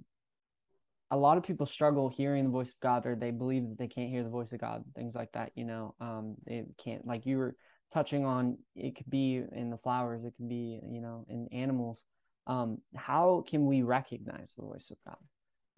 a 1.11 1.17
lot 1.17 1.37
of 1.37 1.45
people 1.45 1.67
struggle 1.67 2.09
hearing 2.09 2.45
the 2.45 2.51
voice 2.51 2.69
of 2.69 2.81
God 2.83 3.07
or 3.07 3.15
they 3.15 3.31
believe 3.31 3.69
that 3.69 3.79
they 3.79 3.87
can't 3.87 4.11
hear 4.11 4.25
the 4.25 4.29
voice 4.29 4.53
of 4.53 4.61
God, 4.61 4.85
things 4.97 5.15
like 5.15 5.31
that, 5.33 5.53
you 5.55 5.65
know. 5.65 5.95
Um, 6.01 6.35
they 6.47 6.65
can't 6.83 7.07
like 7.07 7.27
you 7.27 7.39
were 7.39 7.55
touching 7.95 8.25
on 8.25 8.59
it 8.75 8.97
could 8.97 9.09
be 9.09 9.43
in 9.53 9.71
the 9.71 9.79
flowers, 9.79 10.25
it 10.25 10.35
could 10.37 10.49
be 10.49 10.81
you 10.89 11.01
know 11.01 11.25
in 11.29 11.49
animals. 11.53 12.05
Um, 12.47 12.79
how 12.95 13.45
can 13.49 13.67
we 13.67 13.83
recognize 13.83 14.55
the 14.57 14.65
voice 14.65 14.91
of 14.91 14.97
God? 15.07 15.17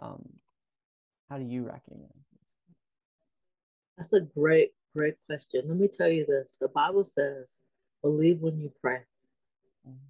Um, 0.01 0.29
how 1.29 1.39
do 1.39 1.45
you 1.45 1.65
recognize? 1.65 2.11
It? 2.11 2.41
That's 3.97 4.13
a 4.13 4.21
great, 4.21 4.71
great 4.95 5.17
question. 5.27 5.63
Let 5.67 5.77
me 5.77 5.89
tell 5.89 6.09
you 6.09 6.25
this: 6.25 6.57
the 6.59 6.69
Bible 6.69 7.05
says, 7.05 7.61
"Believe 8.03 8.41
when 8.41 8.59
you 8.59 8.73
pray." 8.81 9.01
Mm-hmm. 9.87 10.07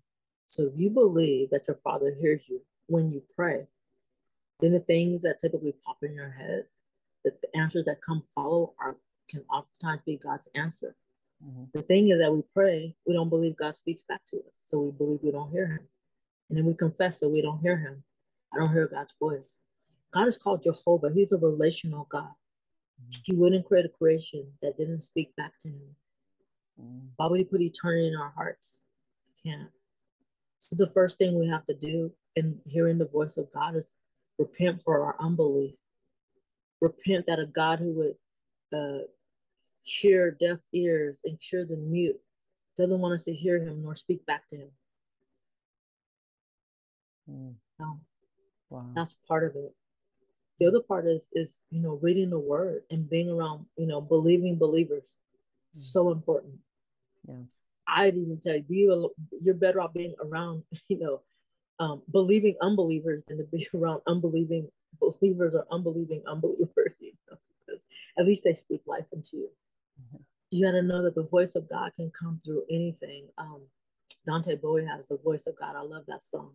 So 0.47 0.66
if 0.66 0.73
you 0.77 0.91
believe 0.91 1.51
that 1.51 1.66
your 1.66 1.77
Father 1.77 2.14
hears 2.21 2.49
you 2.49 2.62
when 2.87 3.11
you 3.11 3.23
pray, 3.37 3.66
then 4.61 4.72
the 4.72 4.80
things 4.80 5.22
that 5.22 5.40
typically 5.40 5.74
pop 5.84 5.98
in 6.02 6.14
your 6.14 6.30
head, 6.30 6.64
that 7.24 7.40
the 7.40 7.59
answers 7.59 7.84
that 7.84 8.02
come 8.04 8.22
follow 8.34 8.74
are 8.80 8.96
can 9.28 9.44
oftentimes 9.50 10.00
be 10.06 10.16
God's 10.16 10.48
answer. 10.54 10.96
Mm-hmm. 11.44 11.64
The 11.74 11.82
thing 11.82 12.09
is 12.09 12.18
that 12.20 12.32
we 12.32 12.42
pray, 12.54 12.96
we 13.06 13.14
don't 13.14 13.28
believe 13.28 13.56
God 13.56 13.76
speaks 13.76 14.02
back 14.02 14.22
to 14.30 14.38
us. 14.38 14.62
So 14.66 14.80
we 14.80 14.90
believe 14.90 15.20
we 15.22 15.30
don't 15.30 15.50
hear 15.50 15.66
him. 15.66 15.86
And 16.48 16.59
then 16.59 16.64
we 16.64 16.74
confess 16.74 17.20
that 17.20 17.28
we 17.28 17.42
don't 17.42 17.61
hear 17.61 17.76
him. 17.76 18.02
I 18.52 18.59
don't 18.59 18.72
hear 18.72 18.88
God's 18.88 19.14
voice. 19.18 19.59
God 20.12 20.26
is 20.26 20.38
called 20.38 20.62
Jehovah. 20.62 21.11
He's 21.14 21.32
a 21.32 21.38
relational 21.38 22.09
God. 22.11 22.32
Mm-hmm. 23.00 23.20
He 23.24 23.34
wouldn't 23.34 23.66
create 23.66 23.84
a 23.84 23.90
creation 23.90 24.52
that 24.62 24.78
didn't 24.78 25.02
speak 25.02 25.36
back 25.36 25.52
to 25.62 25.68
him. 25.68 25.96
Mm-hmm. 26.80 27.06
Why 27.16 27.26
would 27.26 27.38
he 27.38 27.44
put 27.44 27.61
eternity 27.61 28.09
in 28.09 28.16
our 28.16 28.32
hearts? 28.34 28.80
He 29.26 29.50
can't. 29.50 29.68
So 30.59 30.76
the 30.76 30.90
first 30.92 31.18
thing 31.18 31.38
we 31.38 31.48
have 31.48 31.66
to 31.66 31.74
do 31.74 32.12
in 32.34 32.59
hearing 32.66 32.98
the 32.98 33.06
voice 33.06 33.36
of 33.36 33.52
God 33.52 33.76
is 33.76 33.94
repent 34.39 34.82
for 34.82 35.03
our 35.03 35.16
unbelief. 35.20 35.74
Repent 36.80 37.26
that 37.26 37.41
a 37.41 37.47
God 37.47 37.80
who 37.80 37.93
would 37.93 38.14
uh, 38.72 39.05
hear 39.82 40.30
deaf 40.30 40.59
ears 40.72 41.18
and 41.24 41.41
cure 41.41 41.64
the 41.64 41.76
mute 41.76 42.20
doesn't 42.76 43.01
want 43.01 43.14
us 43.14 43.24
to 43.24 43.34
hear 43.34 43.57
him 43.57 43.82
nor 43.82 43.95
speak 43.95 44.24
back 44.24 44.49
to 44.49 44.57
him. 44.57 44.70
Mm. 47.28 47.55
No. 47.80 48.01
Wow. 48.70 48.86
That's 48.95 49.16
part 49.26 49.45
of 49.45 49.57
it. 49.57 49.74
The 50.61 50.66
other 50.66 50.80
part 50.80 51.07
is 51.07 51.28
is 51.32 51.62
you 51.70 51.80
know 51.80 51.99
reading 52.03 52.30
the 52.30 52.39
word 52.39 52.82
and 52.91 53.09
being 53.09 53.30
around 53.30 53.66
you 53.76 53.86
know 53.86 54.01
believing 54.01 54.57
believers. 54.57 55.16
Mm. 55.74 55.78
So 55.78 56.12
important. 56.12 56.55
Yeah. 57.26 57.43
I'd 57.86 58.16
even 58.16 58.39
tell 58.41 58.57
you, 58.57 58.64
you 58.68 59.14
you're 59.43 59.55
better 59.55 59.80
off 59.80 59.95
being 59.95 60.14
around 60.22 60.62
you 60.89 60.99
know 60.99 61.22
um, 61.81 62.03
believing 62.11 62.57
unbelievers 62.61 63.22
than 63.29 63.39
to 63.39 63.45
be 63.45 63.66
around 63.74 64.03
unbelieving 64.07 64.68
believers 65.01 65.55
or 65.55 65.66
unbelieving 65.70 66.22
unbelievers. 66.26 66.95
You 67.01 67.12
know, 67.31 67.39
because 67.66 67.85
at 68.18 68.26
least 68.26 68.45
they 68.45 68.55
speak 68.55 68.83
life 68.87 69.07
into 69.12 69.37
you. 69.37 69.49
Mm-hmm. 70.01 70.22
You 70.51 70.66
got 70.66 70.72
to 70.72 70.83
know 70.83 71.03
that 71.03 71.14
the 71.14 71.22
voice 71.22 71.55
of 71.55 71.68
God 71.68 71.93
can 71.97 72.11
come 72.11 72.41
through 72.43 72.64
anything. 72.70 73.29
Um, 73.39 73.62
Dante 74.26 74.57
Bowe 74.57 74.85
has 74.85 75.09
the 75.09 75.18
voice 75.18 75.47
of 75.47 75.57
God. 75.59 75.76
I 75.76 75.83
love 75.83 76.05
that 76.09 76.22
song. 76.22 76.53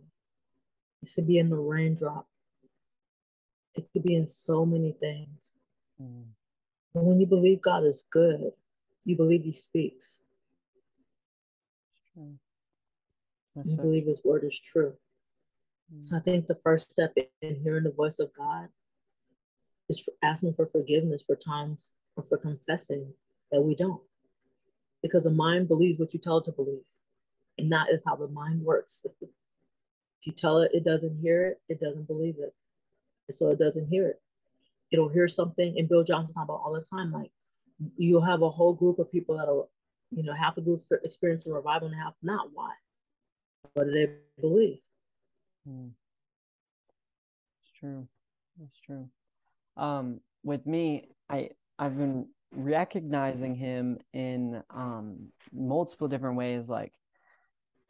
It 1.02 1.10
should 1.10 1.28
be 1.28 1.38
in 1.38 1.50
the 1.50 1.58
raindrop. 1.58 2.28
It 3.76 3.88
could 3.92 4.04
be 4.04 4.16
in 4.16 4.28
so 4.28 4.66
many 4.66 4.92
things. 4.92 5.54
Mm. 6.02 6.26
But 6.94 7.04
when 7.04 7.20
you 7.20 7.26
believe 7.26 7.62
God 7.62 7.84
is 7.84 8.04
good, 8.10 8.52
you 9.06 9.16
believe 9.16 9.44
He 9.44 9.52
speaks. 9.52 10.20
Mm. 12.20 12.36
You 13.64 13.78
believe 13.78 14.06
His 14.06 14.24
word 14.24 14.44
is 14.44 14.60
true. 14.60 14.94
Mm. 15.92 16.06
So 16.06 16.18
I 16.18 16.20
think 16.20 16.48
the 16.48 16.56
first 16.56 16.92
step 16.92 17.16
in 17.42 17.56
hearing 17.64 17.84
the 17.84 17.92
voice 17.92 18.20
of 18.20 18.32
God 18.38 18.70
is 19.90 20.00
for 20.00 20.14
asking 20.22 20.54
for 20.54 20.66
forgiveness 20.66 21.24
for 21.26 21.36
times 21.36 21.92
or 22.16 22.24
for 22.24 22.38
confessing 22.38 23.14
that 23.52 23.62
we 23.62 23.76
don't. 23.76 24.02
Because 25.02 25.24
the 25.24 25.32
mind 25.32 25.68
believes 25.68 26.00
what 26.00 26.14
you 26.14 26.20
tell 26.20 26.38
it 26.38 26.46
to 26.46 26.52
believe. 26.52 26.84
And 27.58 27.72
that 27.72 27.90
is 27.90 28.04
how 28.06 28.16
the 28.16 28.28
mind 28.28 28.64
works. 28.64 29.06
If 30.22 30.28
you 30.28 30.34
tell 30.36 30.60
it 30.60 30.72
it 30.74 30.86
doesn't 30.86 31.20
hear 31.20 31.44
it, 31.48 31.60
it 31.68 31.82
doesn't 31.82 32.08
believe 32.08 32.36
it. 32.40 32.56
And 33.28 33.36
so 33.36 33.50
it 33.50 33.60
doesn't 33.60 33.90
hear 33.90 34.08
it. 34.08 34.22
It'll 34.90 35.10
hear 35.10 35.28
something, 35.28 35.78
and 35.78 35.90
Bill 35.90 36.06
Johnson 36.06 36.34
talk 36.34 36.46
about 36.46 36.62
all 36.64 36.72
the 36.72 36.80
time, 36.80 37.12
like 37.12 37.32
you'll 37.98 38.22
have 38.22 38.42
a 38.42 38.50
whole 38.50 38.72
group 38.72 39.00
of 39.00 39.12
people 39.12 39.38
that'll, 39.38 39.70
you 40.12 40.24
know, 40.24 40.34
half 40.34 40.56
the 40.56 40.62
group 40.62 40.82
experience 41.04 41.46
a 41.46 41.52
revival 41.52 41.90
and 41.90 41.98
half 41.98 42.14
not. 42.22 42.48
Why? 42.54 42.72
What 43.74 43.88
do 43.88 43.92
they 43.92 44.14
believe? 44.40 44.80
Hmm. 45.66 45.88
It's 47.62 47.72
true. 47.80 48.08
It's 48.62 48.80
true. 48.86 49.10
Um, 49.78 50.22
with 50.44 50.66
me, 50.66 51.10
I 51.30 51.50
I've 51.80 51.98
been 51.98 52.28
recognizing 52.52 53.56
him 53.56 54.00
in 54.14 54.64
um 54.70 55.30
multiple 55.54 56.08
different 56.08 56.38
ways. 56.38 56.70
Like 56.70 56.94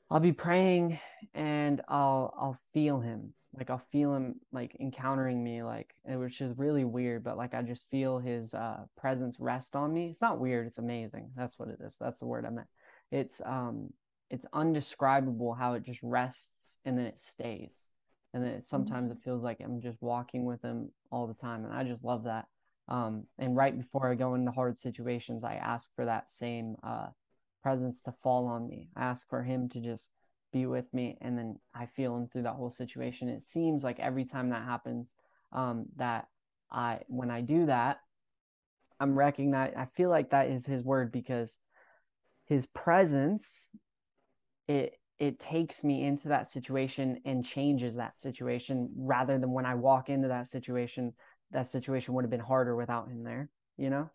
I'll 0.10 0.20
be 0.20 0.32
praying 0.32 1.00
and 1.34 1.82
I'll 1.88 2.34
I'll 2.38 2.60
feel 2.74 3.00
him. 3.00 3.34
Like 3.56 3.70
I'll 3.70 3.84
feel 3.92 4.16
him 4.16 4.36
like 4.52 4.76
encountering 4.80 5.44
me, 5.44 5.64
like 5.64 5.94
which 6.06 6.42
is 6.42 6.58
really 6.58 6.86
weird, 6.86 7.24
but 7.24 7.38
like 7.38 7.54
I 7.54 7.62
just 7.62 7.90
feel 7.90 8.20
his 8.20 8.54
uh 8.54 8.86
presence 8.98 9.40
rest 9.40 9.76
on 9.76 9.94
me. 9.94 10.10
It's 10.10 10.22
not 10.22 10.40
weird, 10.40 10.68
it's 10.68 10.78
amazing. 10.78 11.32
That's 11.36 11.58
what 11.60 11.70
it 11.70 11.80
is. 11.82 11.96
That's 12.00 12.20
the 12.20 12.26
word 12.26 12.46
I 12.46 12.50
meant. 12.50 12.68
It's 13.12 13.42
um 13.46 13.94
it's 14.34 14.48
undescribable 14.52 15.54
how 15.54 15.74
it 15.74 15.84
just 15.84 16.00
rests 16.02 16.80
and 16.86 16.98
then 16.98 17.06
it 17.06 17.20
stays. 17.20 17.88
And 18.34 18.44
then 18.44 18.54
it, 18.54 18.66
sometimes 18.66 19.12
it 19.12 19.20
feels 19.24 19.44
like 19.44 19.60
I'm 19.64 19.80
just 19.80 20.02
walking 20.02 20.44
with 20.44 20.60
him 20.64 20.90
all 21.12 21.28
the 21.28 21.36
time. 21.36 21.64
And 21.64 21.72
I 21.72 21.84
just 21.84 22.04
love 22.04 22.24
that. 22.24 22.48
Um, 22.88 23.26
and 23.38 23.56
right 23.56 23.78
before 23.78 24.12
I 24.12 24.16
go 24.16 24.34
into 24.34 24.50
hard 24.50 24.80
situations, 24.80 25.44
I 25.44 25.54
ask 25.54 25.88
for 25.96 26.06
that 26.06 26.32
same 26.32 26.78
uh, 26.82 27.10
presence 27.62 28.02
to 28.02 28.14
fall 28.24 28.48
on 28.48 28.68
me. 28.68 28.90
I 28.96 29.04
ask 29.04 29.30
for 29.30 29.44
him 29.44 29.70
to 29.70 29.80
just 29.80 30.10
be 30.52 30.66
with 30.66 30.92
me, 30.94 31.18
and 31.22 31.38
then 31.38 31.60
I 31.76 31.86
feel 31.86 32.16
him 32.16 32.28
through 32.28 32.44
that 32.44 32.56
whole 32.56 32.72
situation. 32.72 33.30
It 33.30 33.46
seems 33.46 33.84
like 33.84 34.00
every 34.00 34.26
time 34.26 34.50
that 34.50 34.64
happens, 34.64 35.14
um, 35.52 35.86
that 35.98 36.28
I 36.72 37.02
when 37.08 37.30
I 37.30 37.42
do 37.42 37.68
that, 37.68 38.00
I'm 39.00 39.16
recognize. 39.16 39.74
I 39.78 39.86
feel 39.86 40.10
like 40.10 40.32
that 40.32 40.50
is 40.50 40.66
his 40.66 40.84
word 40.84 41.12
because 41.12 41.58
his 42.46 42.68
presence, 42.68 43.70
it 44.68 44.98
it 45.20 45.40
takes 45.40 45.84
me 45.84 46.04
into 46.04 46.30
that 46.30 46.50
situation 46.50 47.22
and 47.24 47.46
changes 47.46 47.96
that 47.96 48.18
situation 48.18 48.90
rather 48.96 49.38
than 49.38 49.52
when 49.52 49.66
I 49.66 49.76
walk 49.76 50.10
into 50.10 50.28
that 50.30 50.48
situation, 50.48 51.14
that 51.52 51.68
situation 51.68 52.14
would 52.14 52.26
have 52.26 52.32
been 52.32 52.40
harder 52.40 52.76
without 52.76 53.08
him 53.08 53.24
there, 53.24 53.50
you 53.78 53.90
know? 53.90 54.10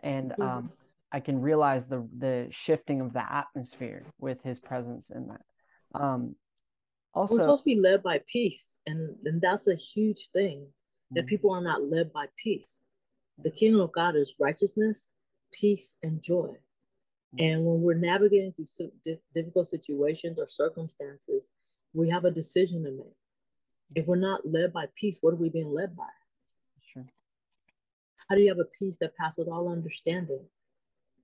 And 0.00 0.30
mm-hmm. 0.32 0.42
um, 0.42 0.72
I 1.12 1.20
can 1.20 1.40
realize 1.40 1.86
the 1.86 2.06
the 2.16 2.48
shifting 2.50 3.00
of 3.00 3.12
the 3.12 3.32
atmosphere 3.32 4.04
with 4.18 4.42
his 4.42 4.58
presence 4.58 5.10
in 5.10 5.28
that. 5.28 5.40
Um, 5.94 6.36
also, 7.14 7.36
we're 7.36 7.42
supposed 7.42 7.64
to 7.64 7.74
be 7.74 7.80
led 7.80 8.02
by 8.02 8.20
peace, 8.26 8.78
and 8.86 9.16
and 9.24 9.40
that's 9.40 9.66
a 9.66 9.74
huge 9.74 10.28
thing 10.32 10.66
that 11.12 11.20
mm-hmm. 11.20 11.28
people 11.28 11.52
are 11.52 11.62
not 11.62 11.82
led 11.82 12.12
by 12.12 12.26
peace. 12.42 12.82
The 13.42 13.50
kingdom 13.50 13.80
of 13.80 13.92
God 13.92 14.16
is 14.16 14.34
righteousness, 14.38 15.10
peace, 15.52 15.96
and 16.02 16.22
joy. 16.22 16.54
And 17.36 17.64
when 17.64 17.82
we're 17.82 17.94
navigating 17.94 18.52
through 18.52 18.90
difficult 19.34 19.68
situations 19.68 20.38
or 20.38 20.48
circumstances, 20.48 21.48
we 21.92 22.08
have 22.08 22.24
a 22.24 22.30
decision 22.30 22.84
to 22.84 22.90
make. 22.90 23.16
If 23.94 24.06
we're 24.06 24.16
not 24.16 24.40
led 24.46 24.72
by 24.72 24.86
peace, 24.96 25.18
what 25.20 25.34
are 25.34 25.38
we 25.38 25.48
being 25.48 25.72
led 25.72 25.96
by? 25.96 26.08
Sure. 26.80 27.06
How 28.28 28.34
do 28.34 28.42
you 28.42 28.48
have 28.48 28.58
a 28.58 28.68
peace 28.78 28.96
that 29.00 29.16
passes 29.16 29.48
all 29.48 29.68
understanding? 29.70 30.40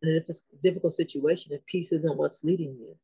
And 0.02 0.16
if 0.16 0.28
it's 0.28 0.44
a 0.52 0.56
difficult 0.60 0.93
situation, 0.93 1.52
if 1.52 1.64
peace 1.64 1.93
isn't 1.93 2.16
what's 2.16 2.44
leading 2.44 2.76
you. 2.78 2.97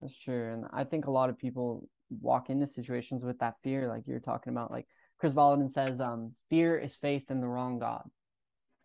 That's 0.00 0.18
true. 0.18 0.52
And 0.52 0.64
I 0.72 0.84
think 0.84 1.06
a 1.06 1.10
lot 1.10 1.28
of 1.28 1.38
people 1.38 1.88
walk 2.20 2.50
into 2.50 2.66
situations 2.66 3.24
with 3.24 3.38
that 3.40 3.56
fear, 3.62 3.88
like 3.88 4.06
you're 4.06 4.20
talking 4.20 4.52
about. 4.52 4.70
Like 4.70 4.86
Kris 5.18 5.34
Vallotton 5.34 5.70
says, 5.70 6.00
um, 6.00 6.32
fear 6.48 6.78
is 6.78 6.96
faith 6.96 7.30
in 7.30 7.40
the 7.40 7.48
wrong 7.48 7.78
God. 7.78 8.08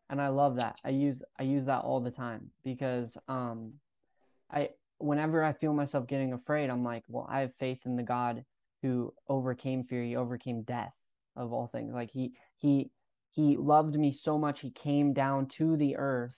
And 0.09 0.21
I 0.21 0.27
love 0.27 0.57
that. 0.57 0.80
I 0.84 0.89
use 0.89 1.23
I 1.39 1.43
use 1.43 1.65
that 1.65 1.84
all 1.84 1.99
the 1.99 2.11
time 2.11 2.51
because 2.63 3.17
um 3.27 3.73
I 4.51 4.69
whenever 4.99 5.43
I 5.43 5.53
feel 5.53 5.73
myself 5.73 6.07
getting 6.07 6.34
afraid, 6.34 6.69
I'm 6.69 6.84
like, 6.84 7.03
well, 7.07 7.27
I 7.30 7.41
have 7.41 7.55
faith 7.55 7.85
in 7.85 7.95
the 7.95 8.03
God 8.03 8.45
who 8.81 9.13
overcame 9.27 9.84
fear, 9.84 10.03
he 10.03 10.15
overcame 10.15 10.61
death 10.63 10.93
of 11.35 11.51
all 11.51 11.67
things. 11.67 11.93
Like 11.93 12.11
he 12.11 12.34
he 12.57 12.91
he 13.31 13.57
loved 13.57 13.95
me 13.95 14.13
so 14.13 14.38
much 14.38 14.59
he 14.59 14.69
came 14.69 15.13
down 15.13 15.47
to 15.47 15.75
the 15.75 15.95
earth 15.97 16.35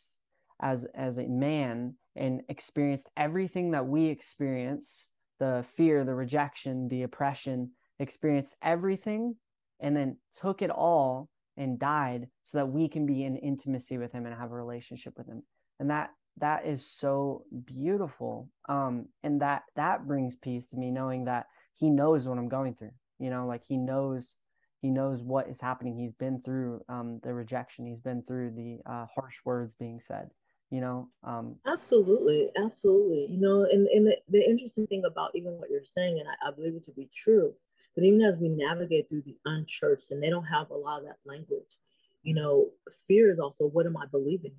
as 0.61 0.85
as 0.95 1.17
a 1.17 1.27
man 1.27 1.95
and 2.15 2.41
experienced 2.47 3.09
everything 3.17 3.71
that 3.71 3.85
we 3.85 4.05
experience 4.05 5.07
the 5.39 5.65
fear 5.75 6.05
the 6.05 6.15
rejection 6.15 6.87
the 6.87 7.03
oppression 7.03 7.69
experienced 7.99 8.55
everything 8.61 9.35
and 9.81 9.95
then 9.95 10.15
took 10.39 10.61
it 10.61 10.69
all 10.69 11.29
and 11.57 11.79
died 11.79 12.27
so 12.43 12.57
that 12.57 12.67
we 12.67 12.87
can 12.87 13.05
be 13.05 13.23
in 13.23 13.35
intimacy 13.37 13.97
with 13.97 14.11
him 14.11 14.25
and 14.25 14.35
have 14.35 14.51
a 14.51 14.55
relationship 14.55 15.13
with 15.17 15.27
him 15.27 15.43
and 15.79 15.89
that 15.89 16.09
that 16.37 16.65
is 16.65 16.85
so 16.85 17.43
beautiful 17.65 18.49
um 18.67 19.07
and 19.23 19.41
that 19.41 19.63
that 19.75 20.05
brings 20.05 20.35
peace 20.35 20.67
to 20.67 20.77
me 20.77 20.91
knowing 20.91 21.25
that 21.25 21.45
he 21.73 21.89
knows 21.89 22.27
what 22.27 22.37
i'm 22.37 22.49
going 22.49 22.73
through 22.73 22.91
you 23.19 23.29
know 23.29 23.45
like 23.47 23.63
he 23.63 23.77
knows 23.77 24.35
he 24.81 24.91
knows 24.91 25.23
what 25.23 25.49
is 25.49 25.59
happening. 25.59 25.95
He's 25.95 26.13
been 26.13 26.43
through 26.43 26.83
um, 26.89 27.19
the 27.23 27.33
rejection. 27.33 27.87
He's 27.87 28.01
been 28.01 28.21
through 28.21 28.51
the 28.51 28.81
uh, 28.85 29.07
harsh 29.15 29.37
words 29.43 29.73
being 29.73 29.99
said. 29.99 30.29
you 30.71 30.81
know 30.81 31.09
um 31.23 31.55
absolutely 31.67 32.49
absolutely 32.63 33.27
you 33.29 33.39
know 33.39 33.63
and, 33.63 33.87
and 33.87 34.07
the, 34.07 34.15
the 34.29 34.43
interesting 34.43 34.87
thing 34.87 35.03
about 35.05 35.31
even 35.35 35.53
what 35.53 35.69
you're 35.69 35.83
saying 35.83 36.19
and 36.19 36.27
I, 36.27 36.49
I 36.49 36.51
believe 36.51 36.75
it 36.75 36.83
to 36.85 36.91
be 36.91 37.09
true 37.13 37.53
but 37.95 38.03
even 38.03 38.21
as 38.21 38.35
we 38.37 38.49
navigate 38.49 39.07
through 39.09 39.21
the 39.21 39.37
unchurched 39.45 40.11
and 40.11 40.21
they 40.21 40.29
don't 40.29 40.45
have 40.45 40.69
a 40.69 40.75
lot 40.75 40.99
of 40.99 41.05
that 41.05 41.17
language 41.25 41.77
you 42.23 42.33
know 42.33 42.69
fear 43.07 43.31
is 43.31 43.39
also 43.39 43.65
what 43.67 43.85
am 43.85 43.97
i 43.97 44.05
believing 44.11 44.55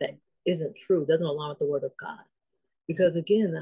that 0.00 0.18
isn't 0.46 0.76
true 0.76 1.06
doesn't 1.06 1.26
align 1.26 1.50
with 1.50 1.58
the 1.58 1.66
word 1.66 1.84
of 1.84 1.92
god? 2.00 2.24
Because 2.88 3.16
again 3.16 3.54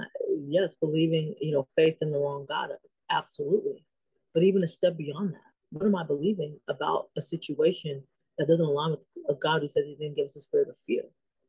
yes 0.47 0.75
believing 0.75 1.35
you 1.41 1.53
know 1.53 1.67
faith 1.77 1.99
in 2.01 2.11
the 2.11 2.19
wrong 2.19 2.47
god 2.49 2.71
absolutely. 3.11 3.85
But 4.33 4.45
even 4.45 4.63
a 4.63 4.69
step 4.69 4.97
beyond 4.97 5.33
that 5.33 5.51
what 5.71 5.87
am 5.87 5.97
i 5.97 6.05
believing 6.05 6.59
about 6.69 7.09
a 7.17 7.23
situation 7.23 8.03
that 8.39 8.49
doesn't 8.49 8.67
align 8.67 8.93
with 8.93 9.01
a 9.29 9.35
god 9.35 9.63
who 9.63 9.69
says 9.69 9.85
he 9.87 9.97
didn't 9.97 10.17
give 10.17 10.27
us 10.27 10.35
the 10.35 10.41
spirit 10.41 10.69
of 10.69 10.77
fear? 10.87 11.03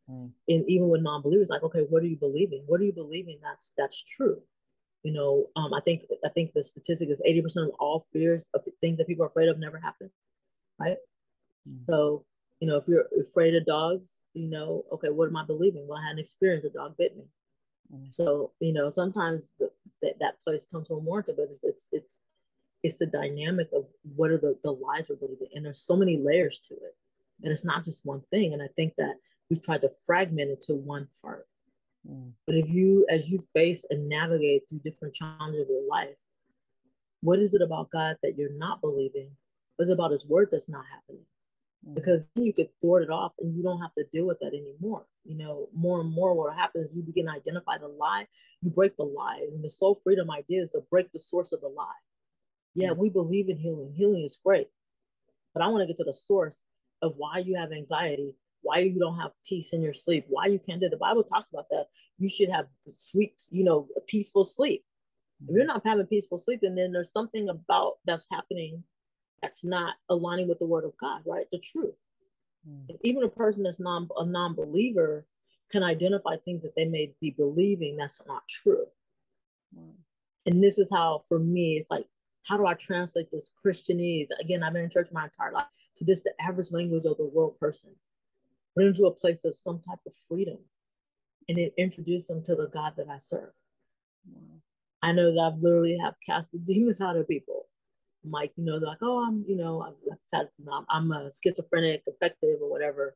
Mm. 0.09 0.31
and 0.49 0.65
even 0.67 0.89
with 0.89 1.03
non-believers 1.03 1.49
like 1.49 1.61
okay 1.63 1.85
what 1.89 2.01
are 2.03 2.07
you 2.07 2.17
believing? 2.17 2.63
What 2.65 2.81
are 2.81 2.85
you 2.85 2.93
believing 2.93 3.39
that's 3.41 3.71
that's 3.77 4.03
true 4.03 4.41
you 5.03 5.11
know 5.11 5.48
um, 5.56 5.73
i 5.73 5.80
think 5.82 6.03
i 6.26 6.30
think 6.30 6.53
the 6.53 6.64
statistic 6.64 7.10
is 7.10 7.22
80% 7.28 7.68
of 7.68 7.72
all 7.80 7.99
fears 7.99 8.49
of 8.53 8.61
things 8.80 8.98
that 8.98 9.07
people 9.07 9.23
are 9.23 9.28
afraid 9.28 9.49
of 9.49 9.57
never 9.57 9.80
happen 9.80 10.10
right 10.80 10.98
mm. 11.68 11.86
so 11.88 12.26
you 12.60 12.68
know 12.68 12.78
if 12.78 12.88
you're 12.88 13.07
afraid 13.19 13.56
of 13.56 13.65
dogs 13.65 14.22
you 14.34 14.48
know 14.48 14.86
okay 14.91 15.10
what 15.10 15.28
am 15.28 15.38
i 15.38 15.45
believing 15.45 15.88
well 15.88 15.99
i 15.99 16.03
had 16.03 16.14
an 16.14 16.19
experience 16.19 16.65
a 16.65 16.69
dog 16.69 16.95
bit 16.98 17.18
me 17.18 17.23
mm. 17.94 18.14
so 18.14 18.52
you 18.60 18.73
know 18.73 18.90
sometimes 18.90 19.45
the, 19.60 19.69
that, 20.02 20.19
that 20.19 20.40
place 20.41 20.65
comes 20.65 20.88
from 20.88 21.06
warranted 21.06 21.36
but 21.38 21.48
it's, 21.52 21.64
it's 21.64 21.88
it's 21.91 22.18
it's 22.84 22.98
the 22.98 23.06
dynamic 23.06 23.69
of 23.73 23.86
what 24.15 24.32
are 24.32 24.40
the, 24.40 24.57
the 24.64 24.72
lies 24.72 25.07
we're 25.10 25.15
believing 25.15 25.49
and 25.53 25.65
there's 25.65 25.82
so 25.82 25.95
many 25.95 26.18
layers 26.18 26.60
to 26.60 26.73
it 26.73 26.95
and 27.44 27.52
it's 27.52 27.65
not 27.65 27.84
just 27.84 28.06
one 28.06 28.22
thing 28.32 28.53
and 28.53 28.61
i 28.61 28.68
think 28.76 28.94
that 28.98 29.15
we've 29.49 29.61
tried 29.61 29.82
to 29.82 29.90
fragment 30.06 30.49
it 30.49 30.61
to 30.61 30.76
one 30.76 31.07
part 31.22 31.48
mm. 32.10 32.32
but 32.45 32.56
if 32.56 32.69
you 32.69 33.06
as 33.10 33.30
you 33.30 33.40
face 33.53 33.86
and 33.90 34.07
navigate 34.07 34.64
through 34.68 34.80
different 34.84 35.14
challenges 35.14 35.61
of 35.61 35.68
your 35.69 35.88
life 35.88 36.15
what 37.22 37.40
is 37.40 37.53
it 37.53 37.61
about 37.61 37.90
god 37.91 38.15
that 38.23 38.38
you're 38.38 38.57
not 38.57 38.82
believing 38.82 39.30
what's 39.76 39.91
about 39.91 40.11
his 40.11 40.28
word 40.28 40.49
that's 40.52 40.69
not 40.69 40.84
happening 40.94 41.26
mm. 41.88 41.95
because 41.95 42.26
you 42.36 42.53
could 42.53 42.69
thwart 42.82 43.03
it 43.03 43.10
off 43.10 43.34
and 43.40 43.56
you 43.56 43.64
don't 43.64 43.82
have 43.82 43.94
to 43.94 44.03
deal 44.11 44.28
with 44.28 44.40
that 44.40 44.53
anymore 44.53 45.06
you 45.23 45.38
know 45.38 45.69
more 45.76 46.02
and 46.02 46.11
more 46.11 46.34
what 46.34 46.56
happens 46.56 46.90
is 46.90 46.95
you 46.95 47.03
begin 47.03 47.26
to 47.26 47.32
identify 47.32 47.78
the 47.78 47.88
lie 47.88 48.26
you 48.61 48.69
break 48.69 48.95
the 48.98 49.03
lie 49.03 49.45
and 49.52 49.64
the 49.64 49.69
soul 49.69 49.95
freedom 49.95 50.30
idea 50.30 50.61
is 50.61 50.72
to 50.72 50.82
break 50.90 51.11
the 51.11 51.19
source 51.19 51.52
of 51.52 51.61
the 51.61 51.68
lie 51.68 52.02
yeah, 52.76 52.91
we 52.91 53.10
believe 53.10 53.49
in 53.49 53.57
healing. 53.57 53.94
Healing 53.95 54.23
is 54.23 54.40
great. 54.44 54.68
But 55.53 55.64
I 55.64 55.68
want 55.68 55.82
to 55.82 55.88
get 55.88 55.98
to 55.98 56.03
the 56.03 56.14
source 56.14 56.64
of 57.02 57.15
why 57.18 57.40
you 57.40 57.56
have 57.56 57.72
anxiety, 57.72 58.34
why 58.61 58.79
you 58.79 58.99
don't 58.99 59.19
have 59.19 59.31
peace 59.47 59.73
in 59.73 59.81
your 59.81 59.93
sleep, 59.93 60.25
why 60.29 60.45
you 60.45 60.59
can't 60.59 60.81
do 60.81 60.89
the 60.89 60.97
Bible 60.97 61.23
talks 61.23 61.49
about 61.51 61.67
that. 61.71 61.88
You 62.17 62.29
should 62.29 62.49
have 62.49 62.67
sweet, 62.88 63.41
you 63.49 63.63
know, 63.63 63.88
a 63.97 64.01
peaceful 64.01 64.43
sleep. 64.43 64.83
If 65.47 65.55
you're 65.55 65.65
not 65.65 65.81
having 65.85 66.05
peaceful 66.05 66.38
sleep, 66.38 66.59
and 66.63 66.77
then 66.77 66.91
there's 66.91 67.11
something 67.11 67.49
about 67.49 67.93
that's 68.05 68.27
happening 68.31 68.83
that's 69.41 69.63
not 69.63 69.95
aligning 70.09 70.47
with 70.47 70.59
the 70.59 70.67
word 70.67 70.85
of 70.85 70.93
God, 70.99 71.23
right? 71.25 71.47
The 71.51 71.59
truth. 71.59 71.95
Mm. 72.69 72.95
Even 73.03 73.23
a 73.23 73.29
person 73.29 73.63
that's 73.63 73.79
non 73.79 74.07
a 74.17 74.25
non-believer 74.25 75.25
can 75.71 75.83
identify 75.83 76.35
things 76.38 76.61
that 76.61 76.75
they 76.75 76.85
may 76.85 77.15
be 77.19 77.31
believing 77.31 77.97
that's 77.97 78.21
not 78.27 78.47
true. 78.47 78.85
Mm. 79.75 79.93
And 80.45 80.63
this 80.63 80.77
is 80.77 80.91
how, 80.91 81.21
for 81.27 81.39
me, 81.39 81.77
it's 81.77 81.89
like 81.89 82.05
how 82.47 82.57
do 82.57 82.65
I 82.65 82.73
translate 82.73 83.31
this 83.31 83.51
Christianese? 83.63 84.27
Again, 84.39 84.63
I've 84.63 84.73
been 84.73 84.83
in 84.83 84.89
church 84.89 85.09
my 85.11 85.25
entire 85.25 85.51
life 85.51 85.67
to 85.97 86.05
just 86.05 86.23
the 86.23 86.33
average 86.41 86.71
language 86.71 87.05
of 87.05 87.17
the 87.17 87.25
world 87.25 87.59
person. 87.59 87.91
Bring 88.76 88.88
them 88.88 88.95
to 88.95 89.06
a 89.06 89.14
place 89.14 89.43
of 89.45 89.56
some 89.56 89.81
type 89.88 89.99
of 90.06 90.14
freedom 90.27 90.57
and 91.49 91.57
it 91.57 91.73
introduce 91.77 92.27
them 92.27 92.43
to 92.43 92.56
the 92.56 92.68
God 92.68 92.93
that 92.98 93.10
I 93.10 93.18
serve. 93.18 93.52
I 95.02 95.11
know 95.11 95.34
that 95.34 95.39
I've 95.39 95.61
literally 95.61 95.98
have 95.98 96.15
cast 96.26 96.52
the 96.52 96.60
demons 96.60 97.02
out 97.02 97.18
of 97.18 97.27
people. 97.27 97.68
Like, 98.23 98.52
you 98.56 98.64
know, 98.64 98.80
they're 98.80 98.89
like, 98.89 98.99
oh, 99.02 99.26
I'm, 99.26 99.43
you 99.48 99.57
know, 99.57 99.81
I've 99.81 100.18
had, 100.31 100.49
I'm 100.89 101.11
a 101.11 101.31
schizophrenic, 101.43 102.03
affective, 102.07 102.57
or 102.61 102.69
whatever. 102.69 103.15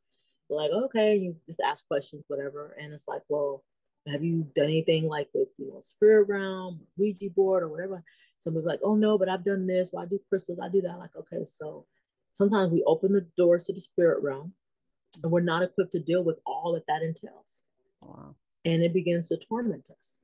They're 0.50 0.58
like, 0.58 0.72
okay, 0.72 1.16
you 1.16 1.36
just 1.48 1.62
ask 1.62 1.88
questions, 1.88 2.24
whatever. 2.28 2.76
And 2.82 2.92
it's 2.92 3.08
like, 3.08 3.22
well, 3.30 3.64
have 4.12 4.24
you 4.24 4.48
done 4.56 4.66
anything 4.66 5.08
like 5.08 5.30
with, 5.34 5.50
you 5.58 5.68
know, 5.72 5.80
spirit 5.82 6.28
realm, 6.28 6.82
Ouija 6.98 7.30
board, 7.36 7.64
or 7.64 7.70
whatever? 7.70 8.04
Somebody's 8.40 8.68
like, 8.68 8.80
oh 8.84 8.96
no, 8.96 9.18
but 9.18 9.30
I've 9.30 9.44
done 9.44 9.68
this. 9.68 9.92
Well, 9.94 10.04
I 10.04 10.08
do 10.08 10.20
crystals. 10.28 10.60
I 10.62 10.70
do 10.70 10.82
that. 10.82 10.98
Like, 10.98 11.16
okay, 11.16 11.46
so 11.46 11.86
sometimes 12.34 12.72
we 12.72 12.84
open 12.86 13.14
the 13.14 13.28
doors 13.38 13.64
to 13.66 13.74
the 13.74 13.82
spirit 13.82 14.24
realm 14.24 14.54
and 15.24 15.32
we're 15.32 15.42
not 15.42 15.64
equipped 15.64 15.92
to 15.94 16.00
deal 16.00 16.24
with 16.24 16.40
all 16.46 16.74
that 16.74 16.86
that 16.88 17.02
entails. 17.02 17.68
Wow. 18.02 18.36
And 18.64 18.84
it 18.84 18.94
begins 18.94 19.30
to 19.30 19.38
torment 19.38 19.90
us. 19.92 20.22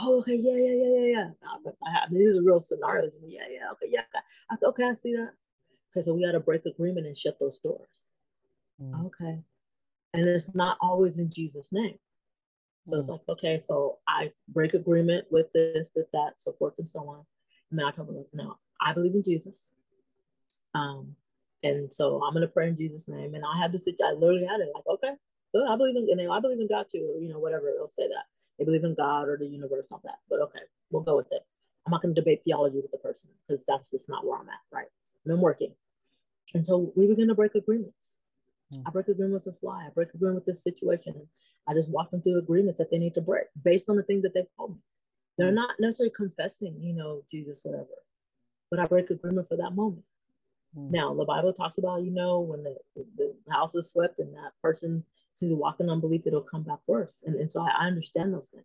Oh, 0.00 0.18
okay, 0.18 0.36
yeah, 0.36 0.56
yeah, 0.56 0.74
yeah, 0.74 1.00
yeah, 1.00 1.10
yeah. 1.10 1.70
I, 1.84 2.04
I, 2.04 2.06
these 2.10 2.38
are 2.38 2.44
real 2.44 2.60
scenarios. 2.60 3.12
Yeah, 3.26 3.46
yeah, 3.50 3.70
okay, 3.72 3.86
yeah, 3.90 4.02
okay, 4.52 4.66
okay 4.66 4.84
I 4.84 4.94
see 4.94 5.14
that. 5.14 5.32
Okay, 5.90 6.04
so 6.04 6.14
we 6.14 6.24
got 6.24 6.32
to 6.32 6.40
break 6.40 6.66
agreement 6.66 7.06
and 7.06 7.16
shut 7.16 7.38
those 7.40 7.58
doors. 7.58 8.12
Mm. 8.80 9.06
Okay. 9.06 9.40
And 10.14 10.28
it's 10.28 10.54
not 10.54 10.78
always 10.80 11.18
in 11.18 11.30
Jesus' 11.30 11.72
name. 11.72 11.98
So 12.86 12.96
mm. 12.96 12.98
it's 13.00 13.08
like, 13.08 13.20
okay, 13.28 13.58
so 13.58 13.98
I 14.06 14.32
break 14.48 14.74
agreement 14.74 15.26
with 15.30 15.50
this, 15.52 15.90
with 15.96 16.06
that, 16.12 16.34
so 16.38 16.52
forth 16.58 16.74
and 16.78 16.88
so 16.88 17.00
on. 17.08 17.24
And 17.70 17.78
then 17.78 17.86
I 17.86 17.90
him, 17.90 18.24
no, 18.32 18.56
I 18.80 18.92
believe 18.92 19.14
in 19.14 19.22
Jesus. 19.22 19.72
Um, 20.74 21.16
and 21.62 21.92
so 21.92 22.22
I'm 22.22 22.34
gonna 22.34 22.48
pray 22.48 22.68
in 22.68 22.76
Jesus' 22.76 23.08
name. 23.08 23.34
And 23.34 23.44
I 23.44 23.58
had 23.58 23.72
to 23.72 23.78
sit, 23.78 23.96
I 24.04 24.12
literally 24.12 24.46
had 24.46 24.60
it 24.60 24.68
like, 24.74 24.86
okay, 24.86 25.14
good, 25.54 25.66
I 25.68 25.76
believe 25.76 25.96
in 25.96 26.08
and 26.10 26.32
I 26.32 26.40
believe 26.40 26.60
in 26.60 26.68
God 26.68 26.86
too, 26.90 27.14
or 27.14 27.20
you 27.20 27.28
know, 27.28 27.38
whatever 27.38 27.72
they'll 27.74 27.90
say 27.90 28.08
that. 28.08 28.26
They 28.58 28.64
believe 28.64 28.84
in 28.84 28.94
God 28.94 29.28
or 29.28 29.36
the 29.38 29.46
universe, 29.46 29.86
all 29.90 30.00
that. 30.04 30.18
But 30.28 30.40
okay, 30.40 30.60
we'll 30.90 31.02
go 31.02 31.16
with 31.16 31.28
it. 31.30 31.42
I'm 31.86 31.90
not 31.90 32.02
gonna 32.02 32.14
debate 32.14 32.42
theology 32.44 32.76
with 32.76 32.90
the 32.90 32.98
person 32.98 33.30
because 33.46 33.64
that's 33.66 33.90
just 33.90 34.08
not 34.08 34.26
where 34.26 34.38
I'm 34.38 34.48
at, 34.48 34.60
right? 34.72 34.88
And 35.24 35.34
I'm 35.34 35.40
working. 35.40 35.74
And 36.54 36.64
so 36.64 36.92
we 36.96 37.06
begin 37.06 37.28
to 37.28 37.34
break 37.34 37.54
agreements. 37.54 38.16
Mm. 38.72 38.82
I 38.86 38.90
break 38.90 39.08
agreements 39.08 39.46
with 39.46 39.56
this 39.56 39.62
lie. 39.62 39.86
I 39.86 39.90
break 39.90 40.14
agreement 40.14 40.36
with 40.36 40.46
this 40.46 40.62
situation. 40.62 41.14
I 41.68 41.74
just 41.74 41.92
walk 41.92 42.10
them 42.10 42.22
through 42.22 42.38
agreements 42.38 42.78
that 42.78 42.90
they 42.90 42.98
need 42.98 43.14
to 43.14 43.20
break 43.20 43.46
based 43.62 43.88
on 43.88 43.96
the 43.96 44.02
things 44.02 44.22
that 44.22 44.32
they've 44.34 44.44
told 44.56 44.72
me. 44.72 44.78
They're 45.36 45.52
not 45.52 45.76
necessarily 45.78 46.12
confessing, 46.14 46.76
you 46.80 46.94
know, 46.94 47.22
Jesus, 47.30 47.60
whatever, 47.62 48.02
but 48.70 48.80
I 48.80 48.86
break 48.86 49.10
agreement 49.10 49.46
for 49.46 49.56
that 49.56 49.70
moment. 49.70 50.02
Mm. 50.76 50.90
Now, 50.90 51.14
the 51.14 51.24
Bible 51.24 51.52
talks 51.52 51.78
about, 51.78 52.02
you 52.02 52.10
know, 52.10 52.40
when 52.40 52.62
the, 52.62 52.76
the 53.16 53.34
house 53.50 53.74
is 53.74 53.90
swept 53.90 54.18
and 54.18 54.34
that 54.34 54.52
person 54.62 55.04
sees 55.36 55.52
walking 55.52 55.88
unbelief, 55.88 56.26
it'll 56.26 56.42
come 56.42 56.62
back 56.62 56.80
worse. 56.86 57.22
And, 57.24 57.36
and 57.36 57.50
so 57.50 57.62
I, 57.62 57.84
I 57.84 57.86
understand 57.86 58.34
those 58.34 58.48
things. 58.48 58.64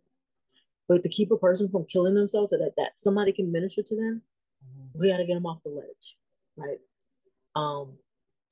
But 0.88 1.02
to 1.02 1.08
keep 1.08 1.30
a 1.30 1.36
person 1.36 1.68
from 1.68 1.86
killing 1.86 2.14
themselves 2.14 2.50
so 2.50 2.58
that, 2.58 2.74
that 2.76 2.92
somebody 2.96 3.32
can 3.32 3.50
minister 3.50 3.82
to 3.82 3.96
them, 3.96 4.22
mm-hmm. 4.64 4.98
we 4.98 5.10
got 5.10 5.18
to 5.18 5.24
get 5.24 5.34
them 5.34 5.46
off 5.46 5.62
the 5.64 5.70
ledge, 5.70 6.16
right? 6.56 6.78
Um, 7.56 7.94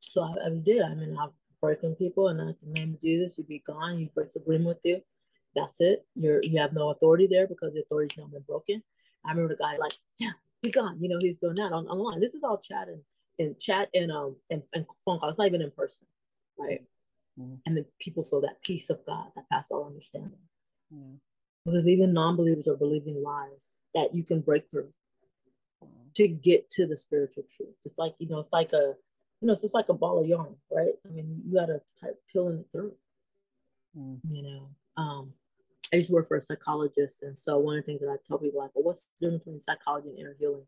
so 0.01 0.23
I, 0.23 0.47
I 0.47 0.51
did. 0.51 0.83
I 0.83 0.95
mean, 0.95 1.17
I've 1.21 1.31
broken 1.61 1.95
people, 1.95 2.29
and 2.29 2.41
in 2.41 2.57
the 2.63 2.81
name 2.81 2.95
of 2.95 3.01
Jesus, 3.01 3.39
you 3.39 3.45
be 3.45 3.63
gone. 3.67 3.99
He 3.99 4.11
breaks 4.15 4.37
agreement 4.37 4.69
with 4.69 4.81
you. 4.85 5.03
That's 5.55 5.81
it. 5.81 6.07
You're 6.15 6.41
you 6.43 6.59
have 6.61 6.73
no 6.73 6.91
authority 6.91 7.27
there 7.31 7.47
because 7.47 7.75
the 7.75 7.81
authority's 7.81 8.17
now 8.17 8.27
been 8.27 8.43
broken. 8.43 8.83
I 9.25 9.31
remember 9.31 9.55
the 9.55 9.63
guy 9.63 9.77
like, 9.77 9.93
yeah, 10.19 10.31
be 10.63 10.71
gone. 10.71 10.99
You 11.01 11.09
know, 11.09 11.19
he's 11.21 11.39
doing 11.39 11.57
that 11.57 11.73
on 11.73 11.87
online. 11.89 12.21
This 12.21 12.35
is 12.35 12.43
all 12.43 12.59
chat 12.59 12.89
and, 12.89 13.01
and 13.43 13.59
chat 13.61 13.89
and 13.95 14.11
um 14.11 14.37
and, 14.51 14.63
and 14.73 14.87
phone 15.05 15.19
calls. 15.19 15.33
It's 15.33 15.39
not 15.39 15.49
even 15.49 15.63
in 15.63 15.71
person, 15.71 16.07
right? 16.59 16.83
Mm-hmm. 17.39 17.55
And 17.67 17.77
then 17.77 17.85
people 18.01 18.25
feel 18.25 18.41
that 18.43 18.63
peace 18.63 18.91
of 18.91 19.05
God 19.07 19.29
that 19.37 19.49
passes 19.51 19.71
all 19.71 19.87
understanding. 19.87 20.39
Mm-hmm. 20.95 21.15
Because 21.65 21.89
even 21.89 22.13
non-believers 22.13 22.69
are 22.69 22.77
believing 22.77 23.23
lies 23.23 23.83
that 23.95 24.15
you 24.15 24.25
can 24.25 24.41
break 24.41 24.69
through 24.71 24.93
mm-hmm. 25.83 26.09
to 26.17 26.29
get 26.29 26.69
to 26.71 26.87
the 26.87 26.97
spiritual 26.97 27.45
truth. 27.55 27.77
It's 27.85 27.99
like, 27.99 28.15
you 28.19 28.29
know, 28.29 28.41
it's 28.41 28.53
like 28.53 28.73
a, 28.73 28.95
you 29.41 29.47
know, 29.47 29.53
it's 29.53 29.63
just 29.63 29.75
like 29.75 29.89
a 29.89 29.95
ball 29.95 30.21
of 30.21 30.27
yarn, 30.27 30.57
right? 30.71 30.95
I 31.07 31.11
mean, 31.11 31.43
you 31.47 31.55
gotta 31.55 31.81
type 32.01 32.17
peeling 32.33 32.59
it 32.59 32.67
through. 32.75 32.95
Mm. 33.97 34.19
You 34.29 34.43
know. 34.43 34.69
Um, 34.97 35.33
I 35.93 35.97
used 35.97 36.09
to 36.09 36.15
work 36.15 36.29
for 36.29 36.37
a 36.37 36.43
psychologist. 36.43 37.23
And 37.23 37.37
so 37.37 37.59
one 37.59 37.77
of 37.77 37.85
the 37.85 37.87
things 37.87 38.01
that 38.01 38.09
I 38.09 38.17
tell 38.27 38.39
people, 38.39 38.61
like, 38.61 38.71
well, 38.75 38.85
what's 38.85 39.03
the 39.21 39.27
difference 39.27 39.45
between 39.45 39.61
psychology 39.61 40.09
and 40.09 40.19
inner 40.19 40.37
healing? 40.39 40.67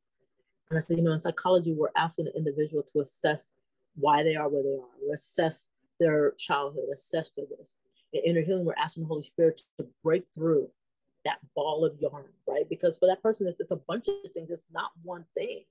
And 0.71 0.77
I 0.79 0.81
said, 0.81 0.97
you 0.97 1.03
know, 1.03 1.13
in 1.13 1.21
psychology, 1.21 1.73
we're 1.73 1.89
asking 1.97 2.27
the 2.27 2.37
individual 2.37 2.83
to 2.93 3.01
assess 3.01 3.53
why 3.97 4.23
they 4.23 4.35
are 4.35 4.49
where 4.49 4.63
they 4.63 4.75
are, 4.75 5.07
we 5.07 5.13
assess 5.13 5.69
their 6.01 6.33
childhood, 6.33 6.85
assess 6.93 7.31
their 7.37 7.47
this. 7.47 7.75
In 8.13 8.23
inner 8.25 8.45
healing, 8.45 8.65
we're 8.65 8.75
asking 8.75 9.05
the 9.05 9.09
Holy 9.09 9.23
Spirit 9.23 9.61
to 9.79 9.87
break 10.03 10.25
through 10.35 10.69
that 11.25 11.39
ball 11.55 11.85
of 11.85 11.99
yarn, 12.01 12.27
right? 12.47 12.69
Because 12.69 12.99
for 12.99 13.07
that 13.07 13.23
person, 13.23 13.47
it's, 13.47 13.61
it's 13.61 13.71
a 13.71 13.81
bunch 13.89 14.09
of 14.09 14.15
things. 14.33 14.51
It's 14.51 14.67
not 14.73 14.91
one 15.03 15.25
thing. 15.37 15.65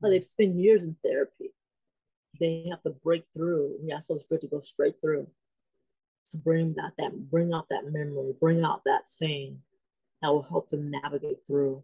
But 0.00 0.10
they've 0.10 0.24
spent 0.24 0.56
years 0.56 0.84
in 0.84 0.96
therapy. 1.04 1.52
They 2.40 2.66
have 2.70 2.82
to 2.82 2.90
break 2.90 3.24
through. 3.34 3.76
We 3.82 3.92
ask 3.92 4.08
the 4.08 4.14
Holy 4.14 4.22
Spirit 4.22 4.40
to 4.42 4.48
go 4.48 4.60
straight 4.60 4.96
through 5.00 5.26
to 6.32 6.36
bring 6.38 6.74
that 6.74 6.92
that 6.98 7.30
bring 7.30 7.52
out 7.52 7.68
that 7.68 7.84
memory, 7.90 8.34
bring 8.40 8.64
out 8.64 8.82
that 8.84 9.02
thing 9.18 9.60
that 10.22 10.28
will 10.28 10.42
help 10.42 10.68
them 10.68 10.90
navigate 10.90 11.38
through, 11.46 11.82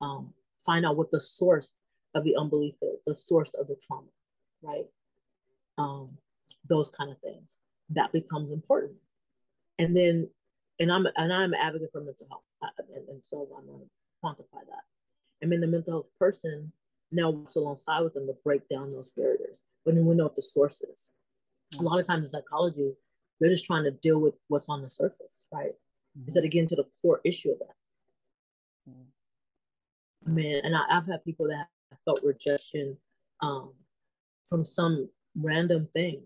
um, 0.00 0.32
find 0.64 0.84
out 0.84 0.96
what 0.96 1.10
the 1.10 1.20
source 1.20 1.76
of 2.14 2.24
the 2.24 2.36
unbelief 2.36 2.74
is, 2.82 2.98
the 3.06 3.14
source 3.14 3.54
of 3.54 3.66
the 3.66 3.76
trauma, 3.76 4.08
right? 4.62 4.86
Um, 5.78 6.18
those 6.68 6.90
kind 6.90 7.10
of 7.10 7.18
things 7.18 7.58
that 7.90 8.12
becomes 8.12 8.50
important. 8.50 8.96
and 9.78 9.96
then 9.96 10.28
and 10.80 10.90
i'm 10.90 11.06
and 11.16 11.32
i'm 11.32 11.52
an 11.52 11.60
advocate 11.60 11.90
for 11.92 12.00
mental 12.00 12.26
health 12.28 12.42
and, 12.78 13.08
and 13.08 13.22
so 13.28 13.48
i'm 13.56 13.66
going 13.66 13.80
to 13.80 13.86
quantify 14.24 14.60
that 14.68 14.84
and 15.42 15.52
then 15.52 15.60
the 15.60 15.66
mental 15.66 15.92
health 15.92 16.08
person 16.18 16.72
now 17.12 17.30
works 17.30 17.56
alongside 17.56 18.00
with 18.00 18.14
them 18.14 18.26
to 18.26 18.34
break 18.44 18.68
down 18.68 18.90
those 18.90 19.10
barriers 19.10 19.58
but 19.84 19.94
then 19.94 20.06
we 20.06 20.14
know 20.14 20.24
what 20.24 20.36
the 20.36 20.42
source 20.42 20.80
is 20.80 21.10
a 21.78 21.82
lot 21.82 21.98
of 21.98 22.06
times 22.06 22.22
in 22.22 22.28
psychology 22.28 22.92
they're 23.40 23.50
just 23.50 23.66
trying 23.66 23.84
to 23.84 23.90
deal 23.90 24.18
with 24.18 24.34
what's 24.48 24.68
on 24.68 24.82
the 24.82 24.90
surface 24.90 25.46
right 25.52 25.72
mm-hmm. 26.16 26.24
instead 26.26 26.44
of 26.44 26.50
getting 26.50 26.68
to 26.68 26.76
the 26.76 26.86
core 27.00 27.20
issue 27.24 27.50
of 27.50 27.58
that 27.58 27.76
mm-hmm. 28.88 30.30
i 30.30 30.32
mean 30.32 30.60
and 30.64 30.74
I, 30.74 30.94
have 30.94 31.06
had 31.06 31.24
people 31.24 31.48
that 31.48 31.66
have 31.94 32.02
felt 32.04 32.20
rejection 32.24 32.96
um, 33.42 33.72
from 34.44 34.64
some 34.64 35.08
random 35.36 35.88
thing 35.92 36.22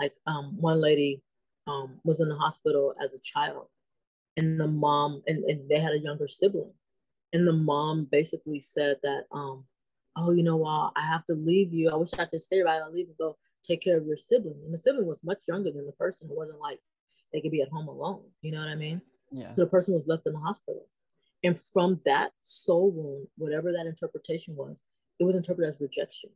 like 0.00 0.14
um, 0.26 0.56
one 0.58 0.80
lady 0.80 1.22
um, 1.66 2.00
was 2.04 2.20
in 2.20 2.28
the 2.28 2.36
hospital 2.36 2.94
as 3.02 3.12
a 3.12 3.18
child, 3.18 3.66
and 4.36 4.58
the 4.58 4.66
mom 4.66 5.22
and, 5.26 5.44
and 5.44 5.68
they 5.68 5.78
had 5.78 5.92
a 5.92 5.98
younger 5.98 6.26
sibling, 6.26 6.72
and 7.32 7.46
the 7.46 7.52
mom 7.52 8.08
basically 8.10 8.60
said 8.60 8.96
that, 9.02 9.24
um, 9.30 9.64
"Oh, 10.16 10.32
you 10.32 10.42
know 10.42 10.56
what? 10.56 10.92
I 10.96 11.06
have 11.06 11.26
to 11.26 11.34
leave 11.34 11.72
you. 11.72 11.90
I 11.90 11.96
wish 11.96 12.12
I 12.18 12.24
could 12.24 12.40
stay, 12.40 12.62
right? 12.62 12.80
I'll 12.82 12.92
leave 12.92 13.08
and 13.08 13.18
go 13.18 13.36
take 13.62 13.82
care 13.82 13.98
of 13.98 14.06
your 14.06 14.16
sibling." 14.16 14.60
And 14.64 14.72
the 14.72 14.78
sibling 14.78 15.06
was 15.06 15.22
much 15.22 15.40
younger 15.46 15.70
than 15.70 15.86
the 15.86 15.92
person. 15.92 16.28
It 16.30 16.36
wasn't 16.36 16.60
like 16.60 16.80
they 17.32 17.40
could 17.40 17.52
be 17.52 17.62
at 17.62 17.68
home 17.68 17.88
alone. 17.88 18.22
You 18.40 18.52
know 18.52 18.60
what 18.60 18.68
I 18.68 18.76
mean? 18.76 19.02
Yeah. 19.30 19.54
So 19.54 19.62
the 19.62 19.70
person 19.70 19.94
was 19.94 20.06
left 20.06 20.26
in 20.26 20.32
the 20.32 20.40
hospital, 20.40 20.86
and 21.42 21.58
from 21.58 22.00
that 22.04 22.32
soul 22.42 22.90
wound, 22.90 23.28
whatever 23.36 23.72
that 23.72 23.86
interpretation 23.86 24.56
was, 24.56 24.82
it 25.18 25.24
was 25.24 25.34
interpreted 25.34 25.74
as 25.74 25.80
rejection 25.80 26.30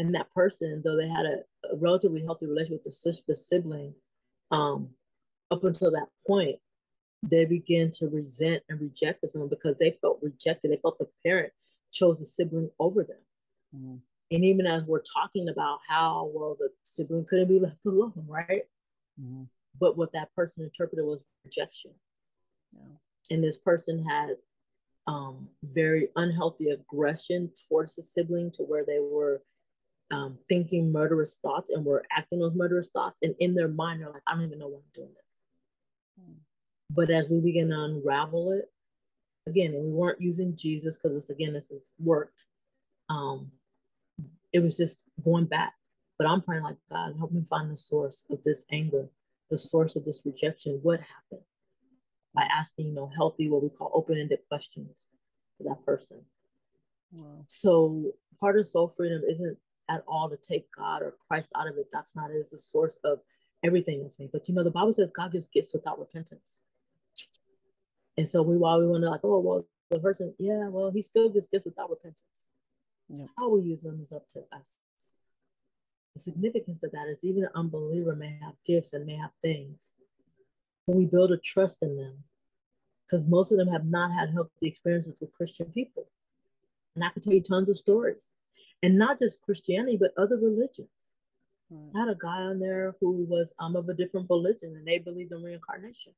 and 0.00 0.14
that 0.14 0.32
person, 0.32 0.80
though 0.82 0.96
they 0.96 1.08
had 1.08 1.26
a, 1.26 1.40
a 1.70 1.76
relatively 1.76 2.22
healthy 2.24 2.46
relationship 2.46 2.82
with 2.86 2.98
the, 3.04 3.22
the 3.28 3.34
sibling, 3.34 3.94
um, 4.50 4.88
up 5.50 5.62
until 5.62 5.90
that 5.90 6.06
point, 6.26 6.56
they 7.22 7.44
began 7.44 7.90
to 7.90 8.08
resent 8.08 8.62
and 8.70 8.80
reject 8.80 9.20
them 9.20 9.48
because 9.48 9.76
they 9.76 9.90
felt 10.00 10.18
rejected. 10.22 10.70
They 10.70 10.78
felt 10.78 10.98
the 10.98 11.08
parent 11.22 11.52
chose 11.92 12.18
the 12.18 12.24
sibling 12.24 12.70
over 12.78 13.04
them. 13.04 13.18
Mm-hmm. 13.76 13.96
And 14.32 14.44
even 14.44 14.66
as 14.66 14.84
we're 14.84 15.02
talking 15.02 15.50
about 15.50 15.80
how, 15.86 16.30
well, 16.32 16.56
the 16.58 16.70
sibling 16.82 17.26
couldn't 17.26 17.48
be 17.48 17.60
left 17.60 17.84
alone, 17.84 18.24
right? 18.26 18.62
Mm-hmm. 19.20 19.42
But 19.78 19.98
what 19.98 20.12
that 20.12 20.34
person 20.34 20.64
interpreted 20.64 21.04
was 21.04 21.24
rejection. 21.44 21.90
Yeah. 22.72 22.96
And 23.30 23.42
this 23.42 23.58
person 23.58 24.04
had 24.04 24.36
um, 25.06 25.48
very 25.62 26.08
unhealthy 26.16 26.70
aggression 26.70 27.50
towards 27.68 27.96
the 27.96 28.02
sibling 28.02 28.50
to 28.52 28.62
where 28.62 28.84
they 28.84 28.98
were 29.00 29.42
um, 30.10 30.38
thinking 30.48 30.92
murderous 30.92 31.38
thoughts 31.40 31.70
and 31.70 31.84
were 31.84 32.04
acting 32.10 32.40
those 32.40 32.54
murderous 32.54 32.88
thoughts. 32.88 33.18
And 33.22 33.34
in 33.38 33.54
their 33.54 33.68
mind, 33.68 34.00
they're 34.00 34.10
like, 34.10 34.22
I 34.26 34.32
don't 34.32 34.44
even 34.44 34.58
know 34.58 34.68
why 34.68 34.78
I'm 34.78 34.94
doing 34.94 35.14
this. 35.24 35.42
Mm. 36.20 36.34
But 36.90 37.10
as 37.10 37.30
we 37.30 37.40
begin 37.40 37.68
to 37.68 37.80
unravel 37.80 38.52
it, 38.52 38.70
again, 39.46 39.74
and 39.74 39.84
we 39.84 39.90
weren't 39.90 40.20
using 40.20 40.56
Jesus 40.56 40.96
because 40.96 41.16
this, 41.16 41.30
again, 41.30 41.52
this 41.52 41.70
is 41.70 41.84
work. 41.98 42.32
Um, 43.08 43.52
it 44.52 44.60
was 44.60 44.76
just 44.76 45.02
going 45.24 45.46
back. 45.46 45.74
But 46.18 46.26
I'm 46.26 46.42
praying 46.42 46.64
like, 46.64 46.76
God, 46.90 47.14
help 47.16 47.32
me 47.32 47.44
find 47.48 47.70
the 47.70 47.76
source 47.76 48.24
of 48.30 48.42
this 48.42 48.66
anger, 48.70 49.08
the 49.50 49.56
source 49.56 49.96
of 49.96 50.04
this 50.04 50.22
rejection. 50.24 50.80
What 50.82 51.00
happened? 51.00 51.46
By 52.34 52.42
asking, 52.42 52.86
you 52.86 52.94
know, 52.94 53.10
healthy, 53.16 53.48
what 53.48 53.62
we 53.62 53.70
call 53.70 53.90
open-ended 53.92 54.38
questions 54.48 55.08
for 55.58 55.64
that 55.64 55.84
person. 55.84 56.22
Wow. 57.12 57.44
So 57.48 58.12
part 58.38 58.56
of 58.56 58.66
soul 58.66 58.88
freedom 58.88 59.22
isn't 59.28 59.58
at 59.88 60.04
all 60.06 60.30
to 60.30 60.36
take 60.36 60.68
God 60.76 61.02
or 61.02 61.16
Christ 61.26 61.50
out 61.56 61.66
of 61.66 61.76
it. 61.76 61.86
That's 61.92 62.14
not 62.14 62.30
it. 62.30 62.36
It's 62.36 62.52
the 62.52 62.58
source 62.58 63.00
of 63.02 63.18
everything 63.64 64.02
that's 64.02 64.18
made. 64.20 64.30
But 64.32 64.48
you 64.48 64.54
know, 64.54 64.62
the 64.62 64.70
Bible 64.70 64.92
says 64.92 65.10
God 65.10 65.32
gives 65.32 65.48
gifts 65.48 65.74
without 65.74 65.98
repentance. 65.98 66.62
And 68.16 68.28
so 68.28 68.42
we 68.42 68.56
while 68.56 68.78
we 68.78 68.86
want 68.86 69.02
to 69.02 69.10
like, 69.10 69.24
oh 69.24 69.40
well, 69.40 69.66
the 69.90 69.98
person, 69.98 70.32
yeah, 70.38 70.68
well, 70.68 70.92
he 70.92 71.02
still 71.02 71.30
gives 71.30 71.48
gifts 71.48 71.64
without 71.64 71.90
repentance. 71.90 72.22
Yeah. 73.08 73.26
How 73.36 73.48
we 73.48 73.62
use 73.62 73.82
them 73.82 73.98
is 74.00 74.12
up 74.12 74.28
to 74.30 74.44
us. 74.52 74.76
The 76.14 76.20
significance 76.20 76.80
of 76.84 76.92
that 76.92 77.08
is 77.08 77.24
even 77.24 77.42
an 77.42 77.50
unbeliever 77.56 78.14
may 78.14 78.38
have 78.40 78.54
gifts 78.64 78.92
and 78.92 79.04
may 79.04 79.16
have 79.16 79.32
things. 79.42 79.90
We 80.94 81.06
build 81.06 81.32
a 81.32 81.38
trust 81.38 81.82
in 81.82 81.96
them. 81.96 82.24
Because 83.06 83.26
most 83.26 83.50
of 83.50 83.58
them 83.58 83.68
have 83.68 83.86
not 83.86 84.12
had 84.12 84.30
healthy 84.30 84.50
experiences 84.62 85.16
with 85.20 85.32
Christian 85.32 85.66
people. 85.66 86.06
And 86.94 87.04
I 87.04 87.10
can 87.10 87.22
tell 87.22 87.32
you 87.32 87.42
tons 87.42 87.68
of 87.68 87.76
stories 87.76 88.30
and 88.82 88.98
not 88.98 89.18
just 89.18 89.42
Christianity, 89.42 89.96
but 89.96 90.12
other 90.16 90.36
religions. 90.36 90.88
Right. 91.70 91.90
I 91.94 91.98
had 92.00 92.08
a 92.08 92.18
guy 92.18 92.42
on 92.42 92.60
there 92.60 92.94
who 93.00 93.26
was 93.28 93.52
um, 93.58 93.76
of 93.76 93.88
a 93.88 93.94
different 93.94 94.28
religion 94.30 94.74
and 94.76 94.86
they 94.86 94.98
believed 94.98 95.32
in 95.32 95.42
reincarnation. 95.42 96.12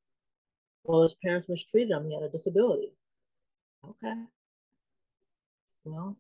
Well, 0.84 1.02
his 1.02 1.14
parents 1.14 1.48
mistreated 1.48 1.92
him. 1.92 2.06
He 2.08 2.14
had 2.14 2.24
a 2.24 2.28
disability. 2.28 2.92
Okay. 3.84 4.14
Well, 5.84 6.16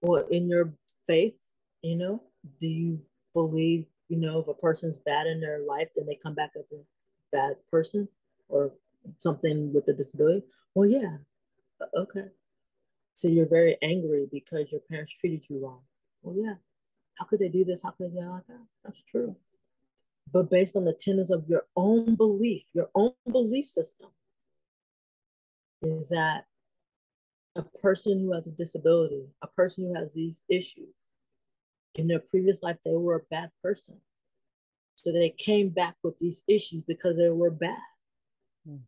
well, 0.00 0.24
in 0.30 0.48
your 0.48 0.72
faith, 1.06 1.52
you 1.82 1.96
know, 1.96 2.22
do 2.60 2.66
you 2.66 3.00
believe, 3.34 3.86
you 4.08 4.16
know, 4.16 4.40
if 4.40 4.48
a 4.48 4.54
person's 4.54 4.98
bad 4.98 5.26
in 5.26 5.40
their 5.40 5.60
life, 5.60 5.88
then 5.94 6.06
they 6.06 6.18
come 6.20 6.34
back 6.34 6.52
as 6.56 6.64
a 6.72 6.82
bad 7.32 7.56
person 7.70 8.08
or 8.48 8.72
something 9.18 9.72
with 9.72 9.88
a 9.88 9.92
disability? 9.92 10.42
Well, 10.74 10.88
yeah. 10.88 11.18
Okay. 11.96 12.26
So 13.14 13.28
you're 13.28 13.48
very 13.48 13.76
angry 13.82 14.28
because 14.30 14.70
your 14.70 14.80
parents 14.80 15.12
treated 15.12 15.44
you 15.48 15.60
wrong. 15.64 15.80
Well, 16.22 16.36
yeah. 16.38 16.54
How 17.16 17.24
could 17.24 17.40
they 17.40 17.48
do 17.48 17.64
this? 17.64 17.82
How 17.82 17.90
could 17.90 18.12
they 18.12 18.20
do 18.20 18.28
like 18.28 18.46
that? 18.46 18.64
That's 18.84 19.02
true. 19.02 19.36
But 20.32 20.50
based 20.50 20.76
on 20.76 20.84
the 20.84 20.92
tenets 20.92 21.30
of 21.30 21.48
your 21.48 21.64
own 21.74 22.14
belief, 22.14 22.64
your 22.74 22.90
own 22.94 23.12
belief 23.30 23.64
system, 23.64 24.10
is 25.82 26.08
that 26.10 26.44
a 27.56 27.62
person 27.62 28.20
who 28.20 28.32
has 28.34 28.46
a 28.46 28.50
disability, 28.50 29.26
a 29.42 29.46
person 29.48 29.84
who 29.84 29.94
has 29.94 30.14
these 30.14 30.44
issues, 30.48 30.94
in 31.94 32.06
their 32.06 32.20
previous 32.20 32.62
life, 32.62 32.76
they 32.84 32.94
were 32.94 33.16
a 33.16 33.26
bad 33.30 33.50
person. 33.62 34.00
So 34.98 35.12
they 35.12 35.30
came 35.30 35.68
back 35.68 35.94
with 36.02 36.18
these 36.18 36.42
issues 36.48 36.82
because 36.82 37.18
they 37.18 37.28
were 37.28 37.52
bad. 37.52 37.78
Hmm. 38.66 38.78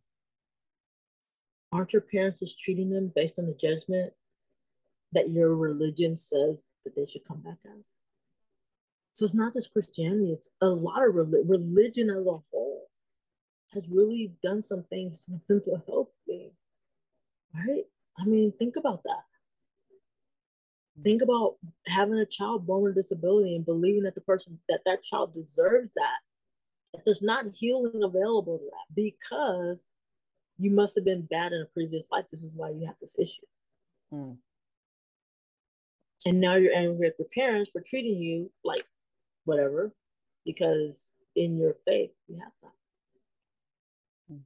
Aren't 1.71 1.93
your 1.93 2.01
parents 2.01 2.41
just 2.41 2.59
treating 2.59 2.89
them 2.89 3.13
based 3.15 3.39
on 3.39 3.45
the 3.45 3.53
judgment 3.53 4.11
that 5.13 5.29
your 5.29 5.55
religion 5.55 6.17
says 6.17 6.65
that 6.83 6.97
they 6.97 7.05
should 7.05 7.23
come 7.25 7.41
back 7.41 7.59
as. 7.65 7.93
So 9.13 9.23
it's 9.23 9.33
not 9.33 9.53
just 9.53 9.71
Christianity, 9.71 10.33
it's 10.33 10.49
a 10.59 10.67
lot 10.67 11.07
of 11.07 11.15
re- 11.15 11.43
religion 11.45 12.09
as 12.09 12.25
a 12.25 12.37
whole 12.51 12.87
has 13.73 13.87
really 13.89 14.33
done 14.43 14.61
some 14.61 14.83
things 14.83 15.25
with 15.29 15.41
mental 15.47 15.81
health 15.87 16.09
thing. 16.27 16.51
Right? 17.55 17.85
I 18.19 18.25
mean, 18.25 18.51
think 18.59 18.75
about 18.75 19.03
that. 19.03 19.23
Think 21.03 21.21
about 21.21 21.55
having 21.87 22.15
a 22.15 22.25
child 22.25 22.67
born 22.67 22.83
with 22.83 22.91
a 22.93 22.95
disability 22.95 23.55
and 23.55 23.65
believing 23.65 24.03
that 24.03 24.15
the 24.15 24.21
person 24.21 24.59
that 24.69 24.81
that 24.85 25.03
child 25.03 25.33
deserves 25.33 25.93
that. 25.93 26.19
That 26.93 27.05
there's 27.05 27.21
not 27.21 27.45
healing 27.53 28.03
available 28.03 28.57
to 28.57 28.65
that 28.65 28.93
because 28.93 29.87
you 30.57 30.71
must 30.71 30.95
have 30.95 31.05
been 31.05 31.21
bad 31.21 31.53
in 31.53 31.61
a 31.61 31.65
previous 31.73 32.05
life. 32.11 32.25
This 32.29 32.43
is 32.43 32.51
why 32.53 32.71
you 32.71 32.85
have 32.85 32.99
this 32.99 33.15
issue. 33.17 33.45
Mm 34.13 34.37
and 36.25 36.39
now 36.39 36.55
you're 36.55 36.75
angry 36.75 37.07
at 37.07 37.17
your 37.17 37.27
parents 37.33 37.71
for 37.71 37.81
treating 37.81 38.17
you 38.17 38.51
like 38.63 38.85
whatever 39.45 39.93
because 40.45 41.11
in 41.35 41.57
your 41.57 41.73
faith 41.85 42.11
you 42.27 42.39
have 42.39 42.51
that 42.61 44.39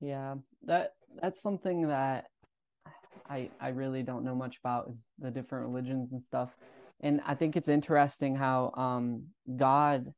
yeah 0.00 0.34
that 0.64 0.94
that's 1.20 1.42
something 1.42 1.88
that 1.88 2.26
i 3.28 3.48
i 3.60 3.68
really 3.68 4.02
don't 4.02 4.24
know 4.24 4.34
much 4.34 4.58
about 4.58 4.88
is 4.88 5.04
the 5.18 5.30
different 5.30 5.66
religions 5.68 6.12
and 6.12 6.22
stuff. 6.22 6.56
And 7.00 7.20
i 7.26 7.34
think 7.34 7.56
it's 7.56 7.68
interesting 7.68 8.34
how 8.36 8.72
um 8.76 9.24
god 9.56 10.12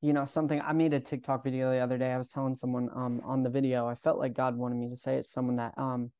you 0.00 0.12
know 0.12 0.24
something 0.24 0.60
i 0.60 0.72
made 0.72 0.94
a 0.94 1.00
tiktok 1.00 1.44
video 1.44 1.70
the 1.70 1.78
other 1.78 1.98
day. 1.98 2.12
I 2.12 2.18
was 2.18 2.28
telling 2.28 2.54
someone 2.54 2.88
um 2.94 3.20
on 3.24 3.42
the 3.42 3.50
video 3.50 3.86
i 3.86 3.94
felt 3.94 4.18
like 4.18 4.34
god 4.34 4.56
wanted 4.56 4.76
me 4.76 4.88
to 4.88 4.96
say 4.96 5.16
it 5.16 5.24
to 5.24 5.28
someone 5.28 5.56
that 5.56 5.74
um 5.76 6.10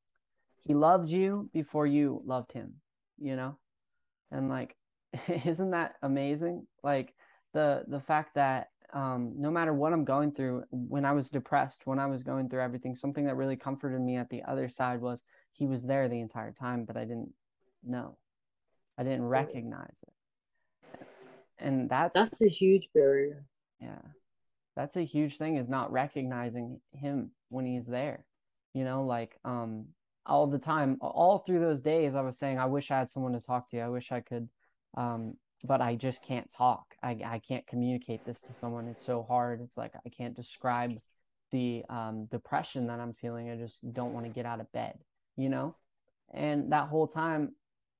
he 0.63 0.73
loved 0.75 1.09
you 1.09 1.49
before 1.53 1.87
you 1.87 2.21
loved 2.25 2.51
him 2.51 2.75
you 3.21 3.35
know? 3.35 3.55
And 4.31 4.49
like 4.49 4.75
isn't 5.45 5.71
that 5.71 5.95
amazing? 6.01 6.67
Like 6.83 7.13
the 7.53 7.83
the 7.87 8.01
fact 8.01 8.35
that 8.35 8.67
um, 8.93 9.35
no 9.37 9.49
matter 9.49 9.73
what 9.73 9.93
i'm 9.93 10.03
going 10.03 10.33
through 10.33 10.65
when 10.69 11.05
i 11.05 11.13
was 11.13 11.29
depressed 11.29 11.83
when 11.85 11.97
i 11.97 12.05
was 12.05 12.23
going 12.23 12.49
through 12.49 12.61
everything 12.61 12.93
something 12.93 13.23
that 13.23 13.37
really 13.37 13.55
comforted 13.55 14.01
me 14.01 14.17
at 14.17 14.29
the 14.29 14.43
other 14.43 14.67
side 14.67 14.99
was 14.99 15.23
he 15.51 15.65
was 15.65 15.83
there 15.83 16.07
the 16.07 16.19
entire 16.19 16.51
time 16.51 16.85
but 16.85 16.97
i 16.97 17.01
didn't 17.01 17.33
know 17.83 18.17
i 18.97 19.03
didn't 19.03 19.25
recognize 19.25 20.03
it 20.03 21.07
and 21.59 21.89
that's 21.89 22.13
that's 22.13 22.41
a 22.41 22.47
huge 22.47 22.89
barrier 22.93 23.45
yeah 23.79 24.01
that's 24.75 24.95
a 24.95 25.01
huge 25.01 25.37
thing 25.37 25.57
is 25.57 25.67
not 25.67 25.91
recognizing 25.91 26.79
him 26.93 27.31
when 27.49 27.65
he's 27.65 27.87
there 27.87 28.25
you 28.73 28.83
know 28.83 29.03
like 29.05 29.37
um 29.45 29.85
all 30.25 30.47
the 30.47 30.59
time 30.59 30.97
all 31.01 31.39
through 31.39 31.59
those 31.59 31.81
days 31.81 32.15
i 32.15 32.21
was 32.21 32.37
saying 32.37 32.59
i 32.59 32.65
wish 32.65 32.91
i 32.91 32.97
had 32.97 33.09
someone 33.09 33.33
to 33.33 33.41
talk 33.41 33.69
to 33.69 33.79
i 33.79 33.89
wish 33.89 34.11
i 34.11 34.19
could 34.19 34.47
um, 34.97 35.35
but 35.63 35.81
I 35.81 35.95
just 35.95 36.21
can't 36.23 36.49
talk. 36.51 36.95
I, 37.03 37.17
I 37.25 37.39
can't 37.39 37.65
communicate 37.67 38.25
this 38.25 38.41
to 38.41 38.53
someone. 38.53 38.87
It's 38.87 39.05
so 39.05 39.23
hard. 39.23 39.61
It's 39.61 39.77
like 39.77 39.93
I 40.05 40.09
can't 40.09 40.35
describe 40.35 40.99
the 41.51 41.83
um, 41.89 42.25
depression 42.25 42.87
that 42.87 42.99
I'm 42.99 43.13
feeling. 43.13 43.49
I 43.49 43.55
just 43.55 43.79
don't 43.93 44.13
want 44.13 44.25
to 44.25 44.31
get 44.31 44.45
out 44.45 44.59
of 44.59 44.71
bed, 44.71 44.97
you 45.41 45.49
know? 45.49 45.75
And 46.33 46.71
that 46.71 46.87
whole 46.87 47.07
time, 47.07 47.53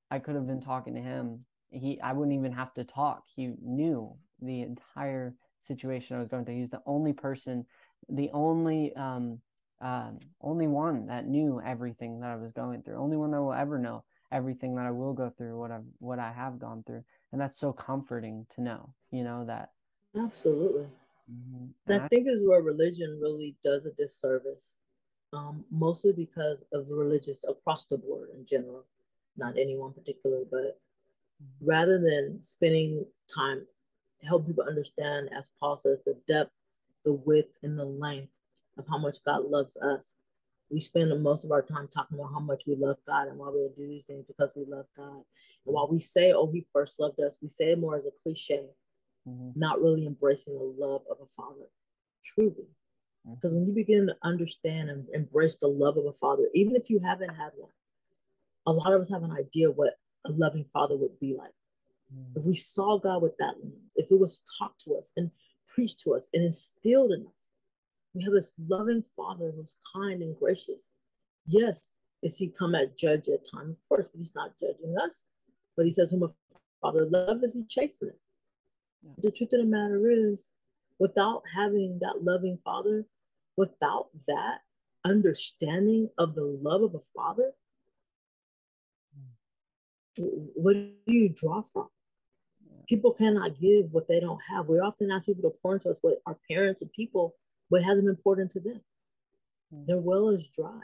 I 0.10 0.20
could 0.20 0.36
have 0.36 0.48
been 0.48 0.62
talking 0.62 0.96
to 0.96 1.02
him. 1.02 1.46
He, 1.72 2.00
I 2.02 2.14
wouldn't 2.14 2.38
even 2.38 2.52
have 2.52 2.74
to 2.76 2.84
talk. 2.84 3.24
He 3.34 3.54
knew 3.62 4.16
the 4.42 4.62
entire 4.62 5.36
situation 5.60 6.16
I 6.16 6.20
was 6.20 6.30
going 6.30 6.46
through. 6.46 6.58
He's 6.58 6.70
the 6.70 6.82
only 6.86 7.14
person, 7.14 7.66
the 8.10 8.30
only, 8.34 8.94
um, 8.96 9.40
um, 9.80 10.20
only 10.42 10.68
one 10.68 11.08
that 11.08 11.28
knew 11.28 11.62
everything 11.66 12.20
that 12.20 12.30
I 12.30 12.36
was 12.36 12.52
going 12.52 12.84
through. 12.84 12.98
Only 12.98 13.18
one 13.18 13.32
that 13.32 13.42
will 13.42 13.54
ever 13.54 13.78
know 13.78 14.04
everything 14.32 14.76
that 14.76 14.86
I 14.86 14.92
will 14.92 15.14
go 15.14 15.30
through, 15.30 15.58
what 15.60 15.72
I've, 15.72 15.84
what 16.00 16.20
I 16.20 16.32
have 16.32 16.60
gone 16.60 16.84
through, 16.86 17.04
and 17.32 17.42
that's 17.42 17.58
so 17.58 17.74
comforting 17.74 18.46
to 18.56 18.62
know. 18.62 18.94
You 19.12 19.24
know 19.24 19.46
that. 19.46 19.72
Absolutely. 20.18 20.88
Mm-hmm. 21.32 21.92
I, 21.92 22.06
I 22.06 22.08
think 22.08 22.28
is 22.28 22.44
where 22.46 22.62
religion 22.62 23.20
really 23.22 23.56
does 23.64 23.86
a 23.86 23.92
disservice, 23.92 24.78
um, 25.34 25.66
mostly 25.72 26.12
because 26.12 26.64
of 26.74 26.88
religious 26.90 27.46
across 27.48 27.86
the 27.86 27.98
board 27.98 28.30
in 28.36 28.46
general, 28.46 28.86
not 29.38 29.58
any 29.58 29.78
one 29.78 29.94
particular, 29.94 30.42
but 30.50 30.80
rather 31.62 32.00
than 32.00 32.44
spending 32.44 33.06
time 33.34 33.66
help 34.28 34.46
people 34.46 34.64
understand, 34.68 35.30
as 35.36 35.50
Paul 35.60 35.78
says, 35.78 36.00
the 36.06 36.18
depth, 36.28 36.52
the 37.06 37.14
width, 37.14 37.58
and 37.64 37.78
the 37.78 37.86
length 37.86 38.32
of 38.78 38.86
how 38.90 38.98
much 38.98 39.18
God 39.26 39.46
loves 39.46 39.78
us. 39.78 40.14
We 40.70 40.80
spend 40.80 41.22
most 41.22 41.44
of 41.44 41.52
our 41.52 41.62
time 41.62 41.90
talking 41.94 42.18
about 42.18 42.32
how 42.32 42.40
much 42.40 42.64
we 42.66 42.76
love 42.76 42.98
God 43.06 43.28
and 43.28 43.38
why 43.38 43.50
we 43.50 43.68
do 43.76 43.88
these 43.88 44.06
things 44.06 44.26
because 44.26 44.54
we 44.56 44.64
love 44.66 44.86
God. 44.96 45.24
And 45.66 45.76
while 45.76 45.90
we 45.90 46.00
say, 46.00 46.32
oh, 46.32 46.50
he 46.52 46.66
first 46.72 47.00
loved 47.00 47.20
us, 47.20 47.40
we 47.42 47.50
say 47.50 47.72
it 47.72 47.80
more 47.80 47.98
as 47.98 48.06
a 48.06 48.12
cliche, 48.24 48.68
mm-hmm. 49.28 49.60
not 49.60 49.82
really 49.82 50.06
embracing 50.06 50.54
the 50.54 50.64
love 50.78 51.02
of 51.10 51.18
a 51.22 51.26
father, 51.26 51.68
truly. 52.24 52.68
Mm-hmm. 53.26 53.36
Because 53.36 53.54
when 53.54 53.66
you 53.66 53.74
begin 53.74 54.08
to 54.08 54.16
understand 54.24 54.90
and 54.90 55.08
embrace 55.14 55.58
the 55.58 55.68
love 55.68 55.98
of 55.98 56.06
a 56.06 56.14
father, 56.14 56.50
even 56.54 56.76
if 56.76 56.90
you 56.90 57.00
haven't 57.00 57.36
had 57.36 57.52
one, 57.56 57.72
a 58.66 58.72
lot 58.72 58.94
of 58.94 59.02
us 59.02 59.12
have 59.12 59.24
an 59.24 59.32
idea 59.32 59.72
what 59.72 59.94
a 60.26 60.32
loving 60.32 60.66
father 60.72 60.96
would 60.96 61.20
be 61.20 61.36
like. 61.38 61.52
Mm-hmm. 62.14 62.40
If 62.40 62.46
we 62.46 62.56
saw 62.56 63.00
God 63.00 63.22
with 63.22 63.38
that 63.38 63.56
lens, 63.62 63.92
if 63.96 64.12
it 64.12 64.20
was 64.20 64.44
taught 64.58 64.78
to 64.86 64.96
us 64.96 65.12
and 65.16 65.32
preached 65.74 66.00
to 66.02 66.14
us 66.14 66.30
and 66.34 66.44
instilled 66.44 67.12
in 67.12 67.22
us, 67.22 67.34
we 68.14 68.24
have 68.24 68.34
this 68.34 68.54
loving 68.68 69.04
father 69.16 69.52
who's 69.56 69.76
kind 69.96 70.22
and 70.22 70.38
gracious. 70.38 70.90
Yes, 71.48 71.96
is 72.22 72.38
he 72.38 72.50
come 72.50 72.76
at 72.76 72.98
judge 72.98 73.30
at 73.30 73.50
times? 73.50 73.78
Of 73.78 73.88
course, 73.88 74.08
but 74.08 74.18
he's 74.18 74.36
not 74.36 74.52
judging 74.60 74.96
us. 75.02 75.26
But 75.78 75.86
he 75.86 75.92
says, 75.92 76.12
whom 76.12 76.24
a 76.24 76.30
father 76.82 77.06
love 77.10 77.44
is 77.44 77.54
he 77.54 77.64
chastening. 77.68 78.16
Yeah. 79.02 79.14
The 79.18 79.32
truth 79.32 79.54
of 79.54 79.62
the 79.62 79.66
matter 79.66 80.12
is, 80.12 80.50
without 81.02 81.42
having 81.56 81.98
that 82.00 82.24
loving 82.24 82.60
father, 82.64 83.04
without 83.58 84.10
that 84.28 84.60
understanding 85.04 86.08
of 86.20 86.36
the 86.36 86.44
love 86.62 86.84
of 86.84 86.94
a 86.94 87.00
father, 87.16 87.54
what 90.16 90.74
do 90.74 90.94
you 91.08 91.28
draw 91.28 91.64
from? 91.64 91.88
People 92.88 93.14
cannot 93.14 93.60
give 93.60 93.92
what 93.92 94.08
they 94.08 94.20
don't 94.20 94.42
have. 94.48 94.68
We 94.68 94.78
often 94.78 95.10
ask 95.10 95.26
people 95.26 95.50
to 95.50 95.58
pour 95.64 95.74
into 95.74 95.90
us 95.90 95.98
what 96.02 96.22
our 96.28 96.38
parents 96.48 96.84
and 96.84 96.92
people 96.94 97.34
what 97.70 97.82
hasn't 97.82 98.06
been 98.06 98.18
poured 98.18 98.38
into 98.38 98.60
them. 98.60 98.82
Their 99.72 99.98
well 99.98 100.30
is 100.30 100.48
dry. 100.56 100.82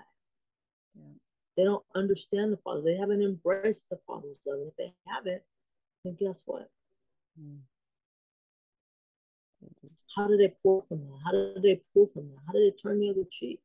They 1.56 1.64
don't 1.64 1.84
understand 1.94 2.52
the 2.52 2.58
Father. 2.58 2.82
They 2.82 2.96
haven't 2.96 3.22
embraced 3.22 3.88
the 3.92 4.00
Father's 4.08 4.38
love. 4.48 4.62
If 4.68 4.76
they 4.78 4.94
haven't, 5.06 5.44
then 6.04 6.18
guess 6.20 6.42
what? 6.46 6.72
Mm. 7.40 7.60
How 10.18 10.28
do 10.28 10.36
they 10.36 10.54
pull 10.64 10.82
from 10.82 11.00
that? 11.00 11.20
How 11.24 11.32
do 11.32 11.62
they 11.62 11.82
pull 11.94 12.08
from 12.08 12.30
that? 12.30 12.40
How 12.48 12.54
do 12.54 12.60
they 12.60 12.76
turn 12.76 13.00
the 13.00 13.10
other 13.10 13.24
cheek? 13.30 13.60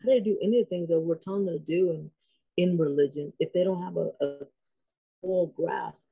How 0.00 0.08
do 0.08 0.14
they 0.14 0.20
do 0.20 0.38
any 0.42 0.60
of 0.60 0.66
the 0.66 0.68
things 0.68 0.88
that 0.88 1.00
we're 1.00 1.16
telling 1.16 1.46
them 1.46 1.58
to 1.58 1.64
do 1.64 1.90
in, 1.90 2.10
in 2.56 2.78
religion 2.78 3.32
if 3.40 3.52
they 3.52 3.64
don't 3.64 3.82
have 3.82 3.96
a, 3.96 4.10
a 4.24 4.46
full 5.20 5.46
grasp 5.56 6.04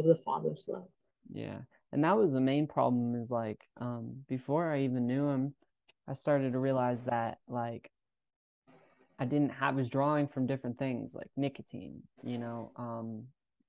of 0.00 0.06
the 0.06 0.16
Father's 0.16 0.64
love? 0.66 0.88
Yeah. 1.32 1.58
And 1.92 2.02
that 2.04 2.16
was 2.16 2.32
the 2.32 2.40
main 2.40 2.66
problem 2.66 3.14
is 3.14 3.30
like 3.30 3.60
um, 3.80 4.16
before 4.28 4.72
I 4.72 4.80
even 4.80 5.06
knew 5.06 5.28
him, 5.28 5.54
I 6.08 6.14
started 6.14 6.52
to 6.52 6.58
realize 6.58 7.04
that 7.04 7.38
like 7.48 7.90
I 9.18 9.24
didn't 9.24 9.50
have 9.50 9.76
his 9.76 9.88
drawing 9.88 10.26
from 10.26 10.46
different 10.46 10.78
things 10.78 11.14
like 11.14 11.28
nicotine, 11.36 12.02
you 12.24 12.38
know, 12.38 12.72
um, 12.76 13.24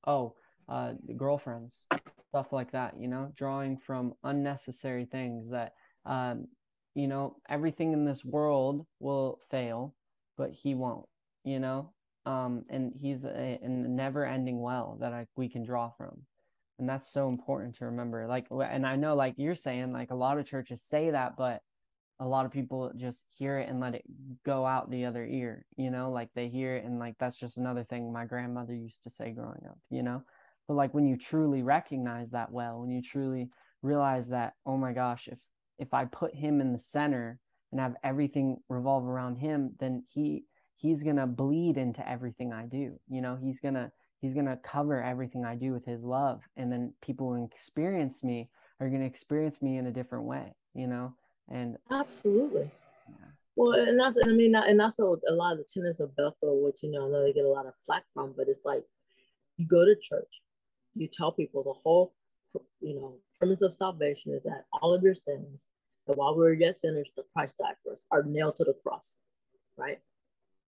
oh, 0.08 0.34
uh, 0.68 0.94
girlfriends, 1.16 1.86
stuff 2.34 2.52
like 2.52 2.72
that, 2.72 2.96
you 3.00 3.08
know, 3.08 3.32
drawing 3.36 3.78
from 3.78 4.16
unnecessary 4.24 5.06
things 5.06 5.52
that, 5.52 5.74
um, 6.04 6.48
you 6.96 7.08
know, 7.08 7.36
everything 7.48 7.94
in 7.94 8.06
this 8.06 8.26
world 8.26 8.88
will 9.00 9.38
fail, 9.52 9.94
but 10.36 10.50
he 10.50 10.74
won't, 10.74 11.06
you 11.44 11.60
know, 11.60 11.94
um, 12.26 12.66
and 12.70 12.92
he's 13.00 13.24
a, 13.24 13.60
a 13.62 13.70
never 13.70 14.26
ending 14.26 14.60
well 14.60 14.98
that 15.00 15.14
I, 15.14 15.28
we 15.36 15.48
can 15.48 15.64
draw 15.64 15.92
from. 15.92 16.24
And 16.80 16.90
that's 16.90 17.08
so 17.08 17.30
important 17.30 17.76
to 17.76 17.86
remember. 17.86 18.26
Like, 18.26 18.48
and 18.50 18.84
I 18.84 18.96
know, 18.96 19.14
like 19.14 19.36
you're 19.38 19.54
saying, 19.54 19.94
like 19.94 20.10
a 20.10 20.16
lot 20.16 20.40
of 20.40 20.48
churches 20.48 20.82
say 20.82 21.12
that, 21.12 21.38
but 21.38 21.62
a 22.20 22.26
lot 22.26 22.48
of 22.48 22.52
people 22.52 22.92
just 22.98 23.26
hear 23.38 23.60
it 23.60 23.70
and 23.70 23.80
let 23.80 23.94
it 23.94 24.06
go 24.44 24.66
out 24.66 24.90
the 24.90 25.06
other 25.06 25.24
ear, 25.24 25.68
you 25.78 25.92
know, 25.92 26.10
like 26.10 26.30
they 26.34 26.48
hear 26.48 26.78
it 26.78 26.84
and 26.84 26.98
like 26.98 27.14
that's 27.20 27.38
just 27.38 27.58
another 27.58 27.84
thing 27.84 28.12
my 28.12 28.26
grandmother 28.26 28.74
used 28.74 29.04
to 29.04 29.12
say 29.12 29.30
growing 29.30 29.62
up, 29.70 29.78
you 29.92 30.02
know. 30.02 30.24
But 30.68 30.76
like 30.76 30.94
when 30.94 31.06
you 31.06 31.18
truly 31.18 31.64
recognize 31.64 32.32
that 32.32 32.52
well, 32.52 32.80
when 32.80 32.90
you 32.90 33.02
truly 33.02 33.50
realize 33.82 34.30
that, 34.30 34.54
oh 34.66 34.78
my 34.78 34.94
gosh, 34.94 35.28
if 35.28 35.40
if 35.80 35.94
I 35.94 36.06
put 36.06 36.34
him 36.36 36.62
in 36.62 36.72
the 36.72 36.80
center 36.80 37.40
and 37.72 37.82
have 37.82 37.96
everything 38.04 38.58
revolve 38.70 39.06
around 39.06 39.38
him, 39.38 39.76
then 39.80 40.04
he 40.08 40.46
he's 40.76 41.04
gonna 41.04 41.28
bleed 41.28 41.78
into 41.78 42.08
everything 42.08 42.54
I 42.54 42.66
do. 42.66 43.00
You 43.10 43.22
know, 43.22 43.36
he's 43.36 43.60
gonna 43.60 43.92
he's 44.22 44.34
gonna 44.34 44.58
cover 44.58 45.02
everything 45.02 45.46
I 45.46 45.56
do 45.56 45.74
with 45.74 45.86
his 45.86 46.04
love. 46.04 46.42
And 46.56 46.72
then 46.72 46.94
people 47.02 47.34
who 47.34 47.44
experience 47.46 48.24
me 48.24 48.50
are 48.80 48.90
gonna 48.90 49.06
experience 49.06 49.62
me 49.62 49.78
in 49.78 49.88
a 49.88 49.92
different 49.92 50.26
way, 50.26 50.56
you 50.74 50.88
know 50.88 51.14
and 51.50 51.78
absolutely. 51.92 52.70
Yeah. 53.08 53.26
Well, 53.56 53.74
and 53.74 54.00
that's 54.00 54.18
I 54.24 54.30
mean, 54.30 54.56
and 54.56 54.80
that's 54.80 55.00
a, 55.00 55.04
a 55.04 55.34
lot 55.34 55.54
of 55.54 55.60
the 55.60 55.66
tenets 55.72 56.00
of 56.00 56.16
Bethel, 56.16 56.64
which 56.64 56.84
you 56.84 56.92
know, 56.92 57.06
I 57.06 57.10
know 57.10 57.24
they 57.24 57.34
get 57.34 57.46
a 57.46 57.50
lot 57.50 57.66
of 57.66 57.74
flack 57.86 58.04
from, 58.14 58.34
but 58.36 58.48
it's 58.48 58.66
like 58.66 58.84
you 59.58 59.68
go 59.68 59.86
to 59.86 59.96
church, 59.96 60.42
you 60.96 61.08
tell 61.08 61.32
people 61.32 61.64
the 61.64 61.74
whole, 61.74 62.14
you 62.82 62.96
know, 62.96 63.18
premise 63.40 63.62
of 63.62 63.74
salvation 63.74 64.34
is 64.34 64.44
that 64.44 64.66
all 64.82 64.94
of 64.94 65.04
your 65.04 65.14
sins, 65.14 65.66
that 66.08 66.18
while 66.18 66.36
we 66.36 66.44
were 66.44 66.54
yet 66.54 66.76
sinners, 66.76 67.12
the 67.16 67.24
Christ 67.34 67.58
died 67.58 67.76
for 67.84 67.94
us, 67.94 68.04
are 68.12 68.24
nailed 68.24 68.56
to 68.58 68.64
the 68.64 68.76
cross, 68.84 69.20
right? 69.78 70.00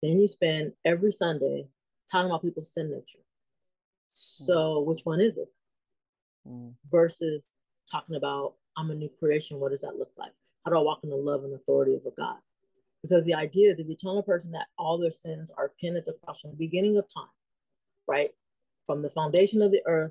Then 0.02 0.20
you 0.20 0.28
spend 0.28 0.72
every 0.84 1.12
Sunday 1.12 1.68
talking 2.10 2.30
about 2.30 2.42
people's 2.42 2.72
sin 2.72 2.90
nature. 2.90 3.24
So, 4.12 4.54
mm. 4.54 4.86
which 4.86 5.02
one 5.04 5.20
is 5.20 5.36
it? 5.36 5.48
Mm. 6.48 6.74
Versus 6.90 7.48
talking 7.90 8.16
about 8.16 8.54
I'm 8.76 8.90
a 8.90 8.94
new 8.94 9.10
creation. 9.18 9.60
What 9.60 9.72
does 9.72 9.82
that 9.82 9.96
look 9.96 10.12
like? 10.16 10.32
How 10.64 10.72
do 10.72 10.78
I 10.78 10.82
walk 10.82 11.00
in 11.02 11.10
the 11.10 11.16
love 11.16 11.44
and 11.44 11.54
authority 11.54 11.94
of 11.94 12.06
a 12.06 12.10
God? 12.16 12.36
Because 13.02 13.24
the 13.24 13.34
idea 13.34 13.72
is 13.72 13.78
if 13.78 13.88
you 13.88 13.96
tell 13.96 14.18
a 14.18 14.22
person 14.22 14.52
that 14.52 14.66
all 14.78 14.98
their 14.98 15.10
sins 15.10 15.50
are 15.56 15.72
pinned 15.80 15.96
at 15.96 16.04
the 16.04 16.16
cross 16.24 16.40
from 16.40 16.50
the 16.50 16.56
beginning 16.56 16.98
of 16.98 17.06
time, 17.12 17.30
right? 18.06 18.30
From 18.90 19.02
the 19.02 19.10
foundation 19.10 19.62
of 19.62 19.70
the 19.70 19.82
earth, 19.86 20.10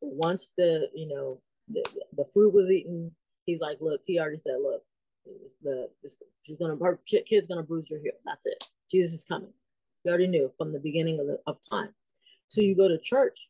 once 0.00 0.50
the, 0.58 0.90
you 0.92 1.06
know, 1.06 1.40
the, 1.68 1.84
the 2.16 2.24
fruit 2.24 2.52
was 2.52 2.68
eaten, 2.68 3.12
he's 3.44 3.60
like, 3.60 3.78
look, 3.80 4.00
he 4.04 4.18
already 4.18 4.38
said, 4.38 4.56
look, 4.60 4.82
the 5.62 5.88
this, 6.02 6.16
she's 6.42 6.56
gonna 6.56 6.76
her 6.82 6.98
kid's 7.06 7.46
gonna 7.46 7.62
bruise 7.62 7.88
your 7.88 8.00
hip. 8.00 8.20
That's 8.24 8.44
it. 8.46 8.64
Jesus 8.90 9.20
is 9.20 9.24
coming. 9.24 9.52
You 10.02 10.10
already 10.10 10.26
knew 10.26 10.50
from 10.58 10.72
the 10.72 10.80
beginning 10.80 11.20
of, 11.20 11.28
the, 11.28 11.38
of 11.46 11.58
time. 11.70 11.90
So 12.48 12.62
you 12.62 12.74
go 12.74 12.88
to 12.88 12.98
church, 12.98 13.48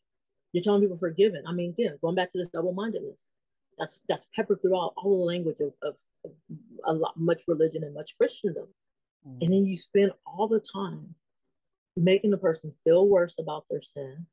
you're 0.53 0.63
telling 0.63 0.83
people 0.83 0.99
forgiven. 0.99 1.45
I 1.47 1.53
mean, 1.53 1.71
again, 1.71 1.97
going 2.03 2.15
back 2.15 2.31
to 2.33 2.39
this 2.39 2.51
double-mindedness. 2.51 3.31
That's 3.79 4.01
that's 4.11 4.27
peppered 4.37 4.61
throughout 4.61 4.93
all 4.99 5.19
the 5.21 5.25
language 5.25 5.61
of, 5.61 5.73
of, 5.83 5.95
of 6.23 6.33
a 6.85 6.93
lot 6.93 7.17
much 7.17 7.45
religion 7.49 7.83
and 7.83 7.95
much 7.95 8.19
Christendom. 8.19 8.69
Mm. 9.27 9.39
And 9.41 9.53
then 9.55 9.65
you 9.65 9.77
spend 9.77 10.13
all 10.27 10.49
the 10.49 10.61
time 10.61 11.15
making 11.97 12.31
the 12.31 12.37
person 12.37 12.75
feel 12.85 13.09
worse 13.09 13.39
about 13.39 13.65
their 13.71 13.81
sin, 13.81 14.27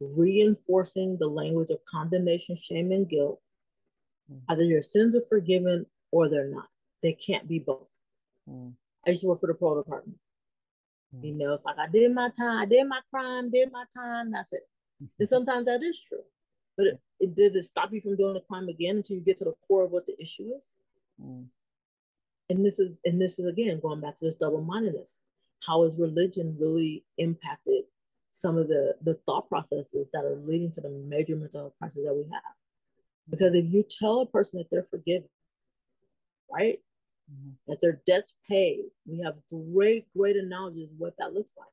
reinforcing 0.00 1.16
the 1.18 1.26
language 1.26 1.70
of 1.70 1.84
condemnation, 1.84 2.56
shame, 2.56 2.92
and 2.92 3.08
guilt. 3.08 3.40
Mm. 4.32 4.40
Either 4.48 4.62
your 4.62 4.82
sins 4.82 5.16
are 5.16 5.22
forgiven 5.28 5.86
or 6.10 6.28
they're 6.28 6.48
not. 6.48 6.68
They 7.02 7.12
can't 7.12 7.48
be 7.48 7.58
both. 7.58 7.88
Mm. 8.48 8.74
I 9.06 9.10
used 9.10 9.22
to 9.22 9.28
work 9.28 9.40
for 9.40 9.46
the 9.46 9.54
parole 9.54 9.82
department. 9.82 10.18
Mm. 11.14 11.24
You 11.24 11.34
know, 11.34 11.52
it's 11.52 11.64
like 11.64 11.78
I 11.78 11.88
did 11.88 12.14
my 12.14 12.30
time, 12.38 12.58
I 12.58 12.66
did 12.66 12.86
my 12.86 13.00
crime, 13.10 13.50
did 13.50 13.72
my 13.72 13.84
time, 13.96 14.32
that's 14.32 14.52
it. 14.52 14.62
and 15.18 15.28
sometimes 15.28 15.66
that 15.66 15.82
is 15.82 16.02
true. 16.02 16.24
But 16.76 16.86
it, 16.86 17.00
it, 17.20 17.36
does 17.36 17.56
it 17.56 17.64
stop 17.64 17.92
you 17.92 18.00
from 18.00 18.16
doing 18.16 18.34
the 18.34 18.40
crime 18.40 18.68
again 18.68 18.98
until 18.98 19.16
you 19.16 19.22
get 19.22 19.36
to 19.38 19.44
the 19.44 19.54
core 19.66 19.84
of 19.84 19.90
what 19.90 20.06
the 20.06 20.20
issue 20.20 20.50
is? 20.56 20.76
Mm. 21.20 21.46
And 22.50 22.64
this 22.64 22.78
is 22.78 23.00
and 23.04 23.20
this 23.20 23.38
is 23.38 23.46
again 23.46 23.78
going 23.80 24.00
back 24.00 24.18
to 24.18 24.24
this 24.24 24.36
double 24.36 24.62
mindedness. 24.62 25.20
How 25.66 25.82
has 25.82 25.96
religion 25.98 26.56
really 26.58 27.04
impacted 27.18 27.84
some 28.38 28.56
of 28.56 28.68
the 28.68 28.94
the 29.02 29.14
thought 29.26 29.48
processes 29.48 30.08
that 30.12 30.24
are 30.24 30.36
leading 30.46 30.70
to 30.72 30.80
the 30.80 30.88
major 30.88 31.34
mental 31.34 31.74
crisis 31.78 32.04
that 32.04 32.14
we 32.14 32.22
have. 32.32 32.54
Because 33.28 33.54
if 33.54 33.66
you 33.72 33.82
tell 33.82 34.20
a 34.20 34.26
person 34.26 34.58
that 34.58 34.68
they're 34.70 34.84
forgiven, 34.84 35.28
right, 36.50 36.78
mm-hmm. 37.30 37.50
that 37.66 37.80
their 37.80 38.00
debts 38.06 38.34
paid, 38.48 38.84
we 39.06 39.20
have 39.20 39.34
great, 39.50 40.06
great 40.16 40.36
analogies 40.36 40.84
of 40.90 40.98
what 40.98 41.14
that 41.18 41.34
looks 41.34 41.52
like. 41.58 41.68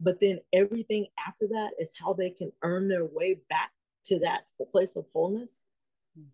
But 0.00 0.20
then 0.20 0.38
everything 0.52 1.06
after 1.26 1.48
that 1.48 1.70
is 1.78 1.96
how 1.98 2.12
they 2.12 2.30
can 2.30 2.52
earn 2.62 2.88
their 2.88 3.04
way 3.04 3.40
back 3.50 3.72
to 4.04 4.20
that 4.20 4.42
place 4.70 4.96
of 4.96 5.06
wholeness. 5.12 5.66
Mm. 6.18 6.26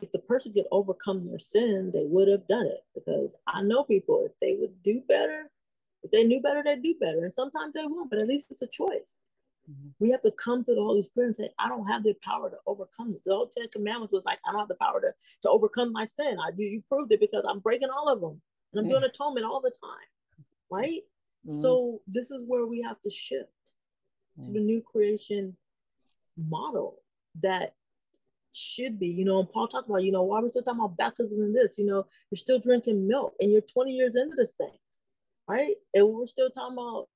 If 0.00 0.12
the 0.12 0.18
person 0.18 0.52
could 0.52 0.66
overcome 0.72 1.26
their 1.28 1.38
sin, 1.38 1.90
they 1.94 2.04
would 2.04 2.28
have 2.28 2.46
done 2.48 2.66
it. 2.66 2.84
Because 2.94 3.36
I 3.46 3.62
know 3.62 3.84
people, 3.84 4.26
if 4.26 4.32
they 4.40 4.56
would 4.58 4.82
do 4.82 5.02
better, 5.08 5.50
if 6.02 6.10
they 6.10 6.24
knew 6.24 6.40
better, 6.40 6.62
they'd 6.64 6.82
do 6.82 6.94
better. 7.00 7.22
And 7.22 7.32
sometimes 7.32 7.74
they 7.74 7.86
won't, 7.86 8.10
but 8.10 8.18
at 8.18 8.26
least 8.26 8.48
it's 8.50 8.62
a 8.62 8.66
choice. 8.66 9.18
Mm-hmm. 9.70 9.88
We 10.00 10.10
have 10.10 10.20
to 10.22 10.32
come 10.32 10.64
to 10.64 10.74
the 10.74 10.80
Holy 10.80 11.02
Spirit 11.02 11.26
and 11.28 11.36
say, 11.36 11.50
I 11.58 11.68
don't 11.68 11.86
have 11.86 12.02
the 12.02 12.14
power 12.24 12.50
to 12.50 12.56
overcome 12.66 13.12
this. 13.12 13.22
The 13.24 13.34
whole 13.34 13.46
Ten 13.56 13.68
Commandments 13.68 14.12
was 14.12 14.24
like, 14.24 14.38
I 14.46 14.50
don't 14.50 14.60
have 14.60 14.68
the 14.68 14.74
power 14.74 15.00
to, 15.00 15.12
to 15.42 15.48
overcome 15.48 15.92
my 15.92 16.04
sin. 16.04 16.38
I 16.44 16.50
do 16.50 16.62
you 16.62 16.82
proved 16.88 17.12
it 17.12 17.20
because 17.20 17.44
I'm 17.48 17.60
breaking 17.60 17.90
all 17.90 18.08
of 18.08 18.20
them. 18.20 18.40
And 18.72 18.80
I'm 18.80 18.88
doing 18.88 19.04
atonement 19.04 19.46
all 19.46 19.60
the 19.60 19.70
time. 19.70 20.46
Right? 20.70 21.02
Mm-hmm. 21.46 21.60
So 21.60 22.00
this 22.06 22.30
is 22.30 22.44
where 22.48 22.66
we 22.66 22.82
have 22.82 23.00
to 23.02 23.10
shift 23.10 23.50
to 24.42 24.50
the 24.50 24.60
new 24.60 24.80
creation 24.80 25.56
model 26.36 26.96
that 27.42 27.74
should 28.54 28.98
be, 28.98 29.08
you 29.08 29.24
know, 29.24 29.40
and 29.40 29.50
Paul 29.50 29.68
talks 29.68 29.88
about, 29.88 30.02
you 30.02 30.10
know, 30.10 30.22
why 30.22 30.38
are 30.38 30.42
we 30.42 30.48
still 30.48 30.62
talking 30.62 30.80
about 30.80 30.96
baptism 30.96 31.38
and 31.38 31.54
this? 31.54 31.76
You 31.78 31.86
know, 31.86 32.06
you're 32.30 32.36
still 32.36 32.58
drinking 32.58 33.06
milk 33.06 33.34
and 33.40 33.52
you're 33.52 33.60
20 33.60 33.92
years 33.92 34.16
into 34.16 34.34
this 34.36 34.52
thing 34.52 34.72
right? 35.48 35.74
And 35.94 36.08
we're 36.08 36.26
still 36.26 36.50
talking 36.50 36.76
about 36.76 37.08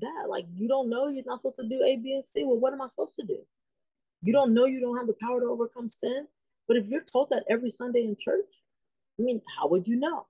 that. 0.00 0.28
Like, 0.28 0.46
you 0.54 0.68
don't 0.68 0.88
know 0.90 1.08
you're 1.08 1.24
not 1.26 1.40
supposed 1.40 1.58
to 1.58 1.68
do 1.68 1.82
A, 1.82 1.96
B, 1.96 2.12
and 2.14 2.24
C. 2.24 2.44
Well, 2.44 2.58
what 2.58 2.72
am 2.72 2.82
I 2.82 2.88
supposed 2.88 3.16
to 3.16 3.26
do? 3.26 3.38
You 4.22 4.32
don't 4.32 4.54
know 4.54 4.64
you 4.64 4.80
don't 4.80 4.96
have 4.96 5.06
the 5.06 5.16
power 5.20 5.40
to 5.40 5.46
overcome 5.46 5.88
sin. 5.88 6.26
But 6.66 6.78
if 6.78 6.86
you're 6.88 7.02
told 7.02 7.30
that 7.30 7.44
every 7.48 7.70
Sunday 7.70 8.04
in 8.04 8.16
church, 8.18 8.62
I 9.18 9.22
mean, 9.22 9.42
how 9.58 9.68
would 9.68 9.86
you 9.86 9.96
know? 9.96 10.26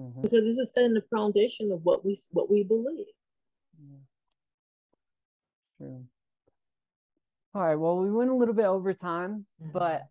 Mm-hmm. 0.00 0.22
Because 0.22 0.44
this 0.44 0.56
is 0.56 0.72
setting 0.72 0.94
the 0.94 1.00
foundation 1.00 1.70
of 1.70 1.84
what 1.84 2.04
we 2.04 2.18
what 2.32 2.50
we 2.50 2.64
believe. 2.64 3.06
True. 5.76 6.04
All 7.54 7.62
right. 7.62 7.76
Well, 7.76 7.98
we 7.98 8.10
went 8.10 8.30
a 8.30 8.34
little 8.34 8.54
bit 8.54 8.66
over 8.66 8.94
time, 8.94 9.46
but 9.72 10.02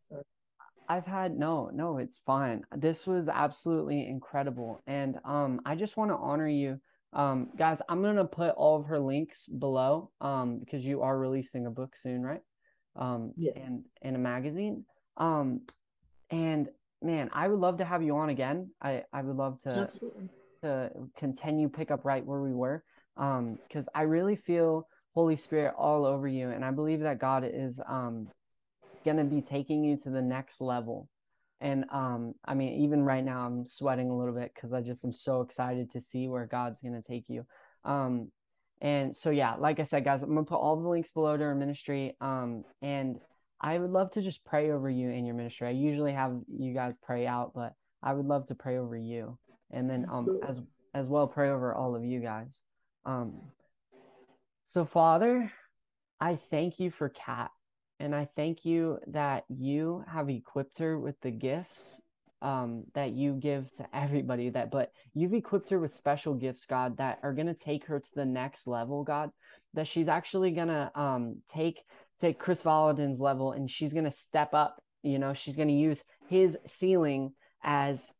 I've 0.89 1.05
had 1.05 1.37
no, 1.37 1.69
no, 1.71 1.99
it's 1.99 2.19
fine. 2.25 2.63
This 2.75 3.05
was 3.05 3.29
absolutely 3.29 4.07
incredible. 4.07 4.81
And 4.87 5.19
um 5.23 5.61
I 5.63 5.75
just 5.75 5.95
want 5.95 6.09
to 6.09 6.15
honor 6.17 6.47
you. 6.47 6.79
Um 7.13 7.49
guys, 7.55 7.81
I'm 7.87 8.01
going 8.01 8.15
to 8.15 8.25
put 8.25 8.55
all 8.55 8.79
of 8.79 8.87
her 8.87 8.99
links 8.99 9.47
below 9.47 10.09
um 10.19 10.57
because 10.59 10.83
you 10.83 11.03
are 11.03 11.17
releasing 11.17 11.67
a 11.67 11.71
book 11.71 11.95
soon, 11.95 12.23
right? 12.23 12.41
Um 12.95 13.33
yes. 13.37 13.53
and 13.55 13.83
and 14.01 14.15
a 14.15 14.19
magazine. 14.19 14.83
Um 15.15 15.61
and 16.31 16.69
man, 17.03 17.29
I 17.33 17.47
would 17.47 17.59
love 17.59 17.77
to 17.77 17.85
have 17.85 18.01
you 18.01 18.17
on 18.17 18.29
again. 18.29 18.71
I 18.81 19.03
I 19.13 19.21
would 19.21 19.35
love 19.35 19.61
to 19.61 19.81
absolutely. 19.81 20.29
to 20.63 20.91
continue 21.15 21.69
pick 21.69 21.91
up 21.91 22.03
right 22.03 22.25
where 22.25 22.41
we 22.41 22.51
were. 22.53 22.83
Um 23.15 23.59
cuz 23.71 23.87
I 23.93 24.01
really 24.03 24.35
feel 24.35 24.87
Holy 25.13 25.35
Spirit 25.35 25.75
all 25.77 26.03
over 26.03 26.27
you 26.27 26.49
and 26.49 26.65
I 26.65 26.71
believe 26.71 27.01
that 27.01 27.19
God 27.19 27.43
is 27.45 27.79
um 27.87 28.27
going 29.03 29.17
to 29.17 29.23
be 29.23 29.41
taking 29.41 29.83
you 29.83 29.97
to 29.97 30.09
the 30.09 30.21
next 30.21 30.61
level. 30.61 31.09
And 31.61 31.85
um, 31.91 32.33
I 32.45 32.53
mean, 32.53 32.81
even 32.83 33.03
right 33.03 33.23
now, 33.23 33.45
I'm 33.45 33.67
sweating 33.67 34.09
a 34.09 34.17
little 34.17 34.33
bit 34.33 34.51
because 34.53 34.71
I 34.71 34.81
just 34.81 35.03
am 35.03 35.11
so 35.11 35.41
excited 35.41 35.91
to 35.91 36.01
see 36.01 36.27
where 36.27 36.45
God's 36.45 36.81
going 36.81 36.93
to 36.93 37.01
take 37.01 37.25
you. 37.27 37.45
Um, 37.83 38.31
and 38.81 39.13
so, 39.15 39.29
yeah, 39.29 39.55
like 39.55 39.79
I 39.79 39.83
said, 39.83 40.05
guys, 40.05 40.23
I'm 40.23 40.33
going 40.33 40.45
to 40.45 40.49
put 40.49 40.59
all 40.59 40.77
the 40.77 40.87
links 40.87 41.11
below 41.11 41.35
to 41.35 41.43
our 41.43 41.55
ministry. 41.55 42.15
Um, 42.21 42.63
and 42.81 43.19
I 43.59 43.77
would 43.77 43.91
love 43.91 44.11
to 44.11 44.21
just 44.21 44.45
pray 44.45 44.71
over 44.71 44.89
you 44.89 45.09
in 45.09 45.25
your 45.25 45.35
ministry. 45.35 45.67
I 45.67 45.71
usually 45.71 46.13
have 46.13 46.39
you 46.47 46.73
guys 46.73 46.97
pray 47.01 47.27
out, 47.27 47.51
but 47.53 47.73
I 48.01 48.13
would 48.13 48.25
love 48.25 48.45
to 48.47 48.55
pray 48.55 48.77
over 48.77 48.95
you. 48.95 49.37
And 49.71 49.89
then 49.89 50.05
um, 50.09 50.39
as 50.47 50.61
as 50.93 51.07
well 51.07 51.27
pray 51.27 51.49
over 51.49 51.73
all 51.73 51.95
of 51.95 52.03
you 52.03 52.19
guys. 52.19 52.61
Um, 53.05 53.41
so, 54.65 54.85
Father, 54.85 55.51
I 56.19 56.35
thank 56.35 56.79
you 56.79 56.89
for 56.89 57.09
Cat. 57.09 57.51
And 57.99 58.15
I 58.15 58.29
thank 58.35 58.63
you 58.63 58.99
that 59.07 59.43
you 59.49 60.03
have 60.07 60.29
equipped 60.29 60.77
her 60.79 60.97
with 60.97 61.19
the 61.21 61.31
gifts 61.31 62.01
um, 62.41 62.85
that 62.93 63.11
you 63.11 63.33
give 63.33 63.71
to 63.73 63.85
everybody 63.93 64.49
that 64.49 64.71
but 64.71 64.91
you've 65.13 65.33
equipped 65.33 65.69
her 65.69 65.79
with 65.79 65.93
special 65.93 66.33
gifts 66.33 66.65
god 66.65 66.97
that 66.97 67.19
are 67.21 67.33
going 67.33 67.47
to 67.47 67.53
take 67.53 67.85
her 67.85 67.99
to 67.99 68.15
the 68.15 68.25
next 68.25 68.65
level 68.65 69.03
god 69.03 69.29
that 69.73 69.87
she's 69.87 70.07
actually 70.07 70.51
going 70.51 70.69
to 70.69 70.91
um, 70.99 71.41
take 71.49 71.83
take 72.19 72.39
Kris 72.39 72.61
Vallotton's 72.61 73.19
level 73.19 73.51
and 73.51 73.69
she's 73.69 73.93
going 73.93 74.05
to 74.05 74.11
step 74.11 74.53
up 74.53 74.81
you 75.03 75.19
know 75.19 75.33
she's 75.33 75.55
going 75.55 75.67
to 75.67 75.73
use 75.73 76.01
his 76.29 76.57
ceiling 76.65 77.33
as 77.63 78.13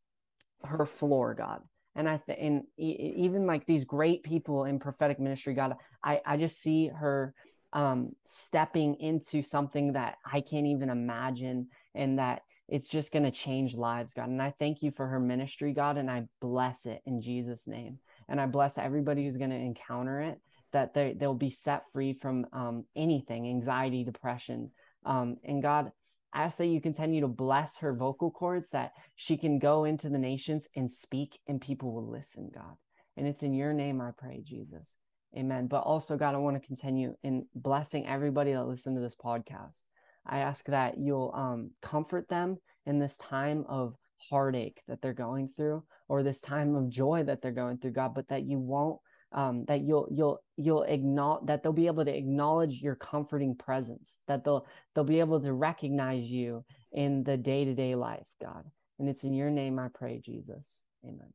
her 0.64 0.85
floor 0.85 1.34
god. 1.34 1.61
And 1.95 2.07
i 2.07 2.18
th- 2.18 2.39
and 2.41 2.64
even 2.77 3.45
like 3.45 3.65
these 3.65 3.85
great 3.85 4.23
people 4.23 4.65
in 4.65 4.80
prophetic 4.80 5.19
ministry 5.19 5.53
god 5.53 5.76
i 6.03 6.22
i 6.26 6.35
just 6.38 6.61
see 6.61 6.88
her 6.88 7.34
um, 7.74 8.16
stepping 8.26 8.96
into 8.96 9.41
something 9.41 9.94
that 9.94 10.18
I 10.26 10.41
can't 10.41 10.68
even 10.68 10.90
imagine 10.90 11.68
and 11.96 12.20
that 12.20 12.41
it's 12.68 12.90
just 12.90 13.12
going 13.12 13.24
to 13.24 13.32
change 13.32 13.76
lives, 13.76 14.14
God. 14.14 14.30
And 14.30 14.41
I 14.41 14.54
thank 14.60 14.84
you 14.84 14.91
for 14.91 15.08
her 15.08 15.20
ministry, 15.20 15.74
God, 15.74 15.98
and 15.98 16.10
I 16.10 16.26
bless 16.40 16.86
it 16.86 17.02
in 17.06 17.22
Jesus' 17.22 17.68
name. 17.68 17.98
And 18.28 18.40
I 18.40 18.46
bless 18.46 18.78
everybody 18.78 19.26
who's 19.26 19.38
going 19.38 19.50
to 19.50 19.56
encounter 19.56 20.22
it 20.22 20.40
that 20.72 20.94
they, 20.94 21.16
they'll 21.18 21.34
be 21.34 21.50
set 21.50 21.84
free 21.91 22.14
from 22.14 22.46
um, 22.54 22.86
anything, 22.96 23.48
anxiety, 23.48 24.04
depression. 24.04 24.72
Um, 25.06 25.38
and 25.44 25.62
God, 25.62 25.91
I 26.34 26.44
ask 26.44 26.58
that 26.58 26.68
you 26.68 26.80
continue 26.80 27.22
to 27.22 27.28
bless 27.28 27.78
her 27.78 27.94
vocal 27.94 28.30
cords, 28.30 28.70
that 28.70 28.91
she 29.16 29.36
can 29.36 29.58
go 29.58 29.86
into 29.86 30.10
the 30.10 30.20
nations 30.20 30.68
and 30.76 30.91
speak 30.91 31.40
and 31.48 31.60
people 31.60 31.91
will 31.91 32.08
listen, 32.08 32.52
God. 32.54 32.76
And 33.18 33.28
it's 33.28 33.41
in 33.41 33.54
your 33.54 33.74
name 33.74 34.00
I 34.00 34.12
pray, 34.16 34.44
Jesus. 34.46 34.94
Amen. 35.38 35.68
But 35.68 35.81
also, 35.81 36.18
God, 36.18 36.34
I 36.34 36.39
want 36.39 36.60
to 36.60 36.68
continue 36.68 37.15
in 37.23 37.45
blessing 37.53 38.07
everybody 38.07 38.53
that 38.53 38.65
listen 38.65 38.95
to 38.95 39.01
this 39.01 39.15
podcast. 39.15 39.85
I 40.26 40.39
ask 40.39 40.65
that 40.65 40.97
you'll 40.97 41.31
um, 41.35 41.72
comfort 41.81 42.27
them 42.30 42.57
in 42.85 42.99
this 42.99 43.18
time 43.18 43.65
of 43.69 43.95
heartache 44.30 44.81
that 44.88 45.01
they're 45.01 45.14
going 45.14 45.49
through, 45.56 45.84
or 46.07 46.23
this 46.23 46.41
time 46.41 46.76
of 46.76 46.89
joy 46.89 47.23
that 47.23 47.41
they're 47.41 47.51
going 47.51 47.77
through, 47.77 47.91
God. 47.91 48.14
But 48.15 48.27
that 48.30 48.43
you 48.43 48.57
won't, 48.57 48.99
um, 49.31 49.65
that 49.65 49.81
you'll 49.81 50.07
you'll 50.11 50.39
you'll 50.57 50.84
acknowledge 50.84 51.45
that 51.45 51.61
they'll 51.61 51.73
be 51.73 51.88
able 51.88 52.06
to 52.06 52.15
acknowledge 52.15 52.81
your 52.81 52.95
comforting 52.95 53.56
presence. 53.56 54.18
That 54.27 54.43
they'll 54.43 54.65
they'll 54.93 55.03
be 55.03 55.19
able 55.19 55.39
to 55.41 55.53
recognize 55.53 56.26
you 56.26 56.65
in 56.91 57.23
the 57.23 57.38
day 57.38 57.65
to 57.65 57.76
day 57.76 57.93
life, 57.93 58.26
God. 58.41 58.65
And 58.97 59.07
it's 59.07 59.23
in 59.23 59.34
your 59.34 59.51
name 59.51 59.77
I 59.80 59.88
pray, 59.93 60.22
Jesus. 60.23 60.81
Amen. 61.06 61.34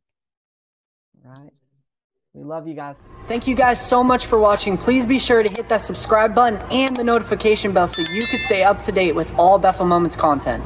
Right. 1.22 1.52
We 2.34 2.42
love 2.42 2.66
you 2.66 2.74
guys. 2.74 2.96
Thank 3.28 3.46
you 3.46 3.54
guys 3.54 3.80
so 3.80 4.02
much 4.02 4.26
for 4.26 4.40
watching. 4.40 4.76
Please 4.76 5.06
be 5.06 5.20
sure 5.20 5.44
to 5.44 5.54
hit 5.54 5.68
that 5.68 5.80
subscribe 5.80 6.34
button 6.34 6.60
and 6.72 6.96
the 6.96 7.04
notification 7.04 7.72
bell 7.72 7.86
so 7.86 8.02
you 8.02 8.26
can 8.26 8.40
stay 8.40 8.64
up 8.64 8.82
to 8.82 8.92
date 8.92 9.14
with 9.14 9.32
all 9.38 9.56
Bethel 9.56 9.86
Moments 9.86 10.16
content. 10.16 10.64